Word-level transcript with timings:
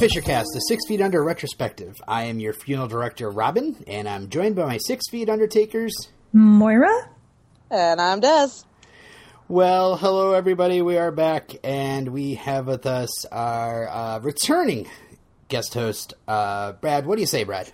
Fishercast, 0.00 0.46
a 0.56 0.60
Six 0.66 0.86
Feet 0.88 1.02
Under 1.02 1.22
retrospective. 1.22 2.00
I 2.08 2.24
am 2.24 2.40
your 2.40 2.54
funeral 2.54 2.88
director, 2.88 3.28
Robin, 3.28 3.84
and 3.86 4.08
I'm 4.08 4.30
joined 4.30 4.56
by 4.56 4.64
my 4.64 4.78
Six 4.78 5.10
Feet 5.10 5.28
Undertakers, 5.28 5.92
Moira? 6.32 7.10
And 7.70 8.00
I'm 8.00 8.20
Des. 8.20 8.48
Well, 9.46 9.98
hello 9.98 10.32
everybody. 10.32 10.80
We 10.80 10.96
are 10.96 11.12
back, 11.12 11.54
and 11.62 12.14
we 12.14 12.36
have 12.36 12.66
with 12.66 12.86
us 12.86 13.26
our 13.26 13.90
uh, 13.90 14.20
returning 14.20 14.88
guest 15.48 15.74
host, 15.74 16.14
uh, 16.26 16.72
Brad. 16.72 17.04
What 17.04 17.16
do 17.16 17.20
you 17.20 17.26
say, 17.26 17.44
Brad? 17.44 17.70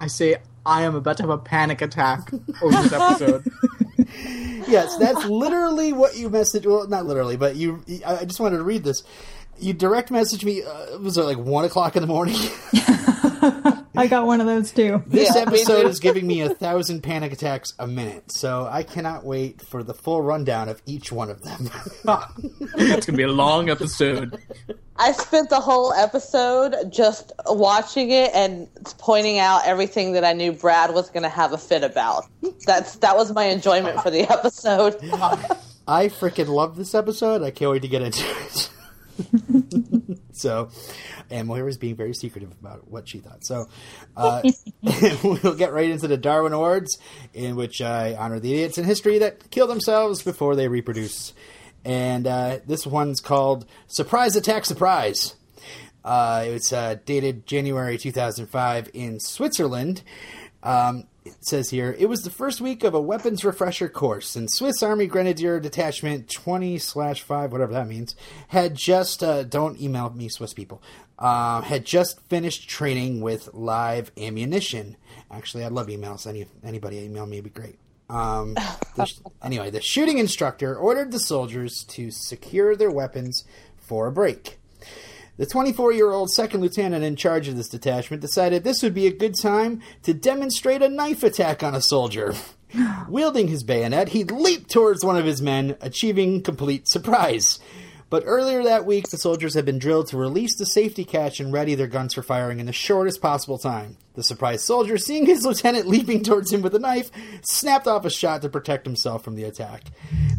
I 0.00 0.06
say 0.06 0.36
I 0.64 0.82
am 0.82 0.94
about 0.94 1.16
to 1.16 1.24
have 1.24 1.30
a 1.30 1.38
panic 1.38 1.82
attack 1.82 2.32
over 2.62 2.80
this 2.80 2.92
episode. 2.92 3.44
yes, 4.68 4.96
that's 4.98 5.24
literally 5.24 5.92
what 5.92 6.16
you 6.16 6.30
messaged. 6.30 6.64
Well, 6.64 6.86
not 6.86 7.06
literally, 7.06 7.36
but 7.36 7.56
you. 7.56 7.82
I 8.06 8.24
just 8.24 8.38
wanted 8.38 8.58
to 8.58 8.62
read 8.62 8.84
this. 8.84 9.02
You 9.58 9.72
direct 9.72 10.10
message 10.10 10.44
me. 10.44 10.62
Uh, 10.62 10.98
was 10.98 11.18
it 11.18 11.22
like 11.22 11.38
one 11.38 11.64
o'clock 11.64 11.96
in 11.96 12.02
the 12.02 12.06
morning? 12.06 12.36
I 13.96 14.06
got 14.06 14.26
one 14.26 14.40
of 14.40 14.46
those 14.46 14.70
too. 14.70 15.02
This 15.08 15.34
Yeah, 15.34 15.42
episode 15.42 15.86
is 15.86 15.98
giving 15.98 16.26
me 16.26 16.42
a 16.42 16.50
thousand 16.50 17.02
panic 17.02 17.32
attacks 17.32 17.72
a 17.80 17.86
minute, 17.86 18.30
so 18.30 18.68
I 18.70 18.84
cannot 18.84 19.24
wait 19.24 19.60
for 19.60 19.82
the 19.82 19.94
full 19.94 20.22
rundown 20.22 20.68
of 20.68 20.80
each 20.86 21.10
one 21.10 21.30
of 21.30 21.42
them. 21.42 21.68
it's 22.76 23.06
gonna 23.06 23.16
be 23.16 23.24
a 23.24 23.28
long 23.28 23.70
episode. 23.70 24.40
I 24.96 25.12
spent 25.12 25.50
the 25.50 25.60
whole 25.60 25.92
episode 25.92 26.92
just 26.92 27.32
watching 27.46 28.10
it 28.10 28.32
and 28.34 28.68
pointing 28.98 29.38
out 29.38 29.62
everything 29.64 30.12
that 30.12 30.24
I 30.24 30.32
knew 30.32 30.52
Brad 30.52 30.92
was 30.92 31.08
going 31.10 31.22
to 31.22 31.28
have 31.28 31.52
a 31.52 31.58
fit 31.58 31.84
about. 31.84 32.24
That's 32.66 32.96
that 32.96 33.16
was 33.16 33.32
my 33.32 33.44
enjoyment 33.44 34.00
for 34.00 34.10
the 34.10 34.22
episode. 34.22 34.96
I 35.88 36.08
freaking 36.08 36.48
love 36.48 36.76
this 36.76 36.94
episode. 36.96 37.42
I 37.42 37.50
can't 37.52 37.70
wait 37.70 37.82
to 37.82 37.88
get 37.88 38.02
into 38.02 38.24
it. 38.24 38.70
so, 40.32 40.70
and 41.30 41.48
Moira 41.48 41.64
was 41.64 41.76
being 41.76 41.96
very 41.96 42.14
secretive 42.14 42.52
about 42.60 42.88
what 42.90 43.08
she 43.08 43.18
thought. 43.18 43.44
So, 43.44 43.68
uh, 44.16 44.42
we'll 45.22 45.54
get 45.54 45.72
right 45.72 45.90
into 45.90 46.08
the 46.08 46.16
Darwin 46.16 46.52
Awards, 46.52 46.98
in 47.34 47.56
which 47.56 47.80
I 47.80 48.14
honor 48.14 48.40
the 48.40 48.52
idiots 48.52 48.78
in 48.78 48.84
history 48.84 49.18
that 49.18 49.50
kill 49.50 49.66
themselves 49.66 50.22
before 50.22 50.56
they 50.56 50.68
reproduce. 50.68 51.32
And 51.84 52.26
uh, 52.26 52.58
this 52.66 52.86
one's 52.86 53.20
called 53.20 53.66
Surprise 53.86 54.36
Attack 54.36 54.64
Surprise. 54.64 55.36
Uh, 56.04 56.44
it 56.46 56.52
was 56.52 56.72
uh, 56.72 56.96
dated 57.04 57.46
January 57.46 57.98
2005 57.98 58.90
in 58.94 59.20
Switzerland. 59.20 60.02
Um, 60.62 61.04
it 61.28 61.46
says 61.46 61.70
here 61.70 61.94
it 61.98 62.06
was 62.06 62.22
the 62.22 62.30
first 62.30 62.60
week 62.60 62.84
of 62.84 62.94
a 62.94 63.00
weapons 63.00 63.44
refresher 63.44 63.88
course, 63.88 64.36
and 64.36 64.50
Swiss 64.50 64.82
Army 64.82 65.06
Grenadier 65.06 65.60
Detachment 65.60 66.30
20 66.30 66.78
slash 66.78 67.22
5, 67.22 67.52
whatever 67.52 67.72
that 67.72 67.86
means, 67.86 68.16
had 68.48 68.74
just, 68.74 69.22
uh, 69.22 69.44
don't 69.44 69.80
email 69.80 70.10
me, 70.10 70.28
Swiss 70.28 70.54
people, 70.54 70.82
uh, 71.18 71.60
had 71.62 71.84
just 71.84 72.20
finished 72.28 72.68
training 72.68 73.20
with 73.20 73.52
live 73.52 74.10
ammunition. 74.16 74.96
Actually, 75.30 75.64
I 75.64 75.68
love 75.68 75.88
emails. 75.88 76.26
Any, 76.26 76.46
anybody 76.64 76.98
email 76.98 77.26
me 77.26 77.36
would 77.36 77.44
be 77.44 77.50
great. 77.50 77.78
Um, 78.08 78.54
the 78.96 79.12
anyway, 79.42 79.70
the 79.70 79.80
shooting 79.80 80.18
instructor 80.18 80.76
ordered 80.76 81.12
the 81.12 81.20
soldiers 81.20 81.84
to 81.84 82.10
secure 82.10 82.76
their 82.76 82.90
weapons 82.90 83.44
for 83.76 84.06
a 84.06 84.12
break. 84.12 84.58
The 85.38 85.46
24 85.46 85.92
year 85.92 86.10
old 86.10 86.32
second 86.32 86.62
lieutenant 86.62 87.04
in 87.04 87.14
charge 87.14 87.46
of 87.46 87.56
this 87.56 87.68
detachment 87.68 88.20
decided 88.20 88.64
this 88.64 88.82
would 88.82 88.92
be 88.92 89.06
a 89.06 89.12
good 89.12 89.36
time 89.40 89.80
to 90.02 90.12
demonstrate 90.12 90.82
a 90.82 90.88
knife 90.88 91.22
attack 91.22 91.62
on 91.62 91.76
a 91.76 91.80
soldier. 91.80 92.34
Wielding 93.08 93.46
his 93.46 93.62
bayonet, 93.62 94.08
he 94.08 94.24
leaped 94.24 94.68
towards 94.68 95.04
one 95.04 95.16
of 95.16 95.26
his 95.26 95.40
men, 95.40 95.76
achieving 95.80 96.42
complete 96.42 96.88
surprise. 96.88 97.60
But 98.10 98.22
earlier 98.24 98.62
that 98.62 98.86
week, 98.86 99.08
the 99.08 99.18
soldiers 99.18 99.52
had 99.52 99.66
been 99.66 99.78
drilled 99.78 100.06
to 100.08 100.16
release 100.16 100.56
the 100.56 100.64
safety 100.64 101.04
catch 101.04 101.40
and 101.40 101.52
ready 101.52 101.74
their 101.74 101.86
guns 101.86 102.14
for 102.14 102.22
firing 102.22 102.58
in 102.58 102.64
the 102.64 102.72
shortest 102.72 103.20
possible 103.20 103.58
time. 103.58 103.98
The 104.14 104.22
surprised 104.22 104.64
soldier, 104.64 104.96
seeing 104.96 105.26
his 105.26 105.44
lieutenant 105.46 105.86
leaping 105.86 106.22
towards 106.22 106.50
him 106.50 106.62
with 106.62 106.74
a 106.74 106.78
knife, 106.78 107.10
snapped 107.42 107.86
off 107.86 108.06
a 108.06 108.10
shot 108.10 108.40
to 108.42 108.48
protect 108.48 108.86
himself 108.86 109.22
from 109.22 109.36
the 109.36 109.44
attack. 109.44 109.84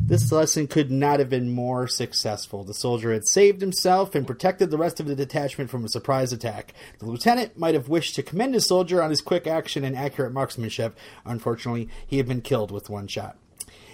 This 0.04 0.32
lesson 0.32 0.66
could 0.66 0.90
not 0.90 1.20
have 1.20 1.30
been 1.30 1.52
more 1.52 1.88
successful. 1.88 2.64
The 2.64 2.74
soldier 2.74 3.14
had 3.14 3.28
saved 3.28 3.62
himself 3.62 4.16
and 4.16 4.26
protected 4.26 4.72
the 4.72 4.78
rest 4.78 5.00
of 5.00 5.06
the 5.06 5.16
detachment 5.16 5.70
from 5.70 5.86
a 5.86 5.90
surprise 5.90 6.34
attack. 6.34 6.74
The 6.98 7.06
lieutenant 7.06 7.60
might 7.60 7.76
have 7.76 7.88
wished 7.88 8.16
to 8.16 8.24
commend 8.24 8.56
his 8.56 8.68
soldier 8.68 9.04
on 9.04 9.12
his 9.12 9.22
quick 9.22 9.46
action 9.46 9.84
and 9.84 9.96
accurate 9.96 10.34
marksmanship. 10.34 10.98
Unfortunately, 11.24 11.88
he 12.08 12.18
had 12.18 12.28
been 12.28 12.42
killed 12.42 12.72
with 12.72 12.90
one 12.90 13.06
shot. 13.06 13.38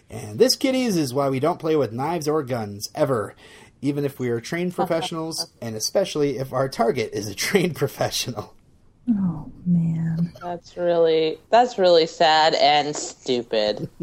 And 0.09 0.37
this, 0.37 0.55
kiddies, 0.55 0.95
is 0.95 1.13
why 1.13 1.29
we 1.29 1.39
don't 1.39 1.59
play 1.59 1.75
with 1.75 1.91
knives 1.91 2.27
or 2.27 2.43
guns, 2.43 2.89
ever. 2.93 3.35
Even 3.85 4.03
if 4.03 4.19
we 4.19 4.29
are 4.29 4.41
trained 4.41 4.73
professionals, 4.73 5.51
and 5.62 5.75
especially 5.75 6.38
if 6.38 6.51
our 6.51 6.68
target 6.68 7.12
is 7.13 7.28
a 7.28 7.35
trained 7.35 7.75
professional. 7.75 8.56
Oh 9.09 9.51
man. 9.66 10.34
That's 10.41 10.75
really 10.75 11.38
that's 11.51 11.78
really 11.78 12.07
sad 12.07 12.56
and 12.56 12.96
stupid. 12.96 13.90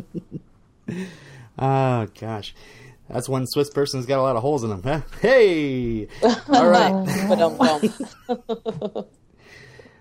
Oh, 1.58 2.08
gosh. 2.18 2.54
That's 3.08 3.28
one 3.28 3.46
Swiss 3.46 3.70
person's 3.70 4.06
got 4.06 4.18
a 4.18 4.22
lot 4.22 4.36
of 4.36 4.42
holes 4.42 4.64
in 4.64 4.70
them, 4.70 4.82
huh? 4.82 5.00
Hey! 5.20 6.08
All 6.48 6.68
right. 6.68 7.26
But 7.28 7.36
don't 7.36 7.58
don't. 7.58 9.08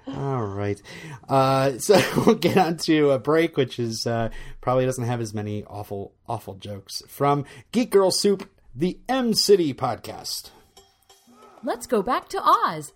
All 0.08 0.44
right. 0.44 0.82
Uh, 1.30 1.78
so 1.78 2.02
we'll 2.26 2.36
get 2.36 2.58
on 2.58 2.78
to 2.78 3.12
a 3.12 3.20
break, 3.20 3.58
which 3.58 3.80
is 3.80 4.08
uh, 4.08 4.30
probably 4.60 4.86
doesn't 4.86 5.04
have 5.04 5.22
as 5.22 5.34
many 5.34 5.64
awful, 5.66 6.14
awful 6.28 6.56
jokes 6.56 7.04
from 7.08 7.46
Geek 7.72 7.92
Girl 7.92 8.12
Soup, 8.12 8.50
the 8.74 8.98
Em 9.10 9.34
City 9.34 9.74
podcast. 9.74 10.50
Let's 11.62 11.86
go 11.86 12.02
back 12.02 12.30
to 12.30 12.42
Oz. 12.42 12.94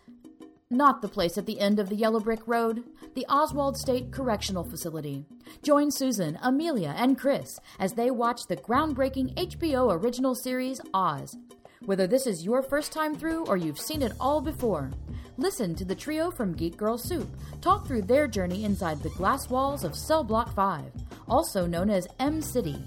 Not 0.70 1.02
the 1.02 1.10
place 1.10 1.38
at 1.38 1.46
the 1.46 1.60
end 1.60 1.80
of 1.80 1.90
the 1.90 1.98
yellow 1.98 2.22
brick 2.22 2.40
road, 2.48 2.86
the 3.14 3.26
Oswald 3.28 3.76
State 3.76 4.10
Correctional 4.10 4.64
Facility. 4.64 5.26
Join 5.64 5.92
Susan, 5.92 6.40
Amelia, 6.42 6.96
and 6.98 7.20
Chris 7.20 7.60
as 7.78 7.92
they 7.92 8.10
watch 8.10 8.48
the 8.48 8.56
groundbreaking 8.56 9.36
HBO 9.36 9.94
original 10.02 10.34
series 10.34 10.80
Oz. 10.94 11.36
Whether 11.84 12.08
this 12.08 12.26
is 12.26 12.46
your 12.46 12.64
first 12.64 12.94
time 12.94 13.14
through 13.14 13.46
or 13.46 13.58
you've 13.58 13.80
seen 13.80 14.02
it 14.02 14.14
all 14.18 14.40
before, 14.40 14.92
listen 15.36 15.76
to 15.76 15.84
the 15.84 15.94
trio 15.94 16.32
from 16.32 16.54
Geek 16.54 16.78
Girl 16.78 16.98
Soup 16.98 17.28
talk 17.60 17.86
through 17.86 18.04
their 18.04 18.30
journey 18.30 18.64
inside 18.64 19.04
the 19.04 19.10
glass 19.10 19.50
walls 19.50 19.84
of 19.84 19.94
Cell 19.94 20.24
Block 20.24 20.56
5, 20.56 20.86
also 21.28 21.66
known 21.66 21.90
as 21.90 22.08
Em 22.22 22.42
City. 22.42 22.82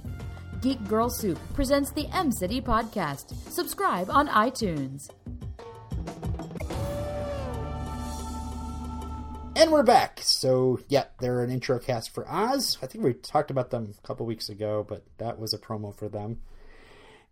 Geek 0.60 0.88
Girl 0.88 1.08
Soup 1.08 1.38
presents 1.54 1.92
the 1.92 2.08
Em 2.08 2.32
City 2.32 2.60
podcast. 2.60 3.32
Subscribe 3.48 4.10
on 4.10 4.26
iTunes. 4.26 5.08
And 9.54 9.70
we're 9.70 9.84
back. 9.84 10.18
So, 10.22 10.80
yeah, 10.88 11.04
they're 11.20 11.44
an 11.44 11.50
intro 11.50 11.78
cast 11.78 12.12
for 12.12 12.28
Oz. 12.28 12.76
I 12.82 12.86
think 12.86 13.04
we 13.04 13.12
talked 13.14 13.52
about 13.52 13.70
them 13.70 13.94
a 13.96 14.06
couple 14.06 14.26
weeks 14.26 14.48
ago, 14.48 14.84
but 14.88 15.04
that 15.18 15.38
was 15.38 15.54
a 15.54 15.58
promo 15.58 15.94
for 15.94 16.08
them. 16.08 16.40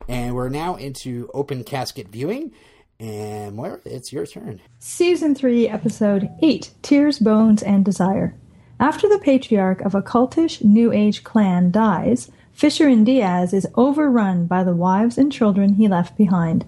And 0.07 0.37
we're 0.37 0.49
now 0.49 0.77
into 0.77 1.29
open 1.35 1.65
casket 1.65 2.09
viewing. 2.09 2.53
And 3.01 3.57
Moira, 3.57 3.81
it's 3.85 4.13
your 4.13 4.27
turn. 4.27 4.61
Season 4.79 5.35
3, 5.35 5.69
Episode 5.69 6.31
8 6.43 6.75
Tears, 6.83 7.19
Bones, 7.19 7.63
and 7.65 7.85
Desire. 7.85 8.37
After 8.79 9.09
the 9.09 9.19
patriarch 9.19 9.81
of 9.81 9.97
a 9.97 10.03
cultish 10.03 10.63
New 10.63 10.93
Age 10.93 11.25
clan 11.25 11.73
dies, 11.73 12.31
Fisher 12.57 12.89
and 12.89 13.05
Diaz 13.05 13.53
is 13.53 13.69
overrun 13.75 14.47
by 14.47 14.65
the 14.65 14.75
wives 14.75 15.19
and 15.19 15.31
children 15.31 15.75
he 15.75 15.89
left 15.89 16.17
behind. 16.17 16.65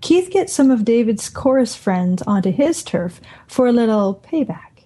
Keith 0.00 0.28
gets 0.32 0.52
some 0.52 0.68
of 0.68 0.84
David's 0.84 1.30
chorus 1.30 1.76
friends 1.76 2.22
onto 2.22 2.50
his 2.50 2.82
turf 2.82 3.20
for 3.46 3.68
a 3.68 3.72
little 3.72 4.16
payback. 4.16 4.82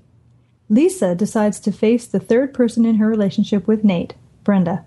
Lisa 0.69 1.15
decides 1.15 1.59
to 1.61 1.73
face 1.73 2.07
the 2.07 2.21
third 2.21 2.53
person 2.53 2.85
in 2.85 2.97
her 2.97 3.07
relationship 3.07 3.67
with 3.67 3.83
Nate, 3.83 4.13
Brenda. 4.45 4.85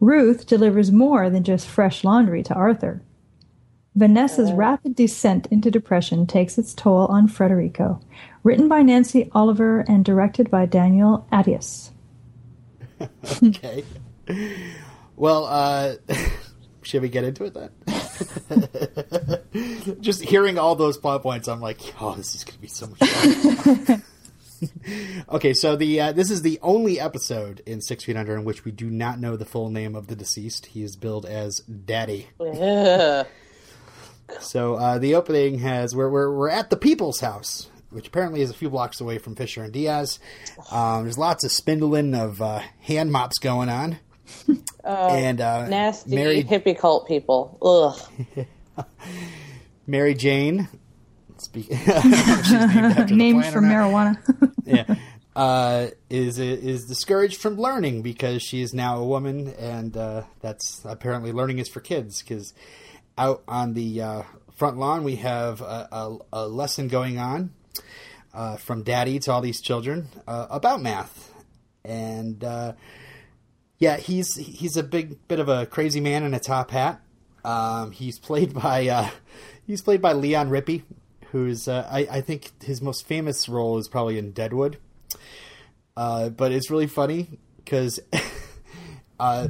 Ruth 0.00 0.44
delivers 0.44 0.90
more 0.90 1.30
than 1.30 1.44
just 1.44 1.68
fresh 1.68 2.02
laundry 2.02 2.42
to 2.42 2.54
Arthur. 2.54 3.00
Vanessa's 3.94 4.50
rapid 4.50 4.96
descent 4.96 5.46
into 5.52 5.70
depression 5.70 6.26
takes 6.26 6.58
its 6.58 6.74
toll 6.74 7.06
on 7.06 7.28
Federico. 7.28 8.00
Written 8.42 8.66
by 8.66 8.82
Nancy 8.82 9.30
Oliver 9.30 9.84
and 9.86 10.04
directed 10.04 10.50
by 10.50 10.66
Daniel 10.66 11.28
Attias. 11.30 11.90
Okay. 13.42 13.84
Well, 15.16 15.44
uh, 15.44 15.94
should 16.82 17.02
we 17.02 17.08
get 17.08 17.24
into 17.24 17.44
it 17.44 17.54
then? 17.54 17.70
Just 20.00 20.22
hearing 20.22 20.58
all 20.58 20.74
those 20.74 20.98
plot 20.98 21.22
points, 21.22 21.48
I'm 21.48 21.60
like, 21.60 21.80
oh, 22.00 22.14
this 22.14 22.34
is 22.34 22.44
going 22.44 22.54
to 22.54 22.60
be 22.60 22.68
so 22.68 22.86
much 22.86 22.98
fun. 22.98 24.02
okay, 25.28 25.52
so 25.54 25.76
the 25.76 26.00
uh, 26.00 26.12
this 26.12 26.30
is 26.30 26.42
the 26.42 26.58
only 26.62 26.98
episode 27.00 27.62
in 27.66 27.80
Six 27.80 28.04
Feet 28.04 28.16
Under 28.16 28.36
in 28.36 28.44
which 28.44 28.64
we 28.64 28.72
do 28.72 28.90
not 28.90 29.20
know 29.20 29.36
the 29.36 29.44
full 29.44 29.70
name 29.70 29.94
of 29.94 30.06
the 30.06 30.16
deceased. 30.16 30.66
He 30.66 30.82
is 30.82 30.96
billed 30.96 31.26
as 31.26 31.60
Daddy. 31.60 32.28
So 34.40 34.74
uh, 34.74 34.98
the 34.98 35.14
opening 35.14 35.58
has 35.58 35.94
we're, 35.94 36.08
we're 36.08 36.34
we're 36.34 36.48
at 36.48 36.70
the 36.70 36.76
People's 36.76 37.20
House, 37.20 37.68
which 37.90 38.08
apparently 38.08 38.40
is 38.40 38.50
a 38.50 38.54
few 38.54 38.70
blocks 38.70 39.00
away 39.00 39.18
from 39.18 39.36
Fisher 39.36 39.62
and 39.62 39.72
Diaz. 39.72 40.18
Um, 40.70 41.04
there's 41.04 41.18
lots 41.18 41.44
of 41.44 41.52
spindling 41.52 42.14
of 42.14 42.40
uh, 42.40 42.60
hand 42.80 43.12
mops 43.12 43.38
going 43.38 43.68
on, 43.68 43.98
and 44.84 45.40
uh, 45.40 45.68
Nasty 45.68 46.14
Mary 46.14 46.44
hippie 46.44 46.78
cult 46.78 47.08
people. 47.08 47.58
Ugh. 47.62 48.46
Mary 49.86 50.14
Jane, 50.14 50.68
speak, 51.36 51.66
she's 51.70 51.78
named 51.78 52.96
after 52.96 53.14
Named 53.14 53.40
plant 53.40 53.54
for 53.54 53.60
marijuana. 53.60 54.52
yeah, 54.64 54.94
uh, 55.36 55.88
is 56.08 56.38
is 56.38 56.86
discouraged 56.86 57.40
from 57.40 57.56
learning 57.56 58.02
because 58.02 58.42
she 58.42 58.62
is 58.62 58.72
now 58.72 58.98
a 58.98 59.04
woman, 59.04 59.48
and 59.58 59.96
uh, 59.96 60.22
that's 60.40 60.80
apparently 60.84 61.32
learning 61.32 61.58
is 61.58 61.68
for 61.68 61.80
kids. 61.80 62.22
Because 62.22 62.54
out 63.18 63.42
on 63.46 63.74
the 63.74 64.00
uh, 64.00 64.22
front 64.56 64.78
lawn, 64.78 65.04
we 65.04 65.16
have 65.16 65.60
a, 65.60 65.88
a, 65.92 66.18
a 66.32 66.48
lesson 66.48 66.88
going 66.88 67.18
on 67.18 67.50
uh, 68.32 68.56
from 68.56 68.82
Daddy 68.82 69.18
to 69.20 69.32
all 69.32 69.40
these 69.40 69.60
children 69.60 70.08
uh, 70.26 70.46
about 70.50 70.80
math, 70.80 71.32
and 71.84 72.42
uh, 72.42 72.72
yeah, 73.84 73.98
he's 73.98 74.34
he's 74.36 74.78
a 74.78 74.82
big 74.82 75.28
bit 75.28 75.38
of 75.38 75.50
a 75.50 75.66
crazy 75.66 76.00
man 76.00 76.24
in 76.24 76.32
a 76.32 76.40
top 76.40 76.70
hat. 76.70 77.02
Um, 77.44 77.90
he's 77.90 78.18
played 78.18 78.54
by 78.54 78.88
uh, 78.88 79.10
he's 79.66 79.82
played 79.82 80.00
by 80.00 80.14
Leon 80.14 80.48
Rippy, 80.48 80.84
who's 81.32 81.68
uh, 81.68 81.86
I, 81.90 82.08
I 82.10 82.20
think 82.22 82.62
his 82.62 82.80
most 82.80 83.06
famous 83.06 83.46
role 83.46 83.76
is 83.76 83.86
probably 83.86 84.16
in 84.16 84.32
Deadwood. 84.32 84.78
Uh, 85.98 86.30
but 86.30 86.50
it's 86.50 86.70
really 86.70 86.86
funny 86.86 87.38
because 87.58 88.00
uh, 89.20 89.48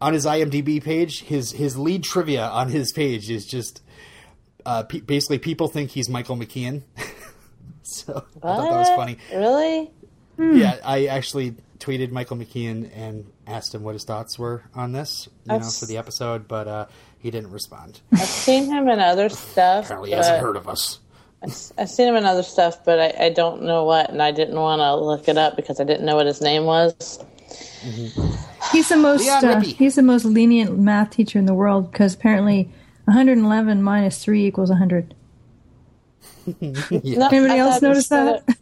on 0.00 0.12
his 0.12 0.26
IMDb 0.26 0.82
page, 0.82 1.22
his 1.22 1.52
his 1.52 1.78
lead 1.78 2.02
trivia 2.02 2.48
on 2.48 2.70
his 2.70 2.92
page 2.92 3.30
is 3.30 3.46
just 3.46 3.80
uh, 4.66 4.82
pe- 4.82 5.00
basically 5.02 5.38
people 5.38 5.68
think 5.68 5.92
he's 5.92 6.08
Michael 6.08 6.36
McKean. 6.36 6.82
so 7.84 8.24
I 8.42 8.56
thought 8.56 8.70
that 8.70 8.76
was 8.76 8.88
funny. 8.88 9.18
Really? 9.32 9.92
Yeah, 10.36 10.78
I 10.84 11.06
actually 11.06 11.54
tweeted 11.80 12.10
Michael 12.10 12.36
McKean 12.36 12.90
and 12.94 13.26
asked 13.46 13.74
him 13.74 13.82
what 13.82 13.94
his 13.94 14.04
thoughts 14.04 14.38
were 14.38 14.64
on 14.74 14.92
this, 14.92 15.28
you 15.44 15.50
know, 15.50 15.56
I've- 15.56 15.64
for 15.78 15.86
the 15.86 15.96
episode, 15.96 16.48
but 16.48 16.66
uh, 16.68 16.86
he 17.18 17.30
didn't 17.30 17.50
respond. 17.50 18.00
I've 18.12 18.20
seen 18.20 18.66
him 18.66 18.88
in 18.88 18.98
other 19.00 19.28
stuff. 19.28 19.84
Apparently, 19.86 20.10
he 20.10 20.16
hasn't 20.16 20.40
heard 20.40 20.56
of 20.56 20.68
us. 20.68 20.98
I've 21.40 21.88
seen 21.88 22.08
him 22.08 22.16
in 22.16 22.24
other 22.24 22.42
stuff, 22.42 22.84
but 22.84 22.98
I, 22.98 23.26
I 23.26 23.28
don't 23.30 23.62
know 23.62 23.84
what, 23.84 24.10
and 24.10 24.20
I 24.20 24.32
didn't 24.32 24.56
want 24.56 24.80
to 24.80 24.96
look 24.96 25.28
it 25.28 25.38
up 25.38 25.54
because 25.54 25.78
I 25.80 25.84
didn't 25.84 26.04
know 26.04 26.16
what 26.16 26.26
his 26.26 26.40
name 26.40 26.64
was. 26.64 27.24
He's 28.72 28.88
the 28.88 28.96
most 28.96 29.20
Leon 29.22 29.44
uh, 29.44 29.60
he's 29.60 29.94
the 29.94 30.02
most 30.02 30.24
lenient 30.24 30.76
math 30.78 31.10
teacher 31.10 31.38
in 31.38 31.46
the 31.46 31.54
world 31.54 31.90
because 31.92 32.14
apparently 32.14 32.64
111 33.04 33.82
minus 33.82 34.22
three 34.22 34.46
equals 34.46 34.68
100. 34.70 35.14
No, 36.60 37.28
Anybody 37.28 37.52
I 37.52 37.58
else 37.58 37.80
notice 37.82 38.08
that? 38.08 38.42
it- 38.48 38.56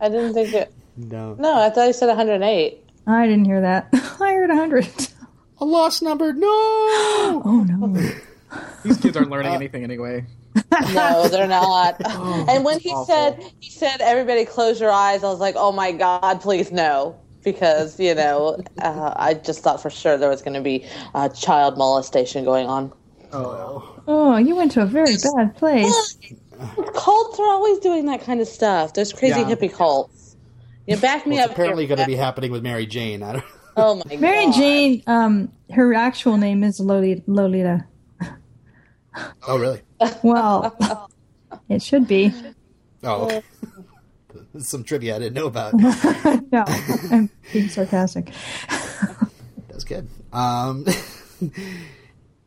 I 0.00 0.08
didn't 0.08 0.34
think 0.34 0.52
it. 0.54 0.72
No. 0.96 1.34
No, 1.38 1.58
I 1.60 1.70
thought 1.70 1.86
he 1.86 1.92
said 1.92 2.06
108. 2.08 2.78
I 3.06 3.26
didn't 3.26 3.44
hear 3.46 3.60
that. 3.62 3.88
I 4.20 4.32
heard 4.34 4.48
100. 4.50 5.08
A 5.60 5.64
lost 5.64 6.02
number, 6.02 6.32
no! 6.32 6.48
Oh 7.44 7.64
no. 7.68 7.96
These 8.84 8.98
kids 8.98 9.16
aren't 9.16 9.30
learning 9.30 9.54
anything 9.54 9.82
anyway. 9.84 10.26
No, 10.94 11.28
they're 11.28 11.46
not. 11.46 11.96
and 12.48 12.64
when 12.64 12.78
he 12.80 12.90
awful. 12.90 13.06
said 13.06 13.52
he 13.60 13.70
said 13.70 14.00
everybody 14.02 14.44
close 14.44 14.80
your 14.80 14.90
eyes, 14.90 15.22
I 15.24 15.28
was 15.28 15.38
like, 15.40 15.54
oh 15.56 15.70
my 15.72 15.92
god, 15.92 16.40
please 16.42 16.70
no, 16.72 17.18
because 17.44 17.98
you 18.00 18.14
know 18.14 18.58
uh, 18.80 19.12
I 19.16 19.34
just 19.34 19.60
thought 19.62 19.80
for 19.80 19.88
sure 19.90 20.16
there 20.18 20.28
was 20.28 20.42
going 20.42 20.54
to 20.54 20.60
be 20.60 20.84
uh, 21.14 21.28
child 21.30 21.76
molestation 21.78 22.44
going 22.44 22.66
on. 22.68 22.92
Oh, 23.32 24.00
Oh, 24.06 24.36
you 24.36 24.54
went 24.56 24.72
to 24.72 24.82
a 24.82 24.86
very 24.86 25.14
bad 25.36 25.56
place. 25.56 26.18
Cults 26.94 27.38
are 27.38 27.46
always 27.48 27.78
doing 27.78 28.06
that 28.06 28.22
kind 28.22 28.40
of 28.40 28.48
stuff. 28.48 28.92
There's 28.94 29.12
crazy 29.12 29.40
Yeah. 29.40 29.46
hippie 29.50 29.72
cults. 29.72 30.21
You 30.86 30.96
back 30.96 31.26
me 31.26 31.36
Well, 31.36 31.44
it's 31.44 31.50
up. 31.52 31.56
apparently 31.56 31.86
going 31.86 32.00
to 32.00 32.06
be 32.06 32.16
happening 32.16 32.50
with 32.50 32.62
Mary 32.62 32.86
Jane. 32.86 33.22
I 33.22 33.32
don't. 33.34 33.44
Oh 33.74 34.02
my 34.06 34.16
Mary 34.18 34.44
god. 34.44 34.54
Jane, 34.54 35.02
um, 35.06 35.50
her 35.70 35.94
actual 35.94 36.36
name 36.36 36.62
is 36.62 36.78
Lolita. 36.78 37.22
Lolita. 37.26 37.86
Oh, 39.48 39.58
really? 39.58 39.80
Well, 40.22 41.08
it 41.70 41.80
should 41.80 42.06
be. 42.06 42.34
Oh, 43.02 43.24
okay. 43.24 43.42
some 44.58 44.84
trivia 44.84 45.16
I 45.16 45.20
didn't 45.20 45.34
know 45.34 45.46
about. 45.46 45.72
No, 45.72 46.64
I'm 47.10 47.30
being 47.52 47.68
sarcastic. 47.70 48.30
That's 49.68 49.84
good. 49.84 50.06
Um, 50.34 50.84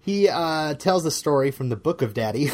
he 0.02 0.30
uh, 0.30 0.76
tells 0.76 1.04
the 1.04 1.12
story 1.12 1.50
from 1.50 1.70
the 1.70 1.76
Book 1.76 2.04
of 2.04 2.14
Daddy. 2.14 2.50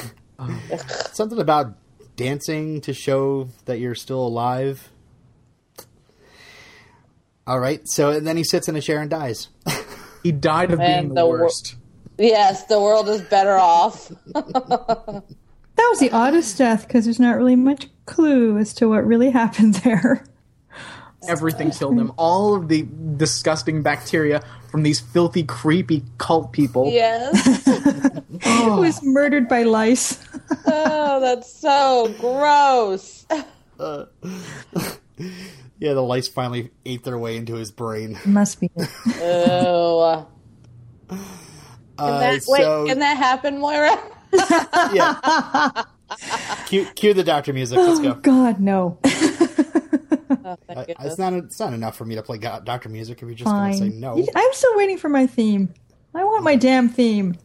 Something 1.12 1.40
about 1.40 1.76
dancing 2.16 2.80
to 2.82 2.94
show 2.94 3.50
that 3.66 3.80
you're 3.80 3.96
still 3.96 4.26
alive. 4.26 4.91
All 7.48 7.60
right, 7.60 7.82
so 7.86 8.12
and 8.12 8.26
then 8.26 8.38
he 8.38 8.44
sits 8.44 8.68
in 8.70 8.76
a 8.76 8.82
chair 8.82 9.02
and 9.02 9.10
dies. 9.10 9.50
he 10.24 10.32
died 10.32 10.72
of 10.72 10.80
being 10.88 10.90
And 10.92 11.12
the, 11.12 11.16
the 11.16 11.26
wor- 11.26 11.42
worst. 11.42 11.76
Yes, 12.18 12.66
the 12.66 12.80
world 12.80 13.10
is 13.10 13.22
better 13.22 13.58
off. 13.58 14.12
That 15.78 15.88
was 15.90 16.00
the 16.00 16.12
oddest 16.12 16.58
death 16.60 16.86
because 16.86 17.06
there's 17.06 17.20
not 17.20 17.38
really 17.38 17.56
much 17.56 17.88
clue 18.06 18.58
as 18.58 18.72
to 18.76 18.90
what 18.90 19.06
really 19.08 19.30
happened 19.42 19.76
there. 19.76 20.24
Everything 21.28 21.72
killed 21.72 21.98
him. 21.98 22.12
All 22.18 22.54
of 22.54 22.68
the 22.68 22.86
disgusting 23.18 23.82
bacteria 23.82 24.44
from 24.70 24.84
these 24.84 25.00
filthy, 25.00 25.44
creepy 25.44 26.04
cult 26.20 26.52
people. 26.52 26.92
yes. 26.92 27.66
He 28.44 28.70
was 28.70 29.02
murdered 29.02 29.48
by 29.48 29.64
lice. 29.64 30.20
Oh, 30.68 31.20
that's 31.20 31.52
so 31.52 32.14
gross. 32.20 33.26
Yeah, 35.82 35.94
the 35.94 36.02
lice 36.04 36.28
finally 36.28 36.70
ate 36.86 37.04
their 37.04 37.18
way 37.18 37.36
into 37.38 37.56
his 37.56 37.72
brain. 37.72 38.18
Must 38.24 38.60
be. 38.62 38.70
Oh. 39.20 40.28
Uh, 41.10 42.20
That, 42.20 42.42
wait, 42.48 42.62
so 42.62 42.86
can 42.88 43.00
that 43.00 43.18
happen, 43.18 43.58
Moira? 43.60 44.00
yeah, 44.94 45.84
cue, 46.68 46.86
cue 46.96 47.14
the 47.14 47.24
doctor 47.24 47.52
music. 47.52 47.78
Let's 47.78 48.00
Oh 48.00 48.04
go. 48.04 48.14
God, 48.14 48.60
no. 48.60 48.98
Oh, 50.44 50.58
I, 50.70 50.86
it's 51.02 51.18
not. 51.18 51.34
It's 51.34 51.60
not 51.60 51.74
enough 51.74 51.96
for 51.98 52.06
me 52.06 52.16
to 52.16 52.24
play 52.24 52.38
go- 52.38 52.60
doctor 52.64 52.90
music. 52.90 53.18
If 53.22 53.24
you're 53.28 53.34
just 53.36 53.50
going 53.52 53.72
to 53.74 53.78
say 53.78 53.90
no, 53.90 54.18
I'm 54.36 54.54
still 54.54 54.76
waiting 54.78 54.98
for 54.98 55.10
my 55.10 55.28
theme. 55.28 55.74
I 56.16 56.24
want 56.24 56.44
my 56.44 56.56
damn 56.56 56.90
theme. 56.90 57.36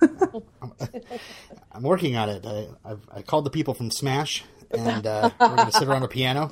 I'm 0.00 1.82
working 1.82 2.16
on 2.16 2.28
it. 2.28 2.46
I, 2.46 2.68
I've, 2.84 3.00
I 3.14 3.22
called 3.22 3.44
the 3.44 3.50
people 3.50 3.74
from 3.74 3.90
Smash, 3.90 4.44
and 4.70 5.06
uh, 5.06 5.30
we're 5.40 5.56
going 5.56 5.70
to 5.70 5.72
sit 5.72 5.88
around 5.88 6.02
a 6.02 6.08
piano, 6.08 6.50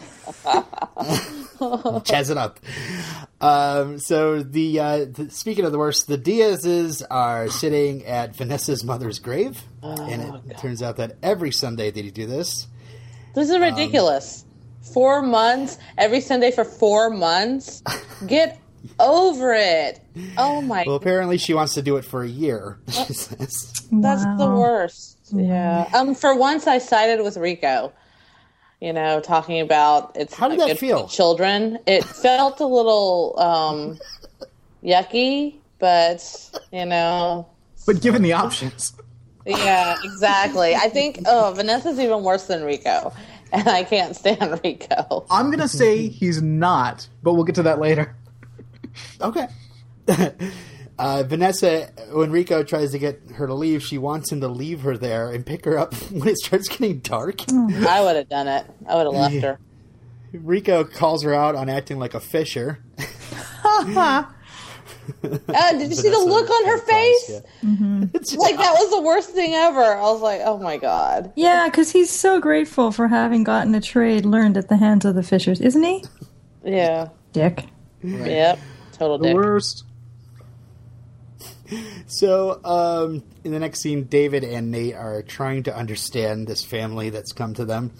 jazz 2.04 2.30
it 2.30 2.36
up. 2.36 2.60
Um, 3.40 3.98
so 3.98 4.42
the, 4.42 4.80
uh, 4.80 5.04
the 5.10 5.30
speaking 5.30 5.64
of 5.64 5.72
the 5.72 5.78
worst, 5.78 6.06
the 6.08 6.16
Diaz's 6.16 7.02
are 7.02 7.48
sitting 7.48 8.04
at 8.06 8.34
Vanessa's 8.36 8.84
mother's 8.84 9.18
grave, 9.18 9.62
and 9.82 10.40
it 10.50 10.58
turns 10.58 10.82
out 10.82 10.96
that 10.96 11.16
every 11.22 11.50
Sunday 11.52 11.90
they 11.90 12.02
do 12.02 12.26
this. 12.26 12.66
This 13.34 13.50
is 13.50 13.58
ridiculous. 13.58 14.44
four 14.94 15.20
months 15.20 15.78
every 15.98 16.20
Sunday 16.20 16.50
for 16.50 16.64
four 16.64 17.10
months. 17.10 17.82
Get 18.26 18.58
over 19.00 19.52
it. 19.52 20.00
Oh 20.38 20.62
my, 20.62 20.84
Well, 20.86 20.96
apparently 20.96 21.36
she 21.36 21.52
wants 21.52 21.74
to 21.74 21.82
do 21.82 21.96
it 21.96 22.04
for 22.04 22.22
a 22.22 22.28
year. 22.28 22.78
She 22.88 23.12
says. 23.12 23.86
that's 23.92 24.24
the 24.38 24.48
worst. 24.48 25.18
Yeah. 25.32 25.88
Um. 25.92 26.14
For 26.14 26.34
once, 26.36 26.66
I 26.66 26.78
sided 26.78 27.22
with 27.22 27.36
Rico. 27.36 27.92
You 28.80 28.92
know, 28.92 29.20
talking 29.20 29.60
about 29.60 30.12
it's 30.16 30.34
How 30.34 30.48
did 30.48 30.58
not 30.58 30.68
that 30.68 30.74
good 30.74 30.78
feel? 30.80 31.08
Children. 31.08 31.78
It 31.86 32.04
felt 32.04 32.60
a 32.60 32.66
little 32.66 33.34
um 33.38 33.98
yucky, 34.84 35.54
but 35.78 36.60
you 36.72 36.84
know, 36.84 37.46
But 37.86 38.02
given 38.02 38.22
the 38.22 38.34
options, 38.34 38.92
Yeah, 39.46 39.96
exactly. 40.04 40.74
I 40.74 40.88
think 40.88 41.20
oh, 41.26 41.54
Vanessa's 41.56 41.98
even 41.98 42.22
worse 42.22 42.46
than 42.46 42.64
Rico, 42.64 43.14
and 43.52 43.66
I 43.66 43.84
can't 43.84 44.14
stand 44.14 44.60
Rico. 44.64 45.24
I'm 45.30 45.50
gonna 45.50 45.68
say 45.68 46.08
he's 46.08 46.42
not, 46.42 47.08
but 47.22 47.32
we'll 47.32 47.44
get 47.44 47.54
to 47.56 47.62
that 47.62 47.78
later. 47.78 48.14
Okay. 49.20 49.48
Uh, 50.98 51.22
Vanessa, 51.24 51.88
when 52.12 52.30
Rico 52.30 52.62
tries 52.62 52.92
to 52.92 52.98
get 52.98 53.20
her 53.34 53.46
to 53.46 53.52
leave, 53.54 53.82
she 53.82 53.98
wants 53.98 54.32
him 54.32 54.40
to 54.40 54.48
leave 54.48 54.80
her 54.80 54.96
there 54.96 55.30
and 55.30 55.44
pick 55.44 55.64
her 55.66 55.76
up 55.78 55.94
when 56.10 56.28
it 56.28 56.38
starts 56.38 56.68
getting 56.68 57.00
dark. 57.00 57.42
I 57.52 58.00
would 58.02 58.16
have 58.16 58.28
done 58.28 58.48
it. 58.48 58.66
I 58.88 58.94
would 58.96 59.04
have 59.06 59.14
left 59.14 59.42
her. 59.44 59.58
Rico 60.32 60.84
calls 60.84 61.22
her 61.22 61.34
out 61.34 61.54
on 61.54 61.68
acting 61.68 61.98
like 61.98 62.14
a 62.14 62.20
fisher. 62.20 62.82
Uh, 65.22 65.72
did 65.72 65.88
you 65.88 65.94
see 65.94 66.08
the 66.08 66.18
look 66.18 66.50
on 66.50 66.64
her 66.66 66.78
face? 66.78 67.30
yeah. 67.30 68.04
It's 68.12 68.30
just- 68.32 68.40
Like 68.42 68.56
that 68.56 68.72
was 68.74 68.90
the 68.90 69.02
worst 69.02 69.30
thing 69.30 69.54
ever. 69.54 69.80
I 69.80 70.00
was 70.02 70.20
like, 70.20 70.40
oh 70.44 70.58
my 70.58 70.78
god. 70.78 71.32
Yeah, 71.36 71.68
because 71.68 71.90
he's 71.92 72.10
so 72.10 72.40
grateful 72.40 72.90
for 72.90 73.06
having 73.06 73.44
gotten 73.44 73.72
a 73.76 73.80
trade 73.80 74.24
learned 74.26 74.56
at 74.56 74.68
the 74.68 74.76
hands 74.76 75.04
of 75.04 75.14
the 75.14 75.22
Fishers, 75.22 75.60
isn't 75.60 75.82
he? 75.82 76.04
Yeah. 76.64 77.08
Dick. 77.32 77.66
Yep. 78.02 78.58
Total 78.92 79.18
The 79.18 79.28
dick. 79.28 79.34
worst. 79.36 79.84
So, 82.06 82.60
um, 82.64 83.22
in 83.44 83.52
the 83.52 83.58
next 83.58 83.80
scene, 83.80 84.04
David 84.04 84.44
and 84.44 84.70
Nate 84.70 84.94
are 84.94 85.22
trying 85.22 85.64
to 85.64 85.76
understand 85.76 86.46
this 86.46 86.64
family 86.64 87.10
that's 87.10 87.32
come 87.32 87.54
to 87.54 87.64
them. 87.64 87.92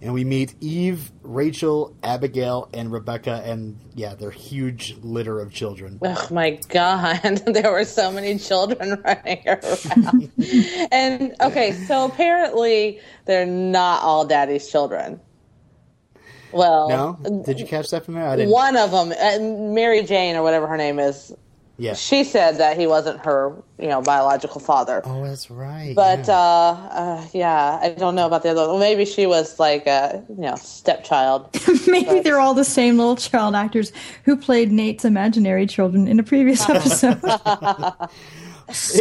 And 0.00 0.14
we 0.14 0.24
meet 0.24 0.54
Eve, 0.60 1.10
Rachel, 1.22 1.96
Abigail, 2.04 2.68
and 2.72 2.92
Rebecca, 2.92 3.42
and 3.44 3.78
yeah, 3.94 4.14
their 4.14 4.30
huge 4.30 4.96
litter 5.02 5.40
of 5.40 5.52
children. 5.52 5.98
Oh 6.02 6.28
my 6.30 6.60
god, 6.68 7.20
there 7.46 7.72
were 7.72 7.84
so 7.84 8.12
many 8.12 8.38
children 8.38 9.00
running 9.04 9.42
around. 9.46 10.30
and 10.92 11.34
okay, 11.40 11.72
so 11.72 12.04
apparently 12.04 13.00
they're 13.24 13.46
not 13.46 14.02
all 14.02 14.24
daddy's 14.24 14.70
children. 14.70 15.20
Well, 16.52 16.88
No? 16.88 17.42
Did 17.44 17.60
you 17.60 17.66
catch 17.66 17.90
that 17.90 18.04
from 18.04 18.14
there? 18.14 18.26
I 18.26 18.36
didn't. 18.36 18.52
one 18.52 18.76
of 18.76 18.90
them, 18.90 19.12
uh, 19.12 19.38
Mary 19.72 20.02
Jane 20.02 20.36
or 20.36 20.42
whatever 20.42 20.66
her 20.66 20.76
name 20.76 20.98
is, 20.98 21.34
Yeah. 21.78 21.94
she 21.94 22.24
said 22.24 22.58
that 22.58 22.76
he 22.76 22.88
wasn't 22.88 23.24
her, 23.24 23.54
you 23.78 23.86
know, 23.86 24.02
biological 24.02 24.60
father. 24.60 25.00
Oh, 25.04 25.24
that's 25.24 25.48
right. 25.48 25.94
But 25.94 26.26
yeah. 26.26 26.34
uh, 26.34 26.88
uh, 26.90 27.26
yeah, 27.32 27.78
I 27.80 27.90
don't 27.90 28.16
know 28.16 28.26
about 28.26 28.42
the 28.42 28.50
other. 28.50 28.62
Well, 28.62 28.78
maybe 28.78 29.04
she 29.04 29.26
was 29.26 29.60
like 29.60 29.86
a 29.86 30.24
you 30.28 30.42
know 30.42 30.56
stepchild. 30.56 31.48
Maybe 31.86 32.20
they're 32.20 32.40
all 32.40 32.54
the 32.54 32.64
same 32.64 32.98
little 32.98 33.16
child 33.16 33.54
actors 33.54 33.92
who 34.24 34.36
played 34.36 34.72
Nate's 34.72 35.04
imaginary 35.04 35.66
children 35.66 36.08
in 36.08 36.18
a 36.18 36.22
previous 36.24 36.68
episode. 36.68 37.22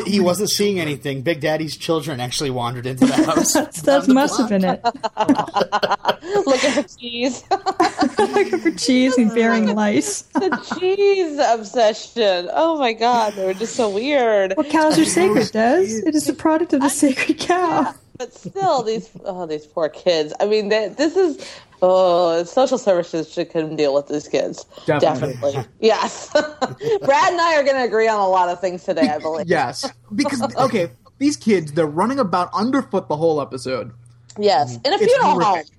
he 0.05 0.19
wasn't 0.19 0.49
seeing 0.49 0.79
anything. 0.79 1.21
Big 1.21 1.41
Daddy's 1.41 1.75
children 1.77 2.19
actually 2.19 2.49
wandered 2.49 2.85
into 2.85 3.05
the 3.05 3.13
house. 3.25 3.53
that 3.81 4.07
must 4.07 4.37
have 4.39 4.49
been 4.49 4.63
it. 4.63 4.81
Looking 6.45 6.71
for 6.71 6.83
cheese, 6.97 7.43
Looking 8.19 8.59
for 8.59 8.71
cheese 8.71 9.17
and 9.17 9.33
bearing 9.33 9.73
lice. 9.75 10.21
the 10.33 10.77
cheese 10.79 11.39
obsession. 11.41 12.49
Oh 12.53 12.77
my 12.79 12.93
god, 12.93 13.33
they 13.33 13.45
were 13.45 13.53
just 13.53 13.75
so 13.75 13.89
weird. 13.89 14.53
Well, 14.55 14.69
cows 14.69 14.97
are 14.99 15.05
sacred, 15.05 15.51
Des. 15.51 15.83
It 16.05 16.15
is 16.15 16.25
the 16.25 16.33
product 16.33 16.73
of 16.73 16.81
the 16.81 16.89
sacred 16.89 17.39
cow. 17.39 17.93
But 18.17 18.33
still, 18.33 18.81
these 18.83 19.09
oh 19.25 19.45
these 19.45 19.65
poor 19.65 19.89
kids. 19.89 20.33
I 20.39 20.45
mean, 20.47 20.69
they, 20.69 20.87
this 20.89 21.15
is 21.15 21.47
oh 21.81 22.43
social 22.43 22.77
services 22.77 23.31
should 23.31 23.49
couldn't 23.49 23.75
deal 23.75 23.93
with 23.93 24.07
these 24.07 24.27
kids. 24.27 24.65
Definitely. 24.85 25.33
Definitely, 25.33 25.65
yes. 25.79 26.29
Brad 26.33 27.31
and 27.33 27.41
I 27.41 27.55
are 27.57 27.63
going 27.63 27.75
to 27.77 27.83
agree 27.83 28.07
on 28.07 28.19
a 28.19 28.27
lot 28.27 28.49
of 28.49 28.59
things 28.59 28.83
today. 28.83 29.09
I 29.09 29.17
believe. 29.19 29.47
Yes, 29.47 29.89
because 30.15 30.41
okay, 30.57 30.91
these 31.19 31.37
kids 31.37 31.73
they're 31.73 31.85
running 31.87 32.19
about 32.19 32.49
underfoot 32.53 33.07
the 33.07 33.15
whole 33.17 33.41
episode. 33.41 33.91
Yes, 34.39 34.77
in 34.85 34.93
a 34.93 34.95
It's 34.95 35.05
funeral 35.05 35.31
home. 35.31 35.41
horrific. 35.41 35.71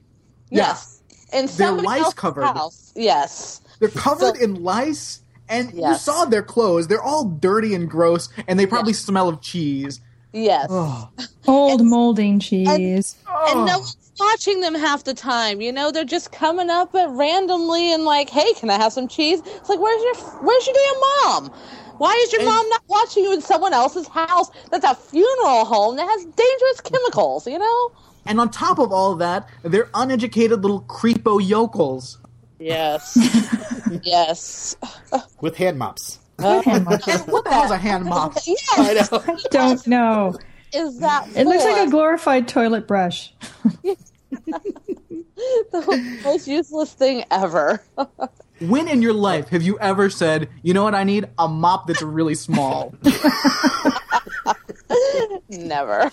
Yes, 0.50 1.02
in 1.32 1.46
somebody 1.48 1.86
lice 1.86 2.12
covered. 2.14 2.44
house. 2.44 2.92
Yes. 2.96 3.60
They're 3.80 3.88
covered 3.90 4.36
So- 4.36 4.42
in 4.42 4.62
lice, 4.64 5.20
and 5.48 5.72
you 5.72 5.94
saw 5.94 6.24
their 6.24 6.42
clothes. 6.42 6.88
They're 6.88 7.02
all 7.02 7.24
dirty 7.24 7.74
and 7.74 7.88
gross, 7.88 8.28
and 8.48 8.58
they 8.58 8.66
probably 8.66 8.92
smell 8.92 9.28
of 9.28 9.40
cheese. 9.40 10.00
Yes. 10.32 10.68
Old 11.46 11.84
molding 11.84 12.38
cheese. 12.40 13.16
And 13.48 13.64
no 13.66 13.78
one's 13.78 14.07
watching 14.18 14.60
them 14.60 14.74
half 14.74 15.04
the 15.04 15.14
time. 15.14 15.60
You 15.60 15.72
know, 15.72 15.90
they're 15.90 16.04
just 16.04 16.32
coming 16.32 16.70
up 16.70 16.94
at 16.94 17.08
randomly 17.10 17.92
and 17.92 18.04
like, 18.04 18.28
"Hey, 18.30 18.52
can 18.54 18.70
I 18.70 18.74
have 18.76 18.92
some 18.92 19.08
cheese?" 19.08 19.40
It's 19.44 19.68
like, 19.68 19.78
"Where's 19.80 20.02
your 20.02 20.14
Where's 20.42 20.66
your 20.66 20.74
damn 20.74 21.00
mom? 21.44 21.52
Why 21.98 22.12
is 22.24 22.32
your 22.32 22.44
mom 22.44 22.68
not 22.68 22.82
watching 22.88 23.24
you 23.24 23.32
in 23.32 23.40
someone 23.40 23.72
else's 23.72 24.06
house 24.08 24.50
that's 24.70 24.84
a 24.84 24.94
funeral 24.94 25.64
home 25.64 25.96
that 25.96 26.06
has 26.08 26.24
dangerous 26.24 26.80
chemicals?" 26.82 27.46
You 27.46 27.58
know? 27.58 27.90
And 28.26 28.40
on 28.40 28.50
top 28.50 28.78
of 28.78 28.92
all 28.92 29.12
of 29.12 29.18
that, 29.20 29.48
they're 29.62 29.88
uneducated 29.94 30.62
little 30.62 30.82
creepo 30.82 31.40
yokels. 31.46 32.18
Yes. 32.58 33.16
yes. 34.02 34.76
with 35.40 35.56
hand 35.56 35.78
mops. 35.78 36.18
What 36.38 36.64
the 36.64 37.50
hell's 37.50 37.70
a 37.72 37.76
hand 37.78 38.04
mop? 38.04 38.36
I 38.76 38.92
Yes. 38.92 39.10
know. 39.10 39.24
Don't 39.50 39.86
know. 39.86 40.36
Is 40.72 41.00
that? 41.00 41.28
It 41.34 41.46
looks 41.46 41.64
like 41.64 41.86
a 41.86 41.90
glorified 41.90 42.48
toilet 42.48 42.86
brush. 42.86 43.32
the 45.72 46.20
most 46.24 46.46
useless 46.48 46.92
thing 46.92 47.24
ever. 47.30 47.82
When 48.60 48.88
in 48.88 49.02
your 49.02 49.12
life 49.12 49.48
have 49.48 49.62
you 49.62 49.78
ever 49.78 50.10
said, 50.10 50.48
"You 50.62 50.74
know 50.74 50.82
what 50.82 50.94
I 50.94 51.04
need? 51.04 51.28
A 51.38 51.48
mop 51.48 51.86
that's 51.86 52.02
really 52.02 52.34
small"? 52.34 52.94
Never. 55.48 56.10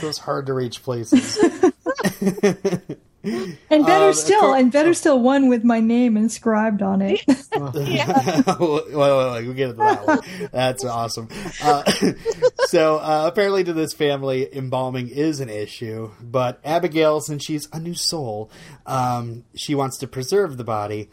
Those 0.00 0.18
hard 0.18 0.46
to 0.46 0.54
reach 0.54 0.82
places. 0.82 1.38
And 3.24 3.86
better 3.86 4.10
Uh, 4.10 4.12
still, 4.12 4.40
co- 4.40 4.54
and 4.54 4.70
better 4.70 4.92
still, 4.94 5.20
one 5.20 5.48
with 5.48 5.64
my 5.64 5.80
name 5.80 6.16
inscribed 6.16 6.82
on 6.82 7.00
it. 7.02 7.22
yeah. 7.26 8.42
wait, 8.58 8.58
wait, 8.58 8.94
wait, 8.94 9.44
we'll 9.46 9.54
get 9.54 9.70
into 9.70 9.76
that 9.82 10.06
one. 10.06 10.20
That's 10.52 10.84
awesome. 10.84 11.28
Uh, 11.62 11.82
so 12.66 12.98
uh, 12.98 13.24
apparently, 13.26 13.64
to 13.64 13.72
this 13.72 13.92
family, 13.94 14.48
embalming 14.54 15.08
is 15.08 15.40
an 15.40 15.48
issue. 15.48 16.10
But 16.20 16.60
Abigail, 16.64 17.20
since 17.20 17.44
she's 17.44 17.68
a 17.72 17.80
new 17.80 17.94
soul, 17.94 18.50
um, 18.86 19.44
she 19.54 19.74
wants 19.74 19.98
to 19.98 20.06
preserve 20.06 20.56
the 20.56 20.64
body, 20.64 21.08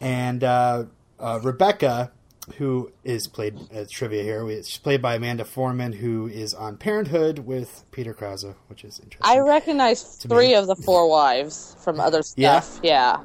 and 0.00 0.42
uh, 0.42 0.84
uh, 1.18 1.40
Rebecca. 1.42 2.12
Who 2.58 2.92
is 3.04 3.26
played 3.28 3.58
as 3.70 3.90
trivia 3.90 4.22
here? 4.22 4.46
She's 4.62 4.78
played 4.78 5.00
by 5.00 5.14
Amanda 5.14 5.44
Foreman, 5.44 5.92
who 5.92 6.26
is 6.26 6.54
on 6.54 6.76
Parenthood 6.76 7.40
with 7.40 7.84
Peter 7.90 8.14
Krause, 8.14 8.46
which 8.68 8.84
is 8.84 8.98
interesting. 8.98 9.20
I 9.22 9.38
recognize 9.38 10.02
three 10.02 10.54
of 10.54 10.66
the 10.66 10.76
four 10.76 11.08
wives 11.08 11.76
from 11.82 12.00
other 12.00 12.22
stuff. 12.22 12.80
Yeah. 12.82 13.22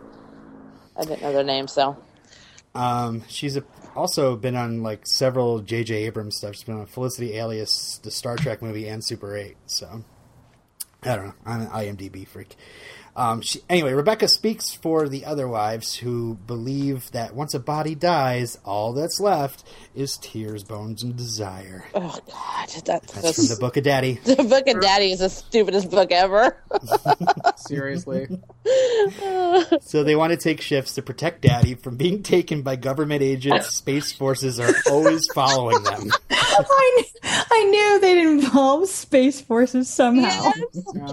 I 0.97 1.03
didn't 1.03 1.21
know 1.21 1.33
their 1.33 1.43
names 1.43 1.75
though. 1.75 1.97
Um, 2.73 3.23
she's 3.27 3.57
a, 3.57 3.63
also 3.95 4.35
been 4.35 4.55
on 4.55 4.83
like 4.83 5.07
several 5.07 5.59
J.J. 5.59 5.95
Abrams 6.05 6.37
stuff. 6.37 6.55
She's 6.55 6.63
been 6.63 6.77
on 6.77 6.85
Felicity 6.85 7.35
Alias, 7.35 7.99
the 8.03 8.11
Star 8.11 8.35
Trek 8.35 8.61
movie, 8.61 8.87
and 8.87 9.03
Super 9.03 9.35
Eight. 9.35 9.57
So 9.65 10.03
I 11.03 11.15
don't 11.15 11.27
know. 11.27 11.33
I'm 11.45 11.61
an 11.61 11.67
IMDb 11.67 12.27
freak. 12.27 12.55
Um, 13.17 13.39
she, 13.41 13.61
anyway, 13.69 13.93
Rebecca 13.93 14.27
speaks 14.27 14.73
for 14.73 15.07
the 15.07 15.25
other 15.25 15.47
wives 15.47 15.95
who 15.95 16.35
believe 16.47 17.09
that 17.11 17.33
once 17.33 17.53
a 17.53 17.59
body 17.59 17.95
dies, 17.95 18.57
all 18.65 18.91
that's 18.91 19.21
left 19.21 19.63
is 19.95 20.17
tears, 20.17 20.63
bones, 20.65 21.01
and 21.01 21.15
desire. 21.15 21.85
Oh 21.93 22.19
God, 22.29 22.69
that's, 22.85 23.13
That's 23.13 23.35
from 23.37 23.47
the 23.47 23.57
Book 23.59 23.77
of 23.77 23.83
Daddy. 23.85 24.19
The 24.25 24.43
Book 24.43 24.67
of 24.67 24.81
Daddy 24.81 25.11
is 25.11 25.19
the 25.19 25.29
stupidest 25.29 25.89
book 25.89 26.11
ever. 26.11 26.57
Seriously. 27.55 28.27
So 29.81 30.03
they 30.03 30.15
want 30.15 30.31
to 30.31 30.37
take 30.37 30.59
shifts 30.59 30.95
to 30.95 31.01
protect 31.01 31.41
Daddy 31.41 31.75
from 31.75 31.95
being 31.95 32.21
taken 32.21 32.63
by 32.63 32.75
government 32.75 33.21
agents. 33.21 33.67
Space 33.75 34.11
forces 34.11 34.59
are 34.59 34.73
always 34.89 35.25
following 35.33 35.81
them. 35.83 36.09
I, 36.31 37.05
kn- 37.23 37.45
I 37.51 37.63
knew 37.63 37.99
they'd 38.01 38.21
involve 38.27 38.89
space 38.89 39.39
forces 39.39 39.87
somehow. 39.89 40.51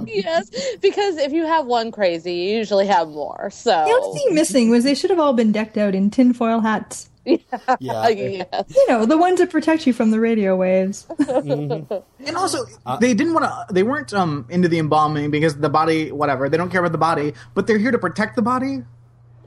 yes, 0.07 0.49
yes, 0.53 0.77
because 0.81 1.17
if 1.19 1.33
you 1.33 1.47
have 1.47 1.67
one 1.67 1.92
crazy, 1.93 2.35
you 2.35 2.59
usually 2.59 2.87
have 2.89 3.09
more. 3.09 3.51
So 3.51 3.71
The 3.71 3.93
only 3.93 4.19
thing 4.19 4.35
missing 4.35 4.71
was 4.71 4.85
they 4.85 4.95
should 4.95 5.11
have 5.11 5.21
all 5.21 5.33
been 5.35 5.53
decked 5.53 5.77
out 5.79 5.95
in 5.95 6.11
tinfoil 6.11 6.61
hats. 6.61 7.09
Yeah. 7.25 7.39
yes. 7.79 8.49
You 8.75 8.89
know, 8.89 9.07
the 9.07 9.17
ones 9.19 9.39
that 9.39 9.51
protect 9.51 9.87
you 9.87 9.93
from 9.93 10.11
the 10.11 10.19
radio 10.19 10.57
waves. 10.57 11.07
And 12.27 12.37
also, 12.37 12.65
they 13.01 13.15
didn't 13.15 13.35
want 13.35 13.45
to. 13.47 13.73
They 13.73 13.85
weren't 13.85 14.13
um 14.13 14.47
into 14.49 14.69
the 14.69 14.79
embalming 14.79 15.31
because 15.31 15.57
the 15.57 15.69
body, 15.71 16.11
whatever. 16.11 16.49
They 16.49 16.57
don't 16.57 16.71
care 16.71 16.81
about 16.81 16.93
the 16.93 16.99
body, 16.99 17.35
but 17.55 17.67
they're 17.69 17.79
here 17.79 17.93
to 17.93 17.99
protect 17.99 18.35
the 18.37 18.43
body. 18.43 18.83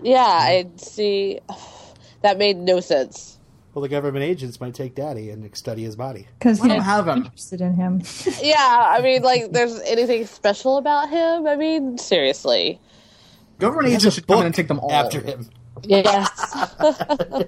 yeah, 0.02 0.22
I 0.24 0.68
see. 0.78 1.40
That 2.22 2.40
made 2.40 2.58
no 2.58 2.80
sense. 2.80 3.35
Well, 3.76 3.82
the 3.82 3.90
government 3.90 4.24
agents 4.24 4.62
might 4.62 4.74
take 4.74 4.96
Daddy 4.96 5.30
and 5.32 5.54
study 5.56 5.84
his 5.84 5.98
body. 5.98 6.28
Because 6.40 6.62
I 6.62 6.70
don't 6.70 6.80
have 6.82 7.10
him. 7.10 7.18
interested 7.18 7.60
in 7.60 7.74
him. 7.76 8.02
Yeah, 8.42 8.56
I 8.58 9.02
mean, 9.02 9.22
like, 9.22 9.52
there's 9.52 9.78
anything 9.82 10.26
special 10.28 10.78
about 10.78 11.10
him? 11.10 11.46
I 11.46 11.58
mean, 11.58 11.98
seriously. 11.98 12.80
Government 13.60 13.94
agents 13.94 14.16
should 14.16 14.26
come 14.28 14.40
in 14.40 14.46
and 14.48 14.56
take 14.56 14.70
them 14.70 14.80
all. 14.80 14.92
after 14.92 15.20
him. 15.22 15.50
Yes. 15.84 16.66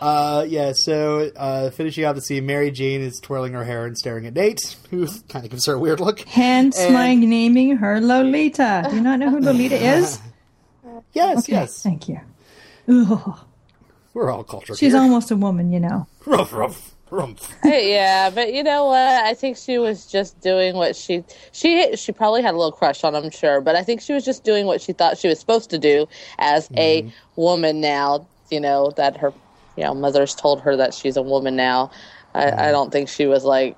Uh, 0.00 0.46
yeah, 0.48 0.72
so 0.72 1.30
uh, 1.36 1.68
finishing 1.70 2.04
out 2.04 2.14
the 2.14 2.22
scene, 2.22 2.46
Mary 2.46 2.70
Jane 2.70 3.02
is 3.02 3.20
twirling 3.20 3.52
her 3.52 3.64
hair 3.64 3.84
and 3.84 3.98
staring 3.98 4.24
at 4.24 4.32
Nate, 4.32 4.74
who 4.88 5.06
kind 5.28 5.44
of 5.44 5.50
gives 5.50 5.66
her 5.66 5.74
a 5.74 5.78
weird 5.78 6.00
look. 6.00 6.20
Hence 6.20 6.78
And- 6.78 6.94
my 6.94 7.14
naming 7.14 7.76
her 7.76 8.00
Lolita. 8.00 8.86
Do 8.88 8.96
you 8.96 9.02
not 9.02 9.18
know 9.18 9.28
who 9.28 9.40
Lolita 9.40 9.76
is? 9.76 10.18
Yes, 11.12 11.48
yes, 11.50 11.82
Thank 11.82 12.08
you. 12.08 12.20
Ugh. 12.88 13.38
We're 14.14 14.30
all 14.30 14.44
cultured. 14.44 14.78
She's 14.78 14.92
here. 14.92 15.00
almost 15.00 15.30
a 15.30 15.36
woman, 15.36 15.72
you 15.72 15.80
know. 15.80 16.06
ruff, 16.26 16.52
ruff, 16.52 16.94
rumph. 17.10 17.52
yeah, 17.64 18.30
but 18.30 18.52
you 18.52 18.62
know 18.62 18.86
what? 18.86 19.24
I 19.24 19.34
think 19.34 19.56
she 19.56 19.78
was 19.78 20.06
just 20.06 20.40
doing 20.40 20.74
what 20.74 20.96
she 20.96 21.24
she 21.52 21.96
she 21.96 22.12
probably 22.12 22.42
had 22.42 22.54
a 22.54 22.56
little 22.56 22.72
crush 22.72 23.04
on 23.04 23.14
him, 23.14 23.30
sure, 23.30 23.60
but 23.60 23.76
I 23.76 23.82
think 23.82 24.00
she 24.00 24.12
was 24.12 24.24
just 24.24 24.44
doing 24.44 24.66
what 24.66 24.80
she 24.80 24.92
thought 24.92 25.18
she 25.18 25.28
was 25.28 25.38
supposed 25.38 25.70
to 25.70 25.78
do 25.78 26.06
as 26.38 26.68
a 26.76 27.02
mm-hmm. 27.02 27.10
woman 27.40 27.80
now. 27.80 28.26
You 28.50 28.60
know 28.60 28.92
that 28.96 29.16
her 29.18 29.32
you 29.76 29.84
know 29.84 29.94
mother's 29.94 30.34
told 30.34 30.60
her 30.62 30.76
that 30.76 30.94
she's 30.94 31.16
a 31.16 31.22
woman 31.22 31.56
now. 31.56 31.90
I, 32.34 32.46
I 32.46 32.50
mm-hmm. 32.50 32.72
don't 32.72 32.92
think 32.92 33.08
she 33.08 33.26
was 33.26 33.44
like 33.44 33.76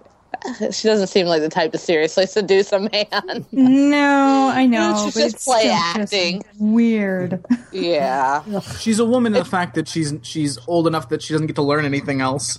she 0.71 0.89
doesn't 0.89 1.07
seem 1.09 1.27
like 1.27 1.41
the 1.43 1.49
type 1.49 1.73
to 1.73 1.79
seriously 1.79 2.27
seduce 2.27 2.73
a 2.73 2.81
man. 2.81 3.47
No, 3.53 4.51
I 4.53 4.67
know. 4.67 5.03
She's 5.05 5.15
but 5.15 5.21
just 5.33 5.45
play 5.45 5.71
acting. 5.71 6.43
Just 6.43 6.61
weird. 6.61 7.45
yeah. 7.73 8.43
She's 8.79 8.99
a 8.99 9.05
woman 9.05 9.35
in 9.35 9.39
the 9.39 9.45
fact 9.45 9.75
that 9.75 9.89
she's 9.89 10.15
she's 10.23 10.59
old 10.67 10.87
enough 10.87 11.09
that 11.11 11.23
she 11.23 11.35
doesn't 11.35 11.47
get 11.47 11.57
to 11.57 11.63
learn 11.63 11.85
anything 11.85 12.21
else. 12.21 12.59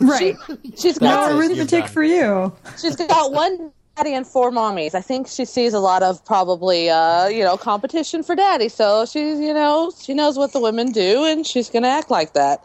right. 0.00 0.36
She's 0.76 1.00
No 1.00 1.08
got 1.08 1.28
That's 1.28 1.30
it. 1.30 1.34
You're 1.34 1.64
arithmetic 1.64 1.88
for 1.88 2.02
you. 2.02 2.52
she's 2.80 2.96
got 2.96 3.32
one 3.32 3.72
daddy 3.96 4.14
and 4.14 4.26
four 4.26 4.50
mommies. 4.50 4.94
I 4.94 5.00
think 5.00 5.26
she 5.28 5.44
sees 5.44 5.74
a 5.74 5.80
lot 5.80 6.02
of 6.02 6.24
probably 6.24 6.88
uh, 6.88 7.26
you 7.26 7.42
know, 7.42 7.56
competition 7.56 8.22
for 8.22 8.34
daddy. 8.36 8.68
So 8.68 9.04
she's 9.06 9.38
you 9.40 9.52
know, 9.54 9.92
she 10.00 10.14
knows 10.14 10.38
what 10.38 10.52
the 10.52 10.60
women 10.60 10.92
do 10.92 11.24
and 11.24 11.46
she's 11.46 11.68
gonna 11.68 11.88
act 11.88 12.10
like 12.10 12.32
that. 12.34 12.62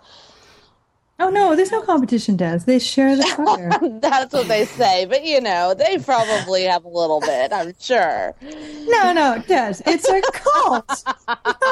Oh 1.19 1.29
no, 1.29 1.55
there's 1.55 1.71
no 1.71 1.81
competition, 1.83 2.35
Des. 2.35 2.59
They 2.65 2.79
share 2.79 3.15
the 3.15 3.23
fire. 3.23 3.69
That's 4.01 4.33
what 4.33 4.47
they 4.47 4.65
say. 4.65 5.05
But 5.05 5.23
you 5.23 5.39
know, 5.41 5.73
they 5.75 5.99
probably 5.99 6.63
have 6.63 6.85
a 6.85 6.89
little 6.89 7.19
bit, 7.19 7.53
I'm 7.53 7.73
sure. 7.79 8.33
No, 8.41 9.13
no, 9.13 9.41
Des. 9.47 9.75
It's 9.85 10.09
a 10.09 10.21
cult. 10.31 11.03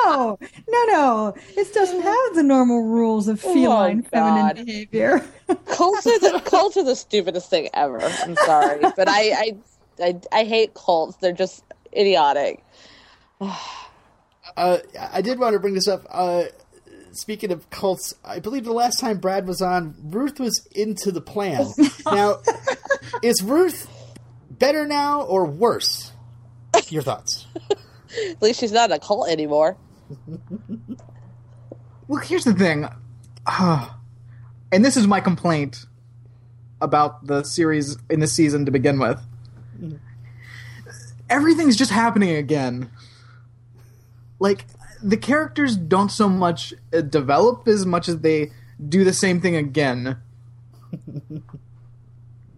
No, 0.05 0.38
no, 0.69 0.83
no. 0.86 1.33
It 1.57 1.74
doesn't 1.74 2.01
have 2.01 2.36
the 2.36 2.43
normal 2.43 2.83
rules 2.83 3.27
of 3.27 3.41
feline 3.41 4.05
Oh, 4.05 4.10
feminine 4.10 4.65
behavior. 4.65 5.25
Cults 5.65 6.05
are 6.05 6.19
the 6.19 6.41
cults 6.45 6.77
are 6.77 6.83
the 6.83 6.95
stupidest 6.95 7.50
thing 7.50 7.67
ever. 7.74 8.00
I'm 8.00 8.36
sorry. 8.36 8.79
But 8.95 9.10
I 9.10 9.31
I, 9.31 9.55
I, 10.00 10.21
I 10.31 10.43
hate 10.45 10.75
cults. 10.75 11.17
They're 11.17 11.33
just 11.33 11.63
idiotic. 11.95 12.63
Uh, 14.57 14.79
I 15.00 15.21
did 15.21 15.39
want 15.39 15.53
to 15.53 15.60
bring 15.60 15.75
this 15.75 15.88
up. 15.88 16.05
Uh, 16.10 16.43
speaking 17.13 17.51
of 17.51 17.69
cults, 17.69 18.13
I 18.23 18.39
believe 18.39 18.63
the 18.63 18.71
last 18.73 18.99
time 18.99 19.17
Brad 19.17 19.47
was 19.47 19.61
on, 19.61 19.95
Ruth 20.03 20.39
was 20.39 20.67
into 20.71 21.11
the 21.11 21.21
plan. 21.21 21.67
now, 22.05 22.39
is 23.21 23.41
Ruth 23.41 23.89
better 24.49 24.85
now 24.87 25.21
or 25.21 25.45
worse? 25.45 26.11
Your 26.89 27.01
thoughts? 27.01 27.47
At 28.29 28.41
least 28.41 28.59
she's 28.59 28.71
not 28.71 28.89
in 28.89 28.95
a 28.95 28.99
cult 28.99 29.29
anymore. 29.29 29.77
Well, 32.07 32.21
here's 32.21 32.43
the 32.43 32.53
thing, 32.53 32.87
Ah, 33.45 33.97
and 34.71 34.83
this 34.83 34.97
is 34.97 35.07
my 35.07 35.19
complaint 35.21 35.85
about 36.81 37.25
the 37.27 37.43
series 37.43 37.97
in 38.09 38.19
the 38.19 38.27
season 38.27 38.65
to 38.65 38.71
begin 38.71 38.99
with. 38.99 39.19
Everything's 41.29 41.75
just 41.75 41.91
happening 41.91 42.35
again. 42.35 42.89
Like 44.39 44.65
the 45.03 45.17
characters 45.17 45.75
don't 45.75 46.10
so 46.10 46.29
much 46.29 46.74
uh, 46.93 47.01
develop 47.01 47.67
as 47.67 47.86
much 47.86 48.08
as 48.08 48.20
they 48.20 48.51
do 48.88 49.03
the 49.03 49.13
same 49.13 49.41
thing 49.41 49.55
again, 49.55 50.17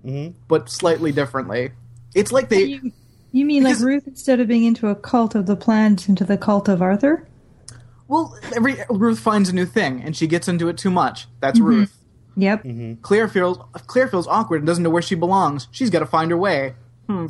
but 0.48 0.70
slightly 0.70 1.12
differently. 1.12 1.72
It's 2.16 2.32
like 2.32 2.50
they. 2.50 2.64
You, 2.64 2.92
you 3.32 3.46
mean 3.46 3.64
like 3.64 3.80
Ruth, 3.80 4.08
instead 4.08 4.40
of 4.40 4.48
being 4.48 4.64
into 4.64 4.88
a 4.88 4.96
cult 4.96 5.36
of 5.36 5.46
the 5.46 5.56
plant, 5.56 6.08
into 6.08 6.24
the 6.24 6.38
cult 6.38 6.68
of 6.70 6.82
Arthur? 6.82 7.28
Well, 8.08 8.38
every 8.56 8.78
Ruth 8.90 9.20
finds 9.20 9.50
a 9.50 9.56
new 9.56 9.66
thing, 9.66 10.02
and 10.02 10.16
she 10.16 10.28
gets 10.28 10.48
into 10.48 10.70
it 10.70 10.78
too 10.78 10.92
much. 10.92 11.28
That's 11.40 11.60
Ruth. 11.60 11.98
Yep. 12.36 12.66
Claire 13.02 13.28
feels 13.28 13.60
Claire 13.88 14.08
feels 14.08 14.28
awkward 14.28 14.58
and 14.58 14.68
doesn't 14.68 14.84
know 14.84 14.90
where 14.90 15.02
she 15.02 15.16
belongs. 15.16 15.68
She's 15.72 15.90
got 15.90 16.00
to 16.00 16.06
find 16.06 16.32
her 16.32 16.38
way. 16.38 16.76
Hmm. 17.08 17.28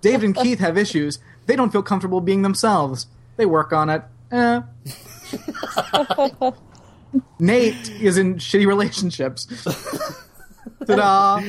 David 0.00 0.24
and 0.24 0.36
Keith 0.36 0.58
have 0.58 0.76
issues. 0.76 1.18
They 1.46 1.56
don't 1.56 1.70
feel 1.70 1.82
comfortable 1.82 2.20
being 2.20 2.42
themselves. 2.42 3.06
They 3.38 3.46
work 3.46 3.72
on 3.72 3.88
it. 3.88 4.02
Eh. 4.32 4.60
Nate 7.38 7.90
is 8.02 8.18
in 8.18 8.34
shitty 8.34 8.66
relationships. 8.66 9.46
Ta-da! 10.86 11.40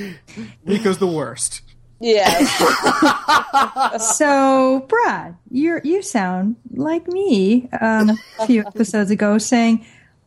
Nico's 0.63 0.99
the 0.99 1.07
worst. 1.07 1.61
Yeah. 1.99 2.29
So, 3.99 4.85
Brad, 4.87 5.35
you 5.49 5.81
you 5.83 6.01
sound 6.01 6.55
like 6.71 7.07
me 7.07 7.67
um, 7.81 8.11
a 8.39 8.45
few 8.45 8.61
episodes 8.61 9.11
ago, 9.11 9.37
saying 9.37 9.85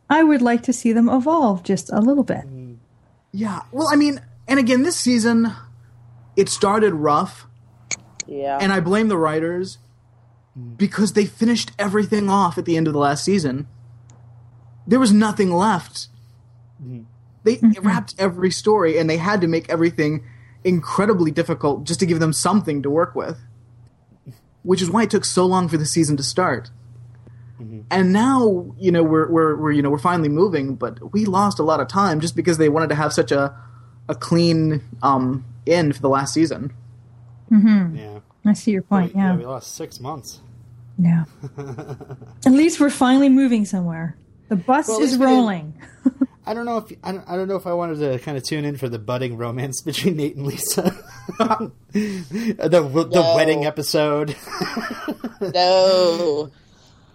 I 0.09 0.21
would 0.21 0.41
like 0.41 0.63
to 0.63 0.73
see 0.73 0.91
them 0.91 1.09
evolve 1.09 1.63
just 1.63 1.91
a 1.91 1.99
little 1.99 2.23
bit. 2.23 2.43
Yeah. 3.31 3.61
Well, 3.71 3.87
I 3.91 3.95
mean, 3.95 4.21
and 4.47 4.59
again, 4.59 4.83
this 4.83 4.97
season, 4.97 5.51
it 6.35 6.49
started 6.49 6.93
rough, 6.93 7.47
yeah. 8.27 8.59
and 8.61 8.71
I 8.71 8.81
blame 8.81 9.07
the 9.07 9.17
writers 9.17 9.79
because 10.55 11.13
they 11.13 11.25
finished 11.25 11.71
everything 11.79 12.29
off 12.29 12.57
at 12.57 12.65
the 12.65 12.77
end 12.77 12.87
of 12.87 12.93
the 12.93 12.99
last 12.99 13.23
season. 13.23 13.67
There 14.85 14.99
was 14.99 15.11
nothing 15.11 15.51
left. 15.51 16.07
They 17.43 17.57
mm-hmm. 17.57 17.85
wrapped 17.85 18.15
every 18.19 18.51
story, 18.51 18.97
and 18.97 19.09
they 19.09 19.17
had 19.17 19.41
to 19.41 19.47
make 19.47 19.69
everything 19.69 20.23
incredibly 20.63 21.31
difficult 21.31 21.85
just 21.85 21.99
to 22.01 22.05
give 22.05 22.19
them 22.19 22.33
something 22.33 22.81
to 22.83 22.89
work 22.89 23.15
with. 23.15 23.39
Which 24.63 24.81
is 24.81 24.89
why 24.89 25.03
it 25.03 25.09
took 25.09 25.25
so 25.25 25.45
long 25.45 25.67
for 25.67 25.77
the 25.77 25.85
season 25.85 26.15
to 26.17 26.23
start. 26.23 26.69
Mm-hmm. 27.59 27.81
And 27.91 28.13
now, 28.13 28.73
you 28.79 28.91
know, 28.91 29.03
we're, 29.03 29.29
we're 29.29 29.55
we're 29.55 29.71
you 29.71 29.81
know 29.81 29.89
we're 29.89 29.97
finally 29.97 30.29
moving, 30.29 30.75
but 30.75 31.13
we 31.13 31.25
lost 31.25 31.59
a 31.59 31.63
lot 31.63 31.79
of 31.79 31.87
time 31.87 32.19
just 32.19 32.35
because 32.35 32.57
they 32.57 32.69
wanted 32.69 32.89
to 32.89 32.95
have 32.95 33.11
such 33.11 33.31
a 33.31 33.55
a 34.07 34.15
clean 34.15 34.81
um, 35.01 35.45
end 35.67 35.95
for 35.95 36.01
the 36.01 36.09
last 36.09 36.33
season. 36.33 36.73
Mm-hmm. 37.51 37.95
Yeah. 37.95 38.12
I 38.45 38.53
see 38.53 38.71
your 38.71 38.81
point. 38.81 39.13
yeah, 39.15 39.31
Yeah. 39.31 39.37
we 39.37 39.45
lost 39.45 39.73
six 39.75 39.99
months. 39.99 40.39
Yeah. 40.97 41.25
At 42.45 42.51
least 42.51 42.79
we're 42.79 42.89
finally 42.89 43.29
moving 43.29 43.65
somewhere. 43.65 44.15
The 44.49 44.55
bus 44.57 44.87
Well, 44.87 44.97
is 45.01 45.11
least 45.11 45.19
we 45.19 45.25
didn't- 45.25 45.37
rolling. 45.39 45.73
I 46.45 46.53
don't 46.53 46.65
know 46.65 46.77
if 46.77 46.91
I 47.03 47.13
don't, 47.13 47.23
I 47.29 47.37
don't 47.37 47.47
know 47.47 47.55
if 47.55 47.65
I 47.65 47.71
wanted 47.73 47.99
to 47.99 48.19
kind 48.19 48.35
of 48.37 48.43
tune 48.43 48.65
in 48.65 48.75
for 48.75 48.89
the 48.89 48.99
budding 48.99 49.37
romance 49.37 49.81
between 49.85 50.17
Nate 50.17 50.35
and 50.35 50.45
Lisa, 50.45 50.93
the 51.39 51.71
the 51.93 53.09
No. 53.13 53.35
wedding 53.35 53.65
episode. 53.65 54.35
no. 55.41 56.51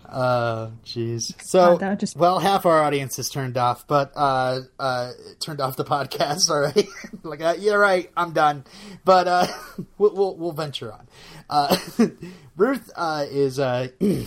Uh, 0.09 0.71
jeez. 0.85 1.35
So, 1.43 1.73
God, 1.73 1.81
that 1.81 2.01
just- 2.01 2.17
well, 2.17 2.39
half 2.39 2.65
our 2.65 2.83
audience 2.83 3.19
is 3.19 3.29
turned 3.29 3.57
off, 3.59 3.87
but 3.87 4.11
uh, 4.17 4.61
uh, 4.79 5.13
turned 5.39 5.61
off 5.61 5.77
the 5.77 5.85
podcast 5.85 6.49
already. 6.51 6.89
like, 7.23 7.43
uh, 7.43 7.55
yeah, 7.59 7.75
right, 7.75 8.11
I'm 8.17 8.33
done. 8.33 8.65
But 9.05 9.29
uh, 9.29 9.47
we'll, 9.99 10.15
we'll 10.15 10.37
we'll 10.37 10.53
venture 10.53 10.93
on. 10.93 11.07
Uh, 11.51 11.77
Ruth 12.57 12.91
uh, 12.97 13.27
is 13.29 13.59
uh, 13.59 13.89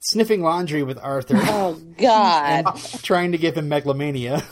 sniffing 0.00 0.42
laundry 0.42 0.82
with 0.82 0.98
Arthur, 0.98 1.36
Oh 1.40 1.74
God. 1.98 2.64
trying 3.02 3.32
to 3.32 3.38
give 3.38 3.56
him 3.56 3.68
megalomania. 3.68 4.42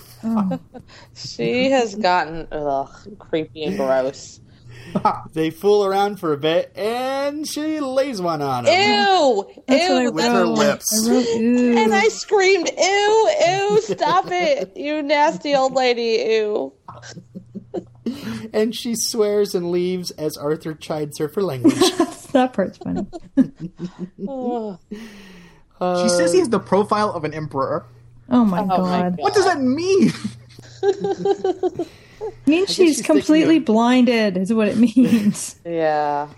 She 1.15 1.71
has 1.71 1.95
gotten 1.95 2.49
ugh, 2.51 2.91
creepy 3.19 3.65
and 3.65 3.77
gross. 3.77 4.41
They 5.33 5.51
fool 5.51 5.85
around 5.85 6.21
for 6.21 6.33
a 6.33 6.37
bit, 6.37 6.73
and 6.77 7.47
she 7.47 7.81
lays 7.81 8.21
one 8.21 8.41
on 8.43 8.67
him. 8.67 8.73
Ew! 8.73 9.51
That's 9.67 9.89
Ew! 9.89 10.13
With 10.13 10.25
her 10.25 10.47
lips. 10.47 10.93
I 11.07 11.11
wrote. 11.11 11.27
And 11.27 11.95
I 11.95 12.09
screamed, 12.09 12.71
"Ew! 12.77 13.31
Ew! 13.47 13.81
Stop 13.83 14.27
it! 14.29 14.77
You 14.77 15.03
nasty 15.03 15.55
old 15.55 15.73
lady! 15.73 16.25
Ew!" 16.31 16.73
And 18.53 18.75
she 18.75 18.95
swears 18.95 19.55
and 19.55 19.71
leaves 19.71 20.11
as 20.13 20.37
Arthur 20.37 20.75
chides 20.75 21.19
her 21.19 21.29
for 21.29 21.43
language. 21.43 21.75
that 22.33 22.53
part's 22.53 22.79
funny. 22.79 23.07
Ugh. 24.29 24.79
Uh, 25.81 26.05
she 26.05 26.09
says 26.09 26.33
he 26.33 26.39
has 26.39 26.49
the 26.49 26.61
profile 26.61 27.11
of 27.11 27.25
an 27.25 27.35
emperor. 27.35 27.85
Oh 28.31 28.45
my 28.45 28.61
Oh 28.61 28.67
my 28.67 28.77
god. 28.77 29.17
What 29.19 29.35
does 29.35 29.45
that 29.45 29.61
mean? 29.61 30.13
It 32.29 32.47
means 32.47 32.67
guess 32.69 32.77
she's 32.77 32.97
she's 32.97 33.07
completely 33.07 33.59
of- 33.59 33.65
blinded, 33.65 34.37
is 34.37 34.53
what 34.53 34.69
it 34.69 34.77
means. 34.77 35.57
Yeah. 35.65 36.29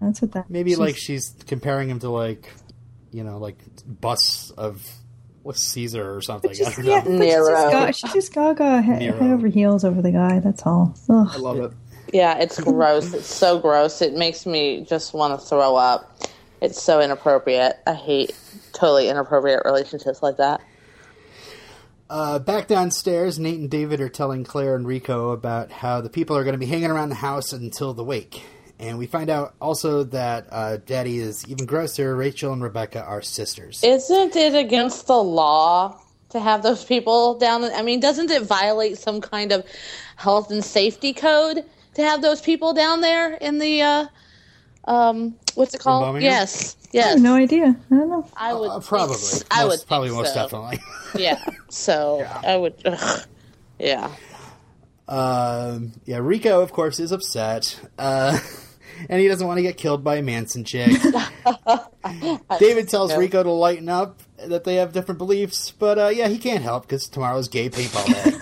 That's 0.00 0.22
what 0.22 0.32
that 0.32 0.48
Maybe 0.50 0.70
she's- 0.70 0.78
like 0.78 0.96
she's 0.96 1.34
comparing 1.46 1.90
him 1.90 1.98
to 2.00 2.08
like, 2.08 2.50
you 3.12 3.22
know, 3.24 3.38
like 3.38 3.58
busts 3.86 4.50
of 4.50 4.82
what's 5.42 5.62
Caesar 5.72 6.14
or 6.16 6.22
something. 6.22 6.50
I 6.50 6.54
don't 6.54 6.78
know. 6.78 6.90
yeah, 6.90 7.00
but 7.02 7.10
she's 7.10 7.18
Nero. 7.18 7.48
just, 7.54 7.72
got, 7.72 7.96
she's 7.96 8.12
just 8.12 8.32
gaga 8.34 8.80
head, 8.82 8.98
Nero. 9.00 9.18
head 9.18 9.30
over 9.32 9.48
heels 9.48 9.84
over 9.84 10.00
the 10.02 10.10
guy. 10.12 10.38
That's 10.40 10.62
all. 10.66 10.94
Ugh. 11.08 11.28
I 11.30 11.36
love 11.36 11.58
it. 11.58 11.72
Yeah, 12.12 12.38
it's 12.38 12.58
gross. 12.60 13.12
It's 13.14 13.26
so 13.32 13.58
gross. 13.58 14.02
It 14.02 14.14
makes 14.14 14.44
me 14.46 14.84
just 14.88 15.12
want 15.14 15.38
to 15.38 15.46
throw 15.46 15.76
up. 15.76 16.18
It's 16.60 16.82
so 16.82 17.00
inappropriate. 17.00 17.76
I 17.86 17.94
hate 17.94 18.32
totally 18.72 19.08
inappropriate 19.08 19.62
relationships 19.64 20.22
like 20.22 20.36
that. 20.38 20.60
Uh, 22.10 22.40
back 22.40 22.66
downstairs, 22.66 23.38
Nate 23.38 23.60
and 23.60 23.70
David 23.70 24.00
are 24.00 24.08
telling 24.08 24.42
Claire 24.42 24.74
and 24.74 24.84
Rico 24.84 25.30
about 25.30 25.70
how 25.70 26.00
the 26.00 26.10
people 26.10 26.36
are 26.36 26.42
going 26.42 26.54
to 26.54 26.58
be 26.58 26.66
hanging 26.66 26.90
around 26.90 27.10
the 27.10 27.14
house 27.14 27.52
until 27.52 27.94
the 27.94 28.02
wake. 28.02 28.42
And 28.80 28.98
we 28.98 29.06
find 29.06 29.30
out 29.30 29.54
also 29.60 30.02
that 30.02 30.48
uh, 30.50 30.78
Daddy 30.78 31.20
is 31.20 31.46
even 31.46 31.66
grosser. 31.66 32.16
Rachel 32.16 32.52
and 32.52 32.64
Rebecca 32.64 33.04
are 33.04 33.22
sisters. 33.22 33.84
Isn't 33.84 34.34
it 34.34 34.56
against 34.56 35.06
the 35.06 35.22
law 35.22 36.00
to 36.30 36.40
have 36.40 36.64
those 36.64 36.84
people 36.84 37.38
down? 37.38 37.62
I 37.62 37.82
mean, 37.82 38.00
doesn't 38.00 38.28
it 38.32 38.42
violate 38.42 38.98
some 38.98 39.20
kind 39.20 39.52
of 39.52 39.64
health 40.16 40.50
and 40.50 40.64
safety 40.64 41.12
code 41.12 41.64
to 41.94 42.02
have 42.02 42.22
those 42.22 42.40
people 42.40 42.74
down 42.74 43.02
there 43.02 43.34
in 43.34 43.58
the 43.58 43.82
uh, 43.82 44.06
um, 44.90 45.36
what's 45.54 45.74
it 45.74 45.80
called? 45.80 46.02
Embalming 46.02 46.22
room? 46.22 46.24
Yes, 46.24 46.76
I 46.84 46.88
yes. 46.92 47.08
have 47.14 47.20
no 47.22 47.34
idea. 47.34 47.76
I 47.90 47.94
don't 47.94 48.08
know. 48.10 48.26
I 48.36 48.52
would 48.54 48.70
Uh, 48.70 48.80
probably. 48.80 49.16
think- 49.16 49.44
I 49.50 49.62
Most- 49.64 49.70
would 49.80 49.88
probably 49.88 50.08
think 50.08 50.18
most 50.20 50.34
so. 50.34 50.42
definitely. 50.42 50.80
Yeah. 51.18 51.44
So 51.68 52.26
I 52.44 52.56
would. 52.56 52.74
Ugh. 52.84 53.22
Yeah. 53.78 54.10
Um, 55.08 55.92
yeah, 56.04 56.18
Rico, 56.18 56.60
of 56.60 56.72
course, 56.72 57.00
is 57.00 57.10
upset. 57.10 57.80
Uh, 57.98 58.38
and 59.08 59.20
he 59.20 59.26
doesn't 59.26 59.44
want 59.46 59.58
to 59.58 59.62
get 59.62 59.76
killed 59.76 60.04
by 60.04 60.16
a 60.16 60.22
Manson 60.22 60.62
chick. 60.64 60.92
David 62.60 62.88
tells 62.88 63.16
Rico 63.16 63.42
to 63.42 63.50
lighten 63.50 63.88
up, 63.88 64.20
that 64.46 64.62
they 64.64 64.76
have 64.76 64.92
different 64.92 65.18
beliefs, 65.18 65.72
but 65.72 65.98
uh, 65.98 66.08
yeah, 66.08 66.28
he 66.28 66.38
can't 66.38 66.62
help 66.62 66.84
because 66.86 67.08
tomorrow's 67.08 67.48
gay 67.48 67.68
paintball 67.68 68.06
day. 68.06 68.36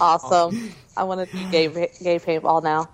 awesome. 0.00 0.72
I 0.96 1.04
want 1.04 1.28
to 1.28 1.36
do 1.36 1.50
gay 1.50 1.68
gay 1.68 2.18
paintball 2.18 2.62
now. 2.62 2.88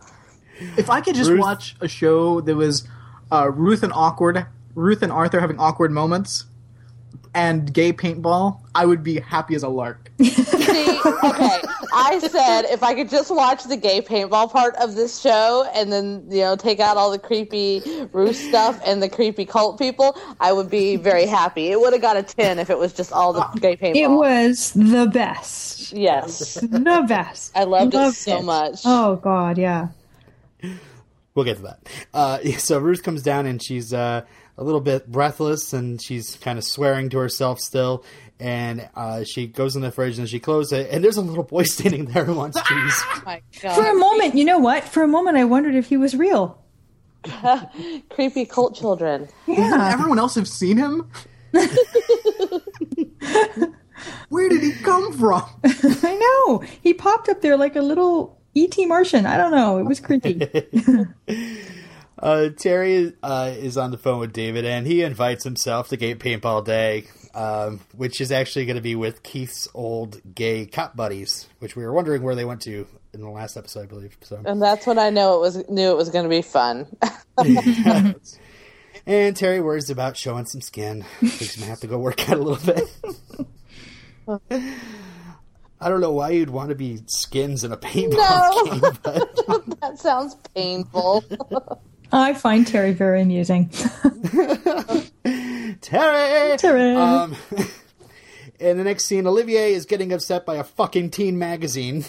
If 0.77 0.91
I 0.91 1.01
could 1.01 1.15
just 1.15 1.31
Ruth- 1.31 1.41
watch 1.41 1.77
a 1.81 1.89
show 1.89 2.41
that 2.41 2.55
was 2.55 2.87
uh, 3.31 3.51
Ruth 3.51 3.83
and 3.83 3.93
awkward, 3.93 4.47
Ruth 4.75 5.03
and 5.03 5.13
Arthur 5.13 5.41
having 5.41 5.59
awkward 5.59 5.91
moments, 5.91 6.45
and 7.37 7.71
gay 7.71 7.93
paintball, 7.93 8.61
I 8.75 8.87
would 8.87 9.03
be 9.03 9.21
happy 9.21 9.55
as 9.55 9.63
a 9.63 9.69
lark. 9.69 10.11
See, 10.23 11.01
okay, 11.23 11.61
I 11.93 12.19
said 12.19 12.63
if 12.63 12.83
I 12.83 12.95
could 12.95 13.11
just 13.11 13.31
watch 13.31 13.65
the 13.65 13.77
gay 13.77 14.01
paintball 14.01 14.51
part 14.51 14.75
of 14.77 14.95
this 14.95 15.21
show 15.21 15.69
and 15.75 15.93
then, 15.93 16.25
you 16.31 16.41
know, 16.41 16.57
take 16.57 16.81
out 16.81 16.97
all 16.97 17.11
the 17.11 17.19
creepy 17.19 17.83
Ruth 18.13 18.37
stuff 18.37 18.81
and 18.87 19.03
the 19.03 19.11
creepy 19.11 19.45
cult 19.45 19.79
people, 19.79 20.19
I 20.41 20.53
would 20.53 20.71
be 20.71 20.97
very 20.97 21.27
happy. 21.27 21.71
It 21.71 21.79
would 21.79 21.93
have 21.93 22.01
got 22.01 22.17
a 22.17 22.23
10 22.23 22.59
if 22.59 22.71
it 22.71 22.79
was 22.79 22.95
just 22.95 23.13
all 23.13 23.35
the 23.35 23.43
gay 23.61 23.77
paintball. 23.77 23.97
It 23.97 24.11
was 24.11 24.73
the 24.73 25.07
best. 25.13 25.93
Yes. 25.93 26.55
The 26.55 27.05
best. 27.07 27.53
I 27.55 27.65
loved 27.65 27.95
it 27.95 28.13
so 28.15 28.41
much. 28.41 28.81
Oh 28.87 29.17
God, 29.17 29.59
yeah. 29.59 29.89
We'll 31.37 31.45
get 31.45 31.59
to 31.59 31.63
that. 31.65 31.89
Uh, 32.15 32.39
so 32.59 32.79
Ruth 32.79 33.03
comes 33.03 33.23
down 33.23 33.47
and 33.47 33.63
she's 33.63 33.93
uh, 33.93 34.23
a 34.57 34.65
little 34.65 34.81
bit 34.81 35.07
breathless 35.07 35.73
and 35.73 36.03
she's 36.03 36.37
kind 36.37 36.59
of 36.59 36.65
swearing 36.65 37.11
to 37.11 37.19
herself 37.19 37.61
still. 37.61 38.05
And 38.41 38.89
uh, 38.95 39.25
she 39.25 39.47
goes 39.47 39.77
in 39.77 39.83
the 39.83 39.91
fridge 39.91 40.19
and 40.19 40.29
she 40.29 40.41
closes 40.41 40.73
it. 40.73 40.91
And 40.91 41.05
there's 41.05 41.19
a 41.19 41.23
little 41.23 41.45
boy 41.45 41.63
standing 41.65 42.07
there 42.07 42.25
who 42.25 42.35
wants 42.35 42.61
cheese. 42.67 43.03
Oh 43.05 43.23
my 43.25 43.43
For 43.75 43.87
a 43.87 43.95
moment, 43.95 44.35
you 44.35 44.45
know 44.45 44.59
what? 44.59 44.85
For 44.85 45.03
a 45.03 45.09
moment, 45.09 45.37
I 45.37 45.45
wondered 45.45 45.75
if 45.75 45.87
he 45.87 45.97
was 45.97 46.17
real. 46.17 46.63
Creepy 48.11 48.47
cult 48.47 48.75
children. 48.77 49.29
Yeah. 49.47 49.91
Everyone 49.93 50.19
else 50.19 50.37
have 50.37 50.49
seen 50.49 50.77
him. 50.77 51.11
Where 54.29 54.49
did 54.49 54.63
he 54.63 54.73
come 54.83 55.13
from? 55.13 55.43
I 55.65 56.15
know. 56.47 56.63
He 56.83 56.95
popped 56.95 57.29
up 57.29 57.41
there 57.41 57.57
like 57.57 57.75
a 57.75 57.81
little 57.81 58.36
ET 58.57 58.75
Martian. 58.87 59.27
I 59.27 59.37
don't 59.37 59.51
know. 59.51 59.79
It 59.79 59.85
was 59.85 60.01
creepy. 60.01 60.41
Uh, 62.19 62.49
Terry 62.49 63.13
uh, 63.23 63.53
is 63.55 63.77
on 63.77 63.91
the 63.91 63.99
phone 63.99 64.19
with 64.21 64.33
David 64.33 64.65
and 64.65 64.87
he 64.87 65.03
invites 65.03 65.45
himself 65.45 65.91
to 65.91 65.99
Gay 65.99 66.15
Paintball 66.15 66.65
Day, 66.65 67.05
um, 67.35 67.81
which 67.95 68.23
is 68.23 68.33
actually 68.33 68.65
going 68.65 68.77
to 68.77 68.83
be 68.83 68.95
with 68.95 69.23
Keith's 69.23 69.69
old 69.75 70.23
gay 70.35 70.65
cop 70.65 70.97
buddies, 70.97 71.47
which 71.59 71.77
we 71.77 71.85
were 71.85 71.93
wondering 71.93 72.23
where 72.23 72.35
they 72.35 72.47
went 72.47 72.63
to 72.63 72.87
in 73.13 73.21
the 73.21 73.29
last 73.29 73.59
episode, 73.59 73.83
I 73.83 73.87
believe. 73.87 74.17
So. 74.23 74.41
And 74.47 74.63
that's 74.63 74.87
when 74.87 74.99
I 74.99 75.11
know 75.11 75.37
it 75.37 75.41
was 75.43 75.69
knew 75.69 75.91
it 75.91 75.97
was 75.99 76.09
going 76.09 76.25
to 76.25 76.31
be 76.31 76.41
fun. 76.41 76.87
And 79.07 79.37
Terry 79.37 79.61
worries 79.61 79.89
about 79.89 80.17
showing 80.17 80.47
some 80.47 80.61
skin. 80.61 81.05
He's 81.21 81.55
gonna 81.55 81.71
have 81.71 81.79
to 81.81 81.87
go 81.87 81.97
work 81.97 82.29
out 82.29 82.39
a 82.39 82.43
little 82.43 82.75
bit. 84.51 84.73
I 85.81 85.89
don't 85.89 86.01
know 86.01 86.13
why 86.13 86.31
you'd 86.31 86.51
want 86.51 86.71
to 86.71 86.75
be 86.75 87.01
skins 87.07 87.63
in 87.65 87.73
a 87.73 87.77
paintball 87.77 88.17
No. 88.17 88.65
game, 88.81 88.99
but 89.03 89.81
that 89.81 89.99
sounds 89.99 90.37
painful. 90.55 91.25
I 92.13 92.35
find 92.35 92.67
Terry 92.67 92.93
very 92.93 93.21
amusing. 93.23 93.69
Terry. 95.81 96.57
Terry. 96.57 96.95
Um, 96.95 97.37
in 98.59 98.79
the 98.79 98.85
next 98.85 99.07
scene, 99.07 99.27
Olivier 99.27 99.73
is 99.75 99.87
getting 99.87 100.13
upset 100.13 100.47
by 100.47 100.55
a 100.57 100.65
fucking 100.65 101.11
teen 101.11 101.39
magazine. 101.39 102.05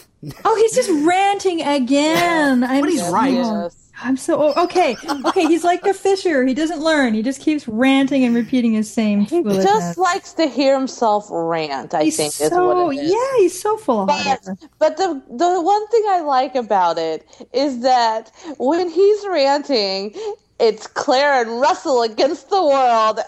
oh, 0.46 0.56
he's 0.56 0.76
just 0.76 0.90
ranting 1.06 1.62
again. 1.62 2.64
I'm 2.64 2.82
But 2.82 2.90
he's 2.92 3.08
right. 3.10 3.34
Yes. 3.34 3.87
I'm 4.04 4.18
so 4.18 4.54
oh, 4.56 4.64
okay. 4.66 4.96
Okay, 5.26 5.46
he's 5.46 5.64
like 5.64 5.84
a 5.86 5.94
fisher. 5.94 6.46
He 6.46 6.54
doesn't 6.54 6.80
learn. 6.80 7.14
He 7.14 7.24
just 7.24 7.42
keeps 7.42 7.68
ranting 7.68 8.24
and 8.24 8.36
repeating 8.36 8.74
his 8.74 8.92
same 8.92 9.22
He 9.22 9.42
just 9.44 9.98
likes 9.98 10.34
to 10.34 10.48
hear 10.48 10.78
himself 10.78 11.28
rant, 11.32 11.94
I 11.94 12.04
he's 12.06 12.18
think 12.18 12.30
is 12.40 12.50
so 12.50 12.86
what 12.86 12.96
it 12.96 13.00
is. 13.04 13.12
yeah. 13.12 13.38
He's 13.38 13.60
so 13.60 13.78
full 13.78 14.02
of 14.02 14.08
But, 14.08 14.48
but 14.80 14.98
the 14.98 15.22
the 15.30 15.62
one 15.62 15.88
thing 15.88 16.04
I 16.10 16.22
like 16.22 16.56
about 16.56 16.98
it 16.98 17.26
is 17.54 17.82
that 17.82 18.32
when 18.58 18.90
he's 18.90 19.26
ranting, 19.28 20.14
it's 20.60 20.88
Claire 20.88 21.42
and 21.42 21.62
Russell 21.62 22.02
against 22.04 22.50
the 22.50 22.62
world, 22.64 23.20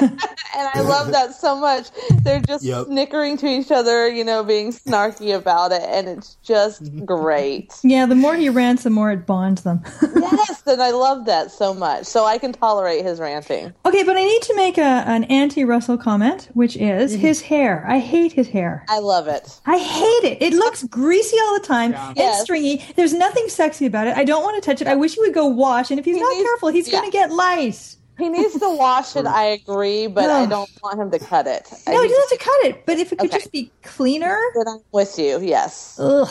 and 0.00 0.68
I 0.74 0.80
love 0.80 1.12
that 1.12 1.34
so 1.34 1.56
much. 1.56 1.88
They're 2.22 2.40
just 2.40 2.64
Yep. 2.64 2.86
snickering 2.86 3.36
to 3.38 3.46
each 3.46 3.70
other, 3.70 4.08
you 4.08 4.24
know, 4.24 4.42
being 4.42 4.72
snarky 4.72 5.36
about 5.36 5.72
it, 5.72 5.82
and 5.82 6.08
it's 6.08 6.36
just 6.42 6.90
great. 7.04 7.72
Yeah, 7.94 8.06
the 8.06 8.14
more 8.14 8.34
he 8.34 8.48
rants, 8.48 8.82
the 8.84 8.90
more 8.90 9.12
it 9.12 9.26
bonds 9.26 9.62
them. 9.62 9.82
yes, 10.16 10.62
and 10.66 10.80
I 10.82 10.90
love 10.90 11.26
that 11.26 11.50
so 11.52 11.74
much. 11.74 12.06
So 12.06 12.24
I 12.24 12.38
can 12.38 12.52
tolerate 12.52 13.04
his 13.04 13.20
ranting. 13.20 13.72
okay, 13.84 14.02
but 14.02 14.16
I 14.16 14.24
need 14.24 14.42
to 14.42 14.56
make 14.56 14.78
a, 14.78 14.82
an 14.82 15.24
anti-Russell 15.24 15.98
comment, 15.98 16.48
which 16.54 16.76
is 16.76 17.12
Mm-hmm. 17.12 17.20
his 17.20 17.40
hair. 17.42 17.84
I 17.86 17.98
hate 17.98 18.32
his 18.32 18.48
hair. 18.48 18.84
I 18.88 18.98
love 19.00 19.28
it. 19.28 19.60
I 19.66 19.76
hate 19.78 20.24
it. 20.24 20.42
It 20.42 20.54
looks 20.54 20.82
greasy 20.84 21.36
all 21.44 21.54
the 21.60 21.66
time 21.66 21.94
and 21.94 22.16
Yes. 22.16 22.42
stringy. 22.42 22.82
There's 22.96 23.12
nothing 23.12 23.48
sexy 23.48 23.86
about 23.86 24.06
it. 24.06 24.16
I 24.16 24.24
don't 24.24 24.42
want 24.42 24.60
to 24.62 24.66
touch 24.68 24.80
it. 24.80 24.88
I 24.88 24.94
wish 24.96 25.14
he 25.14 25.20
would 25.20 25.34
go 25.34 25.46
wash. 25.46 25.90
And 25.90 25.98
if 26.00 26.04
he's 26.06 26.16
He 26.16 26.22
not 26.22 26.32
needs- 26.34 26.48
careful, 26.54 26.68
he's 26.68 26.90
going 26.90 27.04
to 27.04 27.10
get 27.10 27.30
lice. 27.30 27.96
He 28.16 28.28
needs 28.28 28.58
to 28.58 28.76
wash 28.76 29.16
it. 29.16 29.26
I 29.26 29.44
agree, 29.46 30.06
but 30.06 30.30
I 30.30 30.46
don't 30.46 30.70
want 30.82 31.00
him 31.00 31.10
to 31.10 31.18
cut 31.18 31.46
it. 31.48 31.68
I 31.86 31.92
No, 31.92 32.00
he 32.02 32.08
doesn't 32.08 32.30
have 32.30 32.38
to 32.38 32.44
cut 32.44 32.64
it. 32.66 32.86
But 32.86 32.98
if 32.98 33.12
it 33.12 33.18
could 33.18 33.28
Okay. 33.30 33.38
just 33.38 33.50
be 33.50 33.72
cleaner. 33.82 34.38
Then 34.54 34.68
I'm 34.68 34.80
with 34.92 35.18
you. 35.18 35.40
Yes. 35.40 35.98
Ugh. 36.00 36.28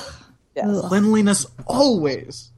Yes. 0.56 0.66
Ugh. 0.66 0.86
Cleanliness 0.86 1.46
always. 1.66 2.52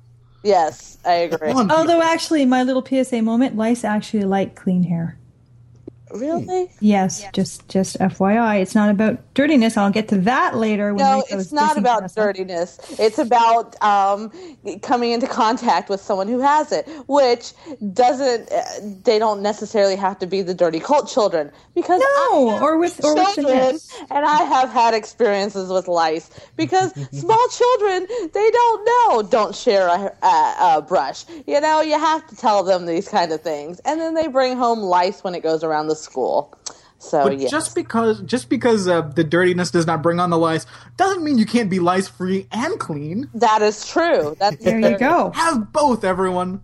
Yes, 0.44 1.00
I 1.04 1.14
agree. 1.14 1.52
Although, 1.54 2.04
actually, 2.04 2.46
my 2.46 2.62
little 2.62 2.86
PSA 2.86 3.24
moment, 3.24 3.56
lice 3.58 3.84
actually 3.84 4.26
like 4.26 4.54
clean 4.56 4.84
hair. 4.84 5.18
Really? 6.16 6.70
Yes, 6.80 7.24
just 7.34 7.68
just 7.70 7.98
FYI, 8.00 8.62
it's 8.62 8.76
not 8.76 8.90
about 8.90 9.20
dirtiness. 9.34 9.78
I'll 9.78 9.92
get 9.92 10.08
to 10.10 10.18
that 10.22 10.56
later. 10.56 10.94
When 10.94 11.04
No, 11.04 11.24
it's 11.30 11.52
not 11.52 11.78
about 11.78 12.14
dirtiness. 12.16 12.80
It's 13.00 13.18
about 13.18 13.82
um, 13.84 14.32
coming 14.82 15.12
into 15.12 15.28
contact 15.28 15.90
with 15.90 16.02
someone 16.02 16.28
who 16.28 16.40
has 16.40 16.72
it, 16.72 16.88
which 17.08 17.54
doesn't. 17.94 18.52
Uh, 18.52 18.64
they 19.04 19.20
don't 19.20 19.42
necessarily 19.42 19.96
have 19.96 20.18
to 20.20 20.28
be 20.28 20.42
the 20.42 20.54
dirty 20.54 20.80
cult 20.80 21.10
children 21.10 21.52
because 21.74 22.00
No, 22.02 22.50
I 22.50 22.60
or 22.62 22.78
with- 22.78 23.04
or 23.04 23.16
children, 23.16 23.46
Jeanette. 23.48 24.08
and 24.10 24.26
I 24.26 24.44
have 24.44 24.70
had 24.70 24.94
experiences 24.94 25.70
with 25.70 25.88
lice 25.88 26.30
because 26.56 26.94
small 27.12 27.48
children 27.50 28.08
they 28.34 28.52
don't 28.52 28.86
know. 28.86 29.22
Don't 29.24 29.56
share 29.56 29.88
a, 29.88 30.12
a, 30.24 30.56
a 30.78 30.86
brush. 30.88 31.26
You 31.46 31.60
know, 31.62 31.82
you 31.82 32.00
have 32.00 32.26
to 32.28 32.36
tell 32.36 32.64
them 32.64 32.86
these 32.86 33.08
kind 33.10 33.32
of 33.32 33.42
things, 33.42 33.80
and 33.86 34.00
then 34.00 34.14
they 34.14 34.28
bring 34.28 34.56
home 34.58 34.80
lice 34.80 35.24
when 35.24 35.36
it 35.36 35.44
goes 35.44 35.64
around 35.64 35.88
the 35.88 35.96
school. 36.06 36.56
So 37.00 37.24
But 37.24 37.40
yes. 37.40 37.52
just 37.52 37.76
because 37.76 38.22
just 38.22 38.50
because 38.50 38.88
uh, 38.88 39.02
the 39.02 39.24
dirtiness 39.24 39.70
does 39.72 39.86
not 39.86 40.02
bring 40.02 40.20
on 40.20 40.30
the 40.30 40.38
lice 40.38 40.66
doesn't 40.98 41.24
mean 41.24 41.38
you 41.38 41.46
can't 41.46 41.70
be 41.70 41.80
lice 41.80 42.08
free 42.08 42.48
and 42.52 42.80
clean. 42.80 43.30
that 43.36 43.62
is 43.62 43.86
true. 43.88 44.36
That's 44.40 44.64
There 44.64 44.80
you 44.80 44.98
go. 44.98 45.32
Have 45.32 45.72
both, 45.72 46.04
everyone. 46.04 46.62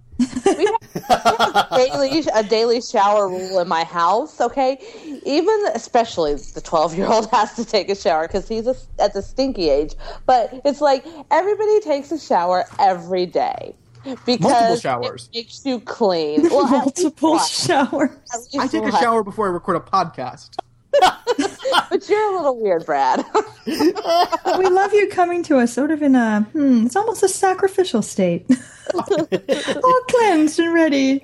daily 1.76 2.24
a 2.34 2.44
daily 2.44 2.80
shower 2.82 3.28
rule 3.28 3.60
in 3.60 3.68
my 3.68 3.84
house. 3.84 4.40
Okay, 4.40 4.78
even 5.26 5.66
especially 5.74 6.36
the 6.36 6.62
twelve 6.62 6.96
year 6.96 7.08
old 7.08 7.30
has 7.32 7.56
to 7.56 7.66
take 7.66 7.90
a 7.90 7.96
shower 7.96 8.28
because 8.28 8.48
he's 8.48 8.68
a, 8.68 8.76
at 9.00 9.14
the 9.14 9.22
stinky 9.22 9.70
age. 9.70 9.96
But 10.26 10.62
it's 10.64 10.80
like 10.82 11.06
everybody 11.32 11.80
takes 11.82 12.12
a 12.12 12.20
shower 12.20 12.66
every 12.80 13.26
day 13.26 13.76
because 14.04 14.40
Multiple 14.42 14.76
showers. 14.78 15.30
it 15.32 15.38
makes 15.38 15.66
you 15.66 15.80
clean. 15.80 16.44
Well, 16.50 16.68
Multiple 16.68 17.40
showers. 17.40 18.12
I 18.58 18.68
take 18.68 18.84
a 18.84 18.92
shower 18.92 19.24
before 19.24 19.48
I 19.48 19.52
record 19.52 19.78
a 19.78 19.80
podcast. 19.80 20.58
but 21.90 22.10
you're 22.10 22.34
a 22.34 22.36
little 22.36 22.60
weird, 22.60 22.86
Brad. 22.86 23.24
we 23.66 24.68
love 24.68 24.94
you 24.94 25.08
coming 25.10 25.42
to 25.44 25.58
us 25.58 25.74
sort 25.74 25.90
of 25.92 26.02
in 26.02 26.16
a 26.16 26.42
hmm, 26.52 26.86
it's 26.86 26.96
almost 26.98 27.24
a 27.24 27.30
sacrificial 27.30 28.02
state. 28.02 28.46
All 28.94 30.02
cleansed 30.10 30.60
and 30.60 30.74
ready. 30.74 31.24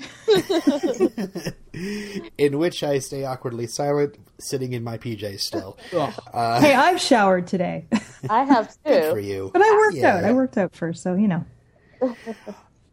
in 2.37 2.57
which 2.57 2.81
I 2.81 2.99
stay 2.99 3.25
awkwardly 3.25 3.67
silent, 3.67 4.15
sitting 4.39 4.71
in 4.71 4.85
my 4.85 4.97
PJs 4.97 5.41
still. 5.41 5.77
Ugh. 5.93 6.13
hey, 6.61 6.73
I've 6.73 7.01
showered 7.01 7.47
today. 7.47 7.87
I 8.29 8.45
have 8.45 8.69
too. 8.85 9.09
For 9.11 9.19
you. 9.19 9.49
But 9.51 9.63
I 9.63 9.71
worked 9.71 9.97
Yeah. 9.97 10.15
out. 10.17 10.23
I 10.23 10.31
worked 10.31 10.57
out 10.57 10.73
first, 10.75 11.03
so 11.03 11.15
you 11.15 11.27
know. 11.27 11.45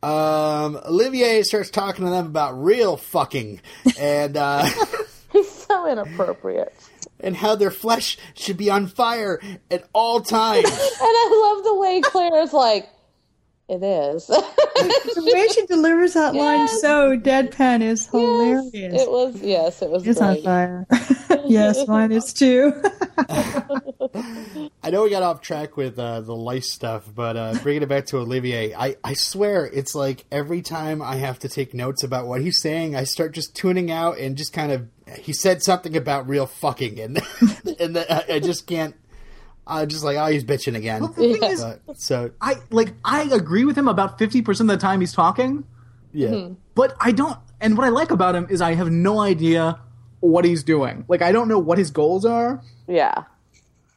Um, 0.05 0.77
Olivier 0.87 1.43
starts 1.43 1.71
talking 1.71 2.05
to 2.05 2.11
them 2.11 2.27
about 2.27 2.63
real 2.63 2.97
fucking 2.97 3.61
and 3.99 4.37
uh, 4.37 4.67
He's 5.33 5.51
so 5.51 5.87
inappropriate. 5.91 6.73
and 7.21 7.35
how 7.37 7.55
their 7.55 7.71
flesh 7.71 8.19
should 8.35 8.57
be 8.57 8.71
on 8.71 8.87
fire 8.87 9.41
at 9.71 9.89
all 9.93 10.21
times. 10.21 10.67
And 10.71 10.77
I 11.01 11.53
love 11.55 11.65
the 11.65 11.75
way 11.77 12.01
Claire 12.03 12.43
is 12.43 12.53
like, 12.53 12.89
it 13.69 13.83
is. 13.83 14.31
The 14.75 15.31
way 15.33 15.49
she 15.49 15.67
delivers 15.67 16.15
that 16.15 16.35
line 16.35 16.67
so 16.69 17.17
deadpan 17.17 17.83
is 17.83 18.07
hilarious. 18.07 18.71
Yes, 18.73 19.03
it 19.03 19.11
was. 19.11 19.43
Yes, 19.43 19.83
it 19.83 19.91
was. 19.91 20.07
It's 20.07 20.21
on 20.21 20.43
fire. 20.43 20.87
yes, 21.47 21.87
mine 21.87 22.13
is 22.13 22.33
too. 22.33 22.73
I 24.83 24.91
know 24.91 25.05
we 25.05 25.11
got 25.11 25.23
off 25.23 25.41
track 25.41 25.77
with 25.77 25.99
uh, 25.99 26.21
the 26.21 26.35
lice 26.35 26.71
stuff, 26.71 27.09
but 27.15 27.37
uh, 27.37 27.55
bringing 27.63 27.83
it 27.83 27.89
back 27.89 28.07
to 28.07 28.19
Olivier, 28.19 28.75
I, 28.75 28.97
I 29.03 29.15
swear 29.15 29.67
it's 29.67 29.95
like 29.95 30.25
every 30.31 30.61
time 30.63 31.01
I 31.01 31.17
have 31.17 31.39
to 31.41 31.49
take 31.49 31.73
notes 31.73 32.03
about 32.03 32.27
what 32.27 32.43
he's 32.43 32.61
saying, 32.61 32.97
I 32.97 33.05
start 33.05 33.33
just 33.33 33.55
tuning 33.55 33.91
out 33.91 34.19
and 34.19 34.37
just 34.37 34.53
kind 34.53 34.73
of 34.73 34.89
he 35.19 35.33
said 35.33 35.63
something 35.63 35.97
about 35.97 36.29
real 36.29 36.47
fucking, 36.47 36.99
and 36.99 37.17
and 37.81 37.97
the, 37.97 38.07
I, 38.11 38.37
I 38.37 38.41
just 38.41 38.67
can't. 38.67 38.95
I 39.67 39.87
just 39.87 40.05
like 40.05 40.17
oh 40.17 40.27
he's 40.27 40.45
bitching 40.45 40.77
again. 40.77 41.01
Well, 41.01 41.09
the 41.13 41.33
thing 41.33 41.43
Yeah. 41.43 41.49
is, 41.49 41.65
But, 41.87 41.99
so 41.99 42.31
I 42.41 42.57
like 42.71 42.93
I 43.05 43.23
agree 43.25 43.65
with 43.65 43.77
him 43.79 43.89
about 43.89 44.19
fifty 44.19 44.43
percent 44.43 44.71
of 44.71 44.79
the 44.79 44.81
time 44.81 45.01
he's 45.01 45.13
talking, 45.13 45.65
yeah, 46.13 46.29
mm-hmm. 46.29 46.55
but 46.75 46.95
I 47.01 47.13
don't. 47.13 47.39
And 47.61 47.79
what 47.79 47.87
I 47.87 47.91
like 47.91 48.11
about 48.11 48.35
him 48.35 48.47
is 48.51 48.61
I 48.61 48.75
have 48.75 48.91
no 48.91 49.21
idea 49.21 49.81
what 50.21 50.45
he's 50.45 50.63
doing. 50.65 51.05
Like 51.09 51.23
I 51.23 51.33
don't 51.33 51.49
know 51.49 51.59
what 51.59 51.79
his 51.79 51.91
goals 51.91 52.25
are, 52.27 52.61
Yeah. 52.87 53.25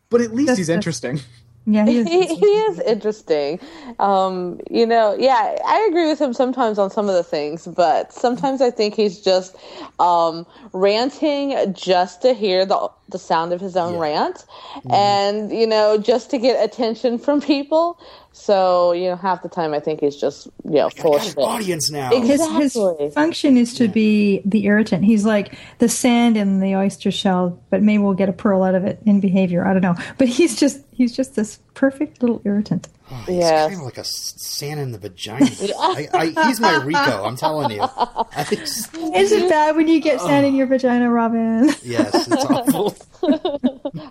but 0.10 0.22
at 0.22 0.32
least 0.34 0.48
That's- 0.48 0.58
he's 0.58 0.68
that's- 0.68 0.78
interesting. 0.78 1.20
Yeah, 1.68 1.88
he 1.88 2.00
is. 2.00 2.12
he, 2.12 2.28
he 2.36 2.46
is 2.46 2.80
interesting. 2.82 3.60
Um, 4.00 4.60
you 4.72 4.86
know, 4.88 5.16
yeah, 5.20 5.58
I 5.66 5.88
agree 5.90 6.08
with 6.08 6.22
him 6.22 6.34
sometimes 6.34 6.80
on 6.80 6.92
some 6.92 7.10
of 7.10 7.16
the 7.16 7.24
things, 7.24 7.68
but 7.68 8.14
sometimes 8.14 8.62
I 8.62 8.72
think 8.72 8.96
he's 8.96 9.22
just 9.22 9.58
um, 10.00 10.48
ranting 10.74 11.74
just 11.74 12.24
to 12.24 12.34
hear 12.34 12.66
the 12.66 12.90
the 13.10 13.20
sound 13.20 13.54
of 13.54 13.62
his 13.62 13.78
own 13.78 13.96
Yeah. 13.96 14.00
rant, 14.00 14.46
and 14.92 15.52
you 15.52 15.68
know, 15.68 15.98
just 15.98 16.32
to 16.32 16.40
get 16.40 16.64
attention 16.64 17.20
from 17.20 17.42
people. 17.42 18.00
So 18.32 18.92
you 18.92 19.10
know, 19.10 19.16
half 19.16 19.42
the 19.42 19.50
time 19.50 19.74
I 19.74 19.80
think 19.80 20.00
he's 20.02 20.16
just 20.16 20.48
you 20.64 20.72
know 20.76 20.88
I 20.88 20.90
full 21.02 21.16
of 21.16 21.24
shit. 21.24 21.38
audience 21.38 21.90
now. 21.92 22.10
his, 22.12 22.40
Exactly. 22.42 22.96
his 23.06 23.14
function 23.14 23.58
is 23.58 23.74
to 23.76 23.88
be 23.88 24.42
the 24.46 24.66
irritant. 24.66 25.06
He's 25.06 25.26
like 25.26 25.56
the 25.80 25.90
sand 25.90 26.38
in 26.38 26.60
the 26.60 26.76
oyster 26.76 27.12
shell, 27.12 27.60
but 27.70 27.82
maybe 27.82 28.04
we'll 28.04 28.14
get 28.14 28.30
a 28.30 28.34
pearl 28.34 28.64
out 28.64 28.76
of 28.76 28.86
it 28.86 29.00
in 29.06 29.20
behavior. 29.20 29.66
I 29.66 29.74
don't 29.74 29.82
know. 29.82 29.96
But 30.18 30.28
he's 30.28 30.60
just 30.60 30.82
he's 30.92 31.16
just 31.16 31.36
this 31.36 31.60
perfect 31.78 32.22
little 32.24 32.42
irritant. 32.44 32.88
Oh, 33.12 33.16
he's 33.28 33.36
Yes. 33.38 33.68
kind 33.70 33.80
of 33.80 33.86
like 33.86 34.00
a 34.00 34.04
sand 34.04 34.80
in 34.80 34.92
the 34.92 34.98
vagina. 34.98 35.46
I, 35.80 36.08
I, 36.12 36.48
he's 36.48 36.60
my 36.60 36.84
Rico. 36.84 37.24
I'm 37.24 37.36
telling 37.38 37.70
you. 37.72 37.82
I 37.82 38.46
Is 38.52 39.32
it 39.32 39.48
bad 39.48 39.76
when 39.76 39.88
you 39.88 40.02
get 40.02 40.20
sand 40.20 40.46
in 40.48 40.56
your 40.56 40.66
vagina, 40.66 41.10
Robin? 41.10 41.68
yes, 41.84 42.28
it's 42.28 42.46
awful. 42.46 42.96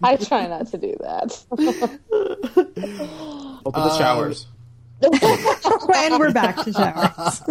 I 0.03 0.15
try 0.17 0.47
not 0.47 0.69
to 0.69 0.79
do 0.79 0.95
that. 1.01 1.45
Open 3.67 3.83
the 3.83 3.99
showers. 3.99 4.47
and 5.03 6.19
we're 6.21 6.33
back 6.33 6.57
to 6.65 6.73
showers. 6.73 7.43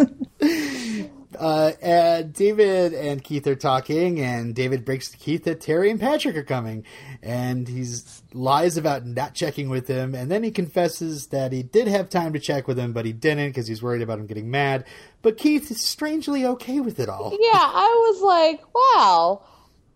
Uh, 1.38 1.72
and 1.80 2.32
David 2.32 2.92
and 2.94 3.22
Keith 3.22 3.46
are 3.46 3.54
talking, 3.54 4.20
and 4.20 4.54
David 4.54 4.84
breaks 4.84 5.10
to 5.10 5.16
Keith 5.16 5.44
that 5.44 5.60
Terry 5.60 5.90
and 5.90 6.00
Patrick 6.00 6.36
are 6.36 6.42
coming, 6.42 6.84
and 7.22 7.68
he 7.68 7.84
lies 8.32 8.76
about 8.76 9.06
not 9.06 9.34
checking 9.34 9.68
with 9.68 9.86
him, 9.86 10.14
and 10.14 10.30
then 10.30 10.42
he 10.42 10.50
confesses 10.50 11.28
that 11.28 11.52
he 11.52 11.62
did 11.62 11.88
have 11.88 12.08
time 12.08 12.32
to 12.32 12.38
check 12.38 12.66
with 12.66 12.78
him, 12.78 12.92
but 12.92 13.04
he 13.04 13.12
didn't 13.12 13.48
because 13.48 13.66
he's 13.66 13.82
worried 13.82 14.02
about 14.02 14.18
him 14.18 14.26
getting 14.26 14.50
mad. 14.50 14.84
But 15.22 15.36
Keith 15.36 15.70
is 15.70 15.80
strangely 15.80 16.44
okay 16.46 16.80
with 16.80 17.00
it 17.00 17.08
all. 17.08 17.30
Yeah, 17.32 17.52
I 17.52 18.10
was 18.10 18.22
like, 18.22 18.62
wow, 18.74 19.42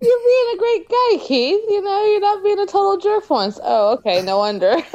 you're 0.01 0.19
being 0.19 0.55
a 0.55 0.59
great 0.59 0.89
guy, 0.89 1.19
Keith. 1.27 1.61
You 1.69 1.83
know, 1.83 2.05
you're 2.07 2.21
not 2.21 2.43
being 2.43 2.59
a 2.59 2.67
total 2.67 2.97
jerk 2.99 3.29
once. 3.31 3.59
Oh, 3.63 3.93
okay, 3.95 4.23
no 4.23 4.39
wonder. 4.39 4.75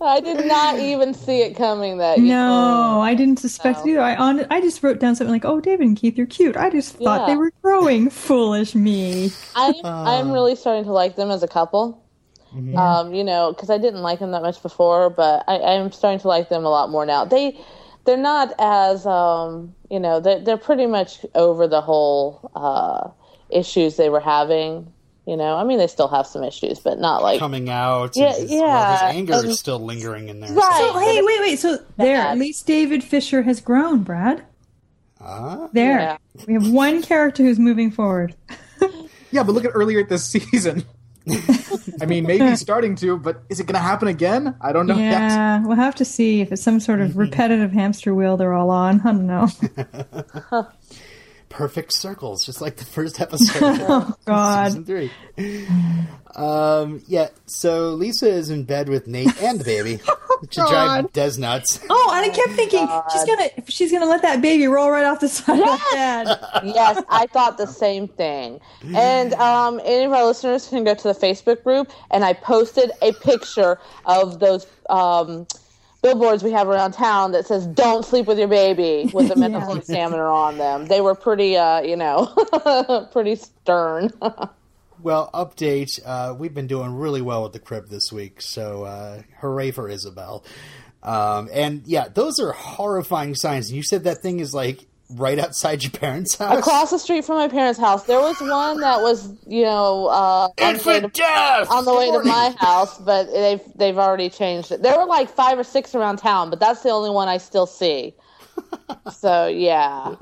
I 0.00 0.20
did 0.20 0.46
not 0.46 0.78
even 0.78 1.14
see 1.14 1.42
it 1.42 1.56
coming 1.56 1.98
that 1.98 2.18
you 2.18 2.26
No, 2.28 3.00
I 3.00 3.14
didn't 3.14 3.38
suspect 3.38 3.80
it 3.80 3.90
either. 3.90 4.00
I 4.00 4.14
on 4.16 4.46
I 4.50 4.60
just 4.60 4.82
wrote 4.82 4.98
down 5.00 5.16
something 5.16 5.32
like, 5.32 5.44
"Oh, 5.44 5.60
David 5.60 5.86
and 5.86 5.96
Keith, 5.96 6.16
you're 6.16 6.26
cute." 6.26 6.56
I 6.56 6.70
just 6.70 6.94
thought 6.96 7.22
Yeah. 7.22 7.26
they 7.34 7.36
were 7.36 7.52
growing. 7.62 8.10
Foolish 8.10 8.74
me. 8.74 9.30
I'm, 9.54 9.74
I'm 9.84 10.30
really 10.32 10.56
starting 10.56 10.84
to 10.84 10.92
like 10.92 11.16
them 11.16 11.30
as 11.30 11.42
a 11.42 11.48
couple. 11.48 12.02
Um, 12.76 13.14
you 13.14 13.22
know, 13.22 13.52
because 13.52 13.70
I 13.70 13.78
didn't 13.78 14.02
like 14.02 14.18
them 14.18 14.32
that 14.32 14.42
much 14.42 14.60
before, 14.60 15.08
but 15.08 15.44
I, 15.46 15.60
I'm 15.60 15.92
starting 15.92 16.18
to 16.20 16.28
like 16.28 16.48
them 16.48 16.64
a 16.64 16.68
lot 16.68 16.90
more 16.90 17.06
now. 17.06 17.24
They, 17.24 17.56
they're 18.06 18.16
not 18.16 18.52
as, 18.58 19.06
um, 19.06 19.72
you 19.90 20.00
know, 20.00 20.20
they're, 20.20 20.40
they're 20.40 20.56
pretty 20.56 20.86
much 20.86 21.24
over 21.34 21.66
the 21.66 21.80
whole 21.80 22.50
uh, 22.54 23.10
issues 23.50 23.96
they 23.96 24.08
were 24.08 24.20
having. 24.20 24.92
You 25.26 25.36
know, 25.36 25.56
I 25.56 25.64
mean, 25.64 25.78
they 25.78 25.86
still 25.86 26.08
have 26.08 26.26
some 26.26 26.42
issues, 26.42 26.78
but 26.80 26.98
not 26.98 27.22
like 27.22 27.38
Coming 27.38 27.68
out, 27.68 28.16
Yeah, 28.16 28.32
his, 28.32 28.50
yeah, 28.50 28.60
well, 28.60 28.92
his 29.08 29.16
anger 29.16 29.34
and- 29.34 29.48
is 29.48 29.58
still 29.60 29.78
lingering 29.78 30.28
in 30.28 30.40
there. 30.40 30.50
Right. 30.52 30.90
So 30.92 30.98
hey, 30.98 31.20
wait, 31.22 31.40
wait. 31.40 31.58
So 31.58 31.78
there, 31.98 32.16
at 32.16 32.38
least 32.38 32.66
David 32.66 33.04
Fisher 33.04 33.42
has 33.42 33.60
grown, 33.60 34.02
Brad. 34.02 34.44
Ah, 35.20 35.68
There, 35.72 35.98
Yeah. 36.00 36.16
we 36.46 36.54
have 36.54 36.70
one 36.70 37.02
character 37.02 37.42
who's 37.42 37.58
moving 37.58 37.90
forward. 37.90 38.34
Yeah, 39.32 39.44
but 39.44 39.52
look 39.52 39.64
at 39.64 39.70
earlier 39.74 40.02
this 40.02 40.24
season. 40.26 40.84
I 42.00 42.06
mean, 42.06 42.26
maybe 42.26 42.56
starting 42.56 42.94
to, 42.96 43.18
but 43.18 43.42
is 43.48 43.60
it 43.60 43.66
going 43.66 43.74
to 43.74 43.80
happen 43.80 44.08
again? 44.08 44.54
I 44.60 44.72
don't 44.72 44.86
know. 44.86 44.96
yet. 44.96 45.12
Yeah, 45.12 45.66
we'll 45.66 45.76
have 45.76 45.94
to 45.96 46.04
see 46.04 46.40
if 46.40 46.52
it's 46.52 46.62
some 46.62 46.80
sort 46.80 47.00
of 47.00 47.10
mm-hmm. 47.10 47.20
repetitive 47.20 47.72
hamster 47.72 48.14
wheel 48.14 48.36
they're 48.36 48.54
all 48.54 48.70
on. 48.70 49.00
I 49.00 49.12
don't 49.12 49.26
know. 49.26 49.48
perfect 51.50 51.92
circles, 51.92 52.46
just 52.46 52.62
like 52.62 52.76
the 52.76 52.84
first 52.86 53.20
episode. 53.20 53.58
Oh 53.62 54.14
God. 54.24 54.68
season 54.68 54.84
three. 54.86 55.10
Um, 56.34 57.02
yeah, 57.06 57.28
so 57.46 57.90
Lisa 57.90 58.28
is 58.28 58.48
in 58.50 58.64
bed 58.64 58.88
with 58.88 59.06
Nate 59.06 59.42
and 59.42 59.60
the 59.60 59.64
baby 59.64 59.98
to 60.50 60.60
drive 60.68 61.12
Des 61.12 61.38
nuts. 61.38 61.80
Oh, 61.90 62.12
and 62.14 62.24
I 62.30 62.34
kept 62.34 62.52
thinking 62.52 62.88
she's 63.12 63.24
gonna 63.24 63.48
she's 63.68 63.92
gonna 63.92 64.06
let 64.06 64.22
that 64.22 64.40
baby 64.40 64.66
roll 64.68 64.90
right 64.90 65.04
off 65.04 65.20
the 65.20 65.28
side 65.28 65.60
of 65.60 65.66
the 65.66 65.84
bed. 65.92 66.72
yes, 66.74 67.02
I 67.10 67.26
thought 67.26 67.58
the 67.58 67.66
same 67.66 68.08
thing. 68.08 68.60
And 68.94 69.34
um, 69.50 69.80
any 69.84 70.04
of 70.04 70.12
our 70.12 70.24
listeners 70.24 70.68
can 70.68 70.84
go 70.84 70.94
to 70.94 71.02
the 71.02 71.14
Facebook 71.14 71.62
group, 71.64 71.90
and 72.10 72.24
I 72.24 72.32
posted 72.32 72.92
a 73.02 73.12
picture 73.12 73.78
of 74.06 74.38
those 74.38 74.66
um, 74.88 75.46
billboards 76.02 76.42
we 76.42 76.52
have 76.52 76.68
around 76.68 76.92
town 76.92 77.32
that 77.32 77.46
says 77.46 77.66
"Don't 77.66 78.04
sleep 78.04 78.26
with 78.26 78.38
your 78.38 78.48
baby" 78.48 79.10
with 79.12 79.30
a 79.30 79.36
medical 79.38 79.74
examiner 79.76 80.28
on 80.28 80.58
them. 80.58 80.86
They 80.86 81.00
were 81.00 81.14
pretty, 81.14 81.56
uh, 81.56 81.80
you 81.82 81.96
know, 81.96 82.26
pretty 83.12 83.36
stern. 83.36 84.10
Well, 85.02 85.30
update. 85.32 85.98
Uh, 86.04 86.34
we've 86.38 86.52
been 86.52 86.66
doing 86.66 86.94
really 86.94 87.22
well 87.22 87.44
with 87.44 87.54
the 87.54 87.58
crib 87.58 87.88
this 87.88 88.12
week, 88.12 88.42
so 88.42 88.84
uh, 88.84 89.22
hooray 89.38 89.70
for 89.70 89.88
Isabel. 89.88 90.44
Um, 91.02 91.48
and 91.52 91.82
yeah, 91.86 92.08
those 92.08 92.38
are 92.38 92.52
horrifying 92.52 93.34
signs. 93.34 93.72
You 93.72 93.82
said 93.82 94.04
that 94.04 94.18
thing 94.18 94.40
is 94.40 94.52
like 94.52 94.86
right 95.16 95.38
outside 95.38 95.82
your 95.82 95.90
parents' 95.90 96.36
house. 96.36 96.58
Across 96.58 96.90
the 96.90 96.98
street 96.98 97.24
from 97.24 97.36
my 97.36 97.48
parents' 97.48 97.78
house, 97.80 98.04
there 98.04 98.20
was 98.20 98.40
one 98.40 98.80
that 98.80 99.00
was, 99.00 99.32
you 99.46 99.64
know, 99.64 100.06
uh, 100.06 100.48
on 100.60 100.76
the 100.76 100.84
way 100.86 101.00
to- 101.00 101.08
death 101.08 101.70
on 101.70 101.84
the 101.84 101.94
way 101.94 102.10
to 102.10 102.22
my 102.22 102.54
house, 102.58 102.98
but 102.98 103.30
they've 103.32 103.62
they've 103.76 103.98
already 103.98 104.30
changed 104.30 104.72
it. 104.72 104.82
There 104.82 104.96
were 104.98 105.06
like 105.06 105.28
five 105.28 105.58
or 105.58 105.64
six 105.64 105.94
around 105.94 106.18
town, 106.18 106.50
but 106.50 106.60
that's 106.60 106.82
the 106.82 106.90
only 106.90 107.10
one 107.10 107.28
I 107.28 107.38
still 107.38 107.66
see. 107.66 108.14
so 109.12 109.46
yeah, 109.46 110.14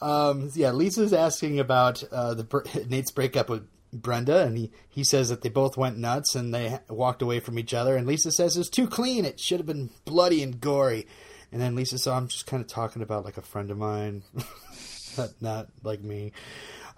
Um, 0.00 0.50
yeah, 0.54 0.70
Lisa's 0.72 1.12
asking 1.12 1.58
about 1.60 2.02
uh, 2.12 2.34
the 2.34 2.86
Nate's 2.88 3.10
breakup 3.10 3.48
with 3.48 3.66
Brenda, 3.92 4.42
and 4.44 4.58
he, 4.58 4.72
he 4.88 5.04
says 5.04 5.28
that 5.28 5.42
they 5.42 5.48
both 5.48 5.76
went 5.76 5.96
nuts 5.96 6.34
and 6.34 6.52
they 6.52 6.80
walked 6.88 7.22
away 7.22 7.40
from 7.40 7.58
each 7.58 7.72
other. 7.72 7.96
And 7.96 8.06
Lisa 8.06 8.32
says 8.32 8.56
it 8.56 8.60
was 8.60 8.68
too 8.68 8.88
clean; 8.88 9.24
it 9.24 9.38
should 9.40 9.60
have 9.60 9.66
been 9.66 9.90
bloody 10.04 10.42
and 10.42 10.60
gory. 10.60 11.06
And 11.54 11.62
then 11.62 11.76
Lisa 11.76 11.98
says, 11.98 12.08
"I'm 12.12 12.26
just 12.26 12.46
kind 12.48 12.60
of 12.60 12.66
talking 12.68 13.00
about 13.00 13.24
like 13.24 13.36
a 13.38 13.42
friend 13.42 13.70
of 13.70 13.78
mine, 13.78 14.24
not 15.16 15.28
not 15.40 15.68
like 15.84 16.02
me." 16.02 16.32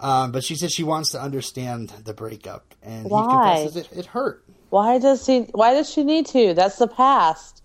Um, 0.00 0.32
but 0.32 0.44
she 0.44 0.56
says 0.56 0.72
she 0.72 0.82
wants 0.82 1.10
to 1.10 1.20
understand 1.20 1.90
the 2.04 2.14
breakup, 2.14 2.74
and 2.82 3.04
Why? 3.10 3.20
he 3.20 3.28
confesses 3.28 3.76
it, 3.76 3.98
it 3.98 4.06
hurt. 4.06 4.42
why 4.70 4.98
does 4.98 5.26
he? 5.26 5.40
Why 5.52 5.74
does 5.74 5.90
she 5.90 6.04
need 6.04 6.24
to? 6.28 6.54
That's 6.54 6.76
the 6.78 6.88
past. 6.88 7.62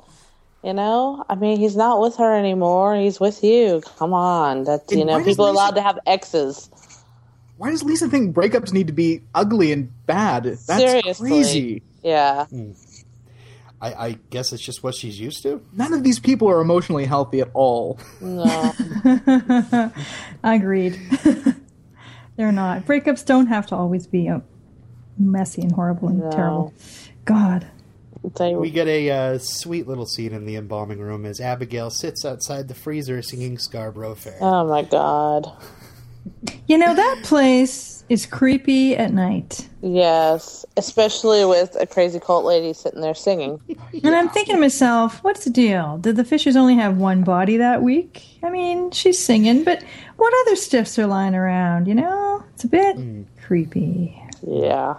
You 0.65 0.73
know, 0.73 1.23
I 1.29 1.35
mean, 1.35 1.57
he's 1.57 1.77
not 1.77 2.01
with 2.01 2.17
her 2.17 2.35
anymore. 2.35 2.97
He's 2.97 3.21
with 3.21 3.41
you. 3.41 3.81
Come 3.97 4.13
on, 4.13 4.65
that's 4.65 4.91
you 4.93 5.05
know, 5.05 5.13
why 5.13 5.19
does 5.19 5.27
people 5.27 5.45
are 5.45 5.51
Lisa- 5.51 5.61
allowed 5.61 5.75
to 5.75 5.81
have 5.81 5.99
exes. 6.05 6.69
Why 7.55 7.69
does 7.69 7.83
Lisa 7.83 8.09
think 8.09 8.35
breakups 8.35 8.73
need 8.73 8.87
to 8.87 8.93
be 8.93 9.21
ugly 9.33 9.71
and 9.71 9.89
bad? 10.07 10.43
That's 10.43 10.67
Seriously. 10.67 11.29
crazy. 11.29 11.83
Yeah, 12.03 12.47
I, 13.81 13.93
I 14.07 14.11
guess 14.29 14.53
it's 14.53 14.61
just 14.63 14.83
what 14.83 14.93
she's 14.93 15.19
used 15.19 15.41
to. 15.43 15.61
None 15.73 15.93
of 15.93 16.03
these 16.03 16.19
people 16.19 16.47
are 16.49 16.61
emotionally 16.61 17.05
healthy 17.05 17.41
at 17.41 17.49
all. 17.53 17.99
no, 18.21 18.73
Agreed. 20.43 20.99
They're 22.37 22.51
not. 22.51 22.85
Breakups 22.85 23.25
don't 23.25 23.47
have 23.47 23.67
to 23.67 23.75
always 23.75 24.07
be 24.07 24.29
uh, 24.29 24.39
messy 25.17 25.61
and 25.61 25.71
horrible 25.71 26.09
and 26.09 26.19
No. 26.19 26.29
terrible. 26.31 26.73
God. 27.25 27.67
We 28.37 28.69
get 28.69 28.87
a 28.87 29.09
uh, 29.09 29.37
sweet 29.39 29.87
little 29.87 30.05
scene 30.05 30.31
in 30.31 30.45
the 30.45 30.55
embalming 30.55 30.99
room 30.99 31.25
as 31.25 31.41
Abigail 31.41 31.89
sits 31.89 32.23
outside 32.23 32.67
the 32.67 32.75
freezer 32.75 33.19
singing 33.23 33.57
Scarborough 33.57 34.13
Fair. 34.13 34.37
oh 34.41 34.63
my 34.67 34.83
god, 34.83 35.51
You 36.67 36.77
know, 36.77 36.93
that 36.95 37.19
place 37.23 38.03
is 38.09 38.25
creepy 38.25 38.95
at 38.95 39.13
night. 39.13 39.69
yes, 39.81 40.65
especially 40.77 41.45
with 41.45 41.75
a 41.79 41.85
crazy 41.87 42.19
cult 42.19 42.43
lady 42.45 42.73
sitting 42.73 42.99
there 43.01 43.13
singing. 43.13 43.59
And 44.03 44.15
I'm 44.15 44.27
thinking 44.29 44.55
to 44.55 44.61
myself, 44.61 45.23
what's 45.23 45.43
the 45.45 45.49
deal? 45.49 45.97
Did 45.97 46.15
the 46.17 46.23
Fishers 46.25 46.55
only 46.55 46.75
have 46.75 46.97
one 46.97 47.23
body 47.23 47.57
that 47.57 47.81
week? 47.81 48.23
I 48.43 48.49
mean, 48.49 48.91
she's 48.91 49.17
singing, 49.17 49.63
but 49.63 49.83
what 50.17 50.33
other 50.41 50.55
stiffs 50.55 50.97
are 50.99 51.07
lying 51.07 51.35
around, 51.35 51.87
you 51.87 51.95
know? 51.95 52.43
It's 52.53 52.63
a 52.63 52.67
bit 52.67 52.97
creepy. 53.41 54.21
Yeah, 54.45 54.95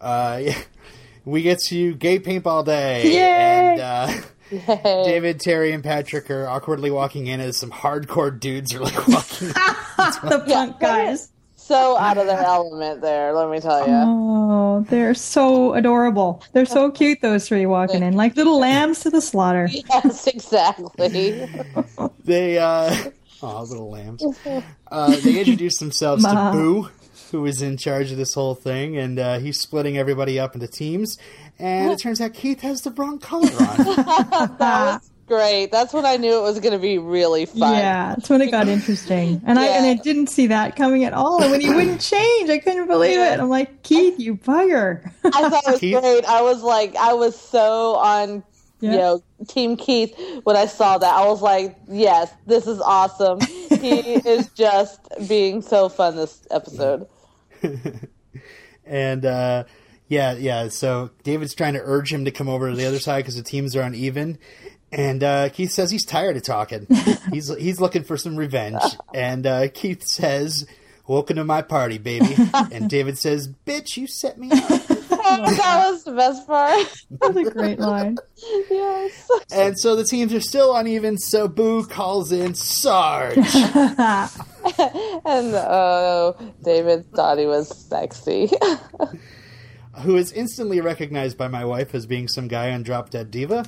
Uh, 0.00 0.40
yeah. 0.42 0.58
We 1.24 1.42
get 1.42 1.58
to 1.64 1.94
gay 1.94 2.18
paintball 2.20 2.64
day. 2.64 3.04
Yay! 3.12 3.20
And 3.20 3.80
uh, 3.80 4.12
Hey. 4.50 5.02
David, 5.04 5.40
Terry, 5.40 5.72
and 5.72 5.82
Patrick 5.84 6.30
are 6.30 6.46
awkwardly 6.46 6.90
walking 6.90 7.26
in 7.26 7.40
as 7.40 7.56
some 7.56 7.70
hardcore 7.70 8.38
dudes 8.38 8.74
are 8.74 8.80
like 8.80 9.08
walking. 9.08 9.48
the 9.48 10.44
punk 10.46 10.80
guys. 10.80 11.30
So 11.56 11.98
out 11.98 12.16
of 12.16 12.26
their 12.26 12.42
element 12.42 13.02
there, 13.02 13.34
let 13.34 13.50
me 13.50 13.60
tell 13.60 13.86
you. 13.86 13.92
Oh, 13.92 14.86
they're 14.88 15.12
so 15.12 15.74
adorable. 15.74 16.42
They're 16.54 16.64
so 16.64 16.90
cute, 16.90 17.20
those 17.20 17.46
three 17.46 17.66
walking 17.66 18.02
in, 18.02 18.14
like 18.14 18.36
little 18.36 18.58
lambs 18.58 19.00
to 19.00 19.10
the 19.10 19.20
slaughter. 19.20 19.68
Yes, 19.90 20.26
exactly. 20.26 21.46
they, 22.24 22.58
uh, 22.58 23.10
oh, 23.42 23.62
little 23.64 23.90
lambs. 23.90 24.24
Uh, 24.90 25.16
they 25.16 25.40
introduce 25.40 25.76
themselves 25.78 26.22
Ma. 26.22 26.52
to 26.52 26.56
Boo, 26.56 26.90
who 27.30 27.44
is 27.46 27.62
in 27.62 27.76
charge 27.76 28.10
of 28.10 28.16
this 28.16 28.34
whole 28.34 28.54
thing, 28.54 28.96
and 28.96 29.18
uh, 29.18 29.38
he's 29.38 29.60
splitting 29.60 29.96
everybody 29.98 30.38
up 30.38 30.54
into 30.54 30.66
teams. 30.68 31.18
And 31.58 31.90
it 31.92 31.98
turns 31.98 32.20
out 32.20 32.34
Keith 32.34 32.60
has 32.60 32.82
the 32.82 32.90
wrong 32.92 33.18
color 33.18 33.50
on. 33.60 35.00
Great. 35.28 35.70
That's 35.70 35.92
when 35.92 36.06
I 36.06 36.16
knew 36.16 36.38
it 36.38 36.40
was 36.42 36.58
going 36.58 36.72
to 36.72 36.78
be 36.78 36.96
really 36.96 37.44
fun. 37.44 37.74
Yeah, 37.74 38.14
that's 38.14 38.30
when 38.30 38.40
it 38.40 38.50
got 38.50 38.66
interesting, 38.66 39.42
and 39.44 39.58
I 39.58 39.66
and 39.66 39.84
I 39.84 39.94
didn't 40.02 40.28
see 40.28 40.46
that 40.46 40.74
coming 40.74 41.04
at 41.04 41.12
all. 41.12 41.42
And 41.42 41.50
when 41.50 41.60
he 41.60 41.68
wouldn't 41.68 42.00
change, 42.00 42.48
I 42.48 42.56
couldn't 42.58 42.86
believe 42.86 43.18
it. 43.18 43.38
I'm 43.38 43.50
like, 43.50 43.82
Keith, 43.82 44.18
you 44.18 44.36
bugger. 44.36 45.04
I 45.24 45.50
thought 45.50 45.64
it 45.66 45.70
was 45.72 45.80
Keith? 45.80 46.00
great. 46.00 46.24
I 46.24 46.40
was 46.40 46.62
like, 46.62 46.96
I 46.96 47.12
was 47.12 47.38
so 47.38 47.96
on, 47.96 48.42
Yeah. 48.80 48.90
you 48.92 48.96
know, 48.96 49.22
Team 49.48 49.76
Keith 49.76 50.18
when 50.44 50.56
I 50.56 50.64
saw 50.64 50.96
that. 50.96 51.12
I 51.14 51.26
was 51.26 51.42
like, 51.42 51.76
yes, 51.90 52.32
this 52.46 52.66
is 52.66 52.80
awesome. 52.80 53.40
he 53.42 53.98
is 54.14 54.48
just 54.54 54.98
being 55.28 55.60
so 55.60 55.90
fun 55.90 56.16
this 56.16 56.46
episode. 56.50 57.06
and 58.86 59.24
uh, 59.24 59.64
yeah, 60.08 60.34
yeah. 60.34 60.68
So 60.68 61.10
David's 61.22 61.54
trying 61.54 61.74
to 61.74 61.80
urge 61.82 62.12
him 62.12 62.24
to 62.24 62.30
come 62.30 62.48
over 62.48 62.70
to 62.70 62.76
the 62.76 62.86
other 62.86 62.98
side 62.98 63.18
because 63.18 63.36
the 63.36 63.42
teams 63.42 63.76
are 63.76 63.82
uneven. 63.82 64.38
And 64.90 65.22
uh, 65.22 65.50
Keith 65.50 65.70
says 65.70 65.90
he's 65.90 66.06
tired 66.06 66.36
of 66.36 66.42
talking. 66.42 66.86
he's 67.32 67.54
he's 67.56 67.80
looking 67.80 68.04
for 68.04 68.16
some 68.16 68.36
revenge. 68.36 68.82
And 69.12 69.46
uh, 69.46 69.68
Keith 69.68 70.02
says, 70.04 70.66
"Welcome 71.06 71.36
to 71.36 71.44
my 71.44 71.60
party, 71.62 71.98
baby." 71.98 72.36
and 72.72 72.88
David 72.88 73.18
says, 73.18 73.48
"Bitch, 73.66 73.96
you 73.96 74.06
set 74.06 74.38
me 74.38 74.50
up." 74.50 74.88
That 75.28 75.90
was 75.90 76.04
the 76.04 76.12
best 76.12 76.46
part. 76.46 76.88
That's 77.10 77.36
a 77.36 77.50
great 77.50 77.78
line. 77.78 78.16
yes. 78.70 79.30
and 79.52 79.78
so 79.78 79.94
the 79.94 80.04
teams 80.04 80.32
are 80.32 80.40
still 80.40 80.74
uneven. 80.74 81.18
So 81.18 81.48
Boo 81.48 81.84
calls 81.84 82.32
in 82.32 82.54
Sarge. 82.54 83.36
And 85.24 85.54
oh, 85.54 86.36
David 86.62 87.10
thought 87.12 87.38
he 87.38 87.46
was 87.46 87.68
sexy. 87.68 88.50
who 90.02 90.16
is 90.16 90.32
instantly 90.32 90.80
recognized 90.80 91.36
by 91.36 91.48
my 91.48 91.64
wife 91.64 91.94
as 91.94 92.06
being 92.06 92.28
some 92.28 92.48
guy 92.48 92.70
on 92.72 92.82
Drop 92.82 93.10
Dead 93.10 93.30
Diva. 93.30 93.64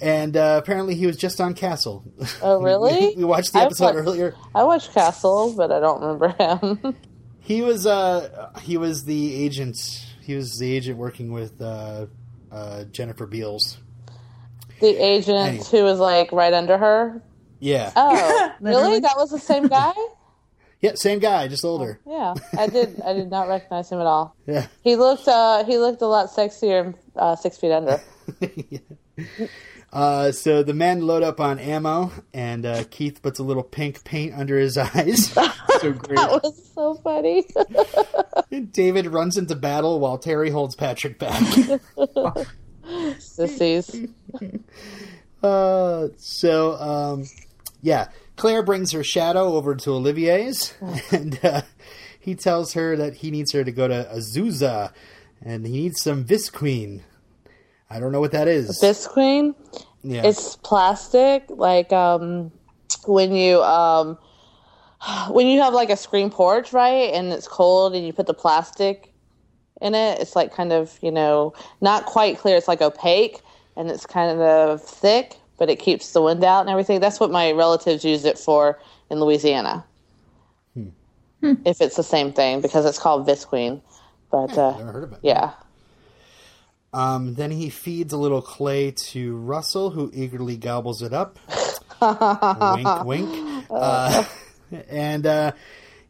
And 0.00 0.36
uh, 0.36 0.60
apparently 0.62 0.94
he 0.94 1.06
was 1.06 1.16
just 1.16 1.40
on 1.40 1.54
Castle. 1.54 2.04
Oh, 2.42 2.62
really? 2.62 3.14
we 3.16 3.24
watched 3.24 3.52
the 3.52 3.60
I 3.60 3.64
episode 3.64 3.84
watched- 3.86 3.96
earlier. 3.98 4.34
I 4.54 4.62
watched 4.64 4.92
Castle, 4.94 5.54
but 5.56 5.70
I 5.72 5.80
don't 5.80 6.00
remember 6.00 6.28
him. 6.38 6.96
He 7.40 7.62
was 7.62 7.86
uh, 7.86 8.50
he 8.62 8.76
was 8.76 9.04
the 9.04 9.34
agent. 9.44 9.76
He 10.22 10.34
was 10.34 10.58
the 10.58 10.70
agent 10.76 10.98
working 10.98 11.32
with 11.32 11.60
uh, 11.60 12.06
uh, 12.52 12.84
Jennifer 12.84 13.26
Beals. 13.26 13.78
the 14.80 14.88
agent 14.88 15.38
Anyway. 15.38 15.64
who 15.70 15.82
was 15.84 15.98
like 15.98 16.30
right 16.32 16.52
under 16.52 16.76
her. 16.78 17.22
Yeah, 17.60 17.90
Oh, 17.96 18.52
really? 18.60 19.00
That 19.00 19.16
was 19.16 19.30
the 19.30 19.38
same 19.40 19.66
guy? 19.66 19.92
Yeah, 20.80 20.92
same 20.94 21.18
guy, 21.18 21.48
just 21.48 21.64
older. 21.64 22.00
Yeah, 22.06 22.34
I 22.56 22.66
did. 22.68 23.00
I 23.00 23.12
did 23.12 23.30
not 23.30 23.48
recognize 23.48 23.90
him 23.90 24.00
at 24.00 24.06
all. 24.06 24.34
Yeah, 24.46 24.66
He 24.82 24.96
looked. 24.96 25.26
Uh, 25.28 25.64
he 25.64 25.78
looked 25.78 26.02
a 26.02 26.06
lot 26.06 26.28
sexier 26.30 26.86
in 26.86 26.94
uh, 27.16 27.36
Six 27.36 27.58
Feet 27.58 27.72
Under. 27.72 28.00
Uh, 29.90 30.30
so 30.30 30.62
the 30.62 30.74
men 30.74 31.00
load 31.00 31.22
up 31.22 31.40
on 31.40 31.58
ammo, 31.58 32.12
and 32.34 32.66
uh, 32.66 32.84
Keith 32.90 33.22
puts 33.22 33.38
a 33.38 33.42
little 33.42 33.62
pink 33.62 34.04
paint 34.04 34.34
under 34.36 34.58
his 34.58 34.76
eyes. 34.78 35.28
so 35.32 35.92
great. 35.94 36.16
That 36.16 36.40
was 36.42 36.70
so 36.74 36.94
funny. 36.96 37.46
David 38.72 39.06
runs 39.06 39.38
into 39.38 39.56
battle 39.56 39.98
while 39.98 40.18
Terry 40.18 40.50
holds 40.50 40.74
Patrick 40.74 41.18
back. 41.18 41.40
Sissies. 43.18 44.08
Uh, 45.42 46.08
so, 46.18 46.72
um, 46.74 47.24
yeah, 47.80 48.08
Claire 48.38 48.62
brings 48.62 48.92
her 48.92 49.02
shadow 49.04 49.54
over 49.54 49.74
to 49.74 49.90
Olivier's, 49.90 50.72
and 51.10 51.38
uh, 51.44 51.62
he 52.18 52.34
tells 52.34 52.72
her 52.72 52.96
that 52.96 53.16
he 53.16 53.30
needs 53.30 53.52
her 53.52 53.64
to 53.64 53.72
go 53.72 53.88
to 53.88 54.08
Azusa, 54.14 54.92
and 55.42 55.66
he 55.66 55.72
needs 55.72 56.00
some 56.00 56.24
Visqueen. 56.24 57.02
I 57.90 58.00
don't 58.00 58.12
know 58.12 58.20
what 58.20 58.32
that 58.32 58.48
is. 58.48 58.80
Visqueen? 58.82 59.54
yeah. 60.02 60.24
It's 60.24 60.56
plastic, 60.56 61.44
like 61.48 61.92
um, 61.92 62.52
when 63.06 63.34
you 63.34 63.62
um, 63.62 64.18
when 65.30 65.46
you 65.48 65.60
have 65.60 65.74
like 65.74 65.90
a 65.90 65.96
screen 65.96 66.30
porch, 66.30 66.72
right? 66.72 67.12
And 67.12 67.32
it's 67.32 67.48
cold, 67.48 67.94
and 67.94 68.06
you 68.06 68.12
put 68.12 68.26
the 68.26 68.34
plastic 68.34 69.12
in 69.80 69.94
it. 69.94 70.20
It's 70.20 70.36
like 70.36 70.54
kind 70.54 70.72
of 70.72 70.96
you 71.02 71.10
know 71.10 71.54
not 71.80 72.06
quite 72.06 72.38
clear. 72.38 72.56
It's 72.56 72.68
like 72.68 72.82
opaque, 72.82 73.40
and 73.76 73.90
it's 73.90 74.06
kind 74.06 74.40
of 74.40 74.82
thick, 74.82 75.36
but 75.58 75.68
it 75.68 75.78
keeps 75.78 76.12
the 76.12 76.22
wind 76.22 76.42
out 76.44 76.60
and 76.60 76.70
everything. 76.70 77.00
That's 77.00 77.20
what 77.20 77.30
my 77.30 77.52
relatives 77.52 78.04
use 78.04 78.24
it 78.24 78.38
for 78.38 78.78
in 79.10 79.20
Louisiana. 79.20 79.84
If 81.40 81.80
it's 81.80 81.94
the 81.94 82.02
same 82.02 82.32
thing, 82.32 82.60
because 82.60 82.84
it's 82.84 82.98
called 82.98 83.24
Visqueen. 83.26 83.80
But 84.30 84.48
Never 84.48 84.60
uh, 84.60 84.72
heard 84.92 85.04
of 85.04 85.12
it. 85.12 85.18
yeah, 85.22 85.52
Um, 86.92 87.34
then 87.34 87.52
he 87.52 87.70
feeds 87.70 88.12
a 88.12 88.16
little 88.16 88.42
clay 88.42 88.90
to 89.10 89.36
Russell, 89.36 89.90
who 89.90 90.10
eagerly 90.12 90.56
gobbles 90.56 91.00
it 91.00 91.12
up. 91.12 91.38
wink, 92.00 93.04
wink. 93.04 93.66
Uh, 93.70 94.24
and 94.88 95.26
uh, 95.26 95.52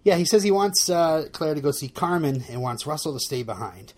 yeah, 0.02 0.16
he 0.16 0.24
says 0.24 0.42
he 0.42 0.50
wants 0.50 0.88
uh, 0.88 1.26
Claire 1.32 1.54
to 1.54 1.60
go 1.60 1.72
see 1.72 1.88
Carmen 1.88 2.42
and 2.48 2.62
wants 2.62 2.86
Russell 2.86 3.12
to 3.12 3.20
stay 3.20 3.42
behind 3.42 3.92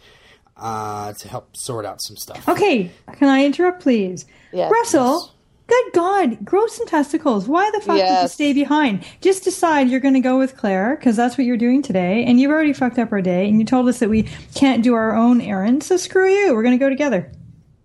uh, 0.56 1.12
to 1.12 1.28
help 1.28 1.56
sort 1.56 1.86
out 1.86 2.02
some 2.02 2.16
stuff. 2.16 2.48
Okay, 2.48 2.90
can 3.12 3.28
I 3.28 3.44
interrupt, 3.44 3.82
please? 3.82 4.26
Yes. 4.52 4.70
Russell, 4.72 5.32
good 5.70 5.92
God, 5.94 6.44
grow 6.44 6.66
some 6.66 6.87
testicles. 6.87 7.48
Why 7.48 7.70
the 7.70 7.80
fuck 7.80 7.96
did 7.96 8.22
you 8.22 8.28
stay 8.28 8.52
behind? 8.52 9.04
Just 9.22 9.44
decide 9.44 9.88
you're 9.88 10.00
going 10.00 10.14
to 10.14 10.20
go 10.20 10.38
with 10.38 10.56
Claire 10.56 10.96
because 10.96 11.16
that's 11.16 11.38
what 11.38 11.46
you're 11.46 11.56
doing 11.56 11.80
today, 11.83 12.24
and 12.24 12.38
you've 12.38 12.50
already 12.50 12.72
fucked 12.74 12.98
up 12.98 13.12
our 13.12 13.22
day, 13.22 13.48
and 13.48 13.59
you 13.59 13.64
told 13.64 13.88
us 13.88 14.00
that 14.00 14.11
we 14.11 14.24
can't 14.54 14.83
do 14.83 14.94
our 14.94 15.14
own 15.16 15.40
errands. 15.40 15.87
So 15.87 15.96
screw 15.96 16.28
you. 16.28 16.54
We're 16.54 16.62
going 16.62 16.78
to 16.78 16.85
go 16.85 16.90
together. 16.90 17.33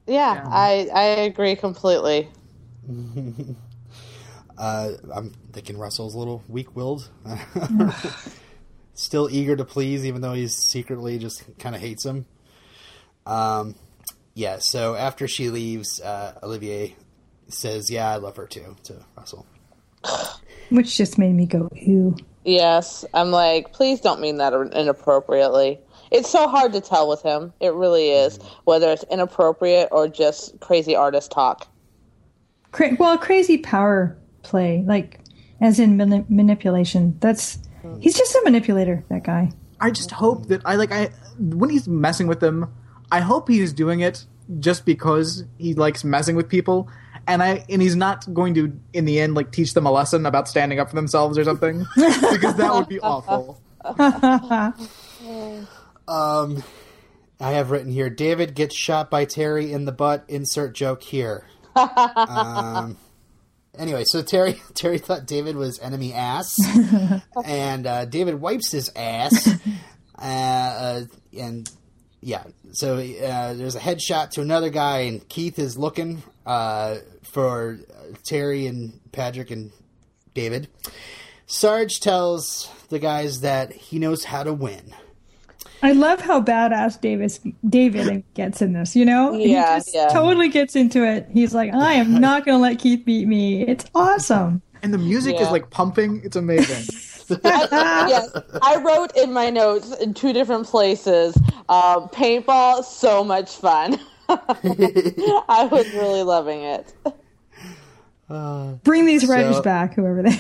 yeah, 0.08 0.44
I 0.50 0.90
I 0.94 1.04
agree 1.30 1.56
completely. 1.56 2.30
Uh, 4.58 4.92
I'm 5.14 5.32
thinking 5.52 5.78
Russell's 5.78 6.16
a 6.16 6.18
little 6.18 6.42
weak-willed, 6.48 7.10
still 8.94 9.30
eager 9.30 9.54
to 9.56 9.66
please, 9.66 10.06
even 10.06 10.22
though 10.22 10.32
he's 10.32 10.56
secretly 10.56 11.20
just 11.20 11.44
kind 11.60 11.76
of 11.76 11.82
hates 11.82 12.06
him. 12.06 12.26
Um, 13.26 13.76
yeah. 14.34 14.60
So 14.60 14.96
after 14.96 15.28
she 15.28 15.50
leaves, 15.50 16.00
uh, 16.00 16.40
Olivier 16.42 16.96
says, 17.48 17.90
"Yeah, 17.90 18.12
I 18.12 18.18
love 18.18 18.38
her 18.38 18.48
too." 18.48 18.76
To 18.84 19.06
Russell. 19.18 19.46
Which 20.70 20.98
just 20.98 21.18
made 21.18 21.34
me 21.34 21.46
go, 21.46 21.70
ew. 21.74 22.16
Yes, 22.44 23.06
I'm 23.14 23.32
like, 23.32 23.74
please 23.74 24.00
don't 24.00 24.22
mean 24.22 24.38
that 24.38 24.54
inappropriately. 24.54 25.80
It's 26.12 26.30
so 26.30 26.48
hard 26.48 26.74
to 26.74 26.82
tell 26.82 27.10
with 27.10 27.22
him. 27.24 27.54
It 27.60 27.74
really 27.74 28.10
is, 28.12 28.38
mm-hmm. 28.38 28.48
whether 28.66 28.92
it's 28.92 29.04
inappropriate 29.10 29.90
or 29.92 30.08
just 30.08 30.60
crazy 30.60 30.96
artist 30.96 31.32
talk. 31.32 31.68
Cra- 32.72 32.96
well, 33.00 33.18
crazy 33.18 33.58
power 33.58 34.18
play, 34.44 34.84
like 34.86 35.20
as 35.62 35.80
in 35.80 35.98
mani- 35.98 36.26
manipulation. 36.30 37.18
That's 37.20 37.58
mm-hmm. 37.84 38.00
he's 38.00 38.16
just 38.16 38.36
a 38.36 38.42
manipulator. 38.44 39.04
That 39.10 39.24
guy. 39.24 39.52
I 39.80 39.92
just 39.92 40.12
hope 40.12 40.48
that 40.48 40.62
I 40.66 40.76
like 40.76 40.92
I 40.92 41.10
when 41.40 41.70
he's 41.70 41.88
messing 41.88 42.28
with 42.28 42.40
them, 42.40 42.72
I 43.12 43.22
hope 43.22 43.50
he's 43.50 43.74
doing 43.74 44.02
it 44.02 44.26
just 44.60 44.86
because 44.86 45.44
he 45.58 45.74
likes 45.74 46.04
messing 46.04 46.36
with 46.36 46.48
people, 46.48 46.88
and 47.28 47.42
I 47.44 47.66
and 47.70 47.82
he's 47.82 47.96
not 47.96 48.32
going 48.34 48.54
to 48.56 48.80
in 48.94 49.06
the 49.06 49.20
end 49.20 49.36
like 49.36 49.52
teach 49.52 49.74
them 49.74 49.86
a 49.86 49.92
lesson 49.92 50.26
about 50.26 50.48
standing 50.48 50.80
up 50.80 50.90
for 50.90 50.96
themselves 50.96 51.38
or 51.38 51.44
something 51.44 51.80
because 51.96 52.56
that 52.56 52.74
would 52.74 52.88
be 52.88 53.00
awful. 53.00 53.62
Um, 56.08 56.64
I 57.40 57.52
have 57.54 57.72
written 57.72 57.92
here: 57.92 58.10
David 58.10 58.54
gets 58.56 58.76
shot 58.76 59.10
by 59.10 59.26
Terry 59.26 59.72
in 59.72 59.86
the 59.86 59.92
butt. 59.92 60.24
Insert 60.28 60.76
joke 60.76 61.02
here. 61.02 61.46
um, 61.76 62.98
anyway, 63.78 64.04
so 64.06 64.22
Terry 64.22 64.62
Terry 64.74 65.00
thought 65.00 65.26
David 65.26 65.56
was 65.56 65.80
enemy 65.80 66.14
ass, 66.14 66.58
and 67.44 67.88
uh, 67.88 68.06
David 68.06 68.36
wipes 68.36 68.72
his 68.72 68.92
ass, 68.96 69.48
uh, 70.18 70.22
uh, 70.22 71.02
and 71.38 71.70
yeah. 72.26 72.44
So 72.72 72.96
uh, 72.96 73.54
there's 73.54 73.76
a 73.76 73.80
headshot 73.80 74.32
to 74.32 74.42
another 74.42 74.72
guy, 74.72 75.02
and 75.02 75.28
Keith 75.30 75.60
is 75.60 75.78
looking 75.78 76.24
uh, 76.44 76.96
for 77.22 77.78
Terry 78.24 78.66
and 78.66 79.00
Patrick 79.12 79.52
and 79.52 79.72
David. 80.34 80.68
Sarge 81.46 82.00
tells 82.00 82.68
the 82.90 82.98
guys 82.98 83.42
that 83.42 83.72
he 83.72 84.00
knows 84.00 84.24
how 84.24 84.42
to 84.42 84.54
win. 84.54 84.96
I 85.84 85.92
love 85.92 86.20
how 86.20 86.42
badass 86.42 87.00
Davis 87.00 87.40
David 87.70 88.24
gets 88.34 88.60
in 88.60 88.74
this. 88.74 88.96
You 88.96 89.06
know, 89.06 89.34
he 89.38 89.54
just 89.54 89.94
yeah. 89.94 90.08
totally 90.08 90.50
gets 90.50 90.76
into 90.76 91.06
it. 91.06 91.28
He's 91.32 91.54
like, 91.54 91.76
I 91.76 91.94
am 91.94 92.20
not 92.20 92.44
going 92.44 92.58
to 92.58 92.62
let 92.62 92.80
Keith 92.80 93.06
beat 93.06 93.28
me. 93.28 93.62
It's 93.68 93.86
awesome. 93.94 94.64
And 94.82 94.92
the 94.92 94.98
music 94.98 95.40
is 95.40 95.52
like 95.52 95.70
pumping. 95.70 96.22
It's 96.24 96.36
amazing. 96.36 96.88
yes, 97.44 98.30
I 98.62 98.82
wrote 98.84 99.16
in 99.18 99.34
my 99.34 99.50
notes 99.50 99.96
in 99.98 100.14
two 100.14 100.34
different 100.34 100.68
places. 100.68 101.36
Um, 101.70 102.10
paintball, 102.10 102.84
so 102.84 103.24
much 103.24 103.56
fun. 103.56 104.00
I 104.30 105.68
was 105.72 105.92
really 105.94 106.24
loving 106.24 106.62
it. 106.62 106.94
Bring 108.84 109.06
these 109.06 109.28
writers 109.28 109.58
So- 109.58 109.62
back, 109.62 109.96
whoever 109.96 110.24
they 110.24 110.40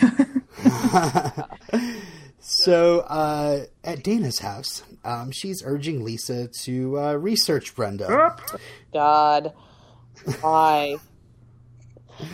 are. 0.93 1.49
So 2.47 2.99
uh, 2.99 3.65
at 3.83 4.03
Dana's 4.03 4.38
house, 4.38 4.83
um, 5.03 5.31
she's 5.31 5.63
urging 5.65 6.03
Lisa 6.03 6.47
to 6.61 6.99
uh, 6.99 7.13
research 7.13 7.75
Brenda. 7.75 8.36
God, 8.93 9.51
why? 10.41 10.97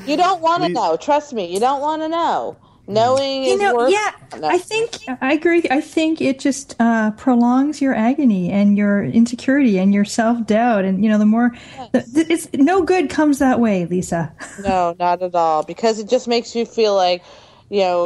You 0.06 0.18
don't 0.18 0.42
want 0.42 0.64
to 0.64 0.70
know. 0.70 0.98
Trust 0.98 1.32
me, 1.32 1.52
you 1.54 1.62
don't 1.62 1.80
want 1.80 2.02
to 2.02 2.10
know. 2.10 2.58
Knowing 2.88 3.44
You 3.44 3.54
is 3.54 3.60
know, 3.62 3.76
worth. 3.76 3.92
yeah, 3.92 4.12
No. 4.40 4.48
I 4.50 4.58
think 4.58 4.92
I 5.22 5.34
agree. 5.34 5.64
I 5.70 5.82
think 5.82 6.20
it 6.20 6.40
just 6.40 6.76
uh, 6.80 7.12
prolongs 7.12 7.82
your 7.82 7.94
agony 7.94 8.50
and 8.52 8.76
your 8.78 9.06
insecurity 9.06 9.78
and 9.78 9.94
your 9.94 10.04
self 10.04 10.46
doubt, 10.46 10.84
and 10.84 11.04
you 11.04 11.10
know, 11.10 11.18
the 11.18 11.26
more 11.26 11.52
the, 11.94 12.26
it's 12.30 12.50
no 12.54 12.82
good 12.82 13.10
comes 13.10 13.40
that 13.40 13.60
way, 13.60 13.86
Lisa. 13.86 14.34
No, 14.64 14.96
not 15.00 15.22
at 15.24 15.34
all. 15.34 15.64
Because 15.64 16.00
it 16.00 16.10
just 16.10 16.28
makes 16.28 16.56
you 16.56 16.66
feel 16.66 16.96
like, 16.96 17.24
you 17.70 17.80
know, 17.82 18.06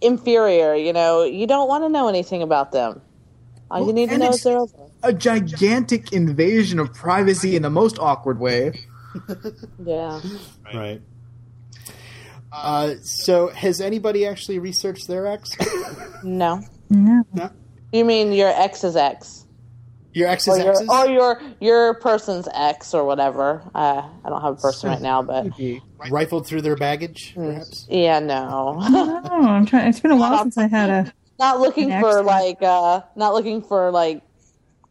inferior. 0.00 0.74
You 0.74 0.92
know, 0.92 1.24
you 1.24 1.46
don't 1.46 1.68
want 1.68 1.84
to 1.84 1.88
know 1.88 2.08
anything 2.08 2.42
about 2.42 2.72
them. 2.72 3.00
All 3.70 3.86
you 3.86 3.92
need 3.92 4.10
to 4.10 4.18
know 4.18 4.30
is 4.30 4.42
they're 4.42 4.58
over. 4.58 4.72
A 5.02 5.12
gigantic 5.12 6.12
invasion 6.12 6.78
of 6.78 6.94
privacy 6.94 7.56
in 7.56 7.62
the 7.62 7.70
most 7.70 7.98
awkward 7.98 8.38
way. 8.38 8.78
Yeah. 9.84 10.20
Right. 10.72 11.00
Uh, 12.52 12.94
so 13.02 13.48
has 13.48 13.80
anybody 13.80 14.26
actually 14.26 14.58
researched 14.58 15.08
their 15.08 15.26
ex? 15.26 15.56
No. 16.22 16.60
No. 16.90 17.24
no. 17.32 17.50
You 17.92 18.04
mean 18.04 18.32
your 18.32 18.48
ex's 18.48 18.96
ex, 18.96 19.46
Your 20.12 20.28
ex's 20.28 20.58
or 20.58 20.58
your, 20.62 20.70
exes? 20.72 20.88
or 20.88 21.06
your 21.08 21.42
your 21.60 21.94
person's 21.94 22.48
ex, 22.54 22.94
or 22.94 23.04
whatever. 23.04 23.62
Uh, 23.74 24.02
I 24.24 24.28
don't 24.28 24.40
have 24.42 24.54
a 24.54 24.60
person 24.60 24.90
right 24.90 25.00
now, 25.00 25.22
but 25.22 25.46
Rifled 26.10 26.46
through 26.46 26.62
their 26.62 26.76
baggage, 26.76 27.32
perhaps? 27.34 27.86
yeah, 27.88 28.18
no. 28.18 28.76
Oh, 28.80 29.46
I'm 29.46 29.66
trying. 29.66 29.88
It's 29.88 30.00
been 30.00 30.10
a 30.10 30.16
while 30.16 30.38
since 30.42 30.58
I 30.58 30.68
had 30.68 30.90
a. 30.90 31.12
not 31.38 31.60
looking 31.60 31.90
for 32.00 32.22
like 32.22 32.62
uh 32.62 33.00
not 33.16 33.34
looking 33.34 33.62
for 33.62 33.90
like 33.90 34.22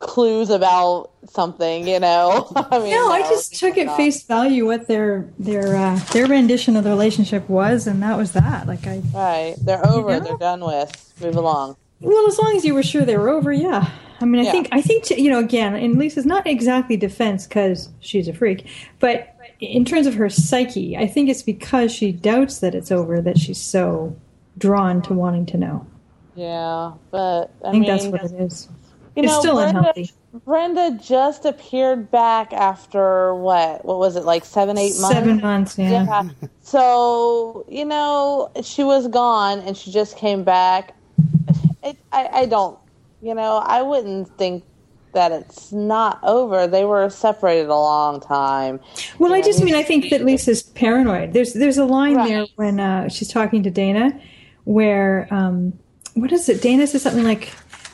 clues 0.02 0.50
about 0.50 1.12
something 1.30 1.88
you 1.88 2.00
know 2.00 2.52
i 2.72 2.80
mean 2.80 2.92
No, 2.92 3.12
I 3.12 3.22
just 3.30 3.56
took 3.60 3.78
at 3.78 3.96
face 3.96 4.24
value 4.24 4.66
what 4.66 4.88
their 4.88 5.30
their 5.40 5.76
uh, 5.76 5.96
their 6.12 6.26
rendition 6.28 6.76
of 6.76 6.84
the 6.84 6.90
relationship 6.90 7.48
was, 7.48 7.88
and 7.88 8.02
that 8.04 8.18
was 8.18 8.32
that. 8.34 8.68
Like 8.68 8.86
I, 8.88 9.02
right 9.14 9.56
they're 9.62 9.86
over 9.86 10.10
Yeah. 10.12 10.20
they're 10.20 10.38
done 10.38 10.62
with 10.66 11.14
move 11.22 11.36
along 11.36 11.78
well, 12.04 12.28
as 12.28 12.40
long 12.40 12.58
as 12.58 12.66
you 12.66 12.74
were 12.74 12.82
sure 12.82 13.06
they 13.06 13.16
were 13.16 13.30
over, 13.30 13.54
yeah. 13.54 13.88
I 14.20 14.26
mean, 14.26 14.42
I 14.42 14.46
Yeah. 14.46 14.52
think 14.52 14.70
I 14.72 14.82
think 14.82 15.04
to, 15.06 15.22
you 15.22 15.30
know 15.30 15.38
again, 15.40 15.76
and 15.76 16.00
Lisa's 16.00 16.26
not 16.26 16.48
exactly 16.48 16.98
defense 16.98 17.46
because 17.46 17.90
she's 18.00 18.28
a 18.28 18.34
freak, 18.34 18.66
but 19.00 19.36
in 19.60 19.86
terms 19.86 20.08
of 20.08 20.16
her 20.16 20.28
psyche, 20.28 20.98
I 20.98 21.06
think 21.06 21.30
it's 21.30 21.44
because 21.44 21.92
she 21.94 22.12
doubts 22.12 22.58
that 22.60 22.74
it's 22.74 22.92
over 22.92 23.22
that 23.22 23.38
she's 23.38 23.62
so 23.62 24.16
drawn 24.58 25.04
to 25.04 25.14
wanting 25.14 25.46
to 25.48 25.58
know. 25.58 25.86
yeah 26.36 26.94
but 27.12 27.52
i, 27.64 27.68
I 27.68 27.72
think 27.72 27.84
mean 27.86 27.92
that's 27.92 28.08
what 28.08 28.24
it 28.24 28.32
is. 28.34 28.68
You 29.16 29.24
it's 29.24 29.32
know, 29.34 29.40
still 29.40 29.56
Brenda, 29.56 29.78
unhealthy. 29.80 30.12
brenda 30.46 30.98
just 31.02 31.46
appeared 31.46 32.10
back 32.12 32.54
after 32.54 33.36
what 33.36 33.84
what 33.84 34.00
was 34.00 34.16
it 34.16 34.24
like 34.24 34.46
seven 34.46 34.78
eight 34.78 34.94
months 35.00 35.16
Seven 35.16 35.42
months, 35.42 35.78
yeah. 35.78 36.06
yeah 36.06 36.30
so 36.62 37.66
you 37.70 37.86
know 37.86 38.50
she 38.64 38.84
was 38.84 39.08
gone 39.08 39.60
and 39.60 39.76
she 39.76 39.92
just 39.92 40.18
came 40.18 40.44
back 40.44 40.96
it, 41.84 41.98
I, 42.12 42.30
I 42.34 42.46
don't 42.46 42.78
you 43.22 43.34
know 43.36 43.58
i 43.66 43.82
wouldn't 43.82 44.30
think 44.38 44.64
that 45.14 45.34
it's 45.34 45.74
not 45.74 46.20
over 46.24 46.68
they 46.68 46.86
were 46.86 47.10
separated 47.10 47.68
a 47.68 47.76
long 47.76 48.22
time 48.22 48.80
Well, 49.20 49.34
I 49.34 49.42
just 49.42 49.62
mean 49.62 49.76
I 49.76 49.84
think 49.84 50.10
that 50.10 50.24
Lisa's 50.24 50.64
paranoid. 50.64 51.34
There's 51.34 51.52
there's 51.52 51.78
a 51.78 51.84
line 51.84 52.16
Right. 52.16 52.30
there 52.30 52.46
when 52.56 52.80
uh, 52.80 53.10
she's 53.10 53.28
talking 53.28 53.62
to 53.64 53.70
Dana, 53.70 54.18
where 54.64 55.28
um, 55.30 55.74
what 56.14 56.32
is 56.32 56.48
it? 56.48 56.62
Dana 56.62 56.88
says 56.88 57.02
something 57.02 57.26
like, 57.26 57.52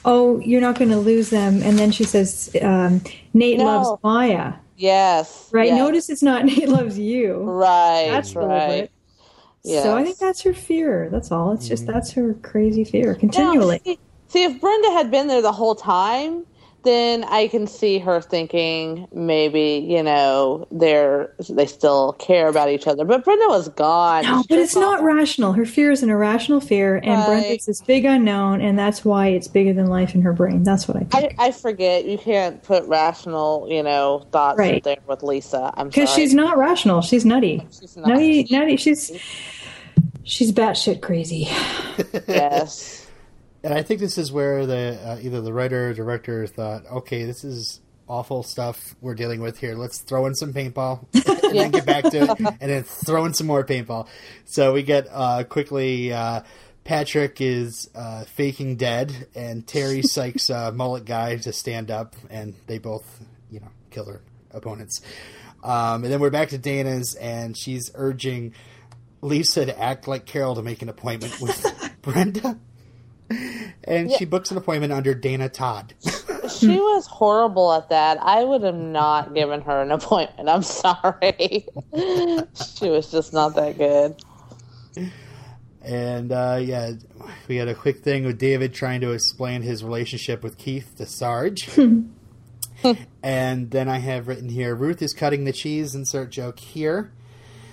"Oh, 0.08 0.39
you're 0.39 0.62
not 0.62 0.78
going 0.80 0.89
to 0.91 0.97
lose 0.97 1.30
them," 1.30 1.62
and 1.64 1.78
then 1.78 1.91
she 1.91 2.03
says, 2.05 2.49
um, 2.64 3.01
"Nate 3.34 3.60
No. 3.60 3.66
loves 3.66 3.89
Maya." 4.03 4.53
yes 4.80 5.49
Right? 5.51 5.68
yes, 5.70 5.78
Notice 5.78 6.10
it's 6.10 6.24
not 6.24 6.45
Nate 6.49 6.70
loves 6.70 6.97
you. 6.99 7.38
right 7.43 8.10
That's 8.12 8.36
right 8.36 8.43
deliberate. 8.49 8.91
yes. 9.64 9.84
So 9.84 9.97
I 9.97 10.03
think 10.03 10.18
that's 10.20 10.41
her 10.41 10.53
fear. 10.53 11.10
That's 11.12 11.32
all. 11.32 11.51
It's 11.53 11.66
Mm. 11.66 11.70
just 11.70 11.88
that's 11.88 12.12
her 12.14 12.34
crazy 12.36 12.84
fear 12.84 13.14
Now, 13.14 13.20
continually. 13.20 13.82
see, 13.86 13.99
see, 14.28 14.43
if 14.43 14.60
Brenda 14.62 14.91
had 14.91 15.12
been 15.12 15.28
there 15.28 15.41
the 15.41 15.51
whole 15.51 15.76
time, 15.76 16.45
then 16.84 17.23
I 17.25 17.47
can 17.49 17.67
see 17.67 17.99
her 17.99 18.21
thinking 18.21 19.07
maybe 19.13 19.86
you 19.88 20.01
know 20.03 20.67
they're 20.71 21.34
they 21.49 21.65
still 21.65 22.13
care 22.13 22.47
about 22.47 22.69
each 22.69 22.88
other. 22.88 23.03
But 23.03 23.25
Brenda 23.25 23.45
was 23.47 23.67
gone. 23.69 24.23
No, 24.23 24.43
but 24.47 24.59
it's 24.59 24.75
not 24.75 25.03
rational. 25.03 25.53
Her 25.53 25.65
fear 25.65 25.91
is 25.91 26.03
an 26.03 26.09
irrational 26.09 26.61
fear, 26.61 26.95
and 26.97 27.07
Right. 27.07 27.25
Brenda's 27.28 27.65
this 27.65 27.82
big 27.82 28.05
unknown, 28.05 28.61
and 28.61 28.78
that's 28.80 29.03
why 29.03 29.28
it's 29.28 29.47
bigger 29.47 29.73
than 29.73 29.88
life 29.88 30.15
in 30.15 30.21
her 30.21 30.34
brain. 30.34 30.63
That's 30.63 30.88
what 30.88 30.97
I 30.97 30.99
think. 31.01 31.36
I, 31.39 31.47
I 31.47 31.51
forget 31.51 32.05
you 32.05 32.17
can't 32.17 32.61
put 32.63 32.86
rational, 32.86 33.67
you 33.69 33.84
know, 33.84 34.25
thoughts 34.32 34.57
Right. 34.57 34.84
there 34.84 34.97
with 35.07 35.23
Lisa. 35.23 35.73
I'm 35.75 35.88
Because 35.89 36.09
she's 36.09 36.34
not 36.34 36.57
rational. 36.57 37.01
She's 37.01 37.25
nutty. 37.25 37.67
She's 37.78 37.97
not. 37.97 38.07
Nutty, 38.09 38.47
nutty. 38.49 38.78
She's 38.78 39.11
she's 40.23 40.51
batshit 40.51 41.01
crazy. 41.01 41.47
yes. 42.28 42.96
And 43.68 43.76
I 43.76 43.84
think 43.84 43.99
this 43.99 44.18
is 44.18 44.32
where 44.32 44.65
the 44.65 44.97
uh, 45.05 45.20
either 45.22 45.41
the 45.41 45.51
writer 45.51 45.89
or 45.89 45.93
director 45.93 46.47
thought, 46.47 46.86
okay, 46.89 47.26
this 47.26 47.43
is 47.43 47.82
awful 48.07 48.41
stuff 48.41 48.95
we're 49.01 49.13
dealing 49.13 49.41
with 49.41 49.59
here. 49.59 49.76
Let's 49.76 49.99
throw 49.99 50.26
in 50.26 50.36
some 50.36 50.53
paintball 50.53 51.05
and 51.43 51.53
then 51.53 51.72
get 51.72 51.86
back 51.86 52.05
to 52.05 52.32
it, 52.32 52.39
and 52.39 52.72
then 52.72 52.84
throw 52.84 53.26
in 53.26 53.34
some 53.34 53.45
more 53.45 53.65
paintball. 53.65 54.07
So 54.45 54.72
we 54.72 54.84
get 54.84 55.09
uh, 55.11 55.43
quickly. 55.43 56.13
Uh, 56.13 56.43
Patrick 56.86 57.41
is 57.41 57.89
uh, 57.93 58.24
faking 58.24 58.78
dead, 58.78 59.28
and 59.36 59.68
Terry 59.68 60.01
Sykes 60.01 60.49
uh, 60.49 60.72
mullet 60.72 61.03
guy 61.03 61.36
to 61.36 61.51
stand 61.51 61.91
up, 61.91 62.15
and 62.30 62.53
they 62.68 62.78
both, 62.78 63.22
you 63.51 63.59
know, 63.59 63.68
kill 63.91 64.05
their 64.05 64.22
opponents. 64.51 65.01
Um, 65.61 66.05
and 66.05 66.13
then 66.13 66.22
we're 66.22 66.30
back 66.30 66.47
to 66.49 66.57
Dana's, 66.57 67.15
and 67.15 67.57
she's 67.57 67.91
urging 67.95 68.53
Lisa 69.20 69.65
to 69.65 69.78
act 69.78 70.07
like 70.07 70.26
Carol 70.26 70.55
to 70.55 70.61
make 70.61 70.82
an 70.82 70.88
appointment 70.88 71.41
with 71.41 71.91
Brenda. 72.01 72.57
And 73.84 74.11
she 74.11 74.25
books 74.25 74.51
an 74.51 74.57
appointment 74.57 74.93
under 74.93 75.13
Dana 75.13 75.49
Todd. 75.49 75.93
She 76.47 76.78
was 76.78 77.05
horrible 77.07 77.73
at 77.73 77.89
that. 77.89 78.17
I 78.21 78.43
would 78.43 78.63
have 78.63 78.73
not 78.73 79.34
given 79.34 79.61
her 79.61 79.82
an 79.82 79.91
appointment. 79.91 80.47
I'm 80.47 80.63
sorry. 80.63 81.67
she 82.80 82.89
was 82.89 83.11
just 83.11 83.34
not 83.34 83.55
that 83.55 83.78
good. 83.78 85.11
and 85.84 86.32
uh, 86.32 86.59
yeah, 86.61 86.93
we 87.47 87.57
had 87.57 87.67
a 87.67 87.75
quick 87.75 87.99
thing 87.99 88.25
with 88.25 88.39
David 88.39 88.73
trying 88.73 89.01
to 89.01 89.11
explain 89.11 89.61
his 89.61 89.84
relationship 89.84 90.41
with 90.41 90.57
Keith 90.57 90.95
to 90.97 91.05
Sarge. 91.05 91.69
and 93.23 93.71
then 93.71 93.89
I 93.89 93.97
have 93.99 94.28
written 94.28 94.49
here 94.49 94.73
Ruth 94.75 95.01
is 95.01 95.13
cutting 95.13 95.43
the 95.43 95.53
cheese, 95.53 95.93
insert 95.95 96.32
joke 96.32 96.59
here. 96.59 97.11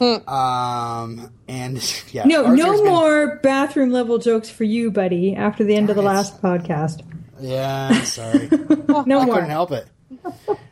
Um, 0.00 1.32
and 1.48 2.02
yeah, 2.12 2.24
No, 2.24 2.44
Arthur's 2.44 2.58
no 2.58 2.72
been- 2.82 2.84
more 2.92 3.36
bathroom 3.42 3.90
level 3.90 4.18
jokes 4.18 4.50
for 4.50 4.64
you, 4.64 4.90
buddy. 4.90 5.34
After 5.36 5.64
the 5.64 5.74
end 5.76 5.90
of 5.90 5.96
the 5.96 6.02
last 6.02 6.40
podcast, 6.42 7.02
Yeah, 7.40 7.88
I'm 7.92 8.04
sorry. 8.04 8.48
no 9.06 9.20
I 9.20 9.24
more. 9.26 9.34
couldn't 9.34 9.50
help 9.50 9.72
it. 9.72 9.86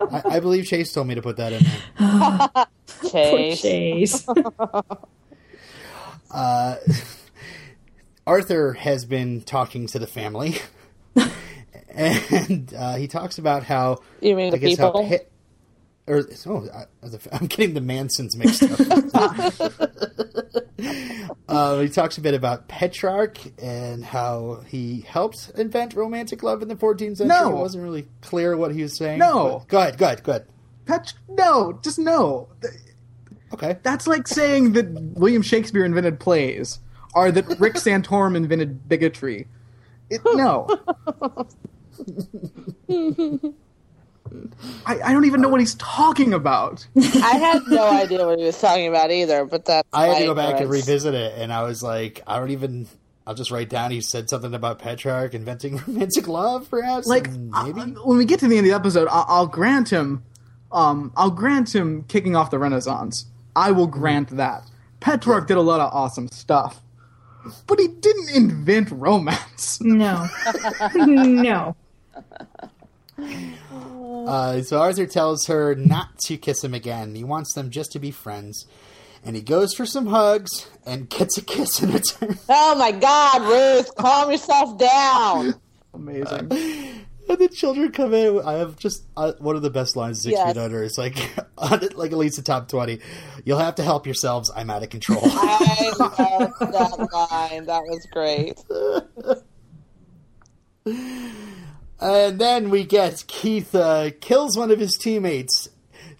I, 0.00 0.22
I 0.36 0.40
believe 0.40 0.66
Chase 0.66 0.92
told 0.92 1.06
me 1.08 1.14
to 1.14 1.22
put 1.22 1.36
that 1.36 1.52
in 1.52 1.64
there. 1.98 2.66
Chase. 3.10 3.60
Chase. 3.62 4.26
Uh, 6.34 6.76
Arthur 8.26 8.72
has 8.72 9.04
been 9.04 9.42
talking 9.42 9.86
to 9.88 9.98
the 9.98 10.06
family, 10.06 10.56
and 11.90 12.72
uh, 12.74 12.94
he 12.96 13.06
talks 13.06 13.36
about 13.36 13.64
how 13.64 13.98
You 14.22 14.34
mean 14.36 14.46
I 14.48 14.50
the 14.52 14.58
guess 14.58 14.78
how 14.78 14.92
people? 14.92 15.08
Pe- 15.08 15.26
or 16.06 16.24
oh, 16.46 16.68
I, 16.74 16.86
I'm 17.32 17.46
getting 17.46 17.74
the 17.74 17.80
Mansons 17.80 18.36
mixed 18.36 18.62
up. 18.64 18.80
uh, 21.48 21.80
he 21.80 21.88
talks 21.88 22.18
a 22.18 22.20
bit 22.20 22.34
about 22.34 22.66
Petrarch 22.68 23.38
and 23.62 24.04
how 24.04 24.62
he 24.66 25.02
helped 25.02 25.52
invent 25.56 25.94
romantic 25.94 26.42
love 26.42 26.60
in 26.60 26.68
the 26.68 26.74
14th 26.74 27.18
century. 27.18 27.26
No. 27.28 27.50
it 27.50 27.56
wasn't 27.56 27.84
really 27.84 28.08
clear 28.20 28.56
what 28.56 28.74
he 28.74 28.82
was 28.82 28.96
saying. 28.96 29.18
No. 29.18 29.60
but- 29.60 29.68
go 29.68 29.78
ahead, 29.78 29.98
go 29.98 30.06
ahead, 30.06 30.22
go 30.24 30.32
ahead. 30.32 30.46
Pet- 30.84 31.14
no, 31.28 31.78
just 31.82 31.98
no. 31.98 32.48
Okay, 33.54 33.78
That's 33.82 34.06
like 34.06 34.26
saying 34.26 34.72
that 34.72 34.90
William 34.90 35.42
Shakespeare 35.42 35.84
invented 35.84 36.18
plays, 36.18 36.80
or 37.14 37.30
that 37.30 37.60
Rick 37.60 37.74
Santorum 37.74 38.34
invented 38.34 38.88
bigotry. 38.88 39.46
It, 40.10 40.22
no. 40.24 40.66
I, 44.86 45.00
I 45.00 45.12
don't 45.12 45.24
even 45.24 45.40
know 45.40 45.48
what 45.48 45.60
he's 45.60 45.74
talking 45.76 46.32
about. 46.32 46.86
I 46.96 47.36
had 47.36 47.62
no 47.68 47.90
idea 47.90 48.26
what 48.26 48.38
he 48.38 48.44
was 48.44 48.60
talking 48.60 48.88
about 48.88 49.10
either, 49.10 49.44
but 49.44 49.64
that 49.66 49.86
I 49.92 50.08
had 50.08 50.18
to 50.18 50.26
go 50.26 50.34
back 50.34 50.60
and 50.60 50.70
revisit 50.70 51.14
it, 51.14 51.34
and 51.38 51.52
I 51.52 51.62
was 51.62 51.82
like, 51.82 52.22
I 52.26 52.38
don't 52.38 52.50
even. 52.50 52.86
I'll 53.24 53.34
just 53.34 53.52
write 53.52 53.68
down. 53.68 53.92
He 53.92 54.00
said 54.00 54.28
something 54.28 54.52
about 54.52 54.80
Petrarch 54.80 55.32
inventing 55.32 55.76
romantic 55.86 56.26
love, 56.26 56.68
perhaps. 56.68 57.06
Like 57.06 57.28
and 57.28 57.54
uh, 57.54 57.64
maybe. 57.66 57.92
when 57.92 58.18
we 58.18 58.24
get 58.24 58.40
to 58.40 58.48
the 58.48 58.56
end 58.56 58.66
of 58.66 58.70
the 58.70 58.76
episode, 58.76 59.08
I'll, 59.08 59.26
I'll 59.28 59.46
grant 59.46 59.90
him. 59.90 60.24
Um, 60.72 61.12
I'll 61.16 61.30
grant 61.30 61.74
him 61.74 62.04
kicking 62.08 62.34
off 62.34 62.50
the 62.50 62.58
Renaissance. 62.58 63.26
I 63.54 63.70
will 63.70 63.86
grant 63.86 64.30
that. 64.36 64.64
Petrarch 65.00 65.46
did 65.46 65.56
a 65.56 65.62
lot 65.62 65.80
of 65.80 65.92
awesome 65.92 66.28
stuff, 66.28 66.80
but 67.66 67.78
he 67.78 67.88
didn't 67.88 68.30
invent 68.30 68.90
romance. 68.90 69.80
No. 69.80 70.28
no. 70.94 71.76
Uh, 74.26 74.62
so 74.62 74.80
Arthur 74.80 75.06
tells 75.06 75.46
her 75.46 75.74
not 75.74 76.18
to 76.26 76.36
kiss 76.36 76.62
him 76.62 76.74
again. 76.74 77.14
He 77.14 77.24
wants 77.24 77.54
them 77.54 77.70
just 77.70 77.92
to 77.92 77.98
be 77.98 78.10
friends. 78.10 78.66
And 79.24 79.36
he 79.36 79.42
goes 79.42 79.72
for 79.74 79.86
some 79.86 80.06
hugs 80.06 80.66
and 80.84 81.08
gets 81.08 81.38
a 81.38 81.42
kiss 81.42 81.82
in 81.82 81.92
return. 81.92 82.38
Oh 82.48 82.74
my 82.76 82.90
God, 82.92 83.42
Ruth, 83.42 83.94
calm 83.96 84.30
yourself 84.30 84.78
down. 84.78 85.54
Amazing. 85.94 86.50
And 87.28 87.38
the 87.38 87.48
children 87.48 87.92
come 87.92 88.12
in. 88.14 88.40
I 88.44 88.54
have 88.54 88.76
just 88.76 89.04
uh, 89.16 89.32
one 89.38 89.54
of 89.54 89.62
the 89.62 89.70
best 89.70 89.96
lines 89.96 90.18
of 90.18 90.22
Six 90.24 90.32
Yes. 90.36 90.54
Feet 90.54 90.60
Under. 90.60 90.82
It's 90.82 90.98
like, 90.98 91.16
like 91.96 92.10
at 92.12 92.18
least 92.18 92.34
the 92.36 92.42
top 92.42 92.68
20. 92.68 92.98
You'll 93.44 93.60
have 93.60 93.76
to 93.76 93.84
help 93.84 94.06
yourselves. 94.06 94.50
I'm 94.54 94.68
out 94.68 94.82
of 94.82 94.90
control. 94.90 95.20
I 95.22 95.92
love 96.00 96.56
that 96.58 97.08
line. 97.30 97.66
That 97.66 97.82
was 97.84 98.06
great. 98.12 98.58
And 102.02 102.38
then 102.38 102.70
we 102.70 102.84
get 102.84 103.24
Keith 103.26 103.74
uh, 103.74 104.10
kills 104.20 104.56
one 104.56 104.70
of 104.70 104.78
his 104.78 104.96
teammates 104.96 105.68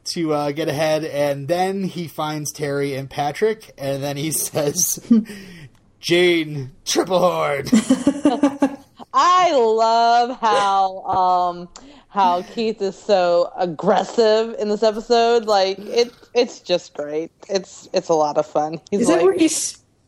to 0.04 0.32
uh, 0.32 0.52
get 0.52 0.68
ahead. 0.68 1.04
And 1.04 1.48
then 1.48 1.84
he 1.84 2.08
finds 2.08 2.52
Terry 2.52 2.94
and 2.94 3.08
Patrick. 3.08 3.72
And 3.78 4.02
then 4.02 4.16
he 4.16 4.30
says, 4.32 4.98
Jane, 6.00 6.72
triple 6.84 7.18
horn. 7.18 7.66
I 9.14 9.52
love 9.54 10.38
how 10.40 11.02
um 11.04 11.68
how 12.08 12.42
Keith 12.42 12.80
is 12.80 12.98
so 12.98 13.52
aggressive 13.58 14.54
in 14.58 14.68
this 14.68 14.82
episode. 14.82 15.44
Like 15.44 15.78
it 15.78 16.12
it's 16.34 16.60
just 16.60 16.94
great. 16.94 17.30
It's 17.48 17.88
it's 17.92 18.08
a 18.08 18.14
lot 18.14 18.38
of 18.38 18.46
fun. 18.46 18.80
He's 18.90 19.02
Is 19.02 19.08
like 19.08 19.18
that 19.18 19.24
where 19.24 19.34
he 19.34 19.48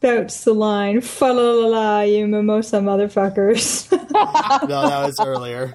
spouts 0.05 0.45
the 0.45 0.53
line, 0.53 1.01
fa 1.01 1.25
la 1.27 1.53
la 1.53 1.67
la, 1.67 2.01
you 2.01 2.27
mimosa 2.27 2.79
motherfuckers? 2.79 3.91
no, 4.69 4.89
that 4.89 5.07
was 5.07 5.19
earlier. 5.19 5.69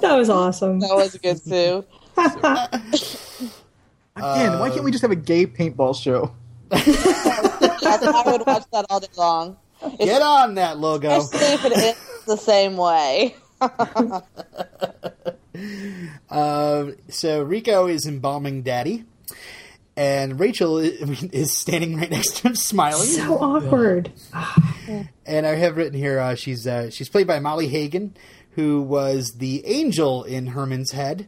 that 0.00 0.16
was 0.16 0.30
awesome. 0.30 0.78
that 0.78 0.94
was 0.94 1.16
good 1.16 1.44
too. 1.44 1.84
Again, 4.16 4.60
why 4.60 4.70
can't 4.70 4.84
we 4.84 4.92
just 4.92 5.02
have 5.02 5.10
a 5.10 5.16
gay 5.16 5.44
paintball 5.44 6.00
show? 6.00 6.32
Yes, 6.70 7.82
I 7.82 8.22
would 8.26 8.46
watch 8.46 8.62
that 8.72 8.86
all 8.88 9.00
day 9.00 9.08
long. 9.16 9.56
Get 9.98 10.22
on 10.22 10.54
that 10.54 10.78
logo. 10.78 11.18
Especially 11.18 11.54
if 11.54 11.64
it 11.64 11.76
ends 11.76 12.24
the 12.26 12.36
same 12.36 12.76
way. 12.76 13.34
Um, 16.30 16.96
so 17.08 17.42
Rico 17.44 17.86
is 17.86 18.06
embalming 18.06 18.62
Daddy, 18.62 19.04
and 19.96 20.38
Rachel 20.40 20.78
is 20.78 21.56
standing 21.56 21.96
right 21.96 22.10
next 22.10 22.36
to 22.38 22.48
him, 22.48 22.56
smiling. 22.56 23.06
So 23.06 23.38
awkward. 23.38 24.12
And 25.26 25.46
I 25.46 25.54
have 25.54 25.78
written 25.78 25.98
here 25.98 26.20
uh, 26.20 26.34
she's 26.34 26.66
uh, 26.66 26.90
she's 26.90 27.08
played 27.08 27.26
by 27.26 27.38
Molly 27.38 27.68
Hagan, 27.68 28.14
who 28.50 28.82
was 28.82 29.36
the 29.38 29.64
angel 29.64 30.24
in 30.24 30.48
Herman's 30.48 30.92
Head, 30.92 31.26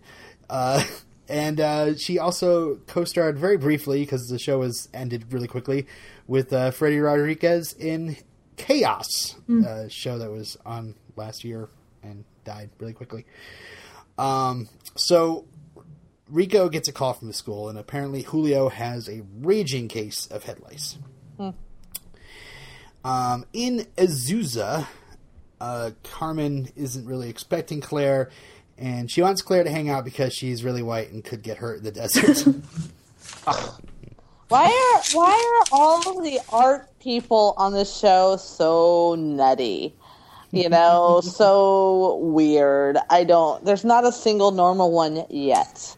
uh, 0.51 0.85
and 1.29 1.59
uh, 1.59 1.97
she 1.97 2.19
also 2.19 2.77
co-starred 2.87 3.39
very 3.39 3.57
briefly 3.57 4.01
because 4.01 4.27
the 4.27 4.39
show 4.39 4.59
was 4.59 4.91
ended 4.93 5.33
really 5.33 5.49
quickly 5.49 5.87
with 6.27 6.53
uh, 6.53 6.71
Freddy 6.71 6.99
Rodriguez 6.99 7.73
in 7.73 8.19
Chaos, 8.59 9.37
a 9.65 9.89
show 9.89 10.19
that 10.19 10.31
was 10.31 10.59
on 10.67 10.95
last 11.17 11.43
year 11.43 11.71
and 12.03 12.25
died 12.45 12.69
really 12.79 12.93
quickly. 12.93 13.25
Um, 14.19 14.69
so 14.95 15.47
Rico 16.29 16.69
gets 16.69 16.89
a 16.89 16.93
call 16.93 17.13
from 17.13 17.29
the 17.29 17.35
school, 17.35 17.69
and 17.69 17.79
apparently 17.79 18.23
Julio 18.23 18.69
has 18.69 19.09
a 19.09 19.23
raging 19.41 19.89
case 19.89 20.27
of 20.27 20.45
head 20.45 20.61
lice. 20.61 20.99
Um, 23.07 23.45
in 23.53 23.87
Azusa, 23.97 24.89
uh, 25.61 25.91
Carmen 26.03 26.71
isn't 26.75 27.07
really 27.07 27.31
expecting 27.31 27.81
Claire, 27.81 28.31
and 28.77 29.09
she 29.09 29.23
wants 29.23 29.43
Claire 29.43 29.63
to 29.63 29.71
hang 29.71 29.89
out 29.89 30.05
because 30.05 30.35
she's 30.35 30.65
really 30.65 30.83
white 30.83 31.13
and 31.13 31.23
could 31.23 31.43
get 31.43 31.59
hurt 31.59 31.79
in 31.79 31.85
the 31.85 31.93
desert. 31.93 32.45
Why 34.49 34.67
are 34.67 35.03
why 35.13 35.33
are 35.33 35.77
all 35.77 36.19
of 36.19 36.23
the 36.23 36.39
art 36.51 36.89
people 37.01 37.55
on 37.57 37.73
this 37.73 37.97
show 37.97 38.37
so 38.37 39.17
nutty? 39.17 39.93
You 40.53 40.69
know, 40.69 41.21
so 41.25 42.19
weird. 42.19 42.97
I 43.11 43.25
don't. 43.25 43.65
There's 43.65 43.85
not 43.85 44.07
a 44.07 44.13
single 44.13 44.53
normal 44.53 44.93
one 44.93 45.25
yet. 45.31 45.96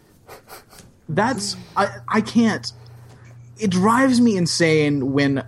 That's 1.09 1.57
I 1.77 1.89
I 2.09 2.21
can't. 2.21 2.71
It 3.59 3.71
drives 3.71 4.21
me 4.21 4.37
insane 4.37 5.13
when 5.13 5.45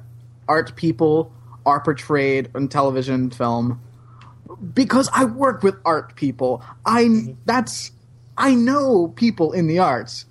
art 0.49 0.75
people 0.75 1.33
are 1.67 1.81
portrayed 1.81 2.51
on 2.55 2.69
television 2.69 3.31
film 3.31 3.81
because 4.75 5.09
I 5.13 5.25
work 5.25 5.63
with 5.63 5.77
art 5.85 6.17
people. 6.17 6.63
I 6.85 7.37
that's 7.45 7.93
I 8.37 8.55
know 8.55 9.09
people 9.09 9.53
in 9.53 9.67
the 9.67 9.79
arts. 9.79 10.25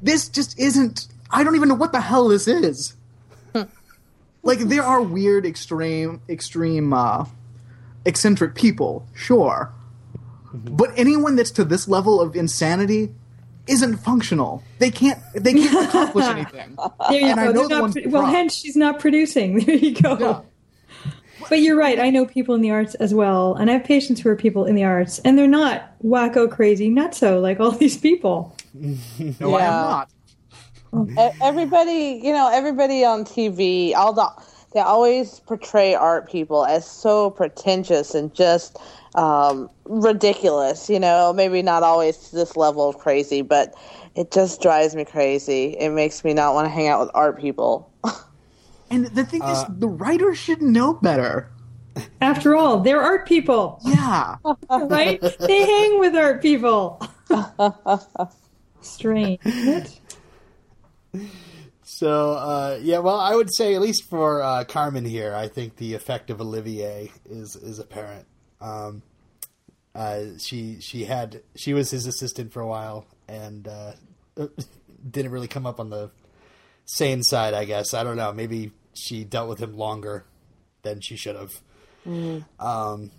This 0.00 0.28
just 0.28 0.58
isn't 0.58 1.08
I 1.30 1.44
don't 1.44 1.56
even 1.56 1.68
know 1.68 1.74
what 1.74 1.92
the 1.92 2.00
hell 2.00 2.28
this 2.28 2.48
is. 2.48 2.94
like 4.42 4.60
there 4.60 4.82
are 4.82 5.02
weird 5.02 5.44
extreme 5.44 6.20
extreme 6.28 6.92
uh 6.92 7.26
eccentric 8.04 8.54
people, 8.54 9.06
sure. 9.14 9.72
But 10.52 10.90
anyone 10.96 11.36
that's 11.36 11.50
to 11.52 11.64
this 11.64 11.86
level 11.86 12.20
of 12.20 12.34
insanity 12.34 13.14
isn't 13.68 13.98
functional. 13.98 14.62
They 14.78 14.90
can't. 14.90 15.18
They 15.34 15.52
can't 15.54 15.88
accomplish 15.88 16.24
anything. 16.26 16.76
There 17.10 17.20
you 17.20 17.26
And 17.26 17.40
I 17.40 17.46
go. 17.46 17.52
know 17.52 17.62
the 17.68 17.74
not 17.74 17.80
ones 17.82 17.94
pro- 17.94 18.02
that 18.02 18.10
well, 18.10 18.22
rock. 18.22 18.30
hence 18.32 18.54
she's 18.54 18.76
not 18.76 18.98
producing. 19.00 19.60
There 19.64 19.74
you 19.76 19.94
go. 20.00 20.16
Yeah. 20.18 20.40
But 21.48 21.60
you're 21.60 21.76
right. 21.76 21.98
I 22.00 22.10
know 22.10 22.26
people 22.26 22.54
in 22.56 22.60
the 22.62 22.70
arts 22.72 22.94
as 22.96 23.14
well, 23.14 23.54
and 23.54 23.70
I 23.70 23.74
have 23.74 23.84
patients 23.84 24.20
who 24.20 24.28
are 24.28 24.36
people 24.36 24.64
in 24.66 24.74
the 24.74 24.84
arts, 24.84 25.18
and 25.20 25.38
they're 25.38 25.46
not 25.46 25.92
wacko, 26.04 26.50
crazy, 26.50 26.90
nutso 26.90 27.40
like 27.40 27.60
all 27.60 27.70
these 27.84 27.96
people. 27.96 28.54
No, 28.74 29.54
I 29.54 29.62
am 29.62 29.72
not. 29.72 30.10
Oh. 30.92 31.06
E- 31.08 31.30
Everybody, 31.42 32.20
you 32.22 32.32
know, 32.32 32.50
everybody 32.52 33.04
on 33.04 33.24
TV, 33.24 33.94
all 33.94 34.12
the 34.12 34.28
they 34.72 34.80
always 34.80 35.40
portray 35.40 35.94
art 35.94 36.28
people 36.28 36.64
as 36.64 36.86
so 36.88 37.30
pretentious 37.30 38.14
and 38.14 38.34
just 38.34 38.78
um, 39.14 39.70
ridiculous. 39.84 40.90
You 40.90 41.00
know, 41.00 41.32
maybe 41.32 41.62
not 41.62 41.82
always 41.82 42.16
to 42.28 42.36
this 42.36 42.56
level 42.56 42.88
of 42.88 42.98
crazy, 42.98 43.42
but 43.42 43.74
it 44.14 44.30
just 44.30 44.60
drives 44.60 44.94
me 44.94 45.04
crazy. 45.04 45.76
It 45.78 45.90
makes 45.90 46.24
me 46.24 46.34
not 46.34 46.54
want 46.54 46.66
to 46.66 46.70
hang 46.70 46.88
out 46.88 47.00
with 47.00 47.10
art 47.14 47.40
people. 47.40 47.90
And 48.90 49.06
the 49.08 49.24
thing 49.24 49.42
is, 49.42 49.64
the 49.68 49.86
writers 49.86 50.38
should 50.38 50.62
know 50.62 50.94
better. 50.94 51.50
After 52.22 52.56
all, 52.56 52.80
they're 52.80 53.02
art 53.02 53.26
people, 53.26 53.80
Yeah. 53.84 54.36
right? 54.70 55.20
they 55.20 55.66
hang 55.66 55.98
with 56.00 56.14
art 56.14 56.40
people. 56.40 57.02
Strange. 58.80 59.40
So 61.98 62.30
uh, 62.34 62.78
yeah, 62.80 62.98
well, 62.98 63.18
I 63.18 63.34
would 63.34 63.52
say 63.52 63.74
at 63.74 63.80
least 63.80 64.04
for 64.04 64.40
uh, 64.40 64.62
Carmen 64.62 65.04
here, 65.04 65.34
I 65.34 65.48
think 65.48 65.74
the 65.76 65.94
effect 65.94 66.30
of 66.30 66.40
Olivier 66.40 67.10
is 67.28 67.56
is 67.56 67.80
apparent. 67.80 68.24
Um, 68.60 69.02
uh, 69.96 70.38
she 70.38 70.78
she 70.80 71.06
had 71.06 71.42
she 71.56 71.74
was 71.74 71.90
his 71.90 72.06
assistant 72.06 72.52
for 72.52 72.60
a 72.60 72.68
while 72.68 73.04
and 73.26 73.66
uh, 73.66 73.94
didn't 75.10 75.32
really 75.32 75.48
come 75.48 75.66
up 75.66 75.80
on 75.80 75.90
the 75.90 76.12
sane 76.84 77.24
side. 77.24 77.52
I 77.52 77.64
guess 77.64 77.92
I 77.94 78.04
don't 78.04 78.16
know. 78.16 78.32
Maybe 78.32 78.70
she 78.94 79.24
dealt 79.24 79.48
with 79.48 79.58
him 79.58 79.76
longer 79.76 80.24
than 80.82 81.00
she 81.00 81.16
should 81.16 81.34
have. 81.34 81.60
Um, 82.60 83.10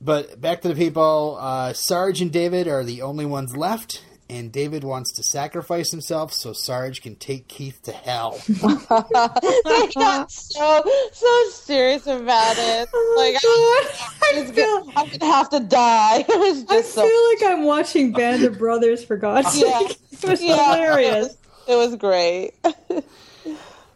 but 0.00 0.40
back 0.40 0.60
to 0.60 0.68
the 0.68 0.76
people. 0.76 1.38
Uh, 1.40 1.72
Sarge 1.72 2.20
and 2.20 2.30
David 2.30 2.68
are 2.68 2.84
the 2.84 3.02
only 3.02 3.26
ones 3.26 3.56
left, 3.56 4.04
and 4.32 4.50
David 4.50 4.82
wants 4.84 5.12
to 5.12 5.22
sacrifice 5.22 5.90
himself 5.90 6.32
so 6.32 6.52
Sarge 6.52 7.02
can 7.02 7.16
take 7.16 7.48
Keith 7.48 7.80
to 7.82 7.92
hell. 7.92 8.42
they 8.48 9.88
got 9.94 10.30
so 10.30 10.82
so 11.12 11.44
serious 11.50 12.06
about 12.06 12.56
it. 12.58 12.88
Like 13.16 13.34
God, 13.34 13.42
I 13.44 14.08
I'm 14.38 14.46
feel, 14.46 14.64
gonna, 14.64 14.92
I'm 14.96 15.06
gonna 15.18 15.32
have 15.32 15.50
to 15.50 15.60
die. 15.60 16.24
It 16.28 16.38
was 16.38 16.64
I 16.70 16.80
so 16.82 17.02
feel 17.02 17.48
like 17.50 17.58
I'm 17.58 17.64
watching 17.64 18.12
Band 18.12 18.44
of 18.44 18.58
Brothers 18.58 19.04
for 19.04 19.16
God's 19.16 19.60
Yeah. 19.60 19.80
sake. 19.80 19.98
It 20.22 20.28
was 20.28 20.42
Yeah. 20.42 20.56
hilarious. 20.56 21.36
It 21.66 21.76
was 21.76 21.96
great. 21.96 22.52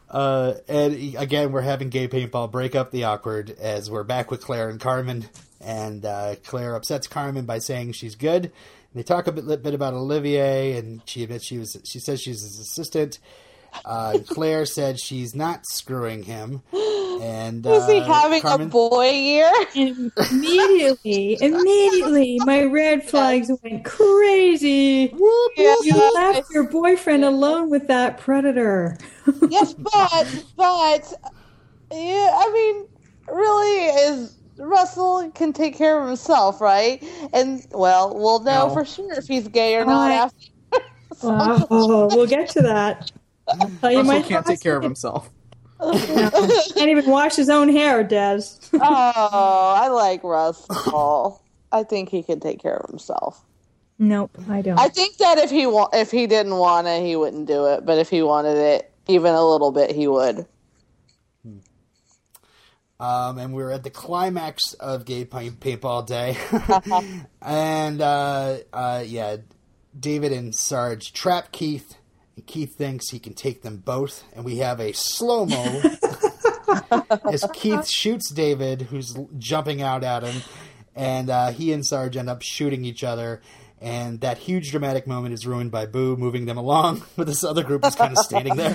Uh, 0.08 0.54
and 0.68 0.94
again, 1.16 1.50
we're 1.52 1.60
having 1.62 1.88
gay 1.88 2.08
paintball 2.08 2.50
break 2.50 2.74
up 2.74 2.90
the 2.90 3.04
awkward 3.04 3.50
as 3.50 3.90
we're 3.90 4.04
back 4.04 4.30
with 4.30 4.40
Claire 4.42 4.68
and 4.68 4.80
Carmen. 4.80 5.28
And 5.60 6.04
uh, 6.04 6.36
Claire 6.44 6.74
upsets 6.76 7.06
Carmen 7.06 7.44
by 7.44 7.58
saying 7.58 7.92
she's 7.92 8.14
good. 8.14 8.52
And 8.96 9.04
they 9.04 9.06
talk 9.06 9.26
a 9.26 9.32
bit, 9.32 9.62
bit 9.62 9.74
about 9.74 9.92
Olivier, 9.92 10.78
and 10.78 11.02
she 11.04 11.22
admits 11.22 11.44
she 11.44 11.58
was. 11.58 11.76
She 11.84 11.98
says 11.98 12.18
she's 12.18 12.40
his 12.40 12.58
assistant. 12.58 13.18
Uh, 13.84 14.16
Claire 14.26 14.64
said 14.64 14.98
she's 14.98 15.34
not 15.34 15.66
screwing 15.66 16.22
him. 16.22 16.62
And 17.20 17.66
Is 17.66 17.86
he 17.86 18.00
uh, 18.00 18.04
having 18.04 18.40
Carmen- 18.40 18.68
a 18.68 18.70
boy 18.70 19.10
year? 19.10 19.52
Immediately, 19.74 21.36
immediately, 21.42 22.38
my 22.46 22.64
red 22.64 23.04
flags 23.06 23.50
went 23.62 23.84
crazy. 23.84 25.14
Yeah. 25.58 25.74
You 25.82 26.12
left 26.14 26.50
your 26.50 26.64
boyfriend 26.70 27.22
alone 27.26 27.68
with 27.68 27.88
that 27.88 28.16
predator. 28.16 28.96
yes, 29.50 29.74
but 29.74 30.44
but 30.56 31.12
yeah, 31.92 32.30
I 32.34 32.50
mean, 32.50 32.86
really, 33.28 33.84
is 34.14 34.36
Russell 34.58 35.30
can 35.34 35.52
take 35.52 35.76
care 35.76 36.00
of 36.00 36.06
himself, 36.06 36.60
right? 36.60 37.02
And 37.32 37.66
well, 37.72 38.14
we'll 38.16 38.40
know 38.40 38.68
No. 38.68 38.74
for 38.74 38.84
sure 38.84 39.12
if 39.14 39.26
he's 39.26 39.48
gay 39.48 39.76
or 39.76 39.84
not 39.84 40.10
I- 40.10 40.14
after. 40.14 40.46
Oh, 41.22 42.08
we'll 42.14 42.26
get 42.26 42.48
to 42.50 42.62
that. 42.62 43.10
Tell 43.80 43.90
you 43.92 43.98
Russell 44.02 44.22
can't 44.22 44.46
take 44.46 44.60
care 44.60 44.76
of 44.76 44.82
himself. 44.82 45.30
Can't 45.80 46.88
even 46.88 47.04
wash 47.10 47.36
his 47.36 47.50
own 47.50 47.68
hair, 47.68 48.02
Des. 48.02 48.40
oh, 48.72 48.80
I 48.80 49.88
like 49.88 50.24
Russell. 50.24 51.42
I 51.70 51.82
think 51.82 52.08
he 52.08 52.22
can 52.22 52.40
take 52.40 52.60
care 52.62 52.76
of 52.78 52.88
himself. 52.88 53.44
Nope, 53.98 54.30
I 54.48 54.62
don't. 54.62 54.78
I 54.80 54.88
think 54.88 55.18
that 55.18 55.36
if 55.36 55.50
he 55.50 55.66
wa- 55.66 55.90
if 55.92 56.10
he 56.10 56.26
didn't 56.26 56.56
want 56.56 56.86
it, 56.86 57.02
he 57.04 57.14
wouldn't 57.14 57.46
do 57.46 57.66
it. 57.66 57.84
But 57.84 57.98
if 57.98 58.08
he 58.08 58.22
wanted 58.22 58.56
it 58.56 58.90
even 59.06 59.34
a 59.34 59.46
little 59.46 59.70
bit, 59.70 59.90
he 59.90 60.08
would. 60.08 60.46
Um, 62.98 63.38
and 63.38 63.52
we're 63.52 63.70
at 63.70 63.82
the 63.82 63.90
climax 63.90 64.72
of 64.74 65.04
Gay 65.04 65.24
Paint- 65.24 65.60
Paintball 65.60 66.06
Day. 66.06 66.36
and, 67.42 68.00
uh, 68.00 68.56
uh, 68.72 69.04
yeah, 69.06 69.36
David 69.98 70.32
and 70.32 70.54
Sarge 70.54 71.12
trap 71.12 71.52
Keith. 71.52 71.96
And 72.36 72.46
Keith 72.46 72.74
thinks 72.76 73.10
he 73.10 73.18
can 73.18 73.34
take 73.34 73.62
them 73.62 73.78
both. 73.78 74.24
And 74.34 74.44
we 74.44 74.58
have 74.58 74.80
a 74.80 74.92
slow 74.92 75.46
mo 75.46 75.82
as 77.30 77.46
Keith 77.52 77.86
shoots 77.86 78.30
David, 78.30 78.82
who's 78.82 79.16
jumping 79.38 79.82
out 79.82 80.02
at 80.02 80.22
him. 80.22 80.42
And 80.94 81.28
uh, 81.28 81.50
he 81.50 81.72
and 81.72 81.84
Sarge 81.84 82.16
end 82.16 82.30
up 82.30 82.42
shooting 82.42 82.84
each 82.84 83.04
other. 83.04 83.42
And 83.80 84.22
that 84.22 84.38
huge 84.38 84.70
dramatic 84.70 85.06
moment 85.06 85.34
is 85.34 85.46
ruined 85.46 85.70
by 85.70 85.84
Boo 85.84 86.16
moving 86.16 86.46
them 86.46 86.56
along, 86.56 87.02
but 87.14 87.26
this 87.26 87.44
other 87.44 87.62
group 87.62 87.84
is 87.84 87.94
kind 87.94 88.16
of 88.16 88.24
standing 88.24 88.56
there. 88.56 88.74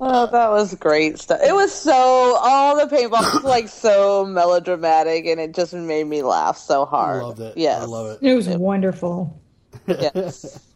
Oh, 0.00 0.26
that 0.26 0.50
was 0.50 0.74
great 0.74 1.18
stuff. 1.18 1.40
It 1.42 1.54
was 1.54 1.72
so 1.72 1.92
all 1.92 2.76
the 2.76 2.94
paintball 2.94 3.10
was 3.34 3.44
like 3.44 3.68
so 3.68 4.24
melodramatic, 4.26 5.26
and 5.26 5.40
it 5.40 5.54
just 5.54 5.72
made 5.72 6.06
me 6.06 6.22
laugh 6.22 6.56
so 6.58 6.84
hard. 6.84 7.16
I 7.16 7.20
hard. 7.20 7.22
loved 7.22 7.40
it. 7.40 7.56
Yes, 7.58 7.82
I 7.82 7.86
love 7.86 8.06
it. 8.22 8.26
it 8.26 8.34
was 8.34 8.48
wonderful. 8.48 9.40
Yes. 9.86 10.60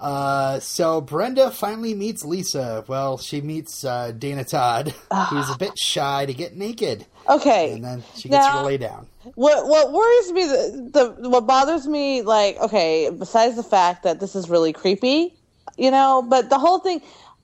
Uh, 0.00 0.58
so 0.58 1.00
Brenda 1.00 1.52
finally 1.52 1.94
meets 1.94 2.24
Lisa. 2.24 2.84
Well, 2.88 3.18
she 3.18 3.40
meets 3.40 3.84
uh, 3.84 4.10
Dana 4.10 4.42
Todd, 4.42 4.92
who's 5.28 5.48
a 5.48 5.56
bit 5.56 5.78
shy 5.78 6.26
to 6.26 6.34
get 6.34 6.56
naked, 6.56 7.06
Okay. 7.28 7.74
and 7.74 7.84
then 7.84 8.02
she 8.16 8.28
gets 8.28 8.44
Now- 8.46 8.62
to 8.62 8.66
lay 8.66 8.78
down. 8.78 9.06
What 9.36 9.68
what 9.68 9.92
worries 9.92 10.32
me 10.32 10.44
the, 10.44 11.14
the 11.20 11.28
what 11.28 11.46
bothers 11.46 11.86
me 11.86 12.22
like 12.22 12.56
okay 12.58 13.08
besides 13.16 13.54
the 13.54 13.62
fact 13.62 14.02
that 14.02 14.18
this 14.18 14.34
is 14.34 14.50
really 14.50 14.72
creepy, 14.72 15.36
you 15.76 15.92
know, 15.92 16.26
but 16.28 16.50
the 16.50 16.58
whole 16.58 16.80
thing, 16.80 17.00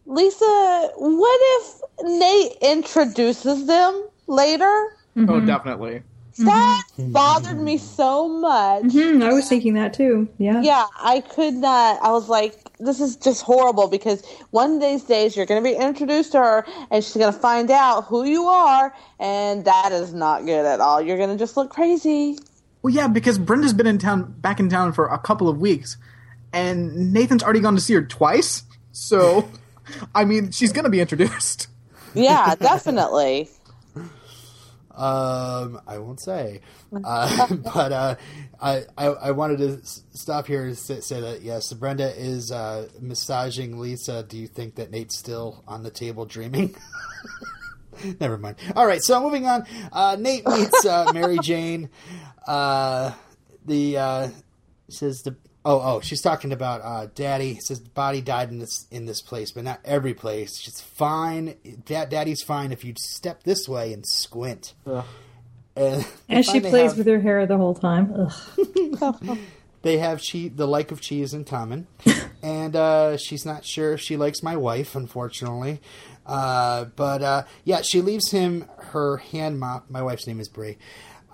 Lisa, 0.09 0.91
what 0.97 1.41
if 1.43 1.81
Nate 2.03 2.53
introduces 2.63 3.67
them 3.67 4.09
later? 4.27 4.65
Oh, 4.65 5.21
mm-hmm. 5.21 5.47
definitely. 5.47 6.03
That 6.39 6.85
mm-hmm. 6.93 7.03
Mm-hmm. 7.03 7.13
bothered 7.13 7.61
me 7.61 7.77
so 7.77 8.27
much. 8.27 8.93
Hmm, 8.93 9.23
I 9.23 9.35
was 9.35 9.49
thinking 9.49 9.75
that 9.75 9.93
too. 9.93 10.27
Yeah. 10.39 10.63
Yeah, 10.63 10.87
I 10.99 11.21
could 11.21 11.55
not. 11.55 12.01
I 12.01 12.11
was 12.13 12.29
like, 12.29 12.57
this 12.79 13.01
is 13.01 13.17
just 13.17 13.43
horrible 13.43 13.89
because 13.89 14.25
one 14.51 14.77
of 14.77 14.81
these 14.81 15.03
days 15.03 15.37
you're 15.37 15.47
going 15.47 15.63
to 15.63 15.69
be 15.69 15.77
introduced 15.77 16.33
to 16.33 16.39
her 16.39 16.67
and 16.91 17.05
she's 17.05 17.17
going 17.17 17.33
to 17.33 17.39
find 17.39 17.71
out 17.71 18.05
who 18.05 18.25
you 18.25 18.45
are, 18.47 18.95
and 19.21 19.67
that 19.67 19.93
is 19.93 20.15
not 20.15 20.47
good 20.47 20.65
at 20.65 20.81
all. 20.81 21.03
You're 21.03 21.19
going 21.19 21.31
to 21.31 21.37
just 21.37 21.57
look 21.57 21.69
crazy. 21.69 22.39
Well, 22.81 22.95
yeah, 22.95 23.09
because 23.09 23.39
Brenda's 23.39 23.75
been 23.75 23.87
in 23.87 23.99
town, 23.99 24.37
back 24.39 24.59
in 24.59 24.71
town 24.71 24.95
for 24.95 25.09
a 25.09 25.19
couple 25.19 25.51
of 25.51 25.59
weeks, 25.59 25.99
and 26.53 27.13
Nathan's 27.13 27.43
already 27.43 27.61
gone 27.61 27.75
to 27.75 27.81
see 27.81 27.93
her 27.93 28.03
twice. 28.03 28.63
So, 28.93 29.51
I 30.15 30.25
mean, 30.25 30.51
she's 30.51 30.73
gonna 30.73 30.91
be 30.91 31.01
introduced. 31.01 31.69
Yeah, 32.15 32.55
definitely. 32.61 33.49
Um, 34.99 35.81
I 35.87 35.99
won't 35.99 36.21
say, 36.21 36.61
uh, 37.05 37.55
but 37.75 37.93
uh, 37.93 38.15
I, 38.61 38.85
I 38.97 39.07
I 39.07 39.31
wanted 39.31 39.59
to 39.59 39.81
stop 39.85 40.47
here 40.49 40.65
and 40.65 40.77
say, 40.77 41.01
say 41.01 41.21
that 41.21 41.43
yes, 41.43 41.73
Brenda 41.73 42.13
is 42.17 42.51
uh, 42.51 42.89
massaging 43.01 43.79
Lisa. 43.79 44.25
Do 44.25 44.37
you 44.37 44.49
think 44.49 44.75
that 44.75 44.91
Nate's 44.91 45.17
still 45.17 45.63
on 45.69 45.85
the 45.85 45.91
table 45.91 46.25
dreaming? 46.27 46.75
Never 48.21 48.39
mind. 48.39 48.57
All 48.77 48.87
right, 48.87 49.03
so 49.03 49.21
moving 49.21 49.47
on. 49.47 49.67
Uh, 49.93 50.17
Nate 50.19 50.47
meets 50.47 50.85
uh, 50.85 51.11
Mary 51.13 51.39
Jane. 51.43 51.91
Uh, 52.47 53.13
the 53.65 53.99
uh, 53.99 54.29
says 54.89 55.23
the 55.23 55.37
oh 55.65 55.81
oh 55.81 56.01
she's 56.01 56.21
talking 56.23 56.53
about 56.53 56.81
uh, 56.83 57.07
Daddy 57.15 57.57
says 57.61 57.81
body 57.81 58.21
died 58.21 58.51
in 58.51 58.59
this 58.59 58.87
in 58.91 59.07
this 59.07 59.21
place, 59.21 59.51
but 59.51 59.65
not 59.65 59.81
every 59.85 60.15
place. 60.15 60.67
It's 60.69 60.81
fine. 60.81 61.55
Dad, 61.85 62.09
Daddy's 62.11 62.43
fine 62.43 62.73
if 62.73 62.85
you 62.85 62.95
step 62.99 63.43
this 63.43 63.69
way 63.69 63.93
and 63.93 64.05
squint. 64.07 64.75
And 65.77 66.07
And 66.29 66.45
she 66.45 66.61
plays 66.61 66.91
have- 66.91 66.99
with 66.99 67.07
her 67.07 67.21
hair 67.21 67.47
the 67.47 67.57
whole 67.57 67.75
time. 67.75 68.29
They 69.83 69.99
have 69.99 70.21
che- 70.21 70.49
the 70.49 70.67
like 70.67 70.91
of 70.91 71.01
cheese 71.01 71.33
in 71.33 71.45
common, 71.45 71.87
and 72.43 72.75
uh, 72.75 73.17
she's 73.17 73.47
not 73.47 73.65
sure 73.65 73.93
if 73.93 74.01
she 74.01 74.17
likes 74.17 74.43
my 74.43 74.57
wife, 74.57 74.97
unfortunately. 74.97 75.81
Uh, 76.27 76.87
but 76.97 77.23
uh, 77.23 77.45
yeah, 77.63 77.83
she 77.83 78.01
leaves 78.01 78.33
him 78.33 78.65
her 78.93 79.19
hand 79.19 79.61
mop. 79.61 79.89
My 79.89 80.03
wife's 80.03 80.27
name 80.27 80.41
is 80.41 80.49
Brie, 80.49 80.79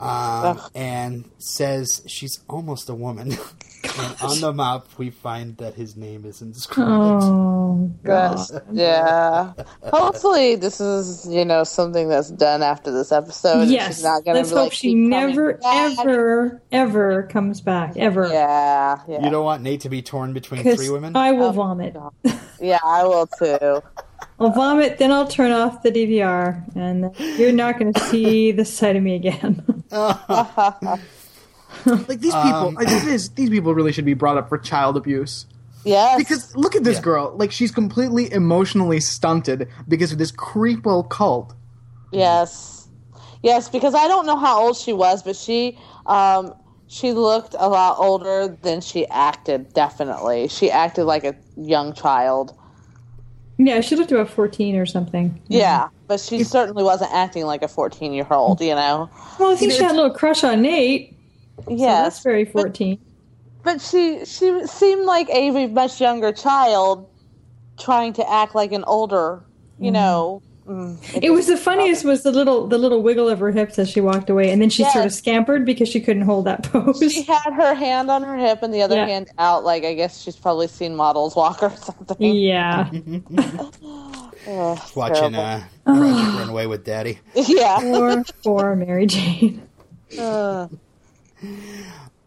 um, 0.01 0.61
and 0.75 1.31
says 1.39 2.03
she's 2.07 2.41
almost 2.49 2.89
a 2.89 2.95
woman. 2.95 3.33
and 3.99 4.17
on 4.23 4.41
the 4.41 4.53
map, 4.53 4.87
we 4.99 5.11
find 5.11 5.57
that 5.59 5.75
his 5.75 5.97
name 5.97 6.25
is 6.25 6.43
inscribed. 6.43 6.91
Oh, 6.91 7.91
Yes. 8.05 8.51
God. 8.51 8.63
Yeah. 8.73 9.53
Hopefully, 9.93 10.57
this 10.57 10.81
is 10.81 11.27
you 11.29 11.45
know 11.45 11.65
something 11.65 12.09
that's 12.09 12.31
done 12.31 12.63
after 12.63 12.91
this 12.91 13.13
episode. 13.13 13.63
and 13.63 13.71
Yes. 13.71 13.97
she's 13.97 14.05
not 14.05 14.25
gonna 14.25 14.39
Let's 14.39 14.51
be, 14.51 14.55
hope 14.57 14.65
like, 14.67 14.73
she 14.73 14.95
never, 14.95 15.61
ever, 15.65 16.63
ever 16.73 17.25
comes 17.25 17.61
back. 17.61 17.97
Ever. 17.97 18.27
Yeah. 18.29 19.01
Yeah. 19.09 19.23
You 19.25 19.31
don't 19.31 19.45
want 19.45 19.63
Nate 19.63 19.81
to 19.83 19.89
be 19.89 20.03
torn 20.03 20.33
between 20.33 20.63
three 20.77 20.89
women. 20.91 21.15
I 21.17 21.33
will 21.33 21.49
Oh, 21.49 21.53
vomit. 21.53 21.97
yeah, 22.61 22.79
I 22.85 23.05
will 23.05 23.27
too. 23.27 23.83
I'll 24.41 24.51
vomit, 24.51 24.99
then 24.99 25.13
I'll 25.13 25.29
turn 25.29 25.53
off 25.53 25.83
the 25.83 25.91
DVR, 25.93 26.65
and 26.77 27.15
you're 27.39 27.53
not 27.53 27.79
going 27.79 27.93
to 27.93 28.01
see 28.01 28.51
the 28.53 28.65
side 28.65 28.97
of 28.97 29.03
me 29.03 29.15
again. 29.15 29.85
Like 31.87 32.21
these 32.21 32.35
people, 32.35 32.73
like, 32.73 32.89
this 32.89 33.05
is, 33.07 33.31
these 33.31 33.51
people 33.51 33.75
really 33.75 33.93
should 33.93 34.05
be 34.07 34.15
brought 34.15 34.39
up 34.39 34.49
for 34.49 34.57
child 34.57 34.97
abuse. 34.97 35.45
Yes. 35.85 36.17
Because 36.17 36.57
look 36.57 36.75
at 36.75 36.83
this 36.85 36.97
Yeah. 36.97 37.03
girl, 37.03 37.35
like 37.37 37.53
she's 37.53 37.71
completely 37.71 38.33
emotionally 38.33 39.01
stunted 39.01 39.69
because 39.87 40.11
of 40.13 40.17
this 40.19 40.33
creepo 40.33 41.07
cult. 41.09 41.53
Yes. 42.11 42.89
Yes, 43.43 43.69
because 43.69 43.95
I 43.95 44.09
don't 44.09 44.25
know 44.25 44.37
how 44.37 44.63
old 44.65 44.77
she 44.79 44.93
was, 44.95 45.23
but 45.23 45.37
she 45.37 45.79
um 46.07 46.55
she 46.87 47.13
looked 47.13 47.55
a 47.59 47.69
lot 47.69 47.97
older 47.99 48.57
than 48.63 48.81
she 48.81 49.07
acted, 49.09 49.75
definitely. 49.75 50.49
She 50.49 50.71
acted 50.71 51.05
like 51.05 51.25
a 51.25 51.35
young 51.57 51.93
child. 51.93 52.57
Yeah, 53.59 53.81
she 53.81 53.97
looked 53.97 54.13
about 54.13 54.29
14 54.29 54.77
or 54.77 54.87
something. 54.87 55.41
Yeah, 55.49 55.89
but 56.07 56.21
she 56.21 56.45
certainly 56.45 56.83
wasn't 56.83 57.13
acting 57.13 57.45
like 57.45 57.63
a 57.63 57.69
14-year-old, 57.69 58.61
you 58.61 58.75
know. 58.75 59.09
Well, 59.39 59.53
I 59.53 59.57
think 59.57 59.73
she 59.73 59.83
had 59.83 59.93
a 59.93 59.95
little 59.95 60.15
crush 60.15 60.45
on 60.45 60.63
Nate. 60.63 61.17
So 61.67 61.77
that's 61.77 62.23
very 62.23 62.45
14. 62.45 62.99
But 63.63 63.81
she 63.81 64.25
she 64.25 64.67
seemed 64.67 65.07
like 65.07 65.29
a 65.31 65.69
much 65.69 66.01
younger 66.01 66.33
child 66.33 67.09
trying 67.79 68.13
to 68.15 68.31
act 68.31 68.55
like 68.55 68.73
an 68.73 68.85
older, 68.85 69.43
you 69.79 69.87
mm-hmm. 69.87 69.95
know. 69.95 70.43
Mm, 70.67 70.97
It 71.23 71.31
was 71.31 71.47
the 71.47 71.59
funniest 71.59 72.05
was 72.07 72.23
the 72.23 72.33
little 72.33 72.67
the 72.67 72.79
little 72.79 73.03
wiggle 73.03 73.29
of 73.29 73.39
her 73.41 73.51
hips 73.51 73.79
as 73.79 73.91
she 73.91 74.01
walked 74.01 74.31
away, 74.31 74.51
and 74.51 74.63
then 74.63 74.71
she 74.71 74.83
sort 74.85 75.05
of 75.05 75.13
scampered 75.13 75.67
because 75.67 75.89
she 75.91 76.01
couldn't 76.01 76.23
hold 76.23 76.47
that 76.47 76.63
pose. 76.73 77.01
She 77.13 77.23
had 77.23 77.53
her 77.53 77.75
hand 77.75 78.11
on 78.11 78.23
her 78.23 78.37
hip 78.37 78.63
and 78.63 78.73
the 78.73 78.81
other 78.81 78.97
Yeah. 78.97 79.07
hand 79.07 79.31
out, 79.39 79.65
like 79.65 79.85
I 79.85 79.93
guess 79.93 80.23
she's 80.23 80.37
probably 80.37 80.69
seen 80.69 80.97
models 80.97 81.37
walk 81.37 81.63
or 81.63 81.71
something. 81.71 82.17
yeah. 82.35 82.89
Ugh, 84.47 84.79
Watching 84.95 85.33
terrible. 85.33 85.41
uh, 85.41 85.63
Project 85.85 86.39
Runway 86.39 86.67
with 86.67 86.85
Daddy. 86.85 87.19
yeah. 87.35 87.79
Poor, 87.81 88.25
poor 88.43 88.77
Mary 88.77 89.07
Jane. 89.07 89.67
Uh, 90.19 90.69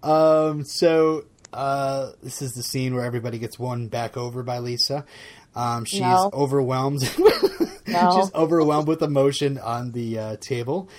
Um, 0.03 0.63
so 0.63 1.25
uh, 1.53 2.11
this 2.21 2.41
is 2.41 2.53
the 2.53 2.63
scene 2.63 2.95
where 2.95 3.03
everybody 3.03 3.39
gets 3.39 3.57
won 3.59 3.87
back 3.87 4.15
over 4.15 4.43
by 4.43 4.59
Lisa. 4.59 5.05
Um, 5.57 5.85
she's 5.85 6.01
No. 6.01 6.29
overwhelmed. 6.33 7.01
No. 7.89 8.19
she's 8.21 8.33
overwhelmed 8.35 8.85
with 8.89 9.01
emotion 9.01 9.57
on 9.57 9.93
the 9.93 10.19
uh, 10.19 10.35
table. 10.41 10.89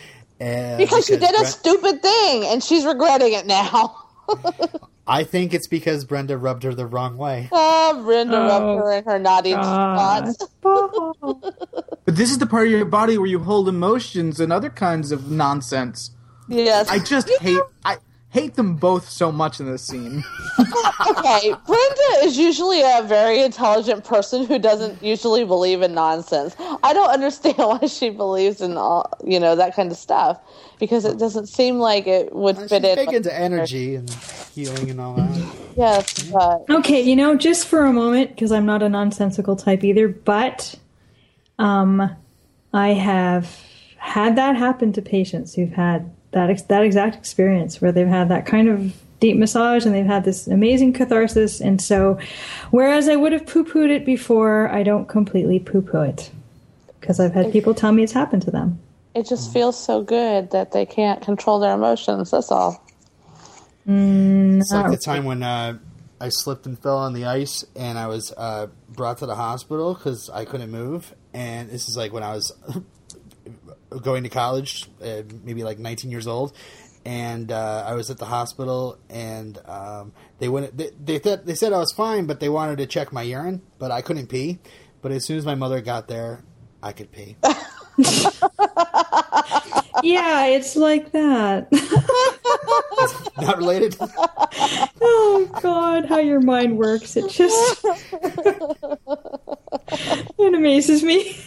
And 0.41 0.79
Because 0.79 1.05
she 1.07 1.19
did 1.19 1.35
a 1.39 1.45
stupid 1.45 2.01
thing 2.03 2.47
and 2.47 2.65
she's 2.65 2.87
regretting 2.87 3.35
it 3.35 3.47
now. 3.47 3.95
I 5.07 5.25
think 5.25 5.53
it's 5.53 5.67
because 5.67 6.07
Brenda 6.07 6.39
rubbed 6.39 6.63
her 6.63 6.73
the 6.75 6.87
wrong 6.87 7.19
way. 7.19 7.51
Oh, 7.53 8.03
Brenda 8.05 8.39
Oh, 8.39 8.47
rubbed 8.49 8.81
her 8.87 8.93
in 8.93 9.05
her 9.05 9.19
naughty 9.19 9.53
God. 9.53 10.29
spots. 10.33 10.51
But 12.05 12.17
this 12.17 12.31
is 12.31 12.39
the 12.39 12.47
part 12.47 12.65
of 12.67 12.73
your 12.73 12.87
body 12.87 13.19
where 13.19 13.27
you 13.27 13.41
hold 13.41 13.69
emotions 13.69 14.41
and 14.41 14.51
other 14.51 14.71
kinds 14.71 15.13
of 15.13 15.31
nonsense. 15.31 16.13
Yes. 16.49 16.89
I 16.89 16.99
just 17.01 17.29
hate 17.43 17.61
I 17.85 17.99
hate 18.31 18.55
them 18.57 18.77
both 18.77 19.09
so 19.09 19.33
much 19.33 19.59
in 19.59 19.67
this 19.67 19.83
scene. 19.83 20.23
okay, 21.09 21.55
Brenda 21.67 22.25
is 22.25 22.37
usually 22.37 22.83
a 22.83 23.03
very 23.05 23.41
intelligent 23.41 24.05
person 24.05 24.45
who 24.45 24.59
doesn't 24.59 25.03
usually 25.03 25.45
believe 25.45 25.81
in 25.81 25.95
nonsense. 25.95 26.55
I 26.83 26.93
don't 26.93 27.09
understand 27.11 27.57
why 27.59 27.87
she 27.87 28.11
believes 28.11 28.61
in 28.61 28.77
all, 28.77 29.11
you 29.25 29.41
know, 29.41 29.57
that 29.57 29.75
kind 29.75 29.91
of 29.91 29.97
stuff 29.97 30.39
because 30.79 31.05
it 31.05 31.19
doesn't 31.19 31.47
seem 31.47 31.79
like 31.79 32.07
it 32.07 32.35
would 32.35 32.57
Uh, 32.57 32.61
She's 32.63 32.71
fit 32.71 32.85
in. 32.85 32.97
big 32.97 33.13
into 33.15 33.35
energy 33.35 33.95
and 33.97 34.11
healing 34.55 34.91
and 34.91 35.01
all 35.01 35.15
that. 35.15 35.55
Yes, 35.77 36.31
but 36.31 36.65
Okay, 36.69 37.01
you 37.01 37.17
know, 37.17 37.35
just 37.35 37.67
for 37.67 37.85
a 37.85 37.93
moment, 37.93 38.31
because 38.31 38.53
I'm 38.53 38.67
not 38.67 38.83
a 38.83 38.89
nonsensical 38.89 39.57
type 39.57 39.83
either, 39.85 40.07
but 40.09 40.75
um, 41.59 42.15
I 42.75 42.89
have 42.91 43.59
had 43.97 44.37
that 44.37 44.55
happen 44.57 44.93
to 44.93 45.03
patients 45.03 45.55
who've 45.55 45.73
had 45.73 46.11
that 46.33 46.51
ex- 46.51 46.63
that 46.63 46.85
exact 46.85 47.17
experience 47.17 47.81
where 47.81 47.93
they've 47.93 48.07
had 48.07 48.29
that 48.29 48.47
kind 48.47 48.69
of 48.69 48.95
deep 49.21 49.37
massage 49.37 49.85
and 49.85 49.95
they've 49.95 50.07
had 50.07 50.25
this 50.25 50.47
amazing 50.47 50.93
catharsis. 50.93 51.61
And 51.61 51.81
so, 51.81 52.19
whereas 52.71 53.09
I 53.09 53.17
would 53.17 53.33
have 53.33 53.47
poo 53.47 53.65
pooed 53.65 53.91
it 53.91 54.05
before, 54.07 54.69
I 54.71 54.83
don't 54.83 55.09
completely 55.09 55.59
poo 55.59 55.83
poo 55.83 56.03
it 56.03 56.31
because 57.01 57.19
I've 57.21 57.33
had 57.35 57.53
people 57.53 57.75
tell 57.75 57.93
me 57.93 58.03
it's 58.03 58.13
happened 58.13 58.43
to 58.43 58.51
them. 58.51 58.79
it 59.15 59.27
just 59.27 59.53
feels 59.53 59.83
so 59.83 60.03
good 60.03 60.51
that 60.53 60.73
they 60.73 60.87
can't 60.87 61.23
control 61.23 61.59
their 61.59 61.75
emotions. 61.75 62.31
That's 62.31 62.51
all. 62.53 62.85
It's 63.87 64.73
like 64.73 64.91
the 64.91 64.99
time 64.99 65.25
when 65.25 65.43
uh, 65.43 65.79
I 66.21 66.29
slipped 66.29 66.67
and 66.67 66.79
fell 66.79 66.99
on 66.99 67.15
the 67.15 67.25
ice, 67.25 67.65
and 67.75 67.99
I 67.99 68.07
was 68.07 68.33
uh, 68.37 68.67
brought 68.89 69.19
to 69.19 69.27
the 69.27 69.35
hospital 69.35 69.95
because 69.95 70.29
I 70.31 70.45
couldn't 70.45 70.71
move. 70.71 71.15
And 71.33 71.71
this 71.71 71.89
is 71.89 71.97
like 71.97 72.13
when 72.13 72.23
I 72.23 72.35
was 72.35 72.53
going 73.91 74.25
to 74.25 74.29
college, 74.29 74.89
uh, 75.03 75.23
maybe 75.43 75.65
like 75.65 75.79
19 75.79 76.11
years 76.11 76.27
old. 76.27 76.55
And 77.05 77.53
uh, 77.53 77.85
I 77.87 77.95
was 77.95 78.11
at 78.11 78.19
the 78.19 78.27
hospital, 78.27 78.99
and 79.09 79.59
um, 79.67 80.13
they 80.41 80.49
went. 80.49 80.77
They, 80.77 80.91
they 81.03 81.19
thought 81.19 81.47
they 81.47 81.55
said 81.55 81.73
I 81.73 81.79
was 81.79 81.93
fine, 81.93 82.27
but 82.27 82.41
they 82.41 82.51
wanted 82.51 82.79
to 82.79 82.87
check 82.87 83.13
my 83.13 83.23
urine, 83.23 83.63
but 83.79 83.91
I 83.91 84.03
couldn't 84.03 84.27
pee. 84.27 84.59
But 85.01 85.13
as 85.13 85.25
soon 85.25 85.39
as 85.39 85.47
my 85.47 85.55
mother 85.55 85.81
got 85.81 86.09
there, 86.09 86.43
I 86.83 86.93
could 86.93 87.11
pee. 87.11 87.37
yeah, 90.03 90.47
it's 90.47 90.77
like 90.77 91.13
that. 91.13 91.69
Not 93.41 93.59
related. 93.59 93.97
oh 94.01 95.51
God, 95.63 96.07
how 96.07 96.19
your 96.19 96.41
mind 96.41 96.79
works. 96.79 97.17
It 97.17 97.29
just 97.31 97.85
it 100.39 100.55
amazes 100.55 101.03
me. 101.03 101.37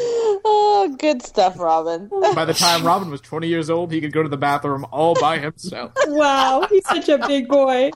Oh, 0.00 0.94
good 0.96 1.22
stuff, 1.22 1.58
Robin. 1.58 2.08
By 2.32 2.44
the 2.44 2.54
time 2.54 2.86
Robin 2.86 3.10
was 3.10 3.20
20 3.20 3.48
years 3.48 3.68
old, 3.68 3.90
he 3.90 4.00
could 4.00 4.12
go 4.12 4.22
to 4.22 4.28
the 4.28 4.36
bathroom 4.36 4.86
all 4.92 5.16
by 5.20 5.38
himself. 5.38 5.90
wow, 6.06 6.64
he's 6.70 6.86
such 6.86 7.08
a 7.08 7.18
big 7.26 7.48
boy. 7.48 7.90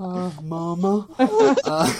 Uh, 0.00 0.30
mama. 0.42 1.06
Uh, 1.18 1.92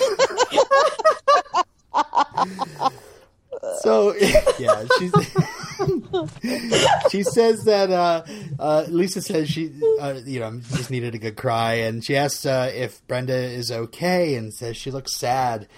so 3.81 4.15
yeah, 4.59 4.85
she's 4.99 5.13
she 7.11 7.23
says 7.23 7.65
that 7.65 7.91
uh, 7.91 8.25
uh, 8.59 8.85
Lisa 8.89 9.21
says 9.23 9.49
she 9.51 9.73
uh, 10.01 10.21
you 10.25 10.41
know 10.41 10.61
just 10.73 10.91
needed 10.91 11.15
a 11.15 11.19
good 11.19 11.37
cry, 11.37 11.75
and 11.75 12.05
she 12.05 12.17
asks 12.17 12.47
uh, 12.47 12.71
if 12.75 13.07
Brenda 13.07 13.35
is 13.37 13.71
okay, 13.73 14.35
and 14.37 14.53
says 14.55 14.77
she 14.77 14.91
looks 14.91 15.17
sad. 15.17 15.69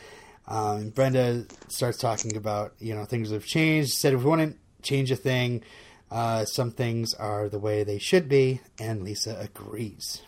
Um, 0.48 0.90
Brenda 0.90 1.44
starts 1.68 1.98
talking 1.98 2.36
about 2.36 2.74
you 2.78 2.94
know 2.94 3.04
things 3.04 3.30
have 3.30 3.44
changed. 3.44 3.92
Said 3.94 4.12
if 4.14 4.22
we 4.22 4.30
want 4.30 4.42
to 4.52 4.56
change 4.82 5.10
a 5.10 5.16
thing, 5.16 5.62
uh, 6.10 6.44
some 6.44 6.70
things 6.70 7.14
are 7.14 7.48
the 7.48 7.58
way 7.58 7.82
they 7.84 7.98
should 7.98 8.28
be, 8.28 8.60
and 8.78 9.02
Lisa 9.02 9.36
agrees. 9.40 10.22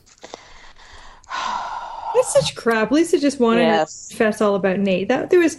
That's 2.14 2.32
such 2.32 2.54
crap. 2.56 2.90
Lisa 2.90 3.20
just 3.20 3.38
wanted 3.38 3.60
Yes. 3.62 4.08
to 4.08 4.16
confess 4.16 4.40
all 4.40 4.54
about 4.54 4.78
Nate. 4.78 5.08
That 5.08 5.30
there 5.30 5.40
was 5.40 5.58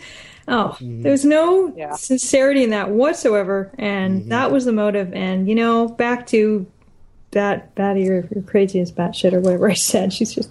oh, 0.49 0.77
there 0.81 1.11
was 1.11 1.25
no 1.25 1.73
Yeah. 1.75 1.93
sincerity 1.93 2.63
in 2.63 2.69
that 2.71 2.89
whatsoever, 2.89 3.71
and 3.77 4.29
that 4.31 4.51
was 4.51 4.65
the 4.65 4.71
motive. 4.73 5.13
And 5.13 5.47
you 5.47 5.55
know, 5.55 5.87
back 5.87 6.27
to 6.27 6.65
that 7.31 7.75
Batty, 7.75 8.01
you're, 8.03 8.27
you're 8.33 8.43
crazy 8.43 8.79
as 8.79 8.91
batshit 8.91 9.33
or 9.33 9.39
whatever 9.39 9.69
I 9.71 9.73
said. 9.75 10.11
She's 10.13 10.33
just 10.33 10.49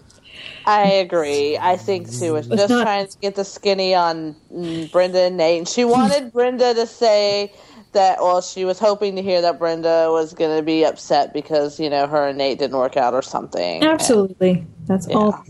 I 0.67 0.83
agree. 0.85 1.57
I 1.59 1.77
think 1.77 2.09
she 2.13 2.31
was 2.31 2.47
just 2.47 2.69
not- 2.69 2.83
trying 2.83 3.07
to 3.09 3.19
get 3.19 3.35
the 3.37 3.45
skinny 3.45 3.95
on 3.95 4.37
mm, 4.53 4.91
Brenda 4.93 5.23
and 5.23 5.37
Nate. 5.37 5.59
And 5.59 5.69
she 5.69 5.85
wanted 5.85 6.31
Brenda 6.35 6.75
to 6.75 6.87
say 6.87 7.53
that, 7.93 8.19
well, 8.21 8.43
she 8.43 8.67
was 8.67 8.79
hoping 8.79 9.17
to 9.17 9.23
hear 9.23 9.41
that 9.41 9.59
Brenda 9.59 10.09
was 10.11 10.35
going 10.35 10.55
to 10.57 10.63
be 10.63 10.85
upset 10.85 11.33
because, 11.33 11.81
you 11.81 11.89
know, 11.89 12.07
her 12.07 12.29
and 12.29 12.37
Nate 12.37 12.59
didn't 12.59 12.77
work 12.77 12.99
out 12.99 13.15
or 13.15 13.23
something. 13.23 13.83
absolutely. 13.83 14.67
That's 14.87 15.09
all. 15.09 15.43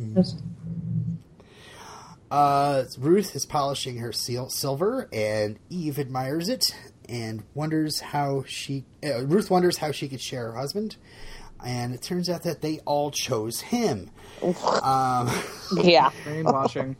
Uh, 2.30 2.84
Ruth 2.98 3.34
is 3.34 3.46
polishing 3.46 3.98
her 3.98 4.12
seal 4.12 4.48
silver, 4.50 5.08
and 5.12 5.58
Eve 5.70 5.98
admires 5.98 6.48
it 6.48 6.74
and 7.08 7.42
wonders 7.54 8.00
how 8.00 8.44
she. 8.46 8.84
Uh, 9.04 9.24
Ruth 9.24 9.50
wonders 9.50 9.78
how 9.78 9.92
she 9.92 10.08
could 10.08 10.20
share 10.20 10.52
her 10.52 10.58
husband, 10.58 10.96
and 11.64 11.94
it 11.94 12.02
turns 12.02 12.28
out 12.28 12.42
that 12.42 12.60
they 12.60 12.80
all 12.84 13.10
chose 13.10 13.60
him. 13.60 14.10
Um, 14.82 15.30
Yeah. 15.82 16.10
Brainwashing. 16.24 16.96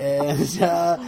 and 0.00 0.62
uh, 0.62 0.98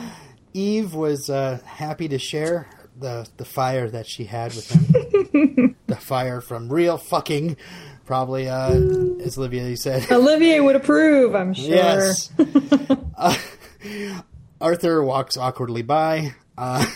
Eve 0.55 0.95
was 0.95 1.29
uh, 1.31 1.59
happy 1.65 2.09
to 2.09 2.19
share 2.19 2.67
the 2.99 3.27
the 3.37 3.45
fire 3.45 3.91
that 3.91 4.07
she 4.07 4.25
had 4.25 4.55
with 4.55 4.71
him, 4.71 5.77
the 5.87 5.97
fire 5.97 6.41
from 6.41 6.73
real 6.73 6.97
fucking, 6.97 7.57
probably 8.05 8.49
uh, 8.49 8.71
as 9.21 9.39
Olivia 9.39 9.77
said. 9.77 10.07
Olivier 10.11 10.61
would 10.61 10.77
approve, 10.77 11.35
I'm 11.35 11.55
sure. 11.55 11.69
Yes. 11.69 12.31
uh, 13.17 13.37
Arthur 14.61 15.03
walks 15.03 15.37
awkwardly 15.37 15.83
by, 15.83 16.35
uh, 16.57 16.87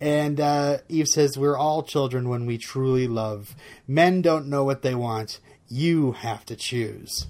and 0.00 0.40
uh, 0.40 0.78
Eve 0.88 1.08
says, 1.08 1.38
"We're 1.38 1.56
all 1.56 1.82
children 1.82 2.28
when 2.28 2.46
we 2.46 2.58
truly 2.58 3.08
love. 3.08 3.54
Men 3.86 4.20
don't 4.22 4.48
know 4.48 4.64
what 4.64 4.82
they 4.82 4.94
want. 4.94 5.40
You 5.68 6.12
have 6.12 6.44
to 6.46 6.56
choose." 6.56 7.26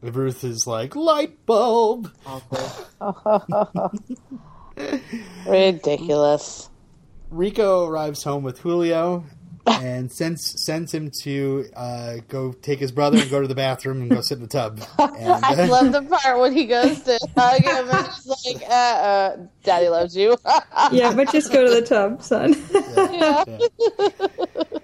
Ruth 0.00 0.44
is 0.44 0.66
like, 0.66 0.96
"Light 0.96 1.44
bulb." 1.46 2.10
Ridiculous. 5.46 6.70
Rico 7.30 7.86
arrives 7.86 8.24
home 8.24 8.42
with 8.42 8.60
Julio 8.60 9.24
and 9.66 10.10
sends 10.10 10.60
sends 10.60 10.92
him 10.92 11.10
to 11.10 11.66
uh, 11.76 12.16
go 12.28 12.52
take 12.52 12.78
his 12.78 12.92
brother 12.92 13.18
and 13.18 13.30
go 13.30 13.40
to 13.40 13.48
the 13.48 13.54
bathroom 13.54 14.02
and 14.02 14.10
go 14.10 14.20
sit 14.20 14.38
in 14.38 14.42
the 14.42 14.48
tub. 14.48 14.80
And, 14.98 15.44
I 15.44 15.64
uh, 15.64 15.68
love 15.68 15.92
the 15.92 16.02
part 16.02 16.38
when 16.40 16.52
he 16.52 16.64
goes 16.66 17.00
to 17.02 17.18
hug 17.36 17.62
him 17.62 17.88
and 17.90 18.06
he's 18.06 18.26
like, 18.46 18.62
uh, 18.68 18.72
uh, 18.72 19.36
Daddy 19.62 19.88
loves 19.88 20.16
you. 20.16 20.36
Yeah, 20.90 21.12
but 21.12 21.30
just 21.30 21.52
go 21.52 21.64
to 21.64 21.70
the 21.70 21.82
tub, 21.82 22.22
son. 22.22 22.54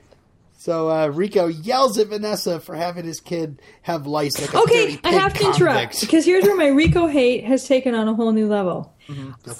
So 0.60 0.90
uh, 0.90 1.06
Rico 1.06 1.46
yells 1.46 1.98
at 1.98 2.08
Vanessa 2.08 2.58
for 2.58 2.74
having 2.74 3.04
his 3.04 3.20
kid 3.20 3.62
have 3.82 4.08
lice 4.08 4.40
like 4.40 4.52
a 4.52 4.58
Okay, 4.58 4.94
I 5.04 5.10
pig 5.10 5.20
have 5.20 5.32
to 5.34 5.46
interrupt 5.46 6.00
because 6.00 6.24
here's 6.24 6.42
where 6.44 6.56
my 6.56 6.66
Rico 6.66 7.06
hate 7.06 7.44
has 7.44 7.68
taken 7.68 7.94
on 7.94 8.08
a 8.08 8.14
whole 8.14 8.32
new 8.32 8.48
level. 8.48 8.92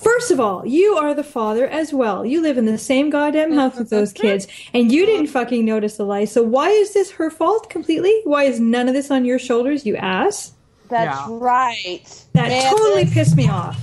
First 0.02 0.32
of 0.32 0.40
all, 0.40 0.66
you 0.66 0.96
are 0.96 1.14
the 1.14 1.22
father 1.22 1.68
as 1.68 1.92
well. 1.92 2.26
You 2.26 2.42
live 2.42 2.58
in 2.58 2.66
the 2.66 2.76
same 2.78 3.10
goddamn 3.10 3.52
house 3.52 3.78
with 3.78 3.90
those 3.90 4.12
kids, 4.12 4.48
and 4.74 4.90
you 4.90 5.06
didn't 5.06 5.28
fucking 5.28 5.64
notice 5.64 5.96
the 5.98 6.04
lice. 6.04 6.32
So 6.32 6.42
why 6.42 6.68
is 6.70 6.92
this 6.94 7.12
her 7.12 7.30
fault 7.30 7.70
completely? 7.70 8.20
Why 8.24 8.44
is 8.44 8.58
none 8.58 8.88
of 8.88 8.94
this 8.94 9.10
on 9.10 9.24
your 9.24 9.38
shoulders, 9.38 9.86
you 9.86 9.94
ass? 9.96 10.52
That's 10.88 11.16
Yeah. 11.16 11.26
right. 11.30 12.24
That 12.32 12.48
Man, 12.48 12.72
totally 12.72 13.04
there's 13.04 13.14
pissed 13.14 13.36
me 13.36 13.48
off. 13.48 13.78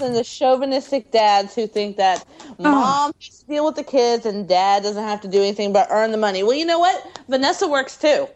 And 0.00 0.14
the 0.14 0.24
chauvinistic 0.24 1.10
dads 1.10 1.54
who 1.54 1.66
think 1.66 1.96
that 1.96 2.24
oh. 2.42 2.54
mom 2.58 3.12
has 3.20 3.40
to 3.40 3.46
deal 3.46 3.64
with 3.64 3.76
the 3.76 3.84
kids 3.84 4.26
and 4.26 4.48
dad 4.48 4.82
doesn't 4.82 5.02
have 5.02 5.20
to 5.22 5.28
do 5.28 5.38
anything 5.38 5.72
but 5.72 5.88
earn 5.90 6.12
the 6.12 6.18
money. 6.18 6.42
Well, 6.42 6.54
you 6.54 6.66
know 6.66 6.78
what? 6.78 7.20
Vanessa 7.28 7.66
works 7.68 7.96
too. 7.96 8.28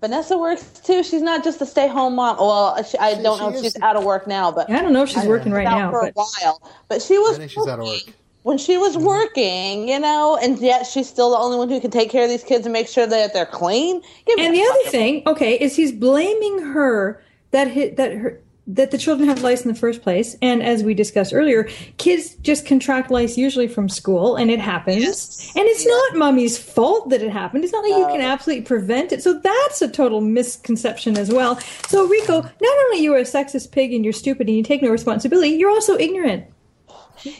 Vanessa 0.00 0.38
works 0.38 0.64
too. 0.80 1.02
She's 1.02 1.20
not 1.20 1.44
just 1.44 1.60
a 1.60 1.66
stay-home 1.66 2.14
mom. 2.14 2.38
Well, 2.38 2.82
she, 2.82 2.96
I 2.98 3.20
don't 3.20 3.36
she 3.36 3.44
know 3.44 3.54
if 3.54 3.62
she's 3.62 3.80
out 3.82 3.96
of 3.96 4.04
work 4.04 4.26
now, 4.26 4.50
but 4.50 4.70
I 4.70 4.80
don't 4.80 4.94
know 4.94 5.02
if 5.02 5.10
she's 5.10 5.26
working 5.26 5.52
right 5.52 5.66
out 5.66 5.78
now, 5.78 5.90
for 5.90 6.00
but 6.00 6.22
a 6.22 6.24
while. 6.42 6.72
But 6.88 7.02
she 7.02 7.18
was 7.18 7.38
she's 7.50 7.66
out 7.66 7.80
of 7.80 7.84
work. 7.84 8.00
when 8.42 8.56
she 8.56 8.78
was 8.78 8.96
mm-hmm. 8.96 9.04
working, 9.04 9.88
you 9.88 9.98
know, 9.98 10.38
and 10.42 10.58
yet 10.58 10.86
she's 10.86 11.06
still 11.06 11.30
the 11.30 11.36
only 11.36 11.58
one 11.58 11.68
who 11.68 11.80
can 11.80 11.90
take 11.90 12.08
care 12.08 12.24
of 12.24 12.30
these 12.30 12.42
kids 12.42 12.64
and 12.64 12.72
make 12.72 12.88
sure 12.88 13.06
that 13.06 13.34
they're 13.34 13.44
clean. 13.44 14.00
Give 14.26 14.38
And 14.38 14.54
the 14.54 14.62
other 14.62 14.90
thing, 14.90 15.22
okay, 15.26 15.58
is 15.58 15.76
he's 15.76 15.92
blaming 15.92 16.62
her 16.62 17.22
that 17.50 17.70
hi 17.70 17.92
that 17.98 18.14
her 18.14 18.40
that 18.74 18.90
the 18.90 18.98
children 18.98 19.28
have 19.28 19.42
lice 19.42 19.62
in 19.62 19.68
the 19.68 19.78
first 19.78 20.02
place. 20.02 20.36
And 20.40 20.62
as 20.62 20.82
we 20.82 20.94
discussed 20.94 21.34
earlier, 21.34 21.64
kids 21.98 22.36
just 22.36 22.66
contract 22.66 23.10
lice 23.10 23.36
usually 23.36 23.68
from 23.68 23.88
school, 23.88 24.36
and 24.36 24.50
it 24.50 24.60
happens. 24.60 25.02
Yes. 25.02 25.52
And 25.56 25.66
it's 25.66 25.86
not 25.86 26.16
mommy's 26.16 26.58
fault 26.58 27.10
that 27.10 27.22
it 27.22 27.30
happened. 27.30 27.64
It's 27.64 27.72
not 27.72 27.84
like 27.84 27.98
you 27.98 28.06
can 28.06 28.20
absolutely 28.20 28.64
prevent 28.64 29.12
it. 29.12 29.22
So 29.22 29.34
that's 29.34 29.82
a 29.82 29.88
total 29.88 30.20
misconception 30.20 31.18
as 31.18 31.30
well. 31.30 31.58
So, 31.88 32.06
Rico, 32.06 32.42
not 32.42 32.78
only 32.84 33.00
you 33.00 33.12
are 33.14 33.18
a 33.18 33.22
sexist 33.22 33.72
pig 33.72 33.92
and 33.92 34.04
you're 34.04 34.12
stupid 34.12 34.46
and 34.46 34.56
you 34.56 34.62
take 34.62 34.82
no 34.82 34.90
responsibility, 34.90 35.50
you're 35.50 35.70
also 35.70 35.96
ignorant. 35.98 36.46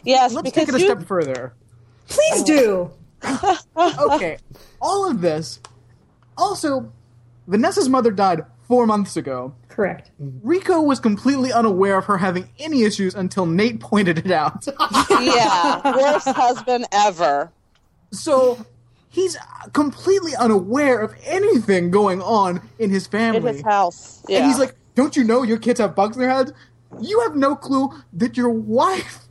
Yes, 0.04 0.34
Let's 0.34 0.50
because 0.50 0.66
take 0.66 0.68
it 0.68 0.74
a 0.74 0.80
you, 0.80 0.86
step 0.86 1.06
further. 1.06 1.54
Please 2.08 2.42
do. 2.42 2.90
Okay, 3.76 4.38
all 4.80 5.10
of 5.10 5.20
this. 5.20 5.60
Also, 6.36 6.90
Vanessa's 7.46 7.88
mother 7.88 8.10
died 8.10 8.42
four 8.70 8.86
months 8.86 9.16
ago. 9.16 9.52
Correct. 9.68 10.12
Rico 10.20 10.80
was 10.80 11.00
completely 11.00 11.52
unaware 11.52 11.98
of 11.98 12.04
her 12.04 12.16
having 12.18 12.48
any 12.60 12.84
issues 12.84 13.16
until 13.16 13.44
Nate 13.44 13.80
pointed 13.80 14.18
it 14.18 14.30
out. 14.30 14.64
yeah, 15.10 15.80
worst 15.96 16.28
husband 16.28 16.86
ever. 16.92 17.50
so 18.12 18.64
he's 19.08 19.36
completely 19.72 20.36
unaware 20.36 21.00
of 21.00 21.12
anything 21.24 21.90
going 21.90 22.22
on 22.22 22.60
in 22.78 22.90
his 22.90 23.08
family, 23.08 23.38
In 23.50 23.56
his 23.56 23.62
house. 23.64 24.22
Yeah. 24.28 24.38
And 24.38 24.46
he's 24.46 24.58
like, 24.60 24.76
Don't 24.94 25.16
you 25.16 25.24
know 25.24 25.42
your 25.42 25.58
kids 25.58 25.80
have 25.80 25.96
bugs 25.96 26.16
in 26.16 26.22
their 26.22 26.30
heads? 26.30 26.52
You 27.00 27.20
have 27.22 27.34
no 27.34 27.56
clue 27.56 27.90
that 28.12 28.36
your 28.36 28.50
wife 28.50 29.24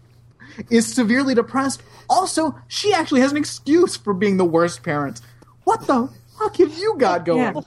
is 0.69 0.85
severely 0.93 1.33
depressed. 1.33 1.81
Also, 2.09 2.59
she 2.67 2.93
actually 2.93 3.21
has 3.21 3.31
an 3.31 3.37
excuse 3.37 3.95
for 3.95 4.13
being 4.13 4.35
the 4.35 4.43
worst 4.43 4.83
parent. 4.83 5.21
What 5.63 5.87
the 5.87 6.09
fuck 6.37 6.57
have 6.57 6.77
you 6.77 6.95
got 6.97 7.23
going? 7.23 7.39
Yeah. 7.55 7.61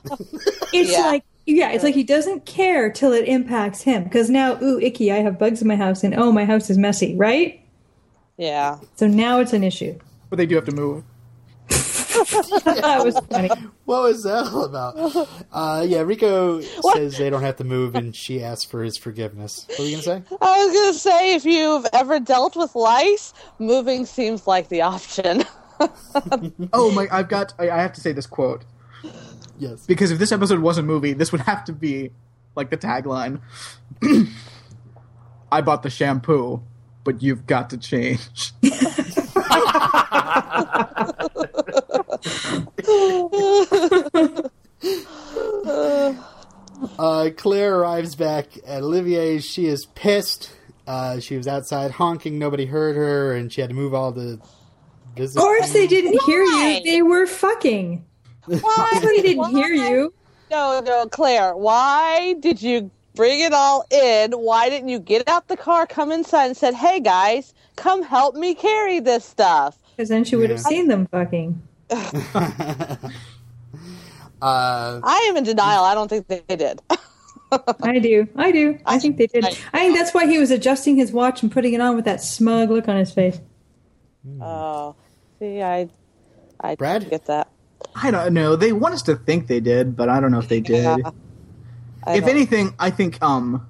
It's 0.74 0.92
Yeah. 0.92 1.00
like 1.06 1.24
yeah, 1.46 1.70
it's 1.72 1.84
like 1.84 1.94
he 1.94 2.04
doesn't 2.04 2.46
care 2.46 2.90
till 2.90 3.12
it 3.12 3.26
impacts 3.26 3.82
him. 3.82 4.04
Because 4.04 4.30
now, 4.30 4.58
ooh, 4.62 4.78
icky, 4.78 5.10
I 5.10 5.16
have 5.16 5.38
bugs 5.38 5.60
in 5.62 5.68
my 5.68 5.76
house, 5.76 6.04
and 6.04 6.14
oh, 6.14 6.32
my 6.32 6.44
house 6.44 6.70
is 6.70 6.78
messy, 6.78 7.16
right? 7.16 7.60
yeah. 8.36 8.78
So 8.96 9.06
now 9.06 9.40
it's 9.40 9.52
an 9.52 9.64
issue. 9.64 9.98
But 10.30 10.36
they 10.36 10.46
do 10.46 10.54
have 10.56 10.64
to 10.66 10.74
move. 10.74 11.04
that 11.68 13.00
was 13.02 13.18
funny. 13.30 13.50
What 13.84 14.02
was 14.04 14.22
that 14.24 14.46
all 14.52 14.64
about? 14.64 15.28
Uh, 15.50 15.84
yeah, 15.86 16.00
Rico 16.00 16.60
says 16.60 17.18
they 17.18 17.30
don't 17.30 17.42
have 17.42 17.56
to 17.56 17.64
move, 17.64 17.94
and 17.94 18.14
she 18.14 18.42
asks 18.42 18.64
for 18.64 18.82
his 18.82 18.96
forgiveness. 18.96 19.66
What 19.68 19.80
were 19.80 19.84
you 19.86 19.92
gonna 19.92 20.02
say? 20.02 20.22
I 20.40 20.64
was 20.64 20.74
gonna 20.74 20.94
say, 20.94 21.34
if 21.34 21.44
you've 21.44 21.86
ever 21.92 22.20
dealt 22.20 22.56
with 22.56 22.74
lice, 22.74 23.34
moving 23.58 24.06
seems 24.06 24.46
like 24.46 24.68
the 24.68 24.82
option. 24.82 25.44
Oh 26.72 26.92
my! 26.92 27.08
I've 27.10 27.28
got. 27.28 27.54
I, 27.58 27.68
I 27.70 27.82
have 27.82 27.92
to 27.94 28.00
say 28.00 28.12
this 28.12 28.26
quote 28.26 28.64
Yes. 29.58 29.86
because 29.86 30.10
if 30.10 30.18
this 30.18 30.32
episode 30.32 30.60
was 30.60 30.78
a 30.78 30.82
movie, 30.82 31.12
this 31.12 31.32
would 31.32 31.40
have 31.42 31.64
to 31.64 31.72
be 31.72 32.10
like 32.54 32.70
the 32.70 32.76
tagline. 32.76 33.40
I 35.52 35.60
bought 35.60 35.82
the 35.82 35.90
shampoo, 35.90 36.62
but 37.04 37.22
you've 37.22 37.46
got 37.46 37.70
to 37.70 37.78
change. 37.78 38.52
Uh, 46.98 47.30
Claire 47.36 47.78
arrives 47.78 48.14
back 48.16 48.46
at 48.66 48.82
Olivier's. 48.82 49.44
She 49.44 49.66
is 49.66 49.86
pissed. 49.94 50.50
Uh, 50.86 51.20
she 51.20 51.36
was 51.36 51.46
outside 51.46 51.92
honking. 51.92 52.38
Nobody 52.38 52.66
heard 52.66 52.96
her, 52.96 53.34
and 53.34 53.52
she 53.52 53.60
had 53.60 53.70
to 53.70 53.76
move 53.76 53.94
all 53.94 54.12
the. 54.12 54.40
Of 55.16 55.34
course, 55.34 55.72
they 55.72 55.86
didn't 55.86 56.20
hear 56.24 56.42
you. 56.42 56.82
They 56.84 57.02
were 57.02 57.26
fucking. 57.26 58.04
Why? 58.46 58.98
They 59.02 59.22
didn't 59.22 59.50
hear 59.50 59.68
you. 59.68 60.12
No, 60.50 60.80
no, 60.84 61.06
Claire. 61.08 61.56
Why 61.56 62.34
did 62.40 62.60
you 62.60 62.90
bring 63.14 63.40
it 63.40 63.52
all 63.52 63.84
in? 63.90 64.32
Why 64.32 64.68
didn't 64.68 64.88
you 64.90 64.98
get 64.98 65.26
out 65.28 65.48
the 65.48 65.56
car, 65.56 65.86
come 65.86 66.12
inside, 66.12 66.46
and 66.46 66.56
said, 66.56 66.74
"Hey 66.74 67.00
guys, 67.00 67.54
come 67.76 68.02
help 68.02 68.34
me 68.34 68.54
carry 68.54 69.00
this 69.00 69.24
stuff"? 69.24 69.78
Because 69.96 70.08
then 70.08 70.24
she 70.24 70.36
would 70.36 70.50
have 70.50 70.58
Yeah. 70.60 70.64
seen 70.64 70.88
them 70.88 71.06
fucking. 71.10 71.60
Uh, 74.40 75.00
I 75.04 75.26
am 75.30 75.36
in 75.36 75.44
denial. 75.44 75.84
I 75.84 75.94
don't 75.94 76.08
think 76.08 76.26
they 76.26 76.42
did. 76.56 76.80
I 77.80 78.00
do. 78.00 78.26
I 78.34 78.50
do. 78.50 78.76
I 78.86 78.98
think 78.98 79.16
they 79.16 79.28
did. 79.28 79.44
I 79.44 79.78
think 79.78 79.96
that's 79.96 80.12
why 80.12 80.26
he 80.26 80.38
was 80.38 80.50
adjusting 80.50 80.96
his 80.96 81.12
watch 81.12 81.42
and 81.44 81.52
putting 81.52 81.74
it 81.74 81.80
on 81.80 81.94
with 81.94 82.04
that 82.06 82.20
smug 82.20 82.68
look 82.70 82.88
on 82.88 82.96
his 82.96 83.12
face. 83.12 83.38
Oh, 84.40 84.96
see, 85.38 85.62
I, 85.62 85.88
I 86.60 86.74
Brad? 86.74 87.08
get 87.08 87.26
that. 87.26 87.48
I 87.94 88.10
don't 88.10 88.34
know. 88.34 88.56
They 88.56 88.72
want 88.72 88.94
us 88.94 89.02
to 89.02 89.16
think 89.16 89.46
they 89.46 89.60
did, 89.60 89.96
but 89.96 90.08
I 90.08 90.20
don't 90.20 90.30
know 90.30 90.38
if 90.38 90.48
they 90.48 90.60
did. 90.60 90.82
Yeah. 90.82 90.96
If 92.06 92.20
don't- 92.24 92.28
anything, 92.30 92.74
I 92.78 92.90
think 92.90 93.22
um 93.22 93.66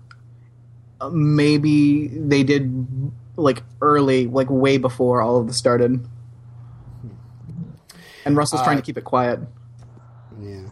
uh, 1.00 1.10
maybe 1.10 2.08
they 2.08 2.42
did 2.44 2.86
like 3.36 3.62
early, 3.80 4.26
like 4.26 4.48
way 4.50 4.76
before 4.78 5.20
all 5.22 5.36
of 5.38 5.46
this 5.46 5.56
started. 5.58 6.06
And 8.24 8.36
Russell's 8.36 8.62
trying 8.62 8.76
to 8.76 8.82
Uh, 8.82 8.86
keep 8.86 8.96
it 8.98 9.04
quiet. 9.04 9.40
yeah. 10.40 10.62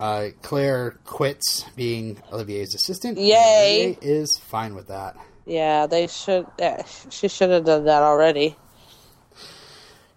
Uh, 0.00 0.28
Claire 0.42 0.98
quits 1.04 1.64
being 1.76 2.20
Olivier's 2.32 2.74
assistant. 2.74 3.18
Yay. 3.18 3.94
Olivier 3.94 3.98
is 4.02 4.36
fine 4.36 4.74
with 4.74 4.88
that. 4.88 5.16
yeah, 5.46 5.86
they 5.86 6.08
should. 6.08 6.44
Yeah, 6.58 6.82
she 7.10 7.28
should 7.28 7.50
have 7.50 7.64
done 7.64 7.84
that 7.84 8.02
already. 8.02 8.56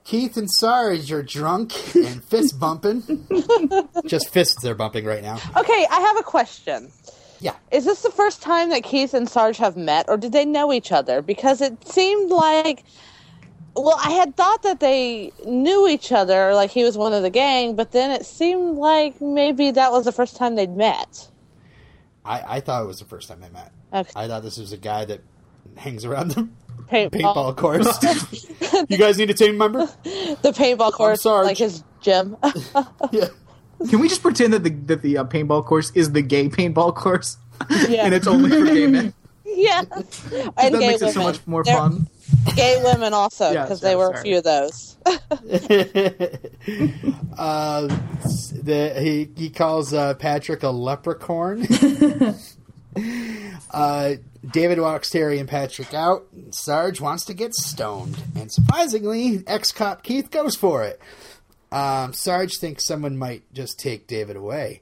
Keith 0.05 0.37
and 0.37 0.47
Sarge 0.49 1.11
are 1.11 1.23
drunk 1.23 1.73
and 1.95 2.23
fist 2.23 2.59
bumping. 2.59 3.27
Just 4.05 4.29
fists 4.29 4.61
they're 4.61 4.75
bumping 4.75 5.03
right 5.03 5.23
now. 5.23 5.39
Okay, 5.57 5.87
I 5.89 5.99
have 5.99 6.17
a 6.17 6.23
question. 6.23 6.91
Yeah. 7.39 7.55
Is 7.71 7.85
this 7.85 8.03
the 8.03 8.11
first 8.11 8.41
time 8.41 8.69
that 8.69 8.83
Keith 8.83 9.15
and 9.15 9.27
Sarge 9.27 9.57
have 9.57 9.75
met, 9.75 10.05
or 10.07 10.15
did 10.15 10.31
they 10.31 10.45
know 10.45 10.71
each 10.71 10.91
other? 10.91 11.23
Because 11.23 11.59
it 11.59 11.87
seemed 11.87 12.29
like, 12.29 12.83
well, 13.75 13.99
I 13.99 14.11
had 14.11 14.37
thought 14.37 14.61
that 14.61 14.79
they 14.79 15.33
knew 15.43 15.87
each 15.87 16.11
other, 16.11 16.53
like 16.53 16.69
he 16.69 16.83
was 16.83 16.97
one 16.97 17.11
of 17.11 17.23
the 17.23 17.31
gang, 17.31 17.75
but 17.75 17.91
then 17.91 18.11
it 18.11 18.27
seemed 18.27 18.77
like 18.77 19.19
maybe 19.19 19.71
that 19.71 19.91
was 19.91 20.05
the 20.05 20.11
first 20.11 20.37
time 20.37 20.53
they'd 20.53 20.77
met. 20.77 21.27
I, 22.23 22.57
I 22.57 22.59
thought 22.59 22.83
it 22.83 22.87
was 22.87 22.99
the 22.99 23.05
first 23.05 23.27
time 23.27 23.41
they 23.41 23.49
met. 23.49 23.71
Okay. 23.91 24.11
I 24.15 24.27
thought 24.27 24.43
this 24.43 24.59
was 24.59 24.71
a 24.71 24.77
guy 24.77 25.05
that 25.05 25.21
hangs 25.77 26.05
around 26.05 26.31
the 26.31 26.47
Paintball, 26.89 27.11
paintball 27.11 27.55
course. 27.57 28.85
you 28.89 28.97
guys 28.97 29.17
need 29.17 29.29
a 29.29 29.33
team 29.33 29.57
member? 29.57 29.85
the 30.03 30.53
paintball 30.55 30.91
course, 30.91 31.21
Sarge. 31.23 31.45
like 31.45 31.57
his 31.57 31.83
gym. 32.01 32.37
Yeah. 33.11 33.27
Can 33.89 33.99
we 33.99 34.07
just 34.07 34.21
pretend 34.21 34.53
that 34.53 34.63
the 34.63 34.69
that 34.69 35.01
the 35.01 35.17
uh, 35.17 35.23
paintball 35.25 35.65
course 35.65 35.91
is 35.95 36.11
the 36.13 36.21
gay 36.21 36.47
paintball 36.47 36.95
course, 36.95 37.37
Yeah. 37.89 38.05
and 38.05 38.13
it's 38.13 38.25
only 38.27 38.49
for 38.49 38.63
gay 38.65 38.87
men? 38.87 39.13
yeah, 39.45 39.81
and 39.81 40.73
that 40.73 40.79
gay 40.79 40.87
makes 40.87 41.01
women. 41.01 41.09
it 41.09 41.13
so 41.13 41.21
much 41.23 41.45
more 41.47 41.63
There- 41.63 41.75
fun. 41.75 42.07
Gay 42.55 42.81
women 42.83 43.13
also, 43.13 43.51
because 43.51 43.81
sorry, 43.81 43.91
they 43.91 43.95
were 43.97 44.11
a 44.11 44.17
few 44.21 44.37
of 44.39 44.43
those. 44.43 44.97
uh, 47.37 47.87
the, 48.63 48.93
he 48.99 49.29
he 49.35 49.49
calls 49.49 49.93
uh, 49.93 50.13
Patrick 50.15 50.63
a 50.63 50.69
leprechaun. 50.69 51.67
uh, 53.71 54.13
David 54.51 54.79
walks 54.79 55.09
Terry 55.09 55.39
and 55.39 55.49
Patrick 55.49 55.93
out. 55.93 56.27
Sarge 56.51 57.01
wants 57.01 57.25
to 57.25 57.33
get 57.33 57.53
stoned, 57.53 58.17
and 58.35 58.51
surprisingly, 58.51 59.43
ex-cop 59.47 60.03
Keith 60.03 60.31
goes 60.31 60.55
for 60.55 60.83
it. 60.83 60.99
Um, 61.71 62.13
Sarge 62.13 62.57
thinks 62.57 62.85
someone 62.85 63.17
might 63.17 63.43
just 63.53 63.79
take 63.79 64.07
David 64.07 64.35
away, 64.35 64.81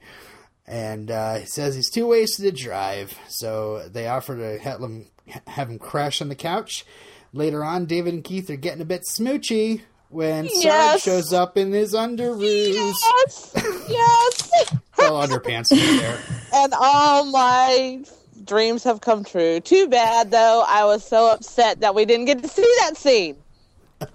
and 0.67 1.09
uh, 1.09 1.35
he 1.35 1.45
says 1.45 1.75
he's 1.75 1.89
too 1.89 2.07
wasted 2.07 2.55
to 2.55 2.63
drive. 2.63 3.17
So 3.29 3.87
they 3.87 4.07
offer 4.07 4.35
to 4.37 4.59
have 4.59 4.81
him 4.81 5.07
have 5.47 5.69
him 5.69 5.79
crash 5.79 6.21
on 6.21 6.29
the 6.29 6.35
couch. 6.35 6.85
Later 7.31 7.63
on, 7.63 7.85
David 7.85 8.13
and 8.13 8.23
Keith 8.23 8.49
are 8.49 8.55
getting 8.55 8.81
a 8.81 8.85
bit 8.85 9.03
smoochy 9.09 9.81
when 10.09 10.47
Sarge 10.49 11.01
shows 11.01 11.33
up 11.33 11.57
in 11.57 11.71
his 11.71 11.93
underoos. 11.95 12.93
yes, 12.93 13.51
yes. 13.89 14.75
Well, 14.97 15.27
underpants 15.27 15.71
are 15.71 15.97
there. 15.97 16.19
and 16.53 16.73
all 16.77 17.25
my 17.25 18.03
dreams 18.45 18.83
have 18.83 19.01
come 19.01 19.23
true. 19.23 19.59
Too 19.59 19.87
bad, 19.87 20.31
though. 20.31 20.63
I 20.67 20.85
was 20.85 21.05
so 21.05 21.31
upset 21.31 21.81
that 21.81 21.95
we 21.95 22.05
didn't 22.05 22.25
get 22.25 22.41
to 22.41 22.47
see 22.47 22.73
that 22.79 22.97
scene. 22.97 23.35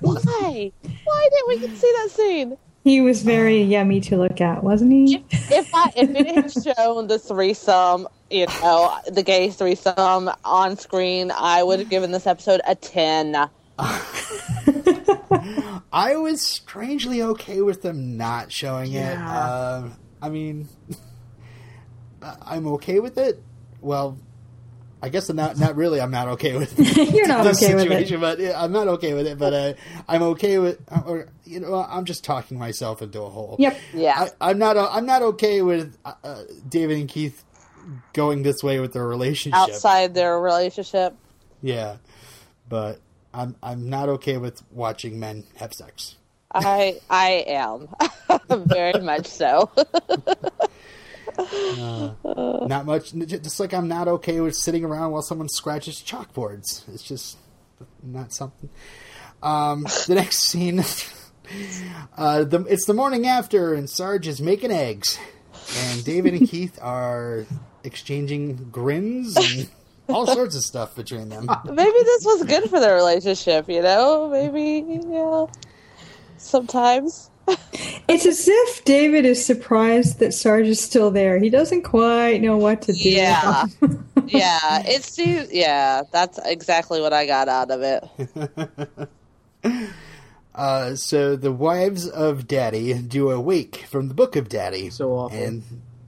Why? 0.00 0.72
Why 1.04 1.28
didn't 1.32 1.48
we 1.48 1.58
get 1.60 1.70
to 1.70 1.76
see 1.76 1.92
that 1.96 2.10
scene? 2.10 2.56
He 2.84 3.00
was 3.00 3.22
very 3.22 3.62
yummy 3.62 4.00
to 4.02 4.18
look 4.18 4.42
at, 4.42 4.62
wasn't 4.62 4.92
he? 4.92 5.24
If 5.30 5.74
I 5.74 5.90
if 5.96 6.10
it 6.10 6.26
had 6.26 6.76
shown 6.76 7.06
the 7.06 7.18
threesome, 7.18 8.06
you 8.30 8.46
know, 8.46 8.98
the 9.10 9.22
gay 9.22 9.48
threesome 9.48 10.30
on 10.44 10.76
screen, 10.76 11.32
I 11.34 11.62
would 11.62 11.78
have 11.78 11.88
given 11.88 12.10
this 12.12 12.26
episode 12.26 12.60
a 12.66 12.74
ten. 12.74 13.48
I 15.92 16.16
was 16.16 16.42
strangely 16.42 17.22
okay 17.22 17.60
with 17.60 17.82
them 17.82 18.16
not 18.16 18.52
showing 18.52 18.92
it. 18.92 19.00
Yeah. 19.14 19.74
Um, 19.82 19.96
I 20.22 20.28
mean, 20.30 20.68
I- 22.22 22.36
I'm 22.56 22.66
okay 22.74 23.00
with 23.00 23.18
it. 23.18 23.42
Well, 23.80 24.18
I 25.02 25.10
guess 25.10 25.28
I'm 25.28 25.36
not. 25.36 25.58
Not 25.58 25.76
really. 25.76 26.00
I'm 26.00 26.10
not 26.10 26.28
okay 26.28 26.56
with 26.56 26.78
it. 26.80 27.12
You're 27.14 27.28
not 27.28 27.44
this 27.44 27.62
okay 27.62 27.74
with 27.74 27.90
it. 27.92 28.20
but 28.20 28.38
yeah, 28.38 28.60
I'm 28.62 28.72
not 28.72 28.88
okay 28.88 29.12
with 29.12 29.26
it. 29.26 29.38
But 29.38 29.52
uh, 29.52 29.74
I'm 30.08 30.22
okay 30.22 30.58
with. 30.58 30.80
Or 31.04 31.28
you 31.44 31.60
know, 31.60 31.74
I'm 31.74 32.06
just 32.06 32.24
talking 32.24 32.58
myself 32.58 33.02
into 33.02 33.20
a 33.20 33.28
hole. 33.28 33.56
Yep. 33.58 33.78
Yeah. 33.92 34.28
I, 34.40 34.50
I'm 34.50 34.58
not. 34.58 34.78
I'm 34.78 35.04
not 35.04 35.20
okay 35.22 35.60
with 35.60 35.94
uh, 36.06 36.14
uh, 36.24 36.42
David 36.66 36.98
and 36.98 37.08
Keith 37.08 37.44
going 38.14 38.42
this 38.42 38.62
way 38.62 38.80
with 38.80 38.94
their 38.94 39.06
relationship. 39.06 39.58
outside 39.60 40.14
their 40.14 40.40
relationship. 40.40 41.14
Yeah, 41.60 41.96
but 42.66 43.00
I'm 43.34 43.56
I'm 43.62 43.90
not 43.90 44.08
okay 44.08 44.36
with 44.36 44.62
watching 44.70 45.18
men 45.18 45.44
have 45.56 45.72
sex. 45.74 46.16
I 46.52 47.00
I 47.10 47.44
am 47.48 47.88
very 48.66 49.00
much 49.00 49.26
so. 49.26 49.70
Not 51.36 52.86
much. 52.86 53.12
Just 53.12 53.58
like 53.58 53.74
I'm 53.74 53.88
not 53.88 54.06
okay 54.08 54.40
with 54.40 54.54
sitting 54.54 54.84
around 54.84 55.10
while 55.10 55.22
someone 55.22 55.48
scratches 55.48 56.00
chalkboards. 56.00 56.88
It's 56.92 57.02
just 57.02 57.38
not 58.02 58.32
something. 58.32 58.70
Um, 59.42 59.82
the 60.06 60.14
next 60.14 60.38
scene, 60.38 60.80
uh, 62.16 62.44
the, 62.44 62.64
it's 62.68 62.86
the 62.86 62.94
morning 62.94 63.26
after, 63.26 63.74
and 63.74 63.88
Sarge 63.88 64.26
is 64.26 64.40
making 64.40 64.70
eggs, 64.70 65.18
and 65.76 66.04
David 66.04 66.34
and 66.34 66.48
Keith 66.48 66.78
are 66.80 67.46
exchanging 67.82 68.70
grins 68.70 69.36
and 69.36 69.68
all 70.08 70.26
sorts 70.26 70.56
of 70.56 70.62
stuff 70.62 70.94
between 70.94 71.28
them. 71.28 71.46
Maybe 71.64 71.98
this 72.04 72.24
was 72.24 72.44
good 72.44 72.68
for 72.70 72.80
their 72.80 72.94
relationship. 72.94 73.68
You 73.68 73.82
know, 73.82 74.28
maybe 74.28 75.00
yeah. 75.08 75.46
Sometimes. 76.36 77.30
It's 78.08 78.24
as 78.24 78.48
if 78.48 78.84
David 78.84 79.26
is 79.26 79.44
surprised 79.44 80.18
that 80.18 80.32
Sarge 80.32 80.66
is 80.66 80.80
still 80.80 81.10
there. 81.10 81.38
He 81.38 81.50
doesn't 81.50 81.82
quite 81.82 82.40
know 82.40 82.56
what 82.56 82.82
to 82.82 82.92
do. 82.92 83.08
Yeah. 83.08 83.66
yeah, 84.26 84.82
it's 84.86 85.18
yeah. 85.18 86.02
That's 86.10 86.38
exactly 86.44 87.00
what 87.00 87.12
I 87.12 87.26
got 87.26 87.48
out 87.48 87.70
of 87.70 87.82
it. 87.82 89.08
Uh, 90.54 90.94
so 90.94 91.34
the 91.34 91.50
wives 91.50 92.08
of 92.08 92.46
Daddy 92.46 92.94
do 92.94 93.30
a 93.30 93.40
wake 93.40 93.78
from 93.88 94.08
the 94.08 94.14
Book 94.14 94.36
of 94.36 94.48
Daddy. 94.48 94.88
So 94.88 95.10
awful. 95.10 95.36
And 95.36 95.64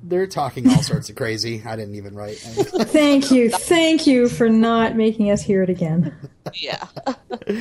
they're 0.09 0.27
talking 0.27 0.69
all 0.69 0.83
sorts 0.83 1.11
of 1.11 1.17
crazy. 1.17 1.63
I 1.65 1.77
didn't 1.77 1.95
even 1.97 2.15
write. 2.15 2.37
Thank 2.39 3.31
you. 3.31 3.51
Thank 3.51 4.07
you 4.07 4.29
for 4.29 4.49
not 4.49 4.97
making 4.97 5.31
us 5.31 5.43
hear 5.43 5.63
it 5.63 5.71
again. 5.71 6.15
Yeah. 6.55 6.87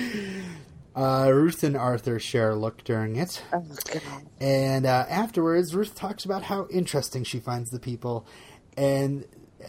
Uh, 0.96 1.30
Ruth 1.30 1.62
and 1.66 1.76
Arthur 1.76 2.20
share 2.20 2.52
a 2.52 2.56
look 2.56 2.82
during 2.86 3.18
it. 3.18 3.44
Oh, 3.52 3.66
And 4.40 4.86
uh, 4.86 5.06
afterwards, 5.10 5.76
Ruth 5.76 5.94
talks 5.94 6.24
about 6.24 6.44
how 6.44 6.68
interesting 6.72 7.26
she 7.26 7.42
finds 7.42 7.70
the 7.70 7.80
people. 7.80 8.26
And 8.78 9.26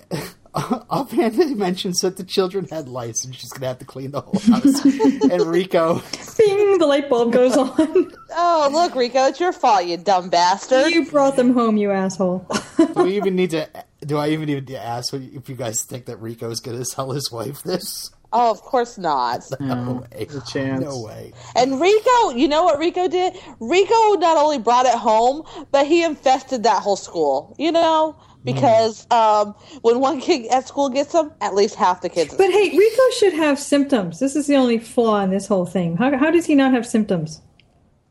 offhandedly 0.91 1.55
mentions 1.55 2.01
that 2.01 2.17
the 2.17 2.25
children 2.25 2.67
had 2.71 2.89
lice 2.89 3.25
and 3.25 3.35
she's 3.35 3.51
going 3.51 3.61
to 3.61 3.67
have 3.69 3.79
to 3.79 3.85
clean 3.85 4.11
the 4.11 4.23
whole 4.23 4.41
house. 4.41 4.85
and 5.31 5.43
Rico, 5.47 6.03
Bing! 6.39 6.79
The 6.79 6.87
light 6.87 7.11
bulb 7.11 7.33
goes 7.33 7.57
on. 7.57 8.13
Oh, 8.31 8.69
look, 8.73 8.95
Rico, 8.95 9.27
it's 9.27 9.39
your 9.39 9.53
fault, 9.53 9.85
you 9.87 9.97
dumb 9.99 10.31
bastard. 10.31 10.93
you 10.93 11.05
brought 11.11 11.37
them 11.37 11.53
home, 11.53 11.77
you 11.77 11.91
asshole. 11.91 12.47
do 12.79 13.03
we 13.03 13.17
even 13.17 13.37
need 13.37 13.51
to. 13.51 13.69
Do 14.01 14.19
I 14.19 14.29
even 14.29 14.47
need 14.47 14.67
to 14.69 14.79
ask 14.79 15.13
if 15.15 15.49
you 15.49 15.57
guys 15.57 15.85
think 15.85 16.07
that 16.07 16.19
Rico 16.19 16.51
is 16.51 16.61
going 16.61 16.83
to 16.83 16.89
tell 16.89 17.11
his 17.11 17.33
wife 17.33 17.63
this? 17.63 18.11
Oh, 18.33 18.51
of 18.51 18.61
course 18.61 18.99
not. 18.99 19.43
No 19.59 20.07
way. 20.13 20.27
a 20.29 20.41
chance. 20.47 20.85
No 20.85 21.01
way. 21.01 21.33
And 21.57 21.81
Rico, 21.81 22.31
you 22.31 22.47
know 22.49 22.65
what 22.65 22.79
Rico 22.79 23.09
did? 23.09 23.35
Rico 23.59 24.15
not 24.15 24.37
only 24.37 24.59
brought 24.59 24.87
it 24.87 24.95
home, 24.95 25.43
but 25.73 25.87
he 25.87 26.05
infested 26.05 26.63
that 26.65 26.83
whole 26.83 26.97
school. 26.97 27.57
You 27.59 27.73
know, 27.73 28.17
because 28.47 29.07
um, 29.11 29.55
when 29.83 30.01
one 30.01 30.21
kid 30.21 30.47
at 30.47 30.67
school 30.67 30.89
gets 30.89 31.13
them, 31.13 31.33
at 31.41 31.55
least 31.55 31.75
half 31.75 32.01
the 32.01 32.09
kids. 32.09 32.35
But 32.35 32.51
hey, 32.51 32.77
Rico 32.77 33.11
should 33.19 33.35
have 33.35 33.59
symptoms. 33.59 34.19
This 34.21 34.37
is 34.37 34.47
the 34.47 34.57
only 34.57 34.79
flaw 34.79 35.21
in 35.21 35.31
this 35.31 35.47
whole 35.47 35.67
thing. 35.67 35.97
How, 35.97 36.17
how 36.17 36.31
does 36.31 36.47
he 36.47 36.55
not 36.55 36.73
have 36.73 36.87
symptoms? 36.87 37.43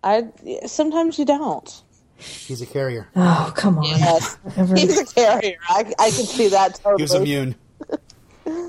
I 0.03 0.27
sometimes 0.67 1.17
you 1.17 1.25
don't. 1.25 1.81
He's 2.17 2.61
a 2.61 2.65
carrier. 2.65 3.09
Oh, 3.15 3.51
come 3.55 3.79
on. 3.79 3.85
Yes, 3.85 4.37
he's 4.75 4.99
a 4.99 5.05
carrier. 5.05 5.57
I, 5.67 5.93
I 5.99 6.11
can 6.11 6.25
see 6.25 6.47
that 6.49 6.75
totally. 6.75 6.97
He 6.97 7.03
was 7.03 7.13
immune. 7.13 7.55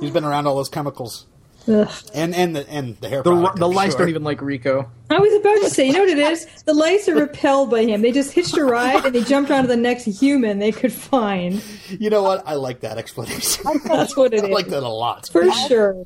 He's 0.00 0.10
been 0.10 0.24
around 0.24 0.46
all 0.46 0.56
those 0.56 0.70
chemicals. 0.70 1.26
Ugh. 1.68 1.90
And 2.14 2.34
and 2.34 2.54
the 2.54 2.68
and 2.70 2.96
the 2.98 3.08
hair 3.08 3.22
The, 3.22 3.32
product, 3.32 3.58
the 3.58 3.68
lice 3.68 3.92
sure. 3.92 4.00
don't 4.00 4.08
even 4.10 4.24
like 4.24 4.40
Rico. 4.40 4.90
I 5.10 5.18
was 5.18 5.32
about 5.40 5.62
to 5.62 5.70
say, 5.70 5.86
you 5.86 5.92
know 5.92 6.00
what 6.00 6.08
it 6.08 6.18
is? 6.18 6.46
The 6.64 6.74
lice 6.74 7.08
are 7.08 7.14
repelled 7.14 7.70
by 7.70 7.84
him. 7.84 8.02
They 8.02 8.12
just 8.12 8.32
hitched 8.32 8.56
a 8.56 8.64
ride 8.64 9.04
and 9.04 9.14
they 9.14 9.22
jumped 9.24 9.50
onto 9.50 9.68
the 9.68 9.76
next 9.76 10.04
human 10.04 10.58
they 10.58 10.72
could 10.72 10.92
find. 10.92 11.62
You 11.88 12.10
know 12.10 12.22
what? 12.22 12.42
I 12.46 12.54
like 12.54 12.80
that 12.80 12.98
explanation. 12.98 13.64
That's 13.84 14.16
what 14.16 14.32
it 14.34 14.42
I 14.44 14.46
is. 14.46 14.52
like 14.52 14.68
that 14.68 14.82
a 14.82 14.88
lot. 14.88 15.28
For 15.30 15.50
sure. 15.68 16.04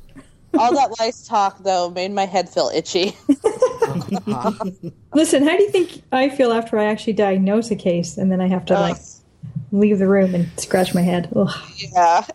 All 0.57 0.73
that 0.73 0.99
lice 0.99 1.25
talk 1.27 1.63
though 1.63 1.89
made 1.89 2.11
my 2.11 2.25
head 2.25 2.49
feel 2.49 2.69
itchy. 2.73 3.15
Listen, 5.13 5.43
how 5.43 5.55
do 5.57 5.63
you 5.63 5.69
think 5.69 6.01
I 6.11 6.29
feel 6.29 6.51
after 6.51 6.77
I 6.77 6.85
actually 6.85 7.13
diagnose 7.13 7.71
a 7.71 7.75
case 7.75 8.17
and 8.17 8.31
then 8.31 8.41
I 8.41 8.47
have 8.47 8.65
to 8.65 8.73
like 8.73 8.97
leave 9.71 9.99
the 9.99 10.07
room 10.07 10.35
and 10.35 10.47
scratch 10.59 10.93
my 10.93 11.01
head? 11.01 11.29
Ugh. 11.35 11.49
yeah, 11.77 12.25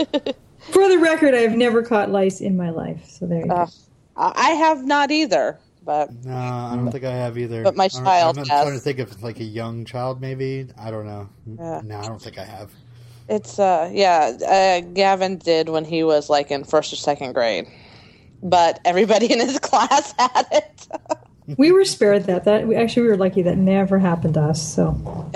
For 0.70 0.88
the 0.88 0.98
record, 0.98 1.34
I 1.34 1.38
have 1.38 1.56
never 1.56 1.82
caught 1.82 2.10
lice 2.10 2.40
in 2.40 2.56
my 2.56 2.70
life. 2.70 3.04
So 3.08 3.26
there 3.26 3.40
you 3.40 3.46
go. 3.46 3.66
I 4.16 4.50
have 4.50 4.84
not 4.84 5.10
either. 5.10 5.58
But 5.84 6.24
No, 6.24 6.34
I 6.34 6.72
don't 6.76 6.90
think 6.90 7.04
I 7.04 7.10
have 7.14 7.36
either. 7.36 7.62
But 7.62 7.76
my 7.76 7.84
I 7.84 7.88
don't- 7.88 8.04
child 8.04 8.38
I'm 8.38 8.46
has. 8.46 8.62
trying 8.62 8.72
to 8.74 8.80
think 8.80 8.98
of 9.00 9.22
like 9.22 9.38
a 9.40 9.44
young 9.44 9.84
child, 9.84 10.20
maybe. 10.20 10.66
I 10.78 10.90
don't 10.90 11.04
know. 11.06 11.28
Yeah. 11.58 11.80
No, 11.84 11.98
I 11.98 12.06
don't 12.06 12.22
think 12.22 12.38
I 12.38 12.44
have. 12.44 12.70
it's 13.28 13.58
uh 13.58 13.90
yeah, 13.92 14.32
uh, 14.46 14.80
Gavin 14.94 15.36
did 15.38 15.68
when 15.68 15.84
he 15.84 16.02
was 16.04 16.30
like 16.30 16.50
in 16.50 16.64
first 16.64 16.92
or 16.92 16.96
second 16.96 17.34
grade. 17.34 17.66
But 18.42 18.80
everybody 18.86 19.26
in 19.32 19.40
his 19.40 19.58
class 19.58 20.14
had 20.18 20.46
it. 20.52 20.88
We 21.58 21.72
were 21.72 21.84
spared 21.84 22.24
that. 22.24 22.44
That 22.44 22.66
we, 22.66 22.74
actually 22.74 23.02
we 23.02 23.08
were 23.08 23.18
lucky 23.18 23.42
that 23.42 23.58
never 23.58 23.98
happened 23.98 24.32
to 24.34 24.40
us. 24.40 24.62
So 24.74 25.30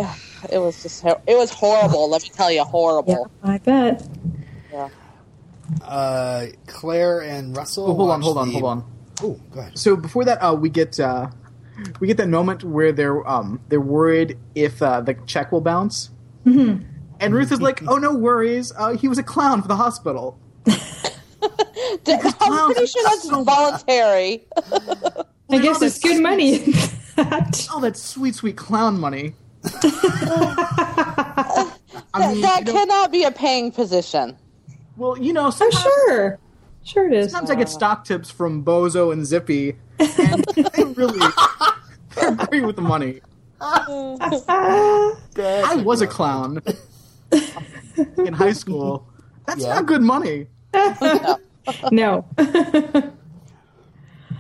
It 0.51 0.57
was 0.57 0.83
just 0.83 1.05
it 1.05 1.37
was 1.37 1.51
horrible. 1.51 2.09
let 2.09 2.23
me 2.23 2.31
tell 2.31 2.51
you, 2.51 2.65
horrible. 2.65 3.11
yeah, 3.13 3.17
horrible. 3.17 3.31
I 3.43 3.59
bet. 3.59 4.09
Yeah. 4.73 4.89
Uh, 5.83 6.47
Claire 6.67 7.21
and 7.21 7.57
Russell. 7.57 7.91
Oh, 7.91 7.95
hold 7.95 8.11
on, 8.11 8.23
hold 8.23 8.39
on, 8.39 8.49
the- 8.49 8.53
hold 8.55 8.65
on. 8.65 8.85
Oh, 9.23 9.41
go 9.51 9.61
ahead. 9.61 9.79
So 9.79 9.97
before 9.97 10.25
that, 10.25 10.39
uh, 10.39 10.55
we 10.55 10.69
get 10.69 10.99
uh, 11.01 11.29
we 12.01 12.07
get 12.07 12.17
that 12.19 12.29
moment 12.29 12.65
where 12.65 12.93
they're 12.93 13.27
um, 13.29 13.61
they're 13.69 13.81
worried 13.81 14.39
if 14.55 14.81
uh, 14.83 15.01
the 15.01 15.15
check 15.27 15.53
will 15.53 15.61
bounce, 15.61 16.11
Mm-hmm. 16.47 16.83
and 17.21 17.35
Ruth 17.35 17.53
is 17.53 17.61
like, 17.61 17.83
"Oh, 17.89 17.99
no 17.99 18.15
worries. 18.15 18.73
Uh, 18.77 18.97
he 18.97 19.09
was 19.09 19.19
a 19.19 19.23
clown 19.23 19.63
for 19.63 19.69
the 19.69 19.77
hospital." 19.77 20.39
D- 20.67 22.13
I'm 22.41 22.73
pretty 22.73 22.87
sure 22.87 23.03
that's 23.05 23.29
so 23.29 23.43
voluntary. 23.45 24.45
I 25.51 25.59
guess 25.59 25.81
it's 25.83 25.99
good 25.99 26.23
money. 26.23 26.59
all 27.71 27.81
that. 27.81 27.85
Oh, 27.85 27.93
sweet, 27.95 28.35
sweet 28.35 28.57
clown 28.57 28.99
money. 29.01 29.35
I 29.65 29.69
That, 32.15 32.33
mean, 32.33 32.41
that 32.43 32.61
you 32.61 32.65
know- 32.67 32.73
cannot 32.73 33.13
be 33.13 33.25
a 33.25 33.31
paying 33.31 33.71
position. 33.73 34.37
Well, 34.99 35.19
you 35.19 35.33
know, 35.33 35.47
Oh, 35.47 35.51
sometimes, 35.51 35.83
sure. 35.83 36.39
Sure 36.85 37.07
it 37.07 37.13
is. 37.13 37.31
sometimes 37.33 37.51
I 37.51 37.55
get 37.55 37.69
stock 37.69 38.05
tips 38.05 38.31
from 38.31 38.65
Bozo 38.65 39.13
and 39.13 39.25
Zippy, 39.27 39.77
and 39.99 40.45
they 40.55 40.85
really 40.85 41.19
they're 42.15 42.35
great 42.35 42.65
with 42.65 42.77
the 42.77 42.83
money. 42.83 43.21
I 43.61 45.15
was 45.85 46.01
a 46.01 46.07
clown 46.07 46.63
in 48.19 48.33
high 48.33 48.53
school. 48.53 49.07
That's 49.47 49.63
Yeah. 49.63 49.75
not 49.77 49.87
good 49.87 50.03
money. 50.03 50.47
No. 51.91 52.25
It 52.39 53.13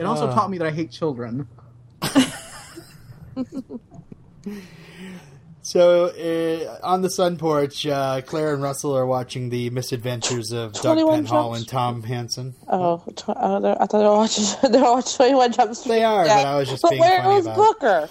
also 0.04 0.28
Uh. 0.28 0.34
taught 0.34 0.50
me 0.50 0.58
that 0.58 0.66
I 0.66 0.70
hate 0.70 0.90
children. 0.90 1.48
So 5.68 6.06
uh, 6.06 6.78
on 6.82 7.02
the 7.02 7.10
sun 7.10 7.36
porch, 7.36 7.86
uh, 7.86 8.22
Claire 8.22 8.54
and 8.54 8.62
Russell 8.62 8.96
are 8.96 9.04
watching 9.04 9.50
the 9.50 9.68
misadventures 9.68 10.50
of 10.50 10.72
Doug 10.72 10.96
Penhall 10.96 11.54
and 11.54 11.68
Tom 11.68 12.02
Hanson. 12.02 12.54
Oh, 12.66 13.02
tw- 13.14 13.24
oh 13.36 13.60
they're- 13.60 13.76
I 13.78 13.84
thought 13.84 13.98
they 13.98 14.04
were 14.04 14.16
watching. 14.16 14.44
They 14.72 14.80
were 14.80 14.92
watching 14.94 15.16
Twenty 15.18 15.34
One 15.34 15.52
Jump 15.52 15.74
Street. 15.74 15.92
They 15.92 16.04
are, 16.04 16.24
but 16.24 16.30
I 16.46 16.56
was 16.56 16.70
just 16.70 16.80
But 16.80 16.92
where 16.98 17.22
was 17.22 17.44
about. 17.44 17.56
Booker? 17.58 18.08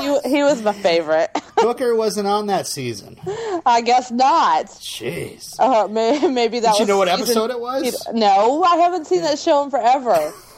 he 0.00 0.18
he 0.28 0.42
was 0.42 0.60
my 0.62 0.72
favorite. 0.72 1.30
Booker 1.56 1.94
wasn't 1.94 2.26
on 2.26 2.48
that 2.48 2.66
season. 2.66 3.20
I 3.64 3.80
guess 3.82 4.10
not. 4.10 4.66
Jeez. 4.66 5.54
Uh, 5.60 5.86
may, 5.86 6.26
maybe 6.26 6.58
that. 6.58 6.72
Did 6.72 6.80
you 6.80 6.86
know 6.86 6.98
what 6.98 7.10
season- 7.10 7.22
episode 7.22 7.50
it 7.52 7.60
was? 7.60 8.08
No, 8.12 8.64
I 8.64 8.74
haven't 8.78 9.06
seen 9.06 9.22
that 9.22 9.38
show 9.38 9.62
in 9.62 9.70
forever. 9.70 10.32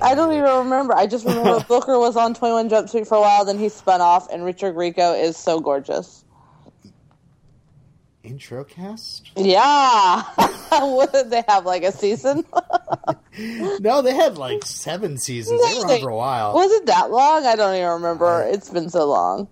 I 0.00 0.14
don't 0.14 0.32
even 0.32 0.44
remember. 0.44 0.94
I 0.94 1.06
just 1.06 1.24
remember 1.24 1.64
Booker 1.68 1.98
was 1.98 2.16
on 2.16 2.34
Twenty 2.34 2.54
One 2.54 2.68
Jump 2.68 2.88
Street 2.88 3.06
for 3.06 3.16
a 3.16 3.20
while, 3.20 3.44
then 3.44 3.58
he 3.58 3.68
spun 3.68 4.00
off, 4.00 4.30
and 4.30 4.44
Richard 4.44 4.74
Grieco 4.74 5.20
is 5.20 5.36
so 5.36 5.60
gorgeous. 5.60 6.24
Intro 8.22 8.62
cast? 8.62 9.30
Yeah, 9.36 10.22
did 11.12 11.30
they 11.30 11.42
have 11.48 11.66
like 11.66 11.82
a 11.82 11.92
season? 11.92 12.44
No, 13.80 14.02
they 14.02 14.14
had 14.14 14.36
like 14.36 14.62
seven 14.66 15.16
seasons. 15.16 15.58
They 15.58 15.78
were 15.78 15.90
on 15.94 16.00
for 16.02 16.10
a 16.10 16.16
while. 16.16 16.52
Was 16.54 16.70
it 16.70 16.86
that 16.86 17.10
long? 17.10 17.46
I 17.46 17.56
don't 17.56 17.74
even 17.74 17.88
remember. 17.88 18.46
It's 18.46 18.68
been 18.68 18.90
so 18.90 19.06
long. 19.06 19.48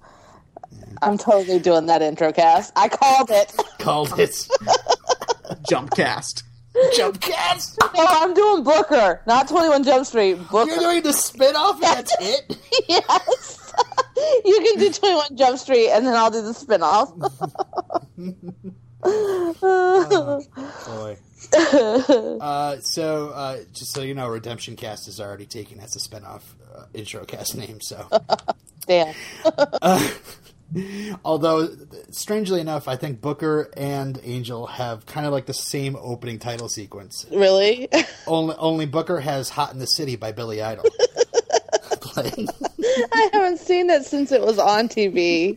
I'm 1.01 1.17
totally 1.17 1.59
doing 1.59 1.87
that 1.87 2.03
intro 2.03 2.31
cast. 2.31 2.75
I 2.77 2.89
called 2.91 3.31
it. 3.31 3.55
Called 3.79 4.21
it 4.21 4.47
Jump 5.69 5.95
cast. 5.97 6.45
Jump 6.97 7.21
Cast. 7.21 7.79
No, 7.95 8.07
I'm 8.07 8.33
doing 8.35 8.63
Booker, 8.65 9.21
not 9.27 9.49
21 9.49 9.85
Jump 9.85 10.07
Street. 10.07 10.35
Booker. 10.51 10.71
You're 10.71 10.81
doing 10.81 11.03
the 11.03 11.13
spin 11.13 11.55
off 11.57 11.75
and 11.75 11.83
that's 11.83 12.15
it? 12.21 12.59
yes. 12.89 13.73
you 14.45 14.61
can 14.65 14.79
do 14.79 14.91
21 14.93 15.37
Jump 15.37 15.59
Street, 15.59 15.91
and 15.91 16.07
then 16.07 16.15
I'll 16.15 16.31
do 16.31 16.41
the 16.43 16.53
spinoff. 16.53 17.11
Boy. 20.87 21.17
Uh, 22.41 22.77
so, 22.81 23.31
uh, 23.31 23.59
just 23.73 23.93
so 23.93 24.03
you 24.03 24.15
know, 24.15 24.29
Redemption 24.29 24.77
Cast 24.77 25.09
is 25.09 25.21
already 25.21 25.47
taken 25.47 25.81
as 25.81 25.97
a 25.97 25.99
spinoff 25.99 26.43
uh, 26.75 26.85
intro 26.95 27.25
cast 27.25 27.57
name. 27.57 27.81
So, 27.81 28.07
Damn. 28.87 29.15
although 31.25 31.69
strangely 32.11 32.61
enough, 32.61 32.89
I 32.89 32.97
think 32.97 33.21
Booker 33.21 33.71
and 33.77 34.21
Angel 34.23 34.67
have 34.67 35.07
kind 35.07 35.27
of 35.27 35.33
like 35.33 35.47
the 35.47 35.55
same 35.55 35.97
opening 35.97 36.39
title 36.39 36.69
sequence. 36.69 37.27
Really? 37.31 37.89
Only, 38.27 38.55
only 38.59 38.87
Booker 38.87 39.21
has 39.21 39.49
"Hot 39.51 39.73
in 39.73 39.79
the 39.79 39.87
City" 39.87 40.15
by 40.15 40.31
Billy 40.31 40.63
Idol. 40.63 40.85
I 42.17 43.29
haven't 43.33 43.59
seen 43.59 43.91
it 43.91 44.05
since 44.05 44.31
it 44.31 44.41
was 44.41 44.59
on 44.59 44.89
TV. 44.89 45.57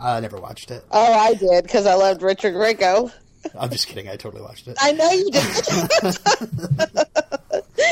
I 0.00 0.20
never 0.20 0.38
watched 0.38 0.70
it. 0.70 0.84
Oh, 0.90 1.12
I 1.12 1.34
did 1.34 1.64
because 1.64 1.86
I 1.86 1.94
loved 1.94 2.22
Richard 2.22 2.54
Grieco. 2.54 3.12
I'm 3.58 3.70
just 3.70 3.86
kidding. 3.86 4.08
I 4.08 4.16
totally 4.16 4.42
watched 4.42 4.66
it. 4.68 4.76
I 4.80 4.92
know 4.92 5.10
you 5.10 5.30
did. 5.30 5.44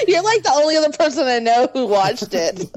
You're 0.08 0.22
like 0.22 0.42
the 0.42 0.52
only 0.52 0.76
other 0.76 0.92
person 0.92 1.26
I 1.26 1.38
know 1.38 1.68
who 1.72 1.86
watched 1.86 2.32
it. 2.32 2.70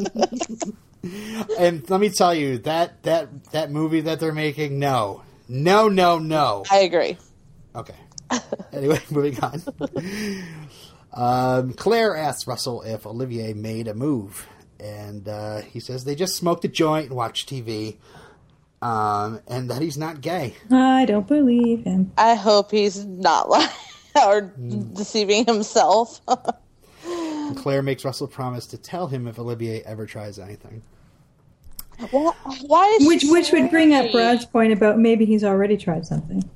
And 1.59 1.89
let 1.89 1.99
me 1.99 2.09
tell 2.09 2.33
you 2.33 2.57
that 2.59 3.03
that 3.03 3.45
that 3.51 3.71
movie 3.71 4.01
that 4.01 4.19
they're 4.19 4.31
making, 4.33 4.79
no, 4.79 5.23
no, 5.47 5.87
no, 5.89 6.17
no. 6.19 6.63
I 6.71 6.79
agree. 6.79 7.17
Okay. 7.75 7.95
Anyway, 8.71 9.01
moving 9.09 9.39
on. 9.43 9.61
Um, 11.11 11.73
Claire 11.73 12.15
asks 12.15 12.45
Russell 12.45 12.83
if 12.83 13.07
Olivier 13.07 13.53
made 13.53 13.87
a 13.87 13.95
move, 13.95 14.47
and 14.79 15.27
uh, 15.27 15.61
he 15.61 15.79
says 15.79 16.03
they 16.03 16.13
just 16.13 16.35
smoked 16.35 16.63
a 16.65 16.67
joint 16.67 17.07
and 17.07 17.15
watched 17.15 17.49
TV, 17.49 17.97
um, 18.81 19.39
and 19.47 19.71
that 19.71 19.81
he's 19.81 19.97
not 19.97 20.21
gay. 20.21 20.53
I 20.71 21.05
don't 21.05 21.27
believe 21.27 21.83
him. 21.83 22.11
I 22.15 22.35
hope 22.35 22.69
he's 22.69 23.03
not 23.05 23.49
lying 23.49 23.69
or 24.23 24.41
deceiving 24.93 25.45
himself. 25.45 26.21
Claire 27.55 27.81
makes 27.81 28.05
Russell 28.05 28.27
promise 28.27 28.67
to 28.67 28.77
tell 28.77 29.07
him 29.07 29.27
if 29.27 29.39
Olivier 29.39 29.81
ever 29.81 30.05
tries 30.05 30.37
anything. 30.37 30.83
Well, 32.13 32.35
why 32.65 32.97
is 32.99 33.07
Which 33.07 33.21
she 33.21 33.31
which 33.31 33.51
would 33.51 33.69
bring 33.69 33.93
up 33.93 34.03
worried? 34.03 34.13
Brad's 34.13 34.45
point 34.45 34.73
about 34.73 34.99
maybe 34.99 35.25
he's 35.25 35.43
already 35.43 35.77
tried 35.77 36.05
something. 36.05 36.49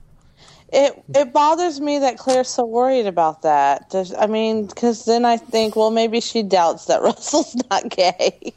It 0.72 1.04
it 1.14 1.34
bothers 1.34 1.80
me 1.80 2.00
that 2.00 2.18
Claire's 2.18 2.48
so 2.50 2.66
worried 2.66 3.06
about 3.06 3.44
that. 3.44 3.90
Does- 3.90 4.14
I 4.14 4.26
mean, 4.28 4.66
because 4.68 5.06
then 5.06 5.26
I 5.26 5.38
think, 5.38 5.76
well, 5.76 5.92
maybe 5.92 6.20
she 6.22 6.44
doubts 6.44 6.86
that 6.86 7.02
Russell's 7.04 7.56
not 7.70 7.90
gay. 7.90 8.54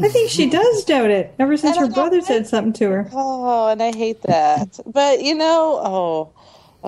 I 0.00 0.08
think 0.08 0.30
she 0.30 0.50
does 0.50 0.84
doubt 0.84 1.10
it 1.10 1.34
ever 1.38 1.56
since 1.56 1.76
I 1.76 1.80
her 1.80 1.88
brother 1.88 2.20
said 2.20 2.46
something 2.46 2.74
to 2.74 2.90
her. 2.90 3.08
Oh, 3.12 3.68
and 3.68 3.82
I 3.82 3.96
hate 3.96 4.22
that. 4.22 4.78
But 4.86 5.22
you 5.22 5.34
know, 5.34 5.80
oh, 5.82 6.32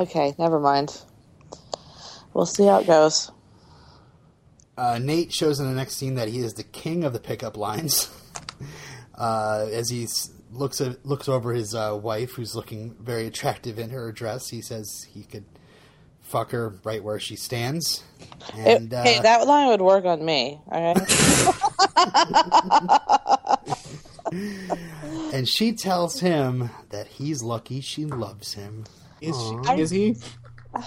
okay, 0.03 0.35
never 0.39 0.61
mind. 0.61 1.01
We'll 2.35 2.47
see 2.47 2.67
how 2.67 2.81
it 2.81 2.87
goes. 2.87 3.31
Uh, 4.77 4.99
Nate 4.99 5.33
shows 5.33 5.61
in 5.61 5.67
the 5.67 5.75
next 5.75 5.97
scene 5.97 6.15
that 6.15 6.29
he 6.29 6.39
is 6.39 6.55
the 6.55 6.63
king 6.63 7.05
of 7.05 7.13
the 7.13 7.21
pickup 7.21 7.57
lines. 7.57 8.11
Uh, 9.21 9.69
as 9.71 9.91
he 9.91 10.09
looks 10.51 10.81
at, 10.81 11.05
looks 11.05 11.29
over 11.29 11.53
his 11.53 11.75
uh, 11.75 11.99
wife, 12.03 12.33
who's 12.33 12.57
looking 12.57 12.97
very 12.99 13.27
attractive 13.27 13.79
in 13.79 13.91
her 13.91 14.11
dress, 14.13 14.49
he 14.49 14.63
says 14.63 15.07
he 15.13 15.25
could 15.25 15.45
fuck 16.23 16.53
her 16.53 16.75
right 16.85 17.05
where 17.05 17.21
she 17.21 17.37
stands. 17.37 18.03
And 18.57 18.95
uh, 18.95 19.03
hey, 19.03 19.21
that 19.21 19.47
line 19.47 19.69
would 19.69 19.83
work 19.83 20.07
on 20.07 20.25
me. 20.25 20.59
Okay. 20.73 20.95
and 25.37 25.47
she 25.47 25.73
tells 25.73 26.21
him 26.21 26.71
that 26.89 27.07
he's 27.07 27.43
lucky 27.43 27.83
she 27.83 28.07
loves 28.07 28.55
him. 28.55 28.85
Is, 29.21 29.37
she, 29.37 29.55
is 29.83 29.91
he? 29.91 30.17
I 30.75 30.83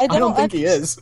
I 0.00 0.06
don't 0.18 0.36
think 0.36 0.52
un- 0.52 0.58
he 0.58 0.66
is. 0.66 1.00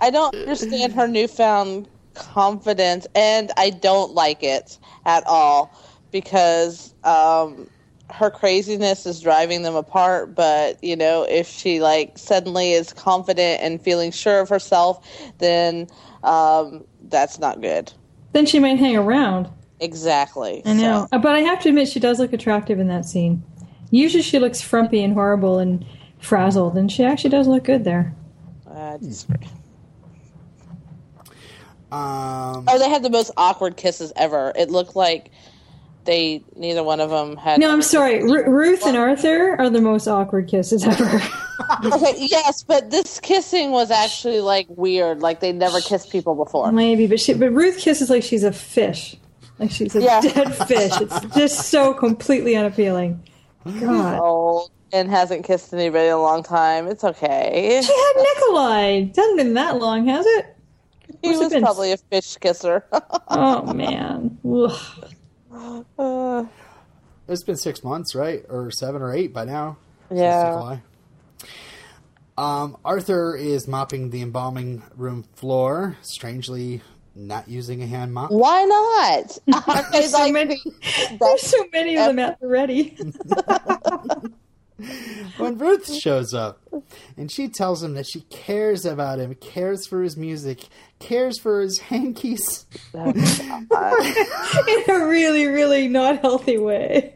I 0.00 0.10
don't 0.10 0.32
understand 0.32 0.92
her 0.92 1.08
newfound 1.08 1.88
confidence, 2.14 3.08
and 3.16 3.50
I 3.56 3.70
don't 3.70 4.12
like 4.12 4.44
it 4.44 4.78
at 5.06 5.24
all 5.26 5.74
because 6.14 6.94
um, 7.02 7.68
her 8.08 8.30
craziness 8.30 9.04
is 9.04 9.20
driving 9.20 9.62
them 9.62 9.74
apart. 9.74 10.32
But 10.32 10.82
you 10.82 10.94
know, 10.94 11.24
if 11.28 11.48
she 11.48 11.80
like 11.80 12.16
suddenly 12.16 12.72
is 12.72 12.92
confident 12.92 13.60
and 13.60 13.82
feeling 13.82 14.12
sure 14.12 14.38
of 14.38 14.48
herself, 14.48 15.04
then 15.38 15.88
um, 16.22 16.84
that's 17.08 17.40
not 17.40 17.60
good. 17.60 17.92
Then 18.32 18.46
she 18.46 18.60
might 18.60 18.78
hang 18.78 18.96
around. 18.96 19.48
Exactly. 19.80 20.62
I 20.64 20.72
know. 20.74 21.08
So, 21.10 21.16
Uh, 21.16 21.18
But 21.18 21.34
I 21.34 21.40
have 21.40 21.58
to 21.62 21.68
admit, 21.70 21.88
she 21.88 21.98
does 21.98 22.20
look 22.20 22.32
attractive 22.32 22.78
in 22.78 22.86
that 22.88 23.04
scene. 23.04 23.42
Usually 23.90 24.22
she 24.22 24.38
looks 24.38 24.60
frumpy 24.60 25.02
and 25.02 25.14
horrible 25.14 25.58
and 25.58 25.84
frazzled, 26.20 26.76
and 26.76 26.90
she 26.90 27.04
actually 27.04 27.30
does 27.30 27.48
look 27.48 27.64
good 27.64 27.82
there. 27.84 28.14
I 28.72 28.98
disagree. 28.98 29.48
Um, 31.92 32.64
Oh, 32.66 32.78
they 32.78 32.88
had 32.88 33.02
the 33.04 33.10
most 33.10 33.30
awkward 33.36 33.76
kisses 33.76 34.12
ever. 34.16 34.52
It 34.56 34.70
looked 34.70 34.96
like 34.96 35.30
they 36.04 36.42
neither 36.56 36.82
one 36.82 37.00
of 37.00 37.10
them 37.10 37.36
had. 37.36 37.60
No, 37.60 37.70
I'm 37.72 37.82
sorry. 37.82 38.22
Ru 38.22 38.44
Ruth 38.50 38.86
and 38.86 38.96
Arthur 38.96 39.56
are 39.58 39.70
the 39.70 39.80
most 39.80 40.06
awkward 40.06 40.48
kisses 40.48 40.84
ever. 40.86 41.20
Okay, 41.84 42.14
yes, 42.18 42.64
but 42.64 42.90
this 42.90 43.20
kissing 43.20 43.70
was 43.70 43.90
actually 43.90 44.40
like 44.40 44.66
weird. 44.68 45.20
Like 45.20 45.38
they 45.40 45.52
never 45.52 45.80
kissed 45.80 46.10
people 46.10 46.34
before. 46.34 46.72
Maybe, 46.72 47.06
but 47.06 47.20
she, 47.20 47.32
but 47.34 47.50
Ruth 47.52 47.78
kisses 47.78 48.10
like 48.10 48.24
she's 48.24 48.42
a 48.42 48.50
fish, 48.52 49.14
like 49.60 49.70
she's 49.70 49.94
a 49.94 50.02
Yeah. 50.02 50.20
dead 50.20 50.54
fish. 50.66 50.92
It's 51.00 51.20
just 51.36 51.68
so 51.68 51.94
completely 51.94 52.56
unappealing. 52.56 53.22
God, 53.80 54.18
Old 54.20 54.70
and 54.92 55.08
hasn't 55.08 55.44
kissed 55.44 55.72
anybody 55.72 56.06
in 56.08 56.12
a 56.12 56.20
long 56.20 56.42
time. 56.42 56.88
It's 56.88 57.04
okay. 57.04 57.80
she 57.84 57.92
had 57.92 58.12
Nikolai. 58.16 58.86
It 59.10 59.16
hasn't 59.16 59.36
been 59.38 59.54
that 59.54 59.78
long, 59.78 60.06
has 60.08 60.26
it? 60.26 60.56
He 61.22 61.30
was 61.36 61.50
been- 61.52 61.62
probably 61.62 61.92
a 61.92 61.96
fish 61.96 62.36
kisser. 62.38 62.84
Oh 63.28 63.72
man. 63.72 64.38
Ugh. 64.44 64.72
Uh, 65.54 66.44
it's 67.28 67.42
been 67.44 67.56
six 67.56 67.82
months, 67.84 68.14
right, 68.14 68.44
or 68.48 68.70
seven 68.70 69.02
or 69.02 69.12
eight 69.14 69.32
by 69.32 69.44
now. 69.44 69.76
Yeah. 70.10 70.78
Um, 72.36 72.76
Arthur 72.84 73.36
is 73.36 73.68
mopping 73.68 74.10
the 74.10 74.20
embalming 74.22 74.82
room 74.96 75.24
floor, 75.34 75.96
strangely 76.02 76.82
not 77.14 77.48
using 77.48 77.80
a 77.82 77.86
hand 77.86 78.12
mop. 78.12 78.32
Why 78.32 78.64
not? 78.64 79.38
Aren't 79.68 79.92
There's 79.92 80.10
so 80.10 80.18
like 80.18 80.32
many. 80.32 80.60
There's 80.82 81.18
best- 81.18 81.44
so 81.50 81.64
many 81.72 81.96
of 81.96 82.06
them 82.06 82.18
at 82.18 82.40
the 82.40 82.48
ready. 82.48 82.96
when 85.36 85.58
Ruth 85.58 85.92
shows 85.92 86.34
up 86.34 86.60
and 87.16 87.30
she 87.30 87.48
tells 87.48 87.82
him 87.82 87.94
that 87.94 88.06
she 88.06 88.22
cares 88.22 88.84
about 88.84 89.20
him, 89.20 89.34
cares 89.36 89.86
for 89.86 90.02
his 90.02 90.16
music, 90.16 90.66
cares 90.98 91.38
for 91.38 91.60
his 91.60 91.78
hankies, 91.78 92.66
in 92.94 93.06
a 93.06 95.06
really, 95.06 95.46
really 95.46 95.88
not 95.88 96.20
healthy 96.20 96.58
way. 96.58 97.13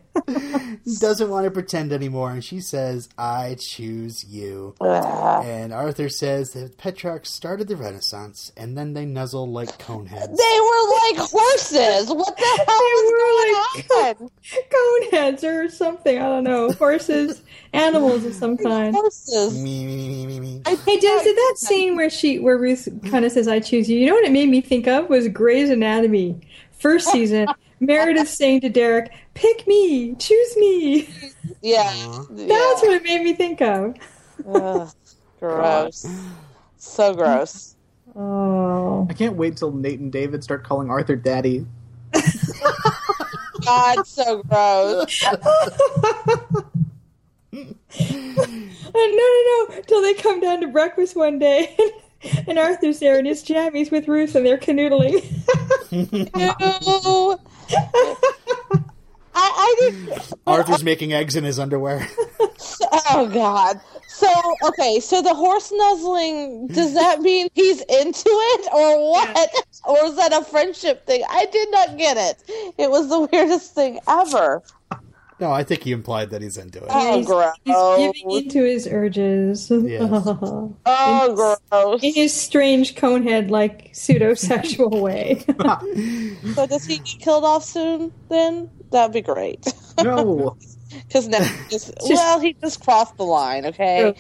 Doesn't 0.97 1.31
want 1.31 1.45
to 1.45 1.51
pretend 1.51 1.93
anymore, 1.93 2.31
and 2.31 2.45
she 2.45 2.61
says, 2.61 3.09
I 3.17 3.57
choose 3.59 4.25
you. 4.25 4.75
Ugh. 4.81 5.45
And 5.45 5.73
Arthur 5.73 6.09
says 6.09 6.53
that 6.53 6.79
Petrarch 6.79 7.27
started 7.27 7.69
the 7.69 7.77
Renaissance, 7.77 8.53
and 8.57 8.77
then 8.77 8.95
they 8.95 9.05
nuzzle 9.05 9.51
like 9.51 9.79
coneheads. 9.79 10.37
They 10.37 10.59
were 10.61 11.19
like 11.19 11.31
horses. 11.31 12.09
What 12.09 12.37
the 12.37 12.65
hell 12.67 12.79
was 12.79 13.13
were 13.13 13.19
going 13.19 14.23
on? 14.23 14.31
Coneheads 15.13 15.45
or 15.45 15.71
something. 15.71 16.19
I 16.19 16.23
don't 16.23 16.45
know. 16.45 16.73
Horses, 16.73 17.43
animals 17.73 18.25
of 18.25 18.35
some 18.35 18.57
kind. 18.57 18.95
Horses. 18.95 19.61
Me, 19.63 19.87
me, 19.87 19.97
me, 19.97 20.27
me, 20.27 20.41
me. 20.41 20.63
Hey, 20.67 20.99
Dennis, 20.99 21.25
did 21.25 21.37
that 21.37 21.55
scene 21.57 21.97
where 21.97 22.11
she, 22.11 22.39
where 22.39 22.59
Ruth 22.59 22.89
kind 23.11 23.25
of 23.25 23.33
says, 23.33 23.49
"I 23.49 23.61
choose 23.61 23.89
you"? 23.89 23.99
You 23.99 24.07
know 24.07 24.15
what 24.15 24.25
it 24.25 24.33
made 24.33 24.49
me 24.49 24.61
think 24.61 24.87
of 24.87 25.09
was 25.09 25.29
Grey's 25.29 25.71
Anatomy, 25.71 26.41
first 26.79 27.11
season. 27.11 27.47
Meredith 27.81 28.29
saying 28.29 28.63
to 28.63 28.69
Derek, 28.69 29.13
"Pick 29.35 29.67
me, 29.67 30.15
choose 30.17 30.57
me." 30.57 31.09
Yeah. 31.63 32.25
That's 32.31 32.83
what 32.83 32.93
it 32.93 33.03
made 33.03 33.23
me 33.23 33.33
think 33.33 33.61
of. 33.63 33.97
Ugh, 34.47 34.89
gross. 35.41 36.07
So 36.77 37.15
gross. 37.15 37.75
Oh, 38.15 39.07
I 39.09 39.13
can't 39.13 39.37
wait 39.37 39.57
till 39.57 39.73
Nate 39.73 40.01
and 40.01 40.13
David 40.13 40.43
start 40.43 40.65
calling 40.65 40.91
Arthur 40.91 41.17
Daddy. 41.17 41.67
God, 43.65 44.07
so 44.07 44.43
gross. 44.45 45.23
Uh, 45.25 45.37
no, 48.95 49.17
no, 49.17 49.67
no! 49.69 49.81
Till 49.87 50.03
they 50.03 50.15
come 50.15 50.41
down 50.41 50.61
to 50.61 50.69
breakfast 50.69 51.17
one 51.17 51.39
day, 51.39 51.77
and 52.47 52.59
Arthur's 52.59 52.99
there 53.01 53.19
in 53.19 53.25
his 53.25 53.43
jammies 53.43 53.91
with 53.91 54.09
Ruth, 54.09 54.35
and 54.35 54.47
they're 54.47 54.59
canoodling. 54.59 55.23
Ew. 55.91 57.39
I, 57.71 58.79
I 59.35 59.77
didn't. 59.81 60.33
Arthur's 60.47 60.85
making 60.85 61.13
eggs 61.13 61.37
in 61.37 61.45
his 61.45 61.59
underwear. 61.59 62.07
Oh 63.11 63.29
God. 63.33 63.81
So 64.07 64.29
okay, 64.65 65.01
so 65.01 65.23
the 65.23 65.35
horse 65.35 65.71
nuzzling 65.73 66.67
does 66.69 66.95
that 66.95 67.21
mean 67.21 67.49
he's 67.55 67.81
into 67.83 68.29
it 68.29 68.69
or 68.73 69.11
what? 69.11 69.51
Or 69.85 70.05
is 70.07 70.17
that 70.17 70.33
a 70.33 70.45
friendship 70.45 71.07
thing? 71.07 71.23
I 71.29 71.47
did 71.47 71.71
not 71.71 71.97
get 71.99 72.17
it. 72.17 72.43
It 72.79 72.91
was 72.91 73.09
the 73.09 73.21
weirdest 73.21 73.75
thing 73.75 74.01
ever. 74.09 74.63
No, 75.41 75.53
I 75.53 75.63
think 75.63 75.83
he 75.85 75.93
implied 75.93 76.31
that 76.31 76.43
he's 76.43 76.57
into 76.57 76.79
it. 76.79 76.87
Oh, 76.91 77.19
he's, 77.19 77.27
gross. 77.27 77.53
he's 77.65 77.97
giving 77.97 78.31
into 78.31 78.65
his 78.65 78.87
urges. 78.87 79.71
Yes. 79.89 80.11
Oh, 80.11 81.59
gross. 81.71 82.03
In 82.03 82.13
his 82.15 82.35
strange 82.35 82.95
conehead 82.95 83.51
like 83.51 83.91
pseudo-sexual 83.93 84.91
way. 85.03 85.45
So 86.55 86.67
does 86.67 86.85
he 86.85 86.99
get 86.99 87.21
killed 87.21 87.45
off 87.45 87.65
soon? 87.65 88.13
Then 88.29 88.71
that'd 88.91 89.13
be 89.13 89.23
great. 89.23 89.67
No. 90.03 90.57
Because 91.07 91.29
now, 91.29 91.43
he 91.43 91.69
just, 91.69 91.93
well, 92.03 92.41
he 92.41 92.55
just 92.55 92.83
crossed 92.83 93.17
the 93.17 93.25
line. 93.25 93.67
Okay, 93.67 94.15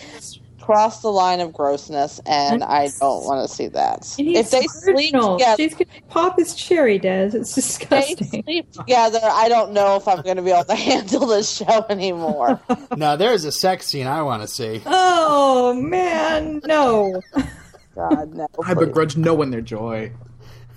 crossed 0.69 1.01
the 1.01 1.11
line 1.11 1.41
of 1.41 1.51
grossness, 1.51 2.21
and 2.27 2.63
I 2.63 2.91
don't 3.01 3.25
want 3.25 3.49
to 3.49 3.55
see 3.55 3.69
that. 3.69 4.15
If 4.19 4.51
they 4.51 4.67
sleep 4.67 4.97
virginal. 4.97 5.39
together, 5.39 5.63
She's 5.63 5.73
gonna 5.73 5.87
pop 6.11 6.39
his 6.39 6.55
cherry, 6.55 6.99
Des. 6.99 7.31
It's 7.33 7.55
they 7.55 7.63
disgusting. 7.63 8.43
sleep 8.45 8.71
together. 8.73 9.19
I 9.23 9.49
don't 9.49 9.73
know 9.73 9.97
if 9.97 10.07
I'm 10.07 10.21
going 10.21 10.37
to 10.37 10.43
be 10.43 10.51
able 10.51 10.65
to 10.65 10.75
handle 10.91 11.25
this 11.25 11.51
show 11.57 11.87
anymore. 11.89 12.61
Now, 12.97 13.17
there's 13.17 13.45
a 13.45 13.53
sex 13.53 13.87
scene 13.87 14.07
I 14.07 14.21
want 14.23 14.43
to 14.43 14.49
see. 14.49 14.83
Oh 14.85 15.73
man, 15.73 16.61
no. 16.67 17.23
God 17.95 18.35
no! 18.35 18.47
I 18.65 18.75
please. 18.75 18.87
begrudge 18.87 19.17
no 19.17 19.35
one 19.35 19.51
their 19.51 19.63
joy. 19.63 20.13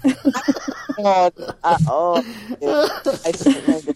Oh, 1.03 1.31
uh, 1.63 1.77
oh, 1.87 2.23
I 3.25 3.31
certainly 3.31 3.81
do. 3.81 3.93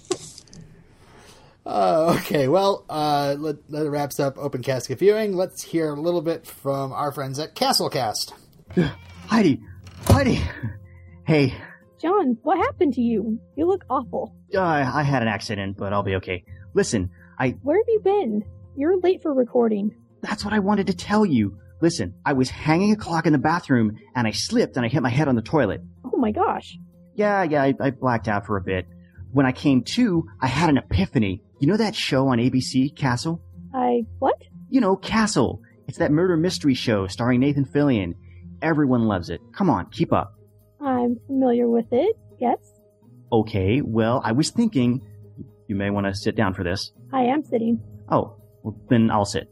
Uh, 1.66 2.16
okay, 2.20 2.48
well, 2.48 2.86
uh, 2.90 3.36
let, 3.40 3.56
that 3.72 3.90
wraps 3.90 4.20
up 4.20 4.38
Open 4.38 4.62
Casket 4.62 5.00
Viewing. 5.00 5.36
Let's 5.36 5.64
hear 5.64 5.90
a 5.94 6.00
little 6.00 6.22
bit 6.22 6.46
from 6.46 6.94
our 6.94 7.12
friends 7.12 7.40
at 7.40 7.56
Castlecast. 7.56 8.34
Heidi, 9.28 9.62
Heidi. 10.08 10.42
Hey, 11.26 11.56
John, 12.00 12.38
what 12.44 12.58
happened 12.60 12.94
to 12.94 13.02
you? 13.02 13.40
You 13.56 13.66
look 13.68 13.84
awful. 13.90 14.36
uh, 14.54 14.62
I 14.62 15.02
had 15.02 15.24
an 15.24 15.28
accident, 15.28 15.78
but 15.78 15.92
I'll 15.92 16.04
be 16.04 16.16
okay. 16.18 16.44
Listen, 16.76 17.10
I 17.40 17.52
Where 17.64 17.78
have 17.78 17.88
you 17.88 18.00
been? 18.04 18.44
You're 18.76 19.00
late 19.00 19.24
for 19.24 19.34
recording. 19.34 19.96
that's 20.22 20.46
what 20.46 20.54
I 20.54 20.60
wanted 20.60 20.88
to 20.88 20.94
tell 20.96 21.26
you. 21.26 21.58
Listen, 21.82 22.14
I 22.26 22.34
was 22.34 22.50
hanging 22.50 22.92
a 22.92 22.96
clock 22.96 23.26
in 23.26 23.34
the 23.34 23.40
bathroom 23.40 23.98
and 24.16 24.28
I 24.28 24.32
slipped 24.32 24.78
and 24.78 24.86
I 24.86 24.90
hit 24.90 25.02
my 25.02 25.10
head 25.10 25.28
on 25.28 25.36
the 25.36 25.42
toilet. 25.42 25.82
Oh 26.04 26.18
my 26.18 26.32
gosh. 26.32 26.78
Yeah, 27.16 27.44
yeah, 27.44 27.64
I, 27.64 27.74
I 27.80 27.90
blacked 27.92 28.28
out 28.28 28.46
for 28.46 28.58
a 28.58 28.62
bit. 28.62 28.86
When 29.32 29.46
I 29.46 29.52
came 29.52 29.84
to, 29.96 30.26
I 30.40 30.48
had 30.48 30.70
an 30.70 30.78
epiphany. 30.78 31.42
You 31.60 31.68
know 31.68 31.78
that 31.78 31.96
show 31.96 32.28
on 32.28 32.38
ABC, 32.38 32.96
Castle? 32.96 33.42
I. 33.74 34.04
What? 34.20 34.36
You 34.70 34.82
know, 34.82 34.96
Castle. 34.96 35.62
It's 35.88 36.00
that 36.00 36.12
murder 36.12 36.36
mystery 36.36 36.74
show 36.74 37.08
starring 37.08 37.40
Nathan 37.40 37.66
Fillion. 37.66 38.14
Everyone 38.62 39.04
loves 39.08 39.30
it. 39.30 39.40
Come 39.56 39.70
on, 39.70 39.90
keep 39.92 40.12
up. 40.12 40.34
I'm 40.82 41.18
familiar 41.28 41.68
with 41.70 41.86
it. 41.92 42.18
Yes. 42.40 42.58
Okay, 43.32 43.82
well, 43.82 44.22
I 44.24 44.32
was 44.32 44.50
thinking, 44.50 45.02
you 45.68 45.76
may 45.76 45.90
want 45.90 46.08
to 46.08 46.16
sit 46.16 46.36
down 46.36 46.54
for 46.54 46.64
this. 46.64 46.92
I 47.14 47.22
am 47.24 47.44
sitting. 47.44 47.80
Oh, 48.10 48.36
well, 48.64 48.76
then 48.90 49.10
I'll 49.12 49.26
sit. 49.26 49.50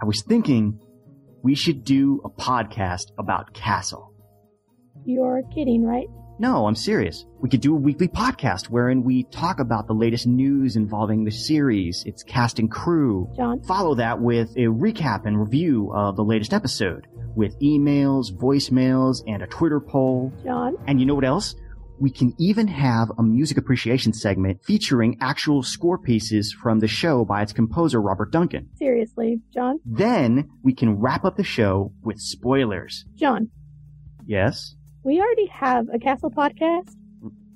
I 0.00 0.04
was 0.04 0.22
thinking 0.22 0.78
we 1.42 1.54
should 1.54 1.84
do 1.84 2.20
a 2.24 2.30
podcast 2.30 3.12
about 3.18 3.54
Castle. 3.54 4.12
You're 5.04 5.42
kidding, 5.54 5.84
right? 5.84 6.08
No, 6.40 6.66
I'm 6.66 6.74
serious. 6.74 7.26
We 7.38 7.50
could 7.50 7.60
do 7.60 7.74
a 7.74 7.78
weekly 7.78 8.08
podcast 8.08 8.70
wherein 8.70 9.02
we 9.04 9.24
talk 9.24 9.60
about 9.60 9.86
the 9.86 9.92
latest 9.92 10.26
news 10.26 10.74
involving 10.74 11.22
the 11.22 11.30
series, 11.30 12.02
its 12.06 12.22
cast 12.22 12.58
and 12.58 12.70
crew. 12.70 13.30
John? 13.36 13.62
Follow 13.64 13.94
that 13.96 14.22
with 14.22 14.50
a 14.56 14.60
recap 14.68 15.26
and 15.26 15.38
review 15.38 15.92
of 15.94 16.16
the 16.16 16.24
latest 16.24 16.54
episode, 16.54 17.06
with 17.36 17.60
emails, 17.60 18.32
voicemails, 18.32 19.22
and 19.26 19.42
a 19.42 19.46
Twitter 19.48 19.80
poll. 19.80 20.32
John? 20.42 20.76
And 20.86 20.98
you 20.98 21.04
know 21.04 21.14
what 21.14 21.26
else? 21.26 21.54
We 22.00 22.10
can 22.10 22.32
even 22.38 22.68
have 22.68 23.12
a 23.18 23.22
music 23.22 23.58
appreciation 23.58 24.14
segment 24.14 24.64
featuring 24.64 25.18
actual 25.20 25.62
score 25.62 25.98
pieces 25.98 26.56
from 26.62 26.78
the 26.80 26.88
show 26.88 27.26
by 27.26 27.42
its 27.42 27.52
composer, 27.52 28.00
Robert 28.00 28.32
Duncan. 28.32 28.70
Seriously, 28.76 29.42
John? 29.52 29.78
Then 29.84 30.48
we 30.64 30.72
can 30.72 30.98
wrap 31.00 31.26
up 31.26 31.36
the 31.36 31.44
show 31.44 31.92
with 32.02 32.18
spoilers. 32.18 33.04
John, 33.14 33.50
Yes? 34.26 34.74
We 35.04 35.20
already 35.20 35.46
have 35.46 35.88
a 35.92 35.98
Castle 35.98 36.30
podcast? 36.30 36.94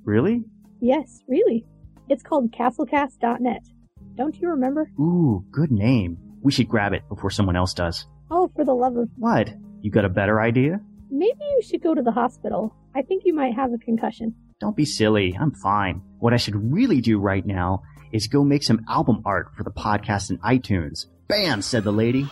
Really? 0.05 0.45
Yes, 0.81 1.23
really. 1.29 1.65
It's 2.09 2.23
called 2.23 2.53
castlecast.net. 2.53 3.62
Don't 4.16 4.39
you 4.41 4.49
remember? 4.49 4.91
Ooh, 5.01 5.45
good 5.51 5.71
name. 5.71 6.19
We 6.43 6.53
should 6.53 6.69
grab 6.69 6.93
it 6.93 7.03
before 7.09 7.31
someone 7.31 7.57
else 7.57 7.75
does. 7.75 8.07
Oh, 8.31 8.51
for 8.55 8.65
the 8.65 8.75
love 8.75 8.97
of. 8.97 9.09
What? 9.16 9.51
You 9.81 9.91
got 9.91 10.05
a 10.05 10.11
better 10.11 10.41
idea? 10.41 10.81
Maybe 11.11 11.39
you 11.41 11.62
should 11.62 11.83
go 11.83 11.95
to 11.95 12.03
the 12.03 12.12
hospital. 12.12 12.75
I 12.95 13.03
think 13.03 13.23
you 13.25 13.35
might 13.35 13.55
have 13.55 13.73
a 13.73 13.79
concussion. 13.79 14.35
Don't 14.61 14.77
be 14.77 14.85
silly. 14.85 15.37
I'm 15.39 15.53
fine. 15.53 16.03
What 16.19 16.33
I 16.33 16.37
should 16.37 16.73
really 16.73 17.01
do 17.01 17.19
right 17.19 17.45
now 17.45 17.83
is 18.12 18.29
go 18.29 18.45
make 18.45 18.62
some 18.62 18.85
album 18.89 19.23
art 19.25 19.49
for 19.57 19.65
the 19.65 19.71
podcast 19.71 20.31
in 20.31 20.39
iTunes. 20.39 21.07
Bam, 21.29 21.62
said 21.62 21.85
the 21.85 21.93
lady. 21.93 22.27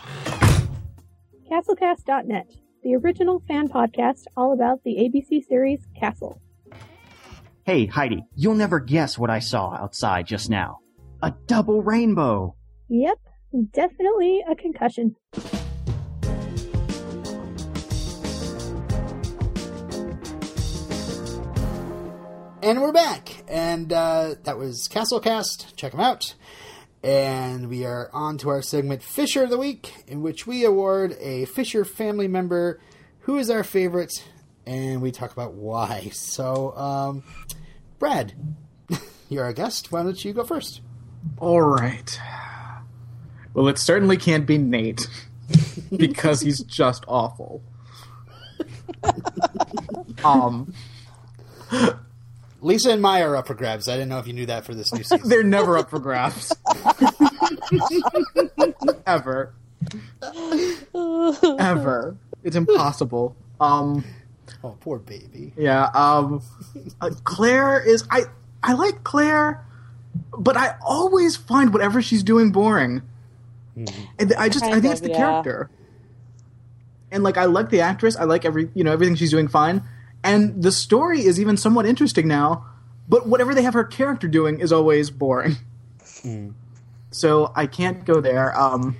Castlecast.net, 1.51 2.47
the 2.83 2.97
original 2.97 3.43
fan 3.47 3.69
podcast 3.69 4.25
all 4.37 4.53
about 4.53 4.83
the 4.85 4.97
ABC 4.97 5.47
series 5.47 5.87
Castle. 5.99 6.41
Hey, 7.65 7.87
Heidi, 7.87 8.25
you'll 8.35 8.55
never 8.55 8.81
guess 8.81 9.17
what 9.17 9.31
I 9.31 9.39
saw 9.39 9.73
outside 9.75 10.27
just 10.27 10.51
now. 10.51 10.81
A 11.23 11.33
double 11.47 11.83
rainbow. 11.83 12.57
Yep, 12.89 13.19
definitely 13.73 14.43
a 14.51 14.57
concussion. 14.57 15.15
And 22.63 22.81
we're 22.81 22.93
back. 22.93 23.45
And 23.49 23.93
uh, 23.93 24.37
that 24.45 24.57
was 24.57 24.89
Castlecast. 24.89 25.75
Check 25.77 25.93
them 25.93 26.01
out. 26.01 26.35
And 27.03 27.69
we 27.69 27.85
are 27.85 28.11
on 28.12 28.39
to 28.39 28.49
our 28.49 28.62
segment 28.62 29.03
Fisher 29.03 29.43
of 29.43 29.51
the 29.51 29.59
Week, 29.59 29.93
in 30.07 30.23
which 30.23 30.47
we 30.47 30.65
award 30.65 31.16
a 31.20 31.47
Fisher 31.47 31.85
family 31.85 32.29
member 32.29 32.79
who 33.20 33.37
is 33.37 33.51
our 33.51 33.65
favorite, 33.65 34.24
and 34.66 35.03
we 35.03 35.11
talk 35.11 35.33
about 35.33 35.55
why. 35.55 36.11
So, 36.12 36.77
um, 36.77 37.24
Brad, 37.99 38.35
you're 39.29 39.45
our 39.45 39.53
guest. 39.53 39.91
Why 39.91 40.05
don't 40.05 40.24
you 40.24 40.33
go 40.33 40.45
first? 40.45 40.81
All 41.39 41.61
right. 41.62 42.20
Well, 43.55 43.69
it 43.69 43.79
certainly 43.79 44.16
can't 44.16 44.47
be 44.47 44.59
Nate 44.59 45.09
because 45.97 46.41
he's 46.41 46.61
just 46.61 47.05
awful. 47.09 47.62
um, 50.24 50.73
Lisa 52.63 52.93
and 52.93 53.03
Maya 53.03 53.29
are 53.29 53.37
up 53.37 53.49
for 53.49 53.55
grabs. 53.55 53.89
I 53.89 53.95
didn't 53.95 54.09
know 54.09 54.19
if 54.19 54.27
you 54.27 54.33
knew 54.33 54.47
that 54.47 54.65
for 54.65 54.75
this 54.75 54.93
new 54.95 55.03
season. 55.03 55.21
they're 55.29 55.43
never 55.43 55.77
up 55.77 55.91
for 55.91 55.99
grabs. 55.99 56.55
Ever. 59.07 59.53
Ever. 61.59 62.17
It's 62.45 62.57
impossible. 62.57 63.37
Um, 63.61 64.05
oh, 64.63 64.77
poor 64.81 64.99
baby. 64.99 65.53
yeah. 65.57 65.91
Um, 65.95 66.43
uh, 67.01 67.11
Claire 67.25 67.81
is 67.81 68.05
I 68.11 68.23
I 68.63 68.75
like 68.75 69.03
Claire, 69.05 69.65
but 70.37 70.57
I 70.57 70.77
always 70.85 71.37
find 71.37 71.73
whatever 71.73 72.01
she's 72.01 72.23
doing 72.23 72.53
boring. 72.53 73.03
And 73.75 74.35
I 74.39 74.49
just 74.49 74.65
I 74.65 74.71
Kind 74.71 74.83
think 74.83 74.93
it's 74.93 75.01
the 75.01 75.11
yeah. 75.11 75.17
character. 75.17 75.71
And 77.11 77.25
like 77.25 77.37
I 77.37 77.47
like 77.47 77.71
the 77.71 77.81
actress, 77.81 78.17
I 78.17 78.25
like 78.25 78.45
every 78.45 78.71
you 78.75 78.85
know 78.85 78.93
everything 78.93 79.17
she's 79.17 79.31
doing 79.31 79.49
fine, 79.49 79.83
and 80.24 80.62
the 80.62 80.73
story 80.73 81.24
is 81.24 81.40
even 81.40 81.57
somewhat 81.57 81.86
interesting 81.86 82.28
now. 82.28 82.66
But 83.09 83.27
whatever 83.27 83.55
they 83.55 83.62
have 83.62 83.74
her 83.74 83.85
character 83.85 84.28
doing 84.28 84.61
is 84.61 84.73
always 84.73 85.11
boring. 85.11 85.57
So 87.11 87.53
I 87.55 87.66
can't 87.66 88.05
go 88.05 88.20
there. 88.20 88.59
Um, 88.59 88.97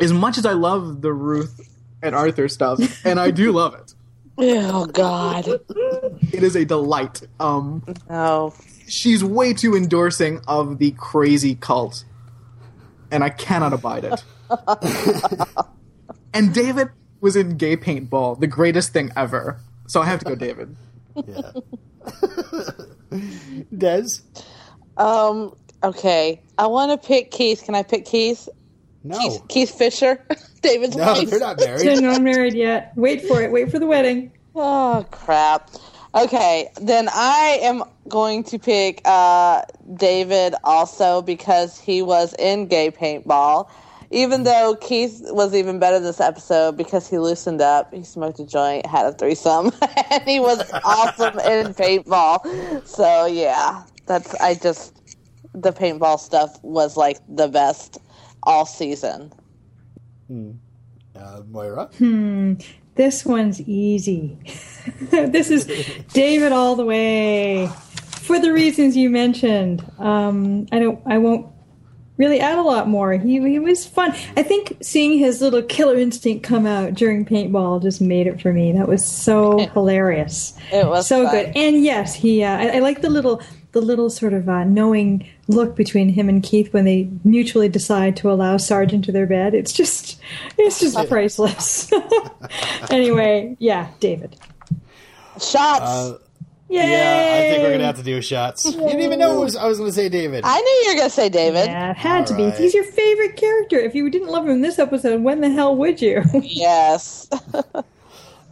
as 0.00 0.12
much 0.12 0.38
as 0.38 0.46
I 0.46 0.52
love 0.52 1.02
the 1.02 1.12
Ruth 1.12 1.68
and 2.02 2.14
Arthur 2.14 2.48
stuff, 2.48 2.80
and 3.04 3.20
I 3.20 3.30
do 3.30 3.52
love 3.52 3.74
it, 3.74 3.94
Oh 4.36 4.86
God, 4.86 5.46
it 5.46 6.42
is 6.42 6.56
a 6.56 6.64
delight. 6.64 7.22
Um, 7.38 7.84
no. 8.10 8.52
she's 8.88 9.22
way 9.22 9.54
too 9.54 9.76
endorsing 9.76 10.40
of 10.48 10.78
the 10.78 10.90
crazy 10.92 11.54
cult, 11.54 12.04
and 13.12 13.22
I 13.22 13.30
cannot 13.30 13.72
abide 13.72 14.04
it. 14.04 14.24
and 16.34 16.52
David 16.52 16.88
was 17.20 17.36
in 17.36 17.56
Gay 17.56 17.76
Paintball, 17.76 18.40
the 18.40 18.48
greatest 18.48 18.92
thing 18.92 19.12
ever. 19.16 19.60
So 19.88 20.00
I 20.00 20.06
have 20.06 20.18
to 20.20 20.24
go, 20.24 20.34
David. 20.34 20.76
Yeah. 21.26 21.52
Des? 23.76 24.06
Um. 24.96 25.52
Okay, 25.82 26.42
I 26.58 26.66
want 26.66 26.90
to 27.00 27.06
pick 27.06 27.30
Keith. 27.30 27.62
Can 27.64 27.74
I 27.74 27.82
pick 27.84 28.04
Keith? 28.04 28.48
No. 29.04 29.18
Keith, 29.18 29.42
Keith 29.48 29.70
Fisher, 29.70 30.18
David's 30.62 30.96
No, 30.96 31.12
wife. 31.12 31.30
you're 31.30 31.38
not 31.38 31.58
So 31.60 31.64
married. 31.66 32.02
not 32.02 32.22
married 32.22 32.54
yet. 32.54 32.92
Wait 32.96 33.22
for 33.26 33.42
it. 33.42 33.52
Wait 33.52 33.70
for 33.70 33.78
the 33.78 33.86
wedding. 33.86 34.32
Oh 34.54 35.06
crap. 35.10 35.70
Okay, 36.14 36.68
then 36.80 37.08
I 37.12 37.58
am 37.62 37.82
going 38.08 38.44
to 38.44 38.58
pick 38.58 39.00
uh, 39.04 39.62
David 39.94 40.54
also 40.64 41.22
because 41.22 41.78
he 41.78 42.02
was 42.02 42.34
in 42.38 42.66
Gay 42.66 42.90
Paintball. 42.90 43.68
Even 44.14 44.44
though 44.44 44.76
Keith 44.80 45.20
was 45.30 45.54
even 45.56 45.80
better 45.80 45.98
this 45.98 46.20
episode 46.20 46.76
because 46.76 47.10
he 47.10 47.18
loosened 47.18 47.60
up, 47.60 47.92
he 47.92 48.04
smoked 48.04 48.38
a 48.38 48.46
joint, 48.46 48.86
had 48.86 49.06
a 49.06 49.12
threesome, 49.12 49.72
and 50.10 50.22
he 50.22 50.38
was 50.38 50.70
awesome 50.84 51.36
in 51.40 51.74
paintball. 51.74 52.86
So 52.86 53.26
yeah, 53.26 53.82
that's 54.06 54.32
I 54.36 54.54
just 54.54 54.94
the 55.52 55.72
paintball 55.72 56.20
stuff 56.20 56.62
was 56.62 56.96
like 56.96 57.18
the 57.28 57.48
best 57.48 57.98
all 58.44 58.66
season. 58.66 59.32
Uh, 60.30 61.42
Moira? 61.48 61.86
Hmm. 61.98 62.54
This 62.94 63.26
one's 63.26 63.60
easy. 63.62 64.38
this 65.10 65.50
is 65.50 65.66
David 66.12 66.52
all 66.52 66.76
the 66.76 66.84
way 66.84 67.68
for 68.22 68.38
the 68.38 68.52
reasons 68.52 68.96
you 68.96 69.10
mentioned. 69.10 69.84
Um, 69.98 70.66
I 70.70 70.78
don't. 70.78 71.02
I 71.04 71.18
won't 71.18 71.53
really 72.16 72.40
add 72.40 72.58
a 72.58 72.62
lot 72.62 72.88
more. 72.88 73.12
He 73.12 73.40
he 73.40 73.58
was 73.58 73.86
fun. 73.86 74.14
I 74.36 74.42
think 74.42 74.76
seeing 74.80 75.18
his 75.18 75.40
little 75.40 75.62
killer 75.62 75.96
instinct 75.96 76.44
come 76.44 76.66
out 76.66 76.94
during 76.94 77.24
paintball 77.24 77.82
just 77.82 78.00
made 78.00 78.26
it 78.26 78.40
for 78.40 78.52
me. 78.52 78.72
That 78.72 78.88
was 78.88 79.06
so 79.06 79.58
hilarious. 79.58 80.54
It 80.72 80.86
was 80.86 81.06
so 81.06 81.24
fun. 81.24 81.32
good. 81.34 81.52
And 81.56 81.82
yes, 81.82 82.14
he. 82.14 82.42
Uh, 82.42 82.56
I, 82.56 82.76
I 82.76 82.78
like 82.78 83.02
the 83.02 83.10
little 83.10 83.42
the 83.72 83.80
little 83.80 84.08
sort 84.08 84.32
of 84.32 84.48
uh, 84.48 84.64
knowing 84.64 85.28
look 85.48 85.76
between 85.76 86.08
him 86.08 86.28
and 86.28 86.42
Keith 86.42 86.72
when 86.72 86.84
they 86.84 87.10
mutually 87.24 87.68
decide 87.68 88.16
to 88.16 88.30
allow 88.30 88.56
Sarge 88.56 88.92
into 88.92 89.12
their 89.12 89.26
bed. 89.26 89.52
It's 89.52 89.72
just 89.72 90.18
it's 90.56 90.80
just 90.80 90.96
priceless. 91.08 91.90
anyway, 92.90 93.56
yeah, 93.58 93.90
David. 94.00 94.36
Shots. 95.40 95.80
Uh, 95.82 96.18
Yay! 96.70 96.78
yeah, 96.90 97.36
I 97.36 97.50
think 97.50 97.62
we're 97.62 97.72
gonna 97.72 97.84
have 97.84 97.98
to 97.98 98.02
do 98.02 98.20
shots. 98.22 98.64
You 98.64 98.72
didn't 98.72 99.00
even 99.02 99.18
know 99.18 99.40
it 99.40 99.44
was, 99.44 99.54
I 99.56 99.66
was 99.66 99.78
gonna 99.78 99.92
say 99.92 100.08
David. 100.08 100.44
I 100.46 100.60
knew 100.60 100.70
you 100.88 100.94
were 100.94 100.98
gonna 101.00 101.10
say 101.10 101.28
David. 101.28 101.66
Yeah, 101.66 101.90
it 101.90 101.96
had 101.96 102.26
to 102.28 102.34
be. 102.34 102.44
Alright. 102.44 102.58
He's 102.58 102.72
your 102.74 102.84
favorite 102.84 103.36
character. 103.36 103.78
If 103.78 103.94
you 103.94 104.08
didn't 104.10 104.28
love 104.28 104.44
him 104.44 104.50
in 104.50 104.60
this 104.62 104.78
episode, 104.78 105.22
when 105.22 105.40
the 105.40 105.50
hell 105.50 105.76
would 105.76 106.00
you? 106.00 106.22
Yes. 106.42 107.28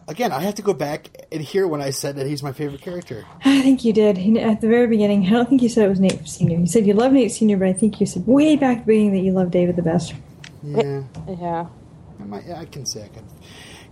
Again, 0.08 0.32
I 0.32 0.40
have 0.40 0.56
to 0.56 0.62
go 0.62 0.74
back 0.74 1.08
and 1.30 1.40
hear 1.40 1.66
when 1.66 1.80
I 1.80 1.90
said 1.90 2.16
that 2.16 2.26
he's 2.26 2.42
my 2.42 2.52
favorite 2.52 2.82
character. 2.82 3.24
I 3.44 3.62
think 3.62 3.84
you 3.84 3.92
did. 3.92 4.18
He- 4.18 4.38
At 4.38 4.60
the 4.60 4.68
very 4.68 4.86
beginning, 4.88 5.24
I 5.26 5.30
don't 5.30 5.48
think 5.48 5.62
you 5.62 5.68
said 5.68 5.86
it 5.86 5.88
was 5.88 6.00
Nate 6.00 6.26
Sr. 6.28 6.58
You 6.58 6.66
said 6.66 6.86
you 6.86 6.92
love 6.92 7.12
Nate 7.12 7.32
Sr., 7.32 7.56
but 7.56 7.68
I 7.68 7.72
think 7.72 8.00
you 8.00 8.06
said 8.06 8.26
way 8.26 8.56
back 8.56 8.78
at 8.78 8.86
the 8.86 8.92
beginning 8.92 9.12
that 9.12 9.20
you 9.20 9.32
love 9.32 9.50
David 9.50 9.76
the 9.76 9.82
best. 9.82 10.12
Yeah, 10.62 11.02
yeah. 11.28 11.66
I, 12.20 12.24
might, 12.24 12.44
yeah, 12.46 12.58
I 12.60 12.66
can 12.66 12.84
say 12.84 13.04
I 13.04 13.08
can. 13.08 13.24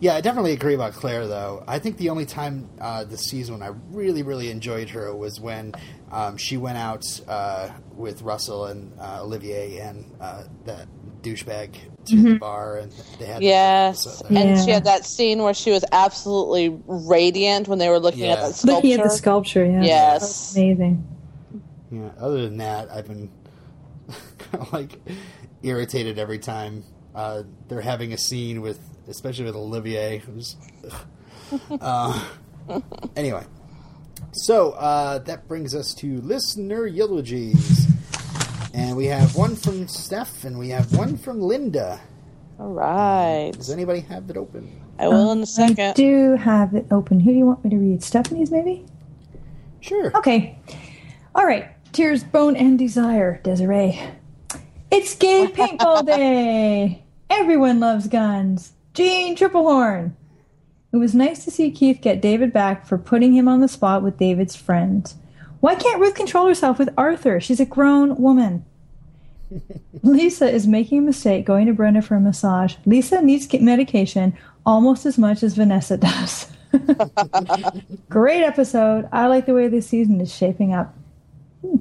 Yeah, 0.01 0.15
I 0.15 0.23
definitely 0.23 0.53
agree 0.53 0.75
about 0.75 0.95
Claire, 0.95 1.27
though. 1.27 1.63
I 1.69 1.79
think 1.79 1.99
the 1.99 2.09
only 2.09 2.25
time 2.25 2.71
uh, 2.81 3.05
this 3.05 3.21
season 3.27 3.59
when 3.59 3.63
I 3.63 3.75
really, 3.91 4.23
really 4.23 4.51
enjoyed 4.51 4.89
her 4.91 5.15
was 5.15 5.39
when 5.39 5.75
um, 6.11 6.39
she 6.39 6.57
went 6.57 6.79
out 6.79 7.05
uh, 7.29 7.69
with 7.95 8.23
Russell 8.23 8.65
and 8.67 8.93
uh, 8.99 9.21
Olivier 9.23 9.79
and 9.81 10.11
uh, 10.19 10.45
that 10.65 10.89
douchebag 11.21 11.75
to 12.07 12.17
the 12.23 12.39
bar, 12.39 12.79
and 12.79 12.91
they 13.19 13.27
had 13.27 13.43
Yes. 13.43 14.05
so 14.05 14.11
that- 14.27 14.33
And 14.35 14.65
she 14.65 14.71
had 14.71 14.85
that 14.85 15.05
scene 15.05 15.43
where 15.43 15.53
she 15.53 15.71
was 15.71 15.85
absolutely 15.93 16.81
radiant 16.87 17.69
when 17.69 17.79
they 17.79 17.91
were 17.91 17.99
looking 18.01 18.23
at 18.23 18.39
Yeah. 18.39 18.47
that 18.47 18.55
sculpture. 18.55 18.75
Looking 18.77 18.93
at 18.95 19.03
the 19.05 19.11
sculpture, 19.11 19.65
yeah. 19.67 19.83
Yes. 19.83 20.57
Amazing. 20.57 21.07
Yeah. 21.91 22.09
Other 22.19 22.41
than 22.43 22.57
that, 22.57 22.91
I've 22.91 23.07
been 23.07 23.31
kind 24.39 24.63
of 24.65 24.73
like 24.73 24.99
irritated 25.63 26.19
every 26.19 26.39
time 26.39 26.85
uh, 27.15 27.43
they're 27.69 27.83
having 27.83 28.15
a 28.15 28.19
scene 28.19 28.63
with, 28.63 28.81
especially 29.09 29.45
with 29.45 29.57
Olivier. 29.57 30.19
Who's, 30.19 30.57
uh, 31.81 32.25
anyway, 33.17 33.45
so 34.33 34.73
uh, 34.73 35.19
that 35.21 35.49
brings 35.49 35.75
us 35.75 35.95
to 35.95 36.21
listener 36.21 36.87
eulogies, 36.87 37.87
and 38.75 38.97
we 38.97 39.07
have 39.07 39.35
one 39.35 39.57
from 39.57 39.89
Steph, 39.89 40.45
and 40.45 40.59
we 40.59 40.69
have 40.71 40.95
one 40.97 41.17
from 41.17 41.41
Linda. 41.41 42.01
All 42.59 42.73
right. 42.73 43.53
Does 43.55 43.71
anybody 43.71 44.01
have 44.01 44.29
it 44.29 44.37
open? 44.37 44.71
I 44.99 45.09
will 45.09 45.33
in 45.33 45.39
a 45.39 45.43
I 45.43 45.45
second. 45.45 45.91
I 45.91 45.93
do 45.95 46.37
have 46.37 46.75
it 46.75 46.87
open. 46.91 47.21
Who 47.21 47.33
do 47.33 47.39
you 47.39 47.47
want 47.47 47.65
me 47.65 47.71
to 47.71 47.77
read? 47.77 48.03
Stephanie's, 48.03 48.51
maybe? 48.51 48.85
Sure. 49.81 50.15
Okay. 50.15 50.59
All 51.35 51.47
right. 51.47 51.69
Tears, 51.95 52.23
Bone, 52.23 52.55
and 52.57 52.79
Desire, 52.79 53.41
Desiree. 53.43 53.99
It's 54.91 55.15
Gay 55.15 55.47
Paintball 55.55 56.05
Day. 56.05 57.03
Everyone 57.31 57.81
loves 57.81 58.09
guns. 58.09 58.73
Jeanne 58.95 59.37
Tripplehorn. 59.37 60.13
It 60.93 60.97
was 60.97 61.15
nice 61.15 61.45
to 61.45 61.51
see 61.51 61.71
Keith 61.71 62.01
get 62.01 62.21
David 62.21 62.53
back 62.53 62.87
for 62.87 62.99
putting 62.99 63.33
him 63.33 63.47
on 63.47 63.61
the 63.61 63.69
spot 63.69 64.03
with 64.03 64.19
David's 64.19 64.57
friends. 64.57 65.15
Why 65.61 65.75
can't 65.75 66.01
Ruth 66.01 66.15
control 66.15 66.47
herself 66.47 66.79
with 66.79 66.89
Arthur? 66.97 67.39
She's 67.41 67.61
a 67.61 67.67
grown 67.67 68.17
woman. 68.17 68.65
Lisa 70.03 70.51
is 70.51 70.67
making 70.67 70.99
a 70.99 71.03
mistake 71.03 71.45
going 71.45 71.67
to 71.67 71.73
Brenda 71.73 72.03
for 72.03 72.17
a 72.17 72.21
massage. 72.21 72.77
Lisa 72.87 73.23
needs 73.23 73.53
medication 73.61 74.37
almost 74.67 75.07
as 75.07 75.19
much 75.19 75.43
as 75.43 75.55
Vanessa 75.55 75.97
does. 75.97 76.51
Great 78.09 78.43
episode. 78.43 79.09
I 79.13 79.27
like 79.27 79.47
the 79.47 79.55
way 79.55 79.69
this 79.69 79.87
season 79.87 80.21
is 80.21 80.35
shaping 80.35 80.73
up. 80.73 80.95
Hmm. 81.61 81.77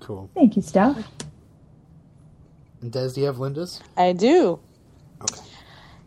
Cool. 0.00 0.30
Thank 0.34 0.56
you, 0.56 0.62
Steph. 0.62 1.04
And 2.82 2.90
Des, 2.92 3.10
do 3.10 3.20
you 3.20 3.26
have 3.26 3.38
Linda's? 3.38 3.80
I 3.96 4.12
do. 4.12 4.58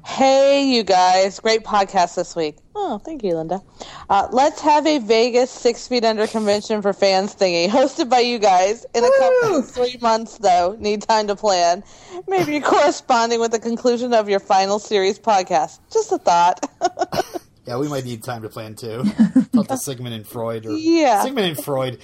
Okay. 0.05 0.13
Hey, 0.15 0.65
you 0.65 0.83
guys. 0.83 1.39
Great 1.39 1.63
podcast 1.63 2.15
this 2.15 2.35
week. 2.35 2.57
Oh, 2.75 2.97
thank 2.97 3.23
you, 3.23 3.35
Linda. 3.35 3.61
Uh, 4.09 4.27
let's 4.31 4.59
have 4.61 4.85
a 4.85 4.97
Vegas 4.99 5.49
Six 5.49 5.87
Feet 5.87 6.03
Under 6.03 6.27
convention 6.27 6.81
for 6.81 6.91
fans 6.93 7.33
thingy, 7.35 7.67
hosted 7.69 8.09
by 8.09 8.19
you 8.19 8.39
guys 8.39 8.85
in 8.93 9.03
a 9.03 9.09
couple 9.19 9.57
of 9.59 9.69
three 9.69 9.97
months, 10.01 10.37
though. 10.39 10.75
Need 10.79 11.03
time 11.03 11.27
to 11.27 11.35
plan. 11.35 11.83
Maybe 12.27 12.59
corresponding 12.61 13.39
with 13.39 13.51
the 13.51 13.59
conclusion 13.59 14.13
of 14.13 14.27
your 14.29 14.39
final 14.39 14.79
series 14.79 15.19
podcast. 15.19 15.79
Just 15.91 16.11
a 16.11 16.17
thought. 16.17 16.59
Yeah, 17.65 17.77
we 17.77 17.87
might 17.87 18.03
need 18.03 18.23
time 18.25 18.41
to 18.41 18.49
plan 18.49 18.75
too. 18.75 19.05
Talk 19.53 19.69
to 19.69 19.77
Sigmund 19.77 20.13
and 20.13 20.27
Freud, 20.27 20.65
or 20.65 20.73
Yeah. 20.73 21.23
Sigmund 21.23 21.47
and 21.47 21.63
Freud, 21.63 21.97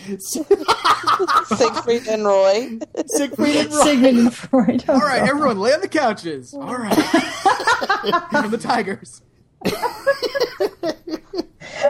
Siegfried 1.57 2.07
and 2.07 2.23
Roy. 2.23 2.79
Siegfried 3.07 3.55
and 3.57 3.69
Roy. 3.73 3.83
Sigmund 3.83 4.17
and 4.19 4.33
Freud. 4.33 4.85
All 4.87 4.99
right, 5.01 5.21
everyone, 5.21 5.59
lay 5.59 5.73
on 5.73 5.81
the 5.81 5.89
couches. 5.89 6.53
All 6.53 6.77
right. 6.77 6.95
From 8.31 8.51
the 8.51 8.57
Tigers. 8.57 9.21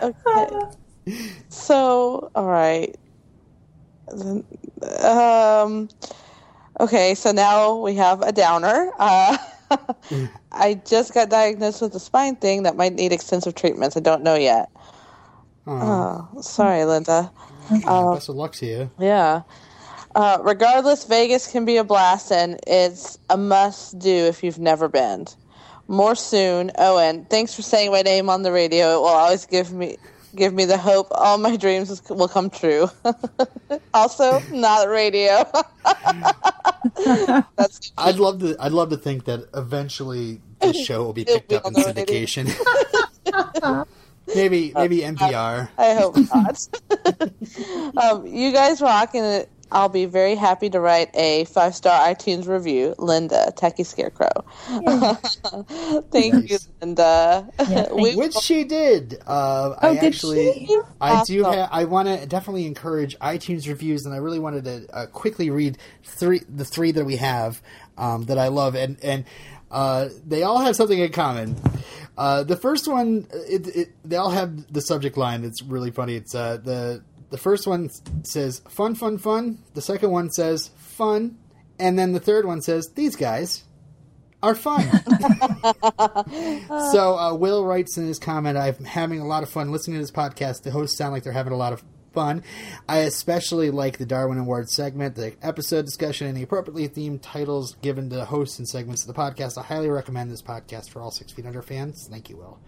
okay. 0.04 0.50
So, 1.50 2.32
all 2.36 2.48
right. 2.48 2.96
Um, 5.04 5.90
okay, 6.80 7.16
so 7.16 7.32
now 7.32 7.76
we 7.76 7.96
have 7.96 8.22
a 8.22 8.32
downer. 8.32 8.92
Uh, 8.98 9.38
I 10.52 10.82
just 10.86 11.14
got 11.14 11.30
diagnosed 11.30 11.82
with 11.82 11.94
a 11.96 12.00
spine 12.00 12.36
thing 12.36 12.64
that 12.64 12.76
might 12.76 12.94
need 12.94 13.12
extensive 13.12 13.56
treatments. 13.56 13.96
I 13.96 14.00
don't 14.00 14.24
know 14.24 14.36
yet. 14.36 14.70
Oh, 15.68 16.28
sorry, 16.42 16.84
Linda. 16.86 17.32
Best 17.70 18.30
of 18.30 18.36
luck 18.36 18.54
to 18.54 18.66
you. 18.66 18.92
Yeah. 19.00 19.44
Uh, 20.16 20.40
regardless, 20.42 21.06
Vegas 21.06 21.52
can 21.52 21.66
be 21.66 21.78
a 21.78 21.84
blast, 21.84 22.32
and 22.32 22.60
it's 22.66 23.20
a 23.30 23.38
must 23.38 24.00
do 24.00 24.10
if 24.10 24.44
you've 24.44 24.58
never 24.58 24.88
been. 24.88 25.28
More 25.90 26.14
soon. 26.14 26.72
Owen. 26.78 27.26
thanks 27.26 27.56
for 27.56 27.64
saying 27.64 27.92
my 27.92 28.04
name 28.04 28.30
on 28.30 28.44
the 28.44 28.52
radio. 28.52 28.94
It 28.94 28.98
will 28.98 29.06
always 29.08 29.48
give 29.48 29.74
me 29.74 29.98
give 30.36 30.54
me 30.54 30.66
the 30.66 30.78
hope 30.78 31.08
all 31.10 31.40
my 31.40 31.58
dreams 31.58 32.08
will 32.08 32.28
come 32.28 32.52
true. 32.52 32.92
also, 33.96 34.40
not 34.52 34.88
radio. 34.88 35.50
That's 37.56 37.92
I'd 37.98 38.18
love 38.18 38.40
to. 38.42 38.56
I'd 38.60 38.72
love 38.72 38.92
to 38.92 38.98
think 38.98 39.26
that 39.26 39.50
eventually 39.56 40.42
this 40.60 40.78
show 40.86 41.04
will 41.04 41.14
be 41.14 41.26
picked 41.26 41.50
be 41.50 41.56
up 41.56 41.66
in 41.66 41.76
on 41.76 41.82
syndication. 41.82 42.46
maybe, 44.36 44.72
maybe 44.76 45.00
NPR. 45.00 45.70
I 45.76 45.94
hope 45.96 46.16
not. 46.18 46.68
um, 47.98 48.28
you 48.28 48.52
guys 48.52 48.80
rock, 48.80 49.16
and 49.16 49.48
I'll 49.72 49.90
be 49.90 50.06
very 50.06 50.36
happy 50.36 50.70
to 50.72 50.80
write 50.80 51.10
a 51.16 51.46
five 51.46 51.76
star 51.76 52.08
iTunes 52.08 52.48
review. 52.48 52.96
Linda, 52.98 53.54
Techie 53.56 53.86
Scarecrow. 53.86 54.44
Thank 56.12 56.34
you, 56.34 56.58
Nice. 56.58 56.70
Linda. 56.82 57.48
thank 57.58 57.92
We- 57.92 58.16
Which 58.16 58.34
she 58.36 58.64
did. 58.64 59.22
Uh, 59.28 59.76
Oh, 59.82 59.90
I 59.90 59.94
did 59.96 60.04
actually, 60.06 60.66
she? 60.68 60.80
I 61.02 61.24
do. 61.24 61.44
Awesome. 61.46 61.60
Ha- 61.60 61.70
I 61.72 61.84
want 61.86 62.08
to 62.08 62.26
definitely 62.26 62.66
encourage 62.66 63.18
iTunes 63.20 63.68
reviews, 63.68 64.06
and 64.06 64.14
I 64.14 64.18
really 64.18 64.40
wanted 64.40 64.64
to 64.66 64.88
uh, 64.96 65.06
quickly 65.08 65.50
read 65.50 65.78
three, 66.04 66.42
the 66.50 66.66
three 66.66 66.92
that 66.94 67.06
we 67.06 67.18
have 67.18 67.62
um, 67.98 68.24
that 68.26 68.38
I 68.38 68.48
love, 68.48 68.76
and 68.76 68.98
and 69.04 69.26
uh, 69.72 70.10
they 70.26 70.44
all 70.44 70.60
have 70.60 70.76
something 70.76 70.98
in 70.98 71.12
common. 71.12 71.56
Uh, 72.18 72.44
the 72.44 72.56
first 72.58 72.88
one, 72.88 73.28
it, 73.32 73.68
it, 73.76 73.90
they 74.04 74.16
all 74.18 74.32
have 74.32 74.72
the 74.74 74.82
subject 74.82 75.16
line. 75.18 75.44
It's 75.44 75.62
really 75.62 75.92
funny. 75.92 76.16
It's 76.16 76.34
uh, 76.36 76.58
the 76.64 77.04
the 77.30 77.38
first 77.38 77.68
one 77.68 77.90
says 78.24 78.62
"fun, 78.70 78.96
fun, 78.96 79.18
fun." 79.18 79.60
The 79.74 79.82
second 79.82 80.12
one 80.12 80.30
says 80.32 80.70
"fun," 80.78 81.38
and 81.78 81.98
then 81.98 82.14
the 82.14 82.20
third 82.20 82.46
one 82.46 82.62
says 82.62 82.90
"these 82.96 83.16
guys." 83.16 83.64
Are 84.42 84.56
fun. 84.56 84.84
so 86.94 87.18
uh, 87.18 87.34
Will 87.34 87.66
writes 87.66 87.98
in 87.98 88.08
his 88.08 88.20
comment, 88.20 88.58
"I'm 88.58 88.86
having 88.86 89.20
a 89.20 89.28
lot 89.28 89.44
of 89.44 89.50
fun 89.50 89.70
listening 89.70 89.98
to 89.98 90.02
this 90.02 90.12
podcast. 90.12 90.64
The 90.64 90.72
hosts 90.72 90.98
sound 90.98 91.12
like 91.12 91.24
they're 91.24 91.34
having 91.34 91.52
a 91.52 91.58
lot 91.58 91.74
of 91.74 91.84
fun. 92.14 92.44
I 92.88 93.00
especially 93.00 93.70
like 93.70 93.98
the 93.98 94.06
Darwin 94.06 94.38
Award 94.38 94.70
segment, 94.70 95.16
the 95.16 95.36
episode 95.42 95.84
discussion, 95.84 96.28
and 96.28 96.38
the 96.38 96.44
appropriately 96.44 96.88
themed 96.88 97.20
titles 97.22 97.76
given 97.82 98.10
to 98.12 98.24
hosts 98.24 98.60
and 98.60 98.68
segments 98.68 99.06
of 99.06 99.14
the 99.14 99.22
podcast. 99.22 99.58
I 99.58 99.64
highly 99.64 99.90
recommend 99.90 100.32
this 100.32 100.42
podcast 100.42 100.90
for 100.90 101.02
all 101.02 101.12
Six 101.12 101.34
Feet 101.34 101.46
Under 101.46 101.62
fans. 101.62 102.08
Thank 102.10 102.30
you, 102.30 102.38
Will." 102.38 102.60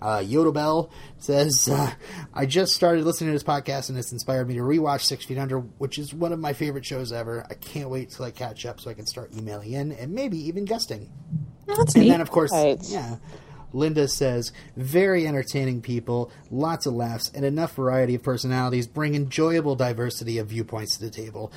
Uh, 0.00 0.22
Yodel 0.24 0.90
says, 1.18 1.68
uh, 1.72 1.90
I 2.34 2.44
just 2.46 2.74
started 2.74 3.04
listening 3.04 3.28
to 3.28 3.32
this 3.32 3.42
podcast 3.42 3.88
and 3.88 3.98
it's 3.98 4.12
inspired 4.12 4.46
me 4.46 4.54
to 4.54 4.60
rewatch 4.60 5.00
Six 5.02 5.24
Feet 5.24 5.38
Under, 5.38 5.60
which 5.60 5.98
is 5.98 6.12
one 6.12 6.32
of 6.32 6.38
my 6.38 6.52
favorite 6.52 6.84
shows 6.84 7.12
ever. 7.12 7.46
I 7.50 7.54
can't 7.54 7.88
wait 7.88 8.10
till 8.10 8.24
I 8.26 8.30
catch 8.30 8.66
up 8.66 8.80
so 8.80 8.90
I 8.90 8.94
can 8.94 9.06
start 9.06 9.30
emailing 9.36 9.72
in 9.72 9.92
and 9.92 10.12
maybe 10.12 10.38
even 10.48 10.64
guesting. 10.66 11.10
That's 11.66 11.94
And 11.94 12.04
neat. 12.04 12.10
then, 12.10 12.20
of 12.20 12.30
course, 12.30 12.52
Right. 12.52 12.78
yeah. 12.82 13.16
Linda 13.72 14.06
says, 14.08 14.52
very 14.76 15.26
entertaining 15.26 15.82
people, 15.82 16.30
lots 16.50 16.86
of 16.86 16.94
laughs, 16.94 17.30
and 17.34 17.44
enough 17.44 17.74
variety 17.74 18.14
of 18.14 18.22
personalities 18.22 18.86
bring 18.86 19.14
enjoyable 19.14 19.74
diversity 19.74 20.38
of 20.38 20.46
viewpoints 20.48 20.96
to 20.96 21.04
the 21.04 21.10
table. 21.10 21.52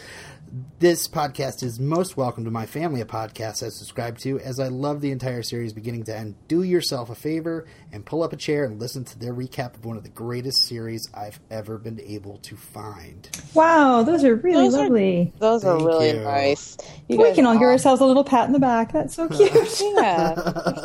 This 0.79 1.07
podcast 1.07 1.61
is 1.61 1.79
most 1.79 2.17
welcome 2.17 2.43
to 2.45 2.49
my 2.49 2.65
family 2.65 3.01
of 3.01 3.07
podcasts 3.07 3.61
I 3.61 3.69
subscribe 3.69 4.17
to, 4.19 4.39
as 4.39 4.59
I 4.59 4.69
love 4.69 4.99
the 4.99 5.11
entire 5.11 5.43
series 5.43 5.73
beginning 5.73 6.05
to 6.05 6.17
end. 6.17 6.35
Do 6.47 6.63
yourself 6.63 7.11
a 7.11 7.15
favor 7.15 7.67
and 7.91 8.03
pull 8.03 8.23
up 8.23 8.33
a 8.33 8.35
chair 8.35 8.65
and 8.65 8.79
listen 8.79 9.03
to 9.05 9.19
their 9.19 9.31
recap 9.33 9.75
of 9.75 9.85
one 9.85 9.95
of 9.95 10.01
the 10.01 10.09
greatest 10.09 10.63
series 10.63 11.07
I've 11.13 11.39
ever 11.51 11.77
been 11.77 11.99
able 12.01 12.37
to 12.37 12.55
find. 12.55 13.29
wow, 13.53 14.01
those 14.01 14.23
are 14.23 14.35
really 14.37 14.65
Those 14.69 14.75
are- 14.75 14.83
lovely. 14.83 15.33
Those 15.37 15.63
are 15.65 15.77
really 15.77 16.09
you. 16.13 16.21
nice. 16.21 16.77
You 17.07 17.17
we 17.21 17.31
can 17.35 17.45
all 17.45 17.53
give 17.53 17.63
ourselves 17.67 18.01
a 18.01 18.05
little 18.05 18.23
pat 18.23 18.47
in 18.47 18.53
the 18.53 18.59
back. 18.59 18.91
That's 18.91 19.13
so 19.13 19.27
cute. 19.29 19.51
Yeah, 19.81 20.35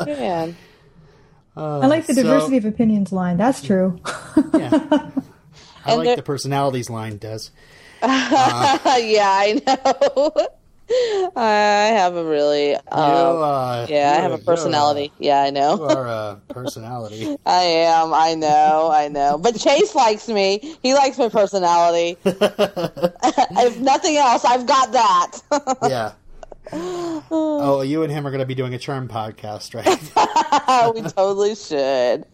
you 0.07 0.15
can. 0.15 0.57
Uh, 1.57 1.79
I 1.79 1.87
like 1.87 2.05
the 2.05 2.13
So- 2.13 2.21
diversity 2.23 2.57
of 2.57 2.65
opinions 2.65 3.13
line. 3.13 3.37
That's 3.37 3.61
true. 3.61 3.97
Yeah. 4.53 4.71
I 4.91 5.91
And 5.91 5.97
like 5.99 6.05
there- 6.05 6.15
the 6.17 6.21
personalities 6.23 6.89
line, 6.89 7.17
does. 8.01 9.03
yeah, 9.03 9.29
I 9.29 9.61
know. 9.65 10.31
I 11.35 11.87
have 11.97 12.15
a 12.15 12.23
really, 12.23 12.75
um, 12.75 12.81
uh, 12.91 13.87
yeah, 13.89 14.13
I 14.15 14.21
have 14.21 14.31
a- 14.31 14.35
a 14.35 14.37
personality. 14.37 15.11
Yeah, 15.17 15.41
I 15.41 15.49
know. 15.49 15.77
You 15.77 15.83
are 15.85 16.05
a 16.07 16.41
personality. 16.49 17.35
I 17.45 17.61
am. 17.63 18.13
I 18.13 18.35
know. 18.35 18.91
I 18.93 19.07
know. 19.07 19.39
But 19.39 19.59
Chase 19.59 19.95
likes 19.95 20.27
me. 20.27 20.77
He 20.83 20.93
likes 20.93 21.17
my 21.17 21.29
personality. 21.29 22.17
if 22.23 23.79
nothing 23.79 24.17
else, 24.17 24.45
I've 24.45 24.67
got 24.67 24.91
that. 24.91 25.31
yeah. 25.89 26.11
Oh, 26.71 27.81
you 27.81 28.03
and 28.03 28.11
him 28.11 28.25
are 28.27 28.31
going 28.31 28.39
to 28.39 28.45
be 28.45 28.55
doing 28.55 28.73
a 28.75 28.79
charm 28.79 29.07
podcast, 29.07 29.73
right? 29.73 30.93
we 30.95 31.01
totally 31.01 31.55
should. 31.55 32.25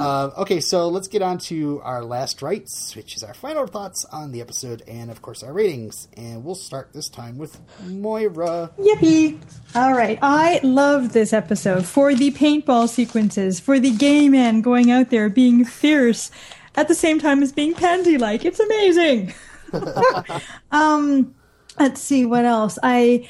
Uh, 0.00 0.30
okay, 0.38 0.60
so 0.60 0.88
let's 0.88 1.08
get 1.08 1.22
on 1.22 1.38
to 1.38 1.80
our 1.82 2.04
last 2.04 2.42
rites, 2.42 2.94
which 2.96 3.16
is 3.16 3.22
our 3.22 3.34
final 3.34 3.66
thoughts 3.66 4.04
on 4.06 4.32
the 4.32 4.40
episode 4.40 4.82
and, 4.86 5.10
of 5.10 5.22
course, 5.22 5.42
our 5.42 5.52
ratings. 5.52 6.08
And 6.16 6.44
we'll 6.44 6.54
start 6.54 6.92
this 6.92 7.08
time 7.08 7.38
with 7.38 7.60
Moira. 7.86 8.70
Yippee! 8.78 9.40
All 9.74 9.94
right, 9.94 10.18
I 10.22 10.60
love 10.62 11.12
this 11.12 11.32
episode 11.32 11.86
for 11.86 12.14
the 12.14 12.30
paintball 12.32 12.88
sequences, 12.88 13.60
for 13.60 13.78
the 13.78 13.90
gay 13.90 14.28
man 14.28 14.60
going 14.60 14.90
out 14.90 15.10
there 15.10 15.28
being 15.28 15.64
fierce 15.64 16.30
at 16.74 16.88
the 16.88 16.94
same 16.94 17.18
time 17.18 17.42
as 17.42 17.52
being 17.52 17.74
pansy 17.74 18.18
like. 18.18 18.44
It's 18.44 18.60
amazing. 18.60 19.34
um, 20.72 21.34
let's 21.78 22.00
see 22.00 22.26
what 22.26 22.44
else. 22.44 22.78
I 22.82 23.28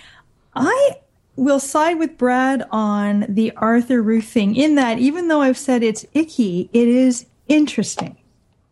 I 0.55 0.97
will 1.37 1.61
side 1.61 1.99
with 1.99 2.19
Brad 2.19 2.67
on 2.71 3.27
the 3.29 3.53
Arthur 3.57 4.03
Ruth 4.03 4.27
thing 4.27 4.55
in 4.57 4.75
that 4.75 4.99
even 4.99 5.29
though 5.29 5.41
I've 5.41 5.59
said 5.59 5.83
it's 5.83 6.05
icky, 6.13 6.69
it 6.73 6.89
is 6.89 7.27
interesting 7.49 8.17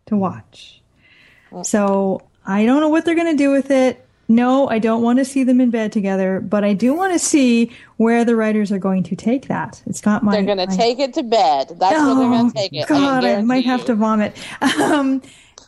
to 0.06 0.16
watch. 0.16 0.80
So 1.62 2.22
I 2.46 2.64
don't 2.64 2.80
know 2.80 2.88
what 2.88 3.04
they're 3.04 3.14
going 3.14 3.36
to 3.36 3.42
do 3.42 3.50
with 3.50 3.70
it. 3.70 4.06
No, 4.28 4.68
I 4.68 4.78
don't 4.78 5.02
want 5.02 5.18
to 5.18 5.24
see 5.24 5.42
them 5.42 5.60
in 5.60 5.70
bed 5.70 5.90
together, 5.90 6.40
but 6.40 6.62
I 6.62 6.72
do 6.72 6.94
want 6.94 7.12
to 7.12 7.18
see 7.18 7.72
where 7.96 8.24
the 8.24 8.36
writers 8.36 8.70
are 8.70 8.78
going 8.78 9.02
to 9.04 9.16
take 9.16 9.48
that. 9.48 9.82
It's 9.86 10.00
got 10.00 10.22
my. 10.22 10.30
They're 10.30 10.54
going 10.54 10.68
to 10.68 10.76
take 10.76 11.00
it 11.00 11.14
to 11.14 11.24
bed. 11.24 11.70
That's 11.80 11.96
where 11.96 12.14
they're 12.14 12.28
going 12.28 12.52
to 12.52 12.56
take 12.56 12.72
it. 12.72 12.84
Oh, 12.84 12.94
God, 12.94 13.24
I, 13.24 13.34
can 13.34 13.46
might 13.48 13.64
have 13.64 13.80
you. 13.80 13.86
to 13.86 13.94
vomit. 13.96 14.36
Um, 14.80 15.20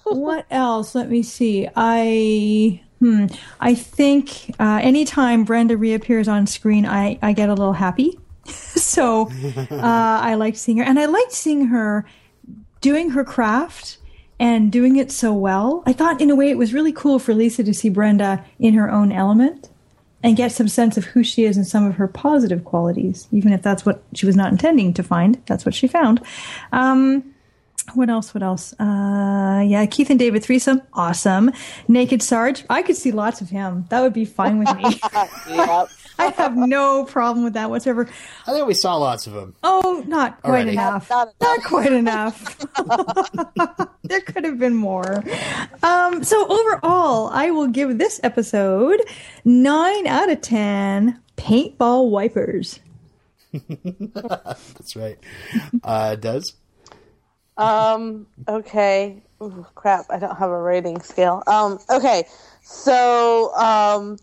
what 0.04 0.46
else? 0.50 0.94
Let 0.94 1.10
me 1.10 1.22
see. 1.22 1.68
I 1.74 2.82
hmm. 3.02 3.26
I 3.60 3.74
think 3.74 4.54
uh, 4.60 4.80
anytime 4.82 5.44
Brenda 5.44 5.76
reappears 5.76 6.28
on 6.28 6.46
screen, 6.46 6.86
I 6.86 7.18
I 7.22 7.32
get 7.32 7.48
a 7.48 7.54
little 7.54 7.72
happy. 7.72 8.18
so 8.46 9.28
uh, 9.70 9.76
I 9.80 10.34
like 10.34 10.56
seeing 10.56 10.78
her, 10.78 10.84
and 10.84 10.98
I 10.98 11.06
liked 11.06 11.32
seeing 11.32 11.66
her 11.66 12.04
doing 12.80 13.10
her 13.10 13.24
craft 13.24 13.98
and 14.38 14.70
doing 14.70 14.96
it 14.96 15.10
so 15.10 15.32
well. 15.32 15.82
I 15.86 15.92
thought, 15.92 16.20
in 16.20 16.30
a 16.30 16.36
way, 16.36 16.50
it 16.50 16.58
was 16.58 16.74
really 16.74 16.92
cool 16.92 17.18
for 17.18 17.34
Lisa 17.34 17.62
to 17.64 17.74
see 17.74 17.88
Brenda 17.88 18.44
in 18.58 18.74
her 18.74 18.90
own 18.90 19.12
element 19.12 19.68
and 20.22 20.36
get 20.36 20.52
some 20.52 20.68
sense 20.68 20.96
of 20.96 21.04
who 21.04 21.24
she 21.24 21.44
is 21.44 21.56
and 21.56 21.66
some 21.66 21.84
of 21.84 21.96
her 21.96 22.06
positive 22.06 22.64
qualities, 22.64 23.26
even 23.32 23.52
if 23.52 23.62
that's 23.62 23.84
what 23.84 24.02
she 24.14 24.26
was 24.26 24.36
not 24.36 24.52
intending 24.52 24.94
to 24.94 25.02
find. 25.02 25.40
That's 25.46 25.64
what 25.64 25.74
she 25.74 25.88
found. 25.88 26.20
Um, 26.70 27.31
what 27.94 28.08
else? 28.10 28.34
What 28.34 28.42
else? 28.42 28.72
Uh, 28.80 29.62
yeah, 29.66 29.84
Keith 29.86 30.10
and 30.10 30.18
David 30.18 30.42
threesome, 30.42 30.82
awesome. 30.92 31.50
Naked 31.88 32.22
Sarge, 32.22 32.64
I 32.70 32.82
could 32.82 32.96
see 32.96 33.12
lots 33.12 33.40
of 33.40 33.50
him. 33.50 33.86
That 33.90 34.00
would 34.00 34.12
be 34.12 34.24
fine 34.24 34.58
with 34.58 34.74
me. 34.76 34.84
I 36.18 36.26
have 36.36 36.56
no 36.56 37.04
problem 37.04 37.44
with 37.44 37.54
that 37.54 37.70
whatsoever. 37.70 38.08
I 38.46 38.52
think 38.52 38.66
we 38.66 38.74
saw 38.74 38.96
lots 38.96 39.26
of 39.26 39.32
them. 39.32 39.54
Oh, 39.62 40.04
not 40.06 40.40
quite 40.42 40.50
Already. 40.50 40.70
enough. 40.72 41.08
Not 41.10 41.28
Not, 41.40 41.56
enough. 41.58 41.68
quite 41.68 41.92
enough. 41.92 42.66
there 44.02 44.20
could 44.20 44.44
have 44.44 44.58
been 44.58 44.74
more. 44.74 45.24
Um, 45.82 46.22
so 46.22 46.46
overall, 46.46 47.28
I 47.32 47.50
will 47.50 47.66
give 47.68 47.98
this 47.98 48.20
episode 48.22 49.00
nine 49.44 50.06
out 50.06 50.30
of 50.30 50.40
ten 50.42 51.20
paintball 51.36 52.10
wipers. 52.10 52.78
That's 53.52 54.96
right. 54.96 55.18
Uh, 55.82 56.14
does? 56.16 56.54
Um. 57.62 58.26
Okay. 58.48 59.22
Ooh, 59.42 59.66
crap. 59.74 60.06
I 60.10 60.18
don't 60.18 60.36
have 60.36 60.50
a 60.50 60.60
rating 60.60 61.00
scale. 61.00 61.42
Um. 61.46 61.78
Okay. 61.90 62.24
So, 62.62 63.54
um, 63.56 64.18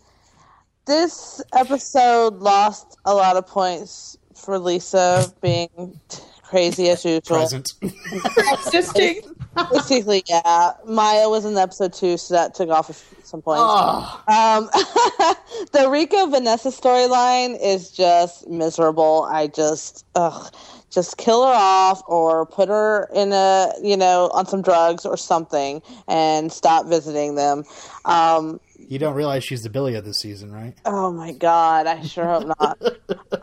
this 0.86 1.42
episode 1.52 2.36
lost 2.36 2.98
a 3.04 3.14
lot 3.14 3.36
of 3.36 3.46
points 3.46 4.16
for 4.34 4.58
Lisa 4.58 5.32
being 5.42 6.00
crazy 6.42 6.88
as 6.88 7.04
usual. 7.04 7.20
Present. 7.38 7.72
Existing. 7.82 9.20
Basically, 9.72 10.22
yeah. 10.28 10.72
Maya 10.86 11.28
was 11.28 11.44
in 11.44 11.54
the 11.54 11.60
episode 11.60 11.92
two, 11.92 12.16
so 12.16 12.34
that 12.34 12.54
took 12.54 12.70
off 12.70 12.86
some 13.24 13.42
points. 13.42 13.62
oh, 13.62 14.22
Um, 14.28 14.70
the 15.72 15.90
Rico 15.90 16.26
Vanessa 16.26 16.68
storyline 16.68 17.58
is 17.60 17.90
just 17.90 18.48
miserable. 18.48 19.28
I 19.30 19.48
just, 19.48 20.06
ugh, 20.14 20.52
just 20.90 21.16
kill 21.16 21.46
her 21.46 21.52
off 21.54 22.02
or 22.06 22.46
put 22.46 22.68
her 22.68 23.08
in 23.14 23.32
a, 23.32 23.72
you 23.82 23.96
know, 23.96 24.30
on 24.32 24.46
some 24.46 24.60
drugs 24.60 25.06
or 25.06 25.16
something 25.16 25.80
and 26.08 26.52
stop 26.52 26.86
visiting 26.86 27.36
them. 27.36 27.64
Um, 28.04 28.60
you 28.76 28.98
don't 28.98 29.14
realize 29.14 29.44
she's 29.44 29.62
the 29.62 29.70
Billy 29.70 29.94
of 29.94 30.04
this 30.04 30.18
season, 30.18 30.52
right? 30.52 30.74
oh 30.84 31.12
my 31.12 31.32
God, 31.32 31.86
I 31.86 32.02
sure 32.02 32.26
hope 32.26 32.52
not. 32.60 32.78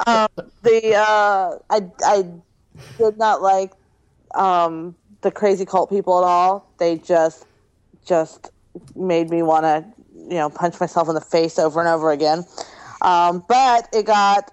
um, 0.07 0.27
the, 0.63 0.95
uh, 0.95 1.57
I, 1.69 1.81
I 2.05 2.25
did 2.97 3.17
not 3.17 3.41
like, 3.41 3.71
um, 4.35 4.95
the 5.21 5.31
crazy 5.31 5.65
cult 5.65 5.89
people 5.89 6.17
at 6.17 6.27
all. 6.27 6.73
They 6.79 6.97
just, 6.97 7.45
just 8.05 8.49
made 8.95 9.29
me 9.29 9.41
want 9.41 9.63
to, 9.63 9.85
you 10.15 10.35
know, 10.35 10.49
punch 10.49 10.79
myself 10.79 11.07
in 11.07 11.15
the 11.15 11.21
face 11.21 11.57
over 11.57 11.79
and 11.79 11.87
over 11.87 12.11
again. 12.11 12.43
Um, 13.01 13.43
but 13.47 13.87
it 13.93 14.05
got 14.05 14.51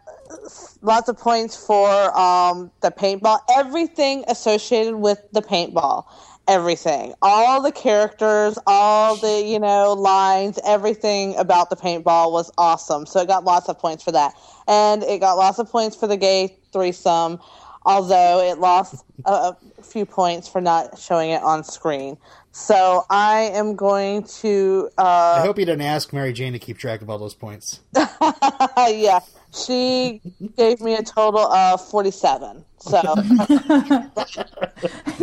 lots 0.83 1.09
of 1.09 1.19
points 1.19 1.57
for 1.57 2.19
um, 2.19 2.71
the 2.83 2.91
paintball. 2.91 3.41
Everything 3.57 4.25
associated 4.29 4.97
with 4.97 5.19
the 5.33 5.43
paintball. 5.43 6.05
Everything. 6.47 7.15
All 7.23 7.63
the 7.63 7.73
characters, 7.73 8.59
all 8.67 9.17
the, 9.17 9.43
you 9.43 9.59
know, 9.59 9.95
lines, 9.95 10.59
everything 10.65 11.37
about 11.37 11.71
the 11.71 11.77
paintball 11.77 12.33
was 12.33 12.51
awesome. 12.59 13.07
So 13.07 13.21
it 13.21 13.29
got 13.29 13.45
lots 13.45 13.69
of 13.69 13.79
points 13.79 14.05
for 14.05 14.13
that. 14.13 14.35
And 14.69 15.03
it 15.03 15.21
got 15.21 15.35
lots 15.35 15.59
of 15.59 15.71
points 15.71 15.97
for 15.97 16.07
the 16.07 16.19
gay 16.19 16.59
threesome, 16.71 17.41
although 17.87 18.41
it 18.41 18.59
lost 18.59 19.05
a, 19.25 19.31
a 19.31 19.57
few 19.83 20.05
points 20.05 20.47
for 20.47 20.61
not 20.61 20.99
showing 20.99 21.31
it 21.31 21.43
on 21.43 21.65
screen. 21.65 22.19
So 22.57 23.05
I 23.11 23.51
am 23.53 23.75
going 23.75 24.23
to 24.41 24.89
uh, 24.97 25.39
I 25.39 25.41
hope 25.41 25.59
you 25.59 25.65
didn't 25.65 25.83
ask 25.83 26.13
Mary 26.13 26.33
Jane 26.33 26.53
to 26.53 26.61
keep 26.61 26.79
track 26.79 27.03
of 27.03 27.11
all 27.11 27.19
those 27.19 27.35
points. 27.35 27.81
yeah, 27.97 29.19
she 29.55 30.21
gave 30.57 30.81
me 30.81 30.95
a 30.95 31.03
total 31.03 31.41
of 31.53 31.87
47. 31.89 32.65
So, 32.79 32.99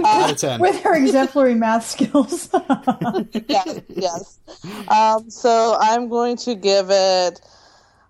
Out 0.04 0.32
of 0.32 0.38
ten. 0.38 0.60
With 0.60 0.82
her 0.82 0.96
exemplary 0.96 1.54
math 1.54 1.86
skills. 1.86 2.50
yes, 3.48 3.82
yes. 3.90 4.40
Um, 4.88 5.30
so 5.30 5.78
I'm 5.80 6.10
going 6.10 6.38
to 6.38 6.56
give 6.56 6.90
it, 6.90 7.40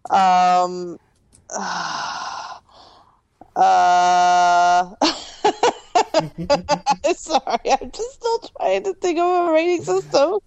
um, 0.09 0.97
uh, 1.53 2.55
sorry, 7.15 7.71
I'm 7.71 7.91
just 7.91 8.13
still 8.13 8.39
trying 8.57 8.83
to 8.83 8.93
think 8.93 9.19
of 9.19 9.49
a 9.49 9.51
rating 9.51 9.83
system. 9.83 10.39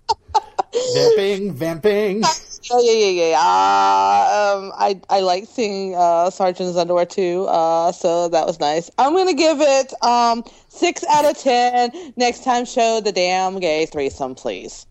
Vamping, 0.95 1.53
vamping. 1.53 2.23
Yeah, 2.71 2.81
yeah, 2.81 2.93
yeah, 2.93 3.07
yeah. 3.11 3.31
yeah. 3.31 3.41
Uh, 3.41 4.57
um, 4.57 4.73
I 4.77 4.99
I 5.11 5.21
like 5.21 5.45
seeing 5.47 5.95
uh, 5.95 6.31
Sergeant's 6.31 6.79
underwear 6.79 7.05
too. 7.05 7.45
Uh, 7.45 7.93
so 7.93 8.29
that 8.29 8.47
was 8.47 8.59
nice. 8.59 8.91
I'm 8.97 9.15
gonna 9.15 9.35
give 9.35 9.61
it 9.61 9.93
um 10.03 10.45
six 10.69 11.05
out 11.11 11.27
of 11.27 11.37
ten. 11.37 11.91
Next 12.17 12.43
time, 12.43 12.65
show 12.65 13.03
the 13.03 13.13
damn 13.13 13.61
gay 13.61 13.85
threesome, 13.85 14.35
please. 14.35 14.87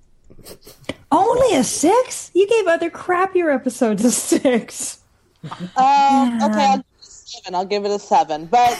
Only 1.11 1.56
a 1.56 1.64
six? 1.64 2.32
You 2.34 2.48
gave 2.48 2.68
other 2.68 2.90
crappier 2.91 3.53
episodes 3.53 4.06
a 4.06 4.11
six. 4.11 4.99
Um, 5.44 6.41
okay, 6.44 6.65
I'll 6.65 6.78
give 6.78 6.86
it 6.99 7.02
a 7.02 7.06
seven. 7.06 7.56
I'll 7.56 7.65
give 7.65 7.86
it 7.86 7.91
a 7.91 7.99
seven, 7.99 8.45
but 8.45 8.80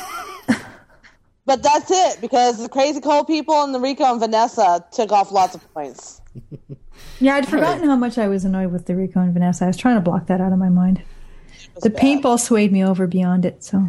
but 1.46 1.64
that's 1.64 1.92
it 1.92 2.22
because 2.22 2.62
the 2.62 2.70
crazy 2.70 3.02
cold 3.02 3.28
people 3.28 3.64
and 3.64 3.74
the 3.74 3.80
Rico 3.80 4.04
and 4.04 4.20
Vanessa 4.20 4.86
took 4.92 5.12
off 5.12 5.32
lots 5.32 5.56
of 5.56 5.74
points. 5.74 6.22
Yeah, 7.20 7.36
I'd 7.36 7.48
forgotten 7.48 7.88
how 7.88 7.96
much 7.96 8.18
I 8.18 8.28
was 8.28 8.46
annoyed 8.46 8.72
with 8.72 8.86
the 8.86 8.96
Rico 8.96 9.20
and 9.20 9.34
Vanessa. 9.34 9.66
I 9.66 9.68
was 9.68 9.78
trying 9.78 9.96
to 9.96 10.02
block 10.02 10.28
that 10.28 10.42
out 10.42 10.52
of 10.52 10.60
my 10.60 10.70
mind. 10.70 11.02
The 11.82 11.90
paintball 11.90 12.40
swayed 12.40 12.72
me 12.72 12.84
over 12.84 13.08
beyond 13.08 13.46
it, 13.46 13.64
so. 13.64 13.86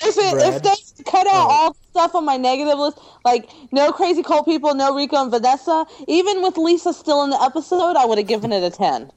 If 0.00 0.16
it, 0.18 0.32
Brad? 0.34 0.54
if 0.54 0.62
they 0.62 1.04
cut 1.04 1.26
out 1.26 1.32
oh. 1.32 1.50
all 1.50 1.76
stuff 1.90 2.14
on 2.14 2.24
my 2.24 2.36
negative 2.36 2.78
list, 2.78 2.98
like 3.24 3.48
no 3.72 3.92
crazy 3.92 4.22
cold 4.22 4.44
people, 4.44 4.74
no 4.74 4.94
Rico 4.94 5.16
and 5.16 5.30
Vanessa, 5.30 5.86
even 6.06 6.42
with 6.42 6.58
Lisa 6.58 6.92
still 6.92 7.24
in 7.24 7.30
the 7.30 7.40
episode, 7.40 7.96
I 7.96 8.04
would 8.04 8.18
have 8.18 8.26
given 8.26 8.52
it 8.52 8.62
a 8.62 8.70
ten. 8.70 9.10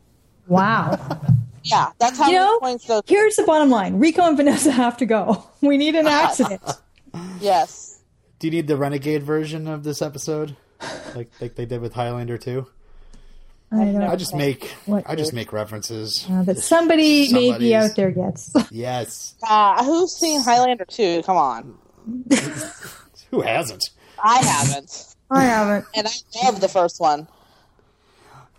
Wow. 0.48 0.98
Yeah, 1.62 1.92
that's 2.00 2.18
how 2.18 2.28
You 2.28 2.38
many 2.38 2.46
know, 2.46 2.60
points 2.60 2.86
those. 2.86 3.02
here's 3.06 3.36
the 3.36 3.44
bottom 3.44 3.70
line 3.70 4.00
Rico 4.00 4.24
and 4.24 4.38
Vanessa 4.38 4.72
have 4.84 4.96
to 4.98 5.06
go. 5.06 5.44
We 5.62 5.78
need 5.78 5.94
an 5.94 6.08
accident. 6.08 6.62
Yes. 7.42 8.00
Do 8.40 8.48
you 8.48 8.52
need 8.52 8.68
the 8.68 8.78
renegade 8.78 9.24
version 9.24 9.68
of 9.68 9.84
this 9.84 10.02
episode, 10.02 10.56
like 11.16 11.30
like 11.42 11.56
they 11.56 11.66
did 11.66 11.82
with 11.82 11.94
Highlander 11.94 12.38
too? 12.38 12.68
I 13.72 13.86
don't 13.86 14.02
I 14.02 14.16
just 14.16 14.34
make 14.36 14.66
What 14.88 15.04
I 15.08 15.16
just 15.16 15.32
make 15.34 15.54
references. 15.54 16.28
know 16.28 16.44
that 16.44 16.58
somebody 16.58 17.32
maybe 17.32 17.76
out 17.76 17.96
there 17.96 18.10
gets. 18.12 18.54
Yes, 18.72 19.36
Uh, 19.48 19.84
who's 19.84 20.12
seen 20.18 20.42
Highlander 20.42 20.86
2? 20.86 21.22
Come 21.24 21.38
on. 21.38 21.78
who 23.32 23.42
hasn't? 23.42 23.84
I 24.24 24.38
haven't. 24.40 25.16
I 25.30 25.44
haven't. 25.44 25.86
And 25.96 26.08
I 26.08 26.46
love 26.46 26.60
the 26.62 26.68
first 26.68 27.00
one. 27.00 27.28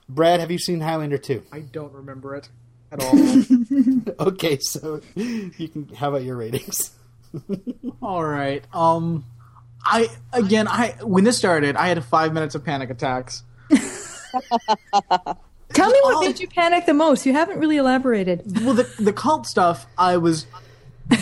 Brad, 0.09 0.39
have 0.41 0.51
you 0.51 0.59
seen 0.59 0.81
Highlander 0.81 1.19
two? 1.19 1.43
I 1.53 1.61
don't 1.61 1.93
remember 1.93 2.35
it 2.37 2.49
at 2.93 3.01
all. 4.19 4.27
Okay, 4.29 4.59
so 4.61 5.01
you 5.15 5.69
can. 5.69 5.89
How 5.95 6.09
about 6.11 6.23
your 6.23 6.37
ratings? 6.37 6.93
all 8.03 8.25
right. 8.25 8.65
Um, 8.73 9.25
I 9.85 10.09
again, 10.33 10.69
I 10.69 10.91
when 11.03 11.25
this 11.25 11.39
started, 11.39 11.77
I 11.77 11.89
had 11.89 12.05
five 12.05 12.33
minutes 12.33 12.55
of 12.55 12.65
panic 12.65 12.91
attacks. 12.91 13.43
Tell 15.73 15.91
me 15.91 15.99
what 16.03 16.27
made 16.27 16.41
you 16.41 16.49
panic 16.49 16.87
the 16.87 16.95
most. 16.95 17.25
You 17.25 17.33
haven't 17.33 17.59
really 17.59 17.77
elaborated. 17.77 18.43
Well, 18.65 18.75
the 18.75 18.93
the 18.99 19.13
cult 19.13 19.47
stuff, 19.47 19.87
I 19.97 20.17
was 20.17 20.47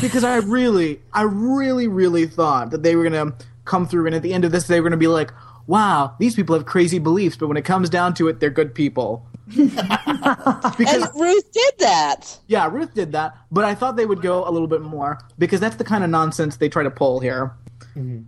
because 0.01 0.25
I 0.25 0.37
really, 0.37 1.01
I 1.13 1.23
really, 1.23 1.87
really 1.87 2.27
thought 2.27 2.71
that 2.71 2.83
they 2.83 2.97
were 2.97 3.03
gonna 3.05 3.35
come 3.65 3.87
through, 3.87 4.07
and 4.07 4.15
at 4.15 4.23
the 4.23 4.33
end 4.33 4.45
of 4.45 4.53
this, 4.53 4.67
they 4.67 4.81
were 4.81 4.89
gonna 4.89 4.97
be 4.97 5.07
like, 5.07 5.33
"Wow, 5.67 6.15
these 6.19 6.35
people 6.35 6.55
have 6.55 6.65
crazy 6.67 6.99
beliefs," 6.99 7.37
but 7.37 7.49
when 7.49 7.57
it 7.57 7.65
comes 7.65 7.91
down 7.91 8.15
to 8.15 8.29
it, 8.29 8.41
they're 8.41 8.51
good 8.51 8.75
people. 8.75 9.27
And 9.57 11.09
Ruth 11.15 11.53
did 11.53 11.75
that. 11.79 12.39
yeah, 12.49 12.69
Ruth 12.71 12.95
did 12.95 13.13
that, 13.13 13.37
but 13.51 13.65
I 13.65 13.75
thought 13.75 13.97
they 13.97 14.05
would 14.07 14.21
go 14.21 14.47
a 14.47 14.51
little 14.51 14.69
bit 14.69 14.83
more 14.83 15.19
because 15.39 15.61
that's 15.61 15.77
the 15.77 15.85
kind 15.85 16.05
of 16.05 16.11
nonsense 16.11 16.57
they 16.57 16.69
try 16.69 16.83
to 16.83 16.91
pull 16.91 17.21
here, 17.21 17.53
mm-hmm. 17.97 18.23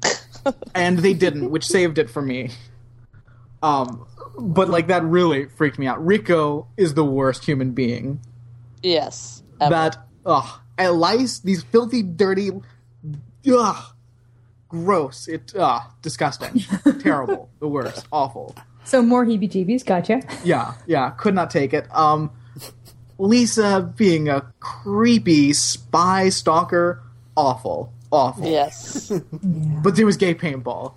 And 0.74 0.98
they 0.98 1.14
didn't, 1.14 1.50
which 1.50 1.66
saved 1.66 1.98
it 1.98 2.10
for 2.10 2.22
me. 2.22 2.50
Um, 3.62 4.06
but 4.38 4.68
like 4.68 4.86
that 4.86 5.04
really 5.04 5.46
freaked 5.46 5.78
me 5.78 5.86
out. 5.86 6.04
Rico 6.04 6.66
is 6.76 6.94
the 6.94 7.04
worst 7.04 7.44
human 7.44 7.72
being. 7.72 8.20
Yes. 8.82 9.42
ever. 9.60 9.70
that 9.70 10.06
ugh, 10.24 10.60
and 10.78 10.94
lice, 10.98 11.40
these 11.40 11.62
filthy, 11.62 12.02
dirty, 12.02 12.50
ugh, 13.50 13.94
gross. 14.68 15.28
It 15.28 15.52
ugh, 15.56 15.82
disgusting, 16.02 16.62
terrible, 17.00 17.50
the 17.58 17.68
worst, 17.68 18.06
awful. 18.10 18.56
So 18.84 19.02
more 19.02 19.26
heebie 19.26 19.50
jeebies. 19.50 19.84
Gotcha. 19.84 20.22
Yeah, 20.42 20.74
yeah, 20.86 21.10
could 21.10 21.34
not 21.34 21.50
take 21.50 21.74
it. 21.74 21.86
Um, 21.94 22.30
Lisa 23.18 23.92
being 23.96 24.30
a 24.30 24.52
creepy 24.60 25.52
spy 25.52 26.30
stalker, 26.30 27.02
awful, 27.36 27.92
awful. 28.12 28.46
Yes. 28.46 29.10
But 29.82 29.96
there 29.96 30.06
was 30.06 30.16
gay 30.16 30.34
paintball. 30.34 30.94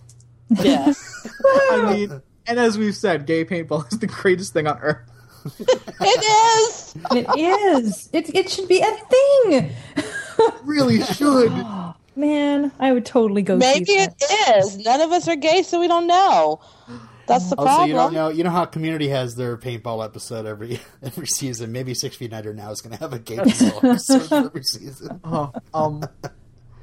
yes. 0.50 1.28
I 1.72 1.94
mean, 1.94 2.22
and 2.48 2.60
as 2.60 2.78
we've 2.78 2.96
said, 2.96 3.26
gay 3.26 3.46
paintball 3.46 3.92
is 3.92 4.00
the 4.00 4.08
greatest 4.08 4.54
thing 4.54 4.68
on 4.68 4.78
earth. 4.80 5.10
It 5.60 6.70
is. 6.70 6.96
It 7.12 7.28
is. 7.38 8.10
It, 8.14 8.34
it 8.36 8.50
should 8.50 8.68
be 8.68 8.80
a 8.82 8.92
thing. 8.92 9.72
Really 10.64 11.02
should. 11.04 11.52
Man, 12.16 12.72
I 12.80 12.92
would 12.94 13.06
totally 13.06 13.42
go 13.42 13.58
Maybe 13.58 13.86
see 13.86 13.94
it 13.98 14.18
that. 14.20 14.58
is. 14.60 14.78
None 14.78 15.02
of 15.02 15.12
us 15.12 15.28
are 15.28 15.36
gay, 15.36 15.64
so 15.64 15.80
we 15.80 15.88
don't 15.88 16.06
know. 16.08 16.62
That's 17.26 17.50
the 17.50 17.56
Also, 17.56 17.68
problem. 17.70 17.90
you 17.90 17.96
don't 17.96 18.14
know. 18.14 18.30
You 18.30 18.44
know 18.44 18.50
how 18.52 18.66
Community 18.66 19.08
has 19.08 19.36
their 19.36 19.58
paintball 19.58 20.04
episode 20.06 20.46
every 20.46 20.80
every 21.04 21.26
season. 21.28 21.72
Maybe 21.72 21.94
Six 21.94 22.16
Feet 22.18 22.32
Under 22.34 22.54
now 22.54 22.70
is 22.72 22.82
going 22.82 22.96
to 22.96 23.00
have 23.00 23.14
a 23.14 23.20
gay 23.20 23.38
paintball 23.38 23.84
episode 23.92 24.46
every 24.46 24.64
season. 24.64 25.20
Uh, 25.24 25.48
um, 25.74 26.04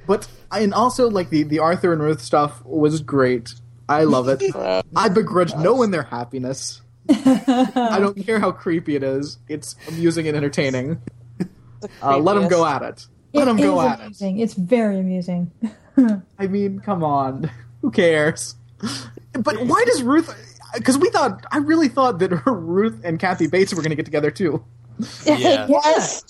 but 0.06 0.28
and 0.52 0.74
also 0.74 1.09
like 1.09 1.31
the 1.31 1.43
the 1.43 1.59
Arthur 1.59 1.93
and 1.93 2.02
Ruth 2.02 2.20
stuff 2.20 2.64
was 2.64 3.01
great. 3.01 3.55
I 3.89 4.05
love 4.05 4.28
it. 4.28 4.43
I 4.97 5.09
begrudge 5.09 5.55
no 5.56 5.74
one 5.74 5.90
their 5.90 6.05
happiness. 6.05 6.81
I 7.09 7.98
don't 8.01 8.14
care 8.24 8.39
how 8.39 8.52
creepy 8.52 8.94
it 8.94 9.02
is. 9.02 9.39
It's 9.48 9.74
amusing 9.89 10.28
and 10.28 10.36
entertaining. 10.36 11.01
Uh, 12.02 12.18
let 12.18 12.35
them 12.35 12.48
go 12.48 12.64
at 12.66 12.82
it. 12.82 13.06
Let 13.32 13.47
them 13.47 13.56
go 13.56 13.81
is 13.81 13.86
at 13.86 14.01
it. 14.01 14.40
It's 14.40 14.55
very 14.55 14.98
amusing. 14.98 15.51
I 16.39 16.47
mean, 16.47 16.81
come 16.81 17.02
on. 17.02 17.51
Who 17.82 17.90
cares? 17.90 18.55
But 19.32 19.66
why 19.66 19.85
does 19.86 20.02
Ruth? 20.02 20.35
Because 20.74 20.98
we 20.98 21.10
thought, 21.10 21.44
I 21.51 21.59
really 21.59 21.89
thought 21.89 22.18
that 22.20 22.28
Ruth 22.47 23.01
and 23.05 23.18
Kathy 23.18 23.47
Bates 23.47 23.74
were 23.74 23.82
going 23.82 23.90
to 23.90 23.97
get 23.97 24.05
together 24.05 24.31
too. 24.31 24.64
Yeah. 25.24 25.66
Yes. 25.68 26.24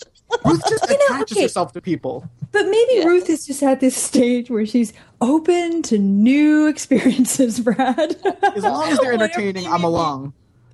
Ruth 0.44 0.62
just 0.68 0.86
You 0.90 0.96
know, 0.96 1.16
attaches 1.16 1.36
okay. 1.36 1.42
herself 1.42 1.72
to 1.72 1.80
people. 1.80 2.28
But 2.52 2.64
maybe 2.66 2.94
Yeah. 2.94 3.04
Ruth 3.04 3.28
is 3.28 3.46
just 3.46 3.62
at 3.62 3.80
this 3.80 3.96
stage 3.96 4.50
where 4.50 4.66
she's 4.66 4.92
open 5.20 5.82
to 5.84 5.98
new 5.98 6.66
experiences, 6.72 7.60
Brad. 7.60 8.16
As 8.56 8.62
long 8.62 8.88
as 8.88 8.98
they're 8.98 9.12
entertaining, 9.12 9.66
I'm 9.66 9.84
along. 9.84 10.32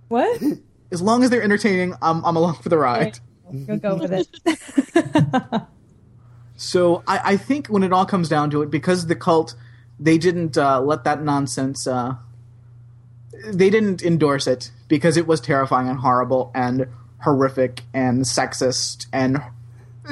What? 0.08 0.42
As 0.92 1.02
long 1.02 1.24
as 1.24 1.30
they're 1.30 1.42
entertaining, 1.42 1.94
I'm, 2.00 2.24
I'm 2.24 2.36
along 2.36 2.54
for 2.62 2.68
the 2.68 2.78
ride. 2.78 3.18
You'll 3.50 3.78
go 3.78 3.96
with 3.96 4.12
it. 4.12 5.62
So 6.56 7.02
I, 7.06 7.20
I 7.32 7.36
think 7.36 7.68
when 7.68 7.82
it 7.82 7.92
all 7.92 8.06
comes 8.06 8.28
down 8.28 8.50
to 8.50 8.62
it, 8.62 8.70
because 8.70 9.06
the 9.06 9.16
cult, 9.16 9.54
they 10.00 10.18
didn't 10.18 10.56
uh, 10.56 10.80
let 10.80 11.04
that 11.04 11.22
nonsense. 11.22 11.86
Uh, 11.86 12.14
they 13.46 13.70
didn't 13.70 14.02
endorse 14.02 14.46
it 14.46 14.70
because 14.88 15.16
it 15.16 15.26
was 15.26 15.40
terrifying 15.40 15.88
and 15.88 15.98
horrible 15.98 16.50
and 16.54 16.86
horrific 17.26 17.82
and 17.92 18.24
sexist 18.24 19.06
and 19.12 19.42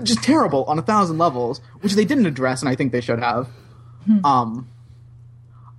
just 0.03 0.23
terrible 0.25 0.65
on 0.65 0.77
a 0.79 0.83
thousand 0.83 1.19
levels, 1.19 1.61
which 1.81 1.93
they 1.93 2.05
didn't 2.05 2.27
address, 2.27 2.61
and 2.61 2.69
I 2.69 2.75
think 2.75 2.91
they 2.91 3.01
should 3.01 3.21
have. 3.21 3.49
Um, 4.25 4.69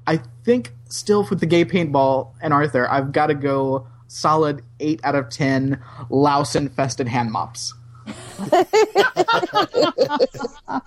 I 0.07 0.21
think 0.45 0.71
still 0.89 1.23
for 1.25 1.35
the 1.35 1.45
gay 1.45 1.65
paintball 1.65 2.31
and 2.41 2.53
Arthur, 2.53 2.89
I've 2.89 3.11
got 3.11 3.27
to 3.27 3.35
go 3.35 3.85
solid 4.07 4.63
eight 4.79 5.01
out 5.03 5.15
of 5.15 5.29
ten 5.29 5.83
louse 6.09 6.55
infested 6.55 7.07
hand 7.09 7.31
mops. 7.31 7.73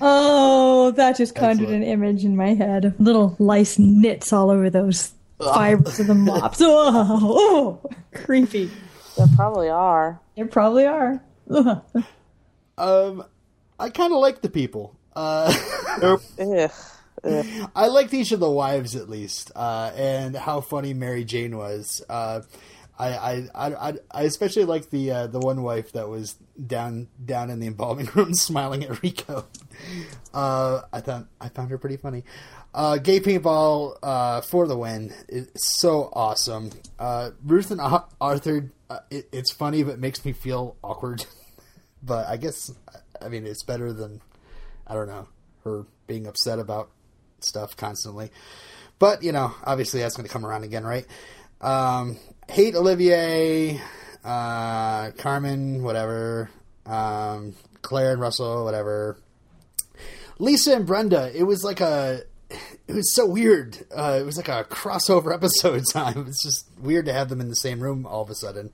Oh, 0.00 0.92
that 0.96 1.16
just 1.16 1.34
conjured 1.34 1.68
an 1.68 1.82
image 1.82 2.24
in 2.24 2.36
my 2.36 2.54
head. 2.54 2.94
Little 2.98 3.36
lice 3.38 3.78
nits 3.78 4.32
all 4.32 4.50
over 4.50 4.68
those 4.68 5.12
fibers 5.38 6.00
of 6.00 6.08
the 6.08 6.14
mops. 6.14 6.58
Oh, 6.60 7.80
oh, 7.84 7.90
creepy. 8.12 8.70
They 9.16 9.24
probably 9.36 9.68
are. 9.68 10.20
They 10.36 10.44
probably 10.44 10.86
are. 10.86 11.22
Um, 12.76 13.24
I 13.78 13.90
kind 13.90 14.12
of 14.12 14.18
like 14.18 14.40
the 14.40 14.50
people. 14.50 14.96
Uh, 15.14 15.54
Ugh. 16.02 16.20
I 17.76 17.86
liked 17.86 18.12
each 18.12 18.32
of 18.32 18.40
the 18.40 18.50
wives 18.50 18.96
at 18.96 19.08
least, 19.08 19.52
uh, 19.54 19.92
and 19.94 20.34
how 20.36 20.60
funny 20.60 20.92
Mary 20.92 21.24
Jane 21.24 21.56
was. 21.56 22.04
Uh, 22.08 22.40
I, 22.98 23.08
I, 23.08 23.48
I, 23.54 23.74
I- 23.90 23.98
I 24.10 24.22
especially 24.22 24.64
liked 24.64 24.90
the 24.90 25.10
uh, 25.10 25.26
the 25.28 25.38
one 25.38 25.62
wife 25.62 25.92
that 25.92 26.08
was 26.08 26.34
down 26.66 27.06
down 27.24 27.48
in 27.50 27.60
the 27.60 27.68
embalming 27.68 28.06
room 28.14 28.34
smiling 28.34 28.82
at 28.84 29.00
Rico. 29.02 29.46
Uh, 30.34 30.82
I 30.92 31.00
thought 31.00 31.26
I 31.40 31.48
found 31.50 31.70
her 31.70 31.78
pretty 31.78 31.96
funny. 31.96 32.24
Uh, 32.74 32.96
gay 32.98 33.20
paintball 33.20 33.96
uh, 34.02 34.40
for 34.40 34.66
the 34.66 34.76
win. 34.76 35.14
It's 35.28 35.78
so 35.80 36.10
awesome. 36.12 36.70
Uh, 36.98 37.30
Ruth 37.44 37.70
and 37.70 37.80
Arthur. 38.20 38.72
Uh, 38.94 39.00
it, 39.10 39.28
it's 39.32 39.50
funny, 39.50 39.82
but 39.82 39.94
it 39.94 39.98
makes 39.98 40.24
me 40.24 40.32
feel 40.32 40.76
awkward. 40.84 41.24
but 42.02 42.28
I 42.28 42.36
guess 42.36 42.72
I 43.20 43.28
mean 43.28 43.44
it's 43.44 43.64
better 43.64 43.92
than 43.92 44.20
I 44.86 44.94
don't 44.94 45.08
know 45.08 45.26
her 45.64 45.84
being 46.06 46.28
upset 46.28 46.60
about 46.60 46.90
stuff 47.40 47.76
constantly. 47.76 48.30
But 49.00 49.24
you 49.24 49.32
know, 49.32 49.52
obviously 49.64 50.00
that's 50.00 50.16
going 50.16 50.28
to 50.28 50.32
come 50.32 50.46
around 50.46 50.62
again, 50.62 50.84
right? 50.84 51.06
Um, 51.60 52.18
hate 52.48 52.76
Olivier, 52.76 53.80
uh, 54.24 55.10
Carmen, 55.12 55.82
whatever. 55.82 56.50
Um, 56.86 57.54
Claire 57.82 58.12
and 58.12 58.20
Russell, 58.20 58.64
whatever. 58.64 59.16
Lisa 60.38 60.76
and 60.76 60.86
Brenda, 60.86 61.32
it 61.34 61.42
was 61.42 61.64
like 61.64 61.80
a. 61.80 62.22
It 62.50 62.92
was 62.94 63.12
so 63.14 63.26
weird. 63.26 63.78
Uh, 63.94 64.18
it 64.20 64.24
was 64.24 64.36
like 64.36 64.48
a 64.48 64.64
crossover 64.64 65.34
episode 65.34 65.84
time. 65.92 66.26
It's 66.28 66.42
just 66.42 66.66
weird 66.78 67.06
to 67.06 67.12
have 67.12 67.28
them 67.28 67.40
in 67.40 67.48
the 67.48 67.56
same 67.56 67.80
room 67.80 68.06
all 68.06 68.22
of 68.22 68.30
a 68.30 68.34
sudden. 68.34 68.70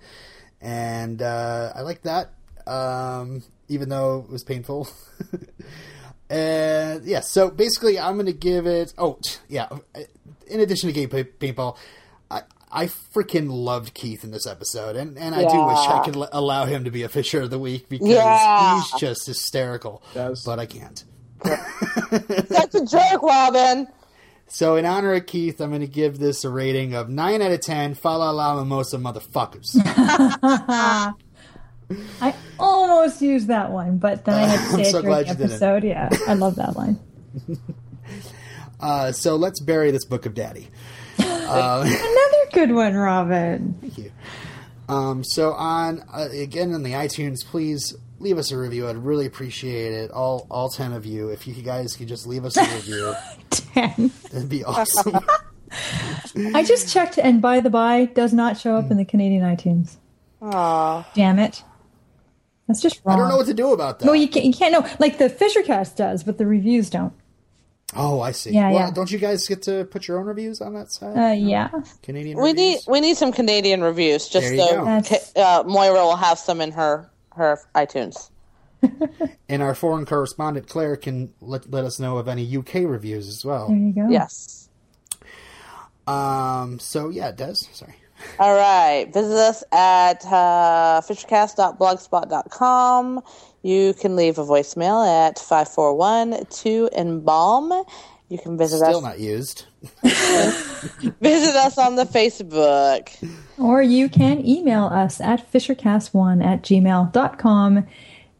And 0.60 1.22
uh, 1.22 1.72
I 1.74 1.80
like 1.82 2.02
that, 2.02 2.32
um, 2.66 3.42
even 3.68 3.88
though 3.88 4.24
it 4.26 4.30
was 4.32 4.44
painful. 4.44 4.88
and 6.30 7.05
yeah, 7.05 7.20
so 7.20 7.51
basically, 7.51 7.98
I'm 7.98 8.14
going 8.14 8.26
to 8.26 8.32
give 8.32 8.66
it. 8.66 8.92
Oh, 8.98 9.18
yeah. 9.48 9.68
In 10.47 10.60
addition 10.60 10.88
to 10.88 10.92
gay 10.92 11.06
paintball, 11.06 11.76
I, 12.30 12.42
I 12.70 12.86
freaking 12.86 13.48
loved 13.51 13.94
Keith 13.94 14.22
in 14.24 14.30
this 14.30 14.47
episode, 14.47 14.97
and, 14.97 15.16
and 15.18 15.34
I 15.34 15.40
do 15.40 15.64
wish 15.66 15.78
I 15.78 16.02
could 16.05 16.16
l- 16.16 16.28
allow 16.32 16.64
him 16.66 16.84
to 16.84 16.90
be 16.90 17.02
a 17.05 17.09
Fisher 17.09 17.42
of 17.42 17.51
the 17.51 17.59
Week 17.59 17.88
because 17.88 18.09
Yeah. 18.09 18.80
he's 18.80 19.01
just 19.01 19.26
hysterical. 19.26 20.02
Yes. 20.14 20.42
But 20.44 20.59
I 20.59 20.66
can't. 20.66 21.02
That's 21.42 22.74
a 22.74 22.86
joke, 22.86 23.22
Robin. 23.22 23.86
So, 24.52 24.74
in 24.74 24.84
honor 24.84 25.14
of 25.14 25.26
Keith, 25.26 25.60
I'm 25.60 25.70
going 25.70 25.80
to 25.80 25.86
give 25.86 26.18
this 26.18 26.42
a 26.44 26.50
rating 26.50 26.92
of 26.92 27.08
9 27.08 27.40
out 27.40 27.52
of 27.52 27.60
10 27.60 27.94
Fa 27.94 28.08
La 28.08 28.30
La 28.30 28.56
Mimosa 28.56 28.98
motherfuckers. 28.98 29.76
I 32.20 32.34
almost 32.58 33.22
used 33.22 33.46
that 33.46 33.70
one, 33.70 33.98
but 33.98 34.24
then 34.24 34.34
I 34.34 34.46
had 34.46 34.56
to 34.56 34.76
I'm 34.76 34.84
say 34.84 34.90
so 34.90 34.98
it 34.98 35.02
during 35.02 35.16
the 35.16 35.20
you 35.20 35.34
didn't. 35.36 35.50
episode. 35.52 35.84
Yeah, 35.84 36.08
I 36.26 36.34
love 36.34 36.56
that 36.56 36.76
line. 36.76 36.98
uh, 38.80 39.12
so, 39.12 39.36
let's 39.36 39.60
bury 39.60 39.92
this 39.92 40.04
book 40.04 40.26
of 40.26 40.34
daddy. 40.34 40.66
Another 41.18 41.86
good 42.52 42.72
one, 42.72 42.94
Robin. 42.94 43.76
Thank 43.80 43.98
you. 43.98 44.10
Um, 44.88 45.22
so, 45.22 45.52
on 45.52 46.02
uh, 46.12 46.28
again 46.32 46.74
on 46.74 46.82
the 46.82 46.92
iTunes, 46.92 47.44
please 47.44 47.96
leave 48.20 48.38
us 48.38 48.52
a 48.52 48.59
review. 48.59 48.88
I'd 48.88 48.97
really 48.97 49.26
appreciate 49.26 49.92
it. 49.92 50.10
All 50.10 50.47
all 50.51 50.68
10 50.68 50.92
of 50.92 51.05
you. 51.05 51.28
If 51.30 51.47
you 51.48 51.55
guys 51.62 51.97
could 51.97 52.09
just 52.09 52.26
leave 52.26 52.44
us 52.44 52.56
a 52.56 52.62
review, 52.62 53.14
Ten. 53.51 54.10
that'd 54.30 54.48
be 54.48 54.62
awesome. 54.64 55.18
I 56.55 56.62
just 56.64 56.92
checked, 56.92 57.18
and 57.18 57.40
by 57.40 57.60
the 57.60 57.70
by, 57.70 58.06
does 58.06 58.32
not 58.32 58.59
show 58.59 58.76
up 58.76 58.90
in 58.90 58.97
the 58.97 59.05
Canadian 59.05 59.42
iTunes. 59.42 59.97
Aw. 60.42 61.09
Damn 61.14 61.38
it. 61.38 61.62
That's 62.66 62.80
just 62.80 63.01
wrong. 63.05 63.16
I 63.16 63.18
don't 63.20 63.28
know 63.28 63.36
what 63.36 63.47
to 63.47 63.55
do 63.55 63.72
about 63.72 63.98
that. 63.98 64.05
No, 64.06 64.12
you 64.12 64.28
can't, 64.28 64.47
you 64.47 64.52
can't 64.52 64.72
know. 64.72 64.88
Like 64.98 65.18
the 65.18 65.28
Fishercast 65.28 65.97
does, 65.97 66.22
but 66.24 66.38
the 66.38 66.47
reviews 66.47 66.88
don't. 66.90 67.12
oh, 67.97 68.20
I 68.20 68.30
see. 68.32 68.51
Yeah, 68.52 68.70
well, 68.70 68.78
yeah. 68.80 68.90
don't 68.92 69.10
you 69.10 69.18
guys 69.18 69.47
get 69.48 69.62
to 69.62 69.84
put 69.86 70.06
your 70.09 70.18
own 70.20 70.26
reviews 70.26 70.60
on 70.60 70.74
that 70.74 70.90
side? 70.92 71.16
Uh, 71.16 71.32
yeah. 71.34 71.70
Canadian 72.02 72.40
We 72.40 72.52
need 72.52 72.78
we 72.88 73.01
need 73.01 73.16
some 73.16 73.32
Canadian 73.32 73.82
reviews, 73.82 74.28
just 74.28 74.47
There 74.47 74.55
you 74.55 74.60
so 74.68 74.76
go. 74.76 74.84
That's- 74.84 75.32
uh, 75.36 75.62
Moira 75.64 75.94
will 76.05 76.16
have 76.16 76.38
some 76.38 76.60
in 76.60 76.70
her 76.72 77.10
her 77.40 77.58
iTunes. 77.74 78.30
And 79.48 79.62
our 79.62 79.74
foreign 79.74 80.06
correspondent 80.06 80.68
Claire 80.68 80.96
can 80.96 81.34
let, 81.40 81.68
let 81.70 81.84
us 81.84 81.98
know 81.98 82.18
of 82.18 82.28
any 82.28 82.56
UK 82.56 82.74
reviews 82.76 83.26
as 83.28 83.44
well. 83.44 83.66
There 83.68 83.76
you 83.76 83.92
go. 83.92 84.08
Yes. 84.08 84.68
Um. 86.06 86.78
So 86.78 87.08
yeah, 87.08 87.32
Des. 87.32 87.56
Sorry. 87.56 87.96
All 88.38 88.54
right. 88.54 89.12
Visit 89.12 89.36
us 89.36 89.64
at 89.72 90.24
uh, 90.24 91.00
fishercast.blogspot.com. 91.04 93.22
You 93.62 93.92
can 93.94 94.16
leave 94.16 94.38
a 94.38 94.44
voicemail 94.44 95.06
at 95.06 95.38
541 95.38 96.46
2 96.48 96.90
embalm. 96.92 97.84
You 98.28 98.38
can 98.38 98.56
visit 98.56 98.76
Still 98.76 98.88
us 98.88 98.94
Still 98.94 99.02
not 99.02 99.20
used. 99.20 99.66
visit 100.02 101.57
us 101.57 101.78
on 101.78 101.97
the 101.97 102.05
Facebook. 102.05 103.11
Or 103.59 103.82
you 103.82 104.09
can 104.09 104.47
email 104.47 104.85
us 104.85 105.20
at 105.20 105.51
fishercast1 105.52 106.44
at 106.44 106.62
gmail.com 106.62 107.86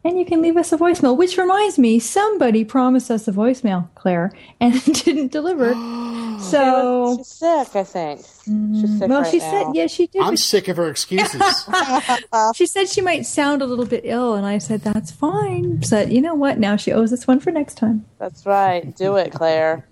and 0.03 0.17
you 0.17 0.25
can 0.25 0.41
leave 0.41 0.57
us 0.57 0.71
a 0.71 0.77
voicemail. 0.77 1.15
Which 1.15 1.37
reminds 1.37 1.77
me, 1.77 1.99
somebody 1.99 2.65
promised 2.65 3.11
us 3.11 3.27
a 3.27 3.31
voicemail, 3.31 3.89
Claire, 3.95 4.31
and 4.59 4.81
didn't 5.03 5.31
deliver. 5.31 5.73
So, 6.41 7.17
She's 7.17 7.27
sick, 7.27 7.75
I 7.75 7.83
think. 7.83 8.19
She's 8.19 8.97
sick 8.97 9.07
well, 9.07 9.21
right 9.21 9.29
she 9.29 9.37
now. 9.37 9.51
said, 9.51 9.75
yeah, 9.75 9.85
she 9.85 10.07
did. 10.07 10.23
I'm 10.23 10.35
sick 10.35 10.67
of 10.69 10.77
her 10.77 10.89
excuses. 10.89 11.39
She 12.55 12.65
said 12.65 12.89
she 12.89 12.99
might 12.99 13.27
sound 13.27 13.61
a 13.61 13.67
little 13.67 13.85
bit 13.85 14.01
ill, 14.05 14.33
and 14.33 14.43
I 14.43 14.57
said, 14.57 14.81
that's 14.81 15.11
fine. 15.11 15.83
So, 15.83 16.01
you 16.01 16.19
know 16.19 16.33
what? 16.33 16.57
Now 16.57 16.77
she 16.77 16.91
owes 16.91 17.13
us 17.13 17.27
one 17.27 17.39
for 17.39 17.51
next 17.51 17.75
time. 17.75 18.07
That's 18.17 18.43
right. 18.47 18.95
Do 18.97 19.17
it, 19.17 19.33
Claire. 19.33 19.85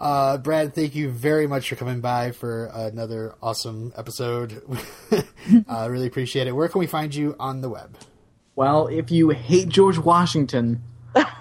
Uh, 0.00 0.38
Brad, 0.38 0.74
thank 0.74 0.94
you 0.94 1.10
very 1.10 1.46
much 1.46 1.68
for 1.68 1.76
coming 1.76 2.00
by 2.00 2.30
for 2.32 2.66
another 2.74 3.34
awesome 3.42 3.92
episode. 3.96 4.62
I 5.68 5.86
really 5.86 6.06
appreciate 6.06 6.46
it. 6.46 6.52
Where 6.52 6.68
can 6.68 6.78
we 6.78 6.86
find 6.86 7.14
you 7.14 7.34
on 7.40 7.60
the 7.60 7.68
web? 7.68 7.96
Well, 8.54 8.86
if 8.88 9.10
you 9.10 9.30
hate 9.30 9.68
George 9.68 9.98
Washington 9.98 10.82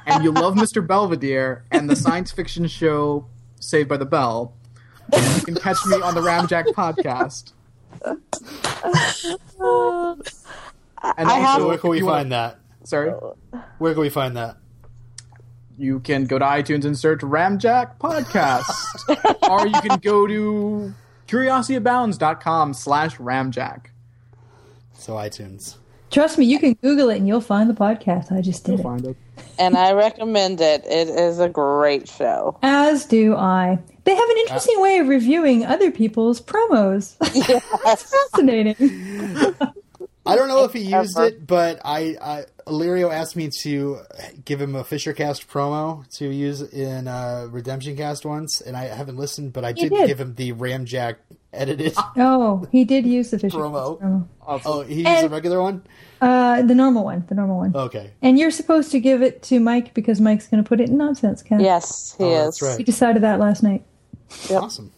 and 0.06 0.24
you 0.24 0.32
love 0.32 0.56
Mr. 0.56 0.86
Belvedere 0.86 1.66
and 1.72 1.90
the 1.90 1.96
science 1.96 2.32
fiction 2.32 2.68
show 2.68 3.28
Saved 3.60 3.90
by 3.90 3.98
the 3.98 4.06
Bell, 4.06 4.54
you 5.14 5.42
can 5.46 5.56
catch 5.56 5.78
me 5.86 6.00
on 6.02 6.16
the 6.16 6.22
Ramjack 6.22 6.66
podcast. 6.74 7.54
And 11.18 11.30
I 11.30 11.40
have- 11.40 11.64
where 11.64 11.78
can 11.78 11.90
we 11.92 12.00
find 12.00 12.08
want- 12.10 12.30
that? 12.32 12.60
Sorry, 12.84 13.12
Where 13.80 13.94
can 13.94 14.02
we 14.02 14.10
find 14.10 14.36
that? 14.38 14.58
You 15.78 16.00
can 16.00 16.26
go 16.26 16.40
to 16.40 16.46
iTunes 16.46 16.86
and 16.86 16.98
search 16.98 17.20
Ramjack 17.22 17.98
podcast, 18.00 18.64
or 19.50 19.68
you 19.68 19.80
can 19.82 20.00
go 20.00 20.28
to 20.28 20.94
curiosityabounds.com 21.28 22.74
slash 22.74 23.18
Ramjack. 23.18 23.88
So 24.94 25.14
iTunes. 25.14 25.76
Trust 26.10 26.38
me, 26.38 26.46
you 26.46 26.58
can 26.60 26.74
Google 26.76 27.10
it 27.10 27.18
and 27.18 27.28
you'll 27.28 27.42
find 27.42 27.70
the 27.70 27.74
podcast. 27.74 28.32
I 28.32 28.42
just 28.42 28.64
did 28.64 28.72
You'll 28.74 28.80
it. 28.80 28.84
find 28.84 29.06
it. 29.06 29.18
And 29.60 29.76
I 29.78 29.92
recommend 29.92 30.62
it. 30.62 30.86
It 30.86 31.10
is 31.10 31.40
a 31.40 31.50
great 31.50 32.08
show. 32.08 32.58
As 32.64 33.06
do 33.06 33.36
I. 33.36 33.78
They 34.06 34.16
have 34.16 34.30
an 34.30 34.38
interesting 34.38 34.80
way 34.82 35.00
of 35.00 35.10
reviewing 35.10 35.66
other 35.66 35.92
people's 35.92 36.40
promos. 36.42 37.16
It's 37.90 38.16
fascinating. 38.32 38.76
I 40.26 40.36
don't 40.36 40.48
know 40.48 40.64
if 40.64 40.74
he 40.74 40.80
used 40.80 41.20
it, 41.20 41.46
but 41.46 41.82
I, 41.84 42.16
I 42.22 42.46
Illyrio 42.68 43.12
asked 43.14 43.36
me 43.36 43.50
to 43.62 44.00
give 44.46 44.62
him 44.62 44.76
a 44.76 44.84
Fisher 44.84 45.14
Cast 45.14 45.50
promo 45.50 46.08
to 46.18 46.28
use 46.28 46.62
in 46.62 47.08
uh, 47.08 47.48
Redemption 47.50 47.96
Cast 47.98 48.26
once, 48.26 48.62
and 48.62 48.76
I 48.78 48.86
haven't 48.86 49.18
listened, 49.18 49.54
but 49.54 49.64
I 49.66 49.72
did, 49.72 49.90
did. 49.92 50.08
give 50.08 50.20
him 50.20 50.36
the 50.36 50.54
Ramjack 50.54 51.16
edited 51.54 51.94
Oh, 52.18 52.68
he 52.72 52.84
did 52.86 53.06
use 53.06 53.32
the 53.32 53.40
Fisher 53.40 53.58
promo. 53.58 54.00
promo. 54.02 54.28
Oh, 54.66 54.82
he 54.82 54.96
used 54.96 55.08
And- 55.08 55.26
the 55.26 55.30
regular 55.30 55.62
one. 55.62 55.84
Uh, 56.20 56.62
the 56.64 56.74
normal 56.76 57.04
one. 57.04 57.24
The 57.30 57.36
normal 57.36 57.58
one. 57.58 57.76
Okay, 57.76 58.12
And 58.24 58.40
you're 58.40 58.50
supposed 58.52 58.92
to 58.92 59.00
give 59.00 59.22
it 59.22 59.44
to 59.44 59.60
Mike 59.60 59.94
because 59.94 60.20
Mike's 60.20 60.48
going 60.48 60.64
to 60.64 60.68
put 60.68 60.82
it 60.82 60.90
in 60.90 60.98
nonsense. 60.98 61.44
Ken. 61.44 61.60
Yes, 61.60 62.16
he 62.18 62.24
Oh, 62.24 62.30
is. 62.30 62.44
that's 62.46 62.62
right. 62.64 62.78
We 62.80 62.84
decided 62.84 63.22
that 63.24 63.40
last 63.40 63.62
night. 63.64 63.84
awesome. 64.52 64.92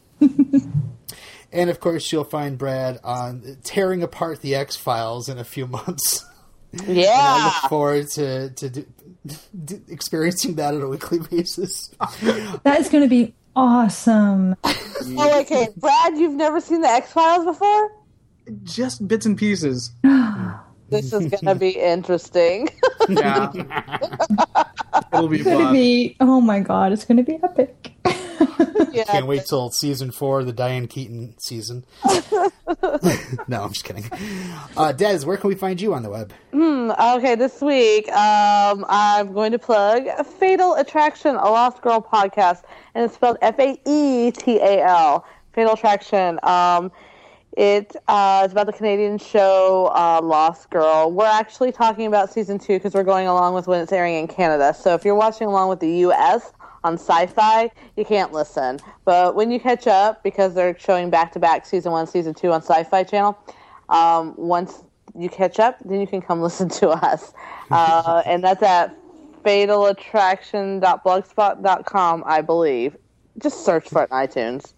and 1.52 1.70
of 1.70 1.80
course, 1.80 2.12
you'll 2.12 2.24
find 2.24 2.58
Brad 2.58 3.00
on 3.04 3.58
tearing 3.64 4.02
apart 4.04 4.41
the 4.41 4.56
X 4.56 4.76
Files 4.76 5.28
in 5.30 5.38
a 5.38 5.44
few 5.44 5.68
months. 5.68 6.26
I 6.78 6.84
Yeah. 6.91 7.44
look 7.62 7.70
forward 7.70 8.08
to 8.12 8.50
to 8.52 8.70
do, 8.70 8.86
do, 9.66 9.82
experiencing 9.88 10.56
that 10.56 10.74
on 10.74 10.82
a 10.82 10.88
weekly 10.90 11.20
basis. 11.32 11.90
That 12.64 12.78
is 12.80 12.90
going 12.90 13.04
to 13.04 13.10
be 13.10 13.34
awesome. 13.56 14.56
Oh, 15.18 15.40
okay. 15.41 15.70
Brad, 15.78 16.18
you've 16.18 16.34
never 16.36 16.60
seen 16.60 16.82
the 16.82 16.88
X 16.90 17.14
Files 17.14 17.46
before? 17.46 17.91
Just 18.64 19.08
bits 19.08 19.26
and 19.26 19.38
pieces. 19.38 19.91
This 20.90 21.14
is 21.14 21.28
going 21.28 21.46
to 21.46 21.54
be 21.56 21.70
interesting. 21.70 22.68
Yeah. 23.08 23.52
It'll 25.14 25.28
be 25.28 25.38
It's 25.38 25.46
going 25.46 25.68
to 25.68 25.72
be, 25.72 26.16
oh 26.20 26.41
my 26.41 26.60
god, 26.62 26.91
it's 26.91 27.06
going 27.06 27.18
to 27.18 27.24
be 27.24 27.38
epic. 27.44 27.78
Yeah. 29.00 29.12
Can't 29.12 29.28
wait 29.28 29.46
till 29.46 29.72
season 29.72 30.12
four, 30.12 30.44
the 30.44 30.54
Diane 30.54 30.88
Keaton 30.88 31.36
season. 31.38 31.86
no, 33.48 33.64
I'm 33.64 33.74
just 33.74 33.84
kidding. 33.84 34.06
Uh, 34.78 34.92
Des, 34.92 35.26
where 35.26 35.38
can 35.38 35.48
we 35.48 35.56
find 35.56 35.80
you 35.82 35.94
on 35.94 36.04
the 36.04 36.10
web? 36.10 36.34
Okay, 37.00 37.36
this 37.36 37.62
week 37.62 38.10
um, 38.12 38.86
I'm 38.90 39.32
going 39.32 39.52
to 39.52 39.60
plug 39.60 40.08
Faetal 40.26 40.76
Attraction, 40.76 41.36
a 41.36 41.50
Lost 41.50 41.82
Girl 41.82 42.02
podcast, 42.02 42.64
and 42.94 43.06
it's 43.06 43.14
spelled 43.14 43.38
F 43.42 43.58
A 43.60 43.80
E 43.86 44.32
T 44.32 44.58
A 44.58 44.84
L. 44.86 45.26
Faetal 45.54 45.74
Attraction. 45.74 46.40
Um, 46.44 46.92
it 47.56 47.96
uh, 48.08 48.44
is 48.46 48.52
about 48.52 48.66
the 48.66 48.74
Canadian 48.74 49.18
show 49.18 49.92
uh, 49.94 50.20
Lost 50.22 50.70
Girl. 50.72 51.12
We're 51.12 51.26
actually 51.26 51.72
talking 51.72 52.06
about 52.06 52.34
season 52.34 52.58
two 52.58 52.74
because 52.74 52.94
we're 52.94 53.04
going 53.04 53.28
along 53.28 53.54
with 53.54 53.68
when 53.68 53.82
it's 53.82 53.92
airing 53.92 54.16
in 54.16 54.28
Canada. 54.28 54.74
So 54.74 54.94
if 54.94 55.06
you're 55.06 55.16
watching 55.16 55.48
along 55.48 55.70
with 55.70 55.80
the 55.80 55.92
U.S. 56.00 56.54
on 56.84 56.95
Sci-Fi, 56.95 57.72
you 57.95 58.06
can't 58.06 58.31
listen. 58.31 58.80
But 59.06 59.35
when 59.35 59.51
you 59.51 59.60
catch 59.60 59.88
up, 59.88 60.23
because 60.23 60.53
they're 60.53 60.77
showing 60.80 61.10
back-to-back 61.10 61.65
season 61.65 61.91
one, 61.91 62.07
season 62.07 62.34
two 62.34 62.51
on 62.51 62.61
Sci-Fi 62.61 63.03
Channel, 63.03 63.38
um, 63.89 64.34
once 64.38 64.84
you 65.18 65.30
catch 65.30 65.60
up, 65.60 65.77
then 65.85 65.99
you 65.99 66.07
can 66.07 66.22
come 66.22 66.41
listen 66.47 66.69
to 66.69 66.89
us. 66.89 67.34
Uh, 67.72 68.23
and 68.26 68.43
that's 68.43 68.64
at 68.64 68.95
faetalattraction.blogspot.com, 69.43 72.23
I 72.26 72.41
believe. 72.41 72.97
Just 73.38 73.64
search 73.64 73.88
for 73.88 74.03
it 74.03 74.10
iTunes. 74.10 74.73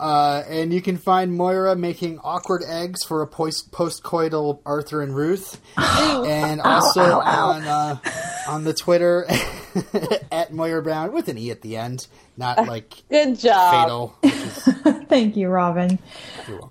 Uh, 0.00 0.42
and 0.48 0.72
you 0.72 0.82
can 0.82 0.96
find 0.96 1.32
Moira 1.32 1.76
making 1.76 2.18
awkward 2.18 2.62
eggs 2.66 3.04
for 3.04 3.22
a 3.22 3.26
post 3.26 3.70
postcoital 3.70 4.58
Arthur 4.66 5.02
and 5.02 5.14
Ruth, 5.14 5.60
and 5.76 6.60
also 6.60 7.20
on 7.20 7.62
uh, 7.62 7.96
on 8.48 8.64
the 8.64 8.74
Twitter 8.74 9.26
at 10.32 10.52
Moira 10.52 10.82
Brown 10.82 11.12
with 11.12 11.28
an 11.28 11.38
e 11.38 11.50
at 11.50 11.62
the 11.62 11.76
end, 11.76 12.08
not 12.36 12.66
like 12.66 12.92
Good 13.08 13.38
job. 13.38 13.84
fatal. 13.84 14.16
is- 14.22 14.68
Thank 15.08 15.36
you, 15.36 15.48
Robin. 15.48 15.98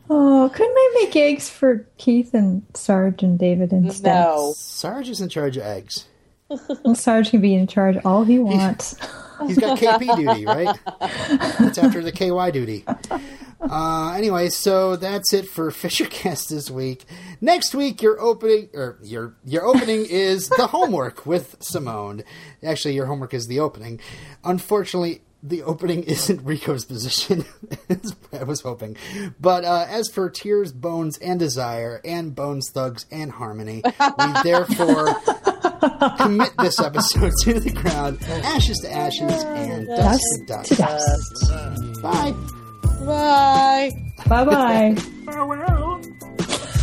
Oh, 0.10 0.52
couldn't 0.54 0.76
I 0.76 1.00
make 1.02 1.16
eggs 1.16 1.50
for 1.50 1.88
Keith 1.98 2.34
and 2.34 2.64
Sarge 2.74 3.24
and 3.24 3.40
David 3.40 3.72
instead? 3.72 4.14
No. 4.14 4.54
Sarge 4.58 5.10
is 5.10 5.22
in 5.22 5.30
charge 5.30 5.56
of 5.56 5.64
eggs. 5.64 6.06
Well, 6.50 6.94
Sarge 6.94 7.30
can 7.32 7.40
be 7.42 7.56
in 7.56 7.68
charge 7.68 7.98
all 8.04 8.26
he 8.26 8.38
wants. 8.40 8.96
He's 9.48 9.58
got 9.58 9.78
KP 9.78 10.16
duty, 10.16 10.46
right? 10.46 10.78
That's 11.60 11.78
after 11.78 12.02
the 12.02 12.12
KY 12.12 12.52
duty. 12.52 12.86
Uh, 13.70 14.14
anyway, 14.18 14.50
so 14.50 14.96
that's 14.96 15.34
it 15.34 15.48
for 15.48 15.72
Fishercast 15.72 16.50
this 16.50 16.70
week. 16.70 17.06
Next 17.40 17.74
week, 17.74 18.02
your 18.02 18.20
opening 18.20 18.70
or 18.74 18.98
your 19.02 19.36
your 19.46 19.66
opening 19.66 20.06
is 20.10 20.50
the 20.50 20.68
homework 20.68 21.26
with 21.26 21.56
Simone. 21.62 22.24
Actually, 22.62 22.96
your 22.96 23.06
homework 23.06 23.34
is 23.34 23.48
the 23.48 23.60
opening. 23.60 24.00
Unfortunately, 24.44 25.22
the 25.42 25.64
opening 25.64 26.04
isn't 26.04 26.44
Rico's 26.44 26.86
position, 26.86 27.46
as 27.90 28.16
I 28.32 28.44
was 28.44 28.62
hoping. 28.62 28.96
But 29.40 29.66
uh, 29.66 29.86
as 29.90 30.10
for 30.10 30.30
Tears, 30.30 30.72
Bones, 30.72 31.18
and 31.18 31.40
Desire, 31.40 32.02
and 32.06 32.34
Bones, 32.34 32.70
Thugs, 32.70 33.06
and 33.12 33.32
Harmony, 33.32 33.82
we 33.86 34.34
therefore 34.44 35.16
commit 36.18 36.52
this 36.60 36.80
episode 36.80 37.32
to 37.44 37.60
the 37.60 37.72
ground, 37.72 38.20
ashes 38.24 38.78
to 38.80 38.92
ashes, 38.92 39.44
and 39.44 39.88
dust 39.88 40.24
to 40.38 40.46
dust. 40.46 40.70
to 40.70 40.76
dust. 40.76 41.52
Bye. 42.02 42.34
Bye. 43.06 43.92
Bye 44.28 44.46
bye. 44.46 44.96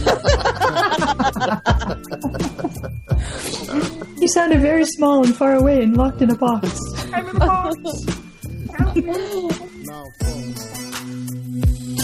you 4.21 4.29
sounded 4.29 4.61
very 4.61 4.85
small 4.85 5.25
and 5.25 5.35
far 5.37 5.55
away 5.55 5.83
and 5.83 5.97
locked 5.97 6.23
in 6.23 6.31
a 6.31 6.37
box. 6.37 6.79
I'm 7.13 7.27
in 7.29 7.35
the 7.35 7.41
box. 7.41 7.77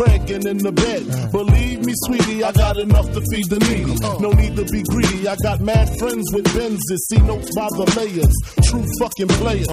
Craig 0.00 0.30
and 0.30 0.46
in 0.46 0.58
the 0.58 0.72
bed. 0.72 1.04
Believe 1.32 1.84
me, 1.84 1.92
sweetie, 2.06 2.44
I 2.44 2.52
got 2.52 2.78
enough 2.78 3.04
to 3.12 3.20
feed 3.28 3.48
the 3.50 3.58
needy. 3.68 3.98
No 4.22 4.30
need 4.32 4.56
to 4.56 4.64
be 4.70 4.82
greedy. 4.88 5.28
I 5.28 5.36
got 5.42 5.60
mad 5.60 5.88
friends 5.98 6.24
with 6.32 6.46
Benzes. 6.56 7.02
See 7.10 7.20
notes 7.20 7.50
by 7.54 7.68
the 7.74 7.84
layers. 7.98 8.32
True 8.64 8.86
fucking 9.02 9.28
players. 9.42 9.68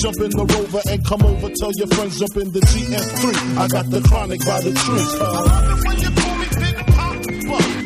Jump 0.00 0.18
in 0.18 0.34
the 0.34 0.44
rover 0.48 0.82
and 0.88 0.98
come 1.04 1.22
over. 1.22 1.46
Tell 1.60 1.72
your 1.78 1.86
friends 1.94 2.18
jump 2.18 2.36
in 2.42 2.50
the 2.50 2.58
GM3. 2.58 3.58
I 3.58 3.68
got 3.68 3.86
the 3.90 4.00
chronic 4.02 4.40
by 4.42 4.60
the 4.66 4.72
tree. 4.74 5.06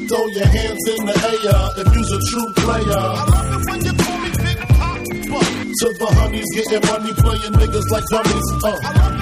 Throw 0.09 0.27
your 0.33 0.49
hands 0.49 0.85
in 0.97 1.03
the 1.07 1.17
air 1.29 1.65
if 1.83 1.89
you's 1.93 2.13
a 2.13 2.21
true 2.31 2.49
player. 2.63 3.05
I 3.05 3.25
love 3.27 3.53
it 3.53 3.63
when 3.69 3.81
you 3.85 3.95
call 4.01 4.19
me 4.23 4.31
Big 4.41 4.61
Pop. 4.81 4.97
To 5.03 5.89
the 5.99 6.09
honeys 6.17 6.51
getting 6.57 6.85
money, 6.89 7.13
playing 7.21 7.53
niggas 7.59 7.89
like 7.91 8.07
dummies. 8.09 8.49
Uh. 8.65 9.22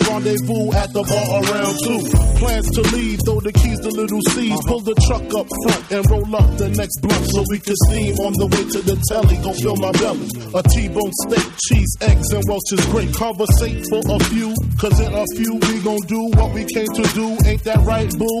rendezvous 0.00 0.72
at 0.72 0.92
the 0.92 1.02
bar 1.02 1.26
around 1.42 1.74
two. 1.84 2.00
Plans 2.38 2.68
to 2.72 2.82
leave, 2.94 3.18
throw 3.24 3.40
the 3.40 3.52
keys 3.52 3.80
to 3.80 3.90
little 3.90 4.22
C's. 4.32 4.58
Pull 4.66 4.80
the 4.80 4.94
truck 5.06 5.26
up 5.34 5.46
front 5.64 5.84
and 5.92 6.02
roll 6.10 6.36
up 6.36 6.50
the 6.58 6.68
next 6.70 7.00
blunt 7.02 7.24
so 7.30 7.44
we 7.50 7.58
can 7.58 7.76
steam 7.88 8.14
on 8.24 8.32
the 8.34 8.46
way 8.46 8.64
to 8.72 8.80
the 8.82 8.96
telly. 9.08 9.36
Gon' 9.42 9.54
fill 9.58 9.76
my 9.76 9.92
belly. 9.98 10.28
A 10.54 10.62
T-bone 10.62 11.14
steak, 11.26 11.48
cheese, 11.68 11.92
eggs, 12.02 12.28
and 12.32 12.44
Welch's 12.48 12.84
grape. 12.90 13.12
Conversate 13.14 13.86
for 13.90 14.02
a 14.02 14.18
few, 14.32 14.54
cause 14.80 14.98
in 14.98 15.12
a 15.12 15.24
few 15.36 15.54
we 15.54 15.74
gon' 15.82 16.02
do 16.08 16.20
what 16.38 16.50
we 16.54 16.64
came 16.66 16.88
to 16.88 17.04
do. 17.14 17.36
Ain't 17.46 17.64
that 17.64 17.80
right, 17.84 18.10
boo? 18.16 18.40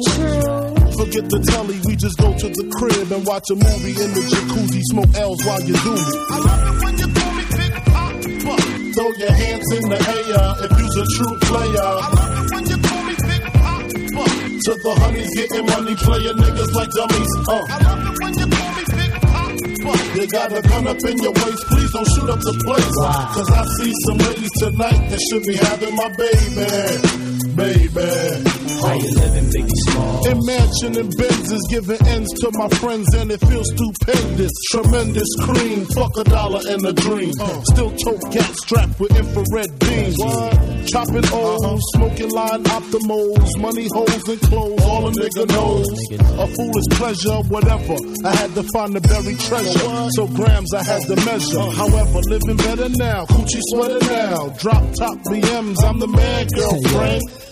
Forget 0.96 1.28
the 1.30 1.40
telly, 1.52 1.78
we 1.86 1.96
just 1.96 2.18
go 2.18 2.32
to 2.32 2.48
the 2.48 2.66
crib 2.76 3.10
and 3.12 3.26
watch 3.26 3.48
a 3.50 3.56
movie 3.56 3.96
in 3.96 4.10
the 4.12 4.22
jacuzzi. 4.28 4.82
Smoke 4.92 5.14
L's 5.16 5.44
while 5.44 5.62
you 5.62 5.74
do 5.74 5.92
me. 5.94 6.14
I 6.30 6.38
love 6.38 6.62
it 6.68 6.84
when 6.84 6.98
you 6.98 7.08
Throw 9.02 9.10
your 9.18 9.32
hands 9.32 9.66
in 9.74 9.82
the 9.90 9.98
air 9.98 10.46
if 10.62 10.70
you's 10.78 10.96
a 11.02 11.06
true 11.18 11.34
player. 11.50 11.90
I 11.90 12.06
love 12.06 12.38
it 12.38 12.54
when 12.54 12.64
you 12.70 12.78
call 12.86 13.02
me 13.02 13.14
Big 13.26 13.42
Poppa. 13.50 14.22
To 14.62 14.72
the 14.78 14.92
honeys 15.02 15.30
getting 15.34 15.66
money, 15.66 15.94
playing 15.98 16.38
niggas 16.38 16.70
like 16.70 16.90
dummies. 16.94 17.32
Uh. 17.50 17.66
I 17.66 17.82
love 17.82 17.98
it 17.98 18.14
when 18.22 18.34
you 18.38 18.46
call 18.46 18.70
me 18.78 18.84
Big 18.94 19.10
Poppa. 19.18 20.14
You 20.14 20.26
got 20.30 20.52
a 20.54 20.62
gun 20.62 20.86
up 20.86 21.02
in 21.02 21.18
your 21.18 21.34
waist, 21.34 21.62
please 21.66 21.90
don't 21.90 22.08
shoot 22.14 22.30
up 22.30 22.38
the 22.46 22.54
place. 22.62 22.94
Cause 23.34 23.50
I 23.50 23.64
see 23.82 23.92
some 24.06 24.18
ladies 24.22 24.54
tonight 24.62 25.02
that 25.10 25.20
should 25.32 25.42
be 25.50 25.56
having 25.58 25.96
my 25.98 26.08
baby. 26.14 27.31
Baby. 27.56 28.00
How 28.80 28.94
you 28.94 29.12
living, 29.14 29.50
Biggie 29.52 29.78
Small? 29.86 30.26
Imagine 30.26 30.96
and 30.98 31.12
Benz 31.16 31.52
is 31.52 31.66
giving 31.70 32.00
ends 32.08 32.32
to 32.40 32.50
my 32.54 32.68
friends 32.80 33.06
and 33.14 33.30
it 33.30 33.40
feels 33.40 33.68
stupendous. 33.68 34.52
Tremendous 34.70 35.28
cream, 35.42 35.84
fuck 35.94 36.16
a 36.16 36.24
dollar 36.24 36.60
and 36.66 36.84
a 36.86 36.92
dream. 36.92 37.32
Still 37.70 37.92
tote 37.92 38.24
gas 38.32 38.56
strapped 38.62 38.98
with 38.98 39.12
infrared 39.14 39.78
beams. 39.78 40.16
Chopping 40.90 41.28
O's, 41.30 41.80
smoking 41.94 42.30
line 42.30 42.64
optimals, 42.64 43.60
money 43.60 43.86
holes 43.92 44.28
and 44.28 44.40
clothes, 44.40 44.82
all 44.82 45.08
a 45.08 45.12
nigga 45.12 45.46
knows. 45.52 45.86
A 46.16 46.46
foolish 46.46 46.88
pleasure, 46.96 47.38
whatever. 47.52 47.96
I 48.24 48.34
had 48.34 48.54
to 48.54 48.64
find 48.72 48.94
the 48.94 49.00
buried 49.00 49.38
treasure. 49.38 50.10
So 50.16 50.26
grams 50.26 50.72
I 50.74 50.82
had 50.82 51.02
to 51.02 51.16
measure. 51.16 51.70
However, 51.76 52.20
living 52.26 52.56
better 52.56 52.88
now, 52.96 53.26
coochie 53.26 53.60
sweater 53.70 54.00
now. 54.08 54.48
Drop 54.58 54.82
top 54.94 55.16
BMs, 55.28 55.84
I'm 55.84 55.98
the 55.98 56.08
man, 56.08 56.46
girlfriend. 56.56 57.51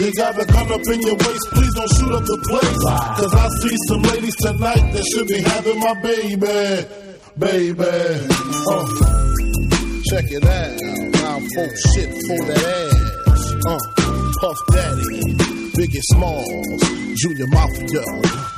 You 0.00 0.12
got 0.14 0.40
a 0.40 0.44
gun 0.46 0.72
up 0.72 0.86
in 0.88 1.00
your 1.02 1.14
waist, 1.14 1.46
please 1.52 1.74
don't 1.74 1.90
shoot 1.94 2.12
up 2.12 2.24
the 2.24 2.38
place. 2.48 2.82
Cause 3.18 3.34
I 3.34 3.48
see 3.60 3.76
some 3.88 4.02
ladies 4.02 4.36
tonight 4.36 4.92
that 4.92 5.04
should 5.14 5.28
be 5.28 5.40
having 5.40 5.78
my 5.78 5.94
baby. 6.02 6.86
Baby. 7.38 7.84
Uh. 8.66 8.86
Check 10.10 10.26
it 10.30 10.44
out. 10.44 10.74
Now 11.16 11.38
folk 11.54 11.72
shit 11.94 12.10
for 12.26 12.40
that 12.50 12.62
ass. 13.28 13.44
Uh. 13.66 13.78
Puff 14.40 14.58
Daddy. 14.72 15.22
Biggie 15.78 16.02
Smalls. 16.12 16.82
Junior 17.16 17.46
Mafia. 17.48 18.04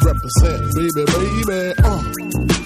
Represent, 0.03 0.63
baby, 0.75 1.05
baby. 1.07 1.75
Uh. 1.85 2.64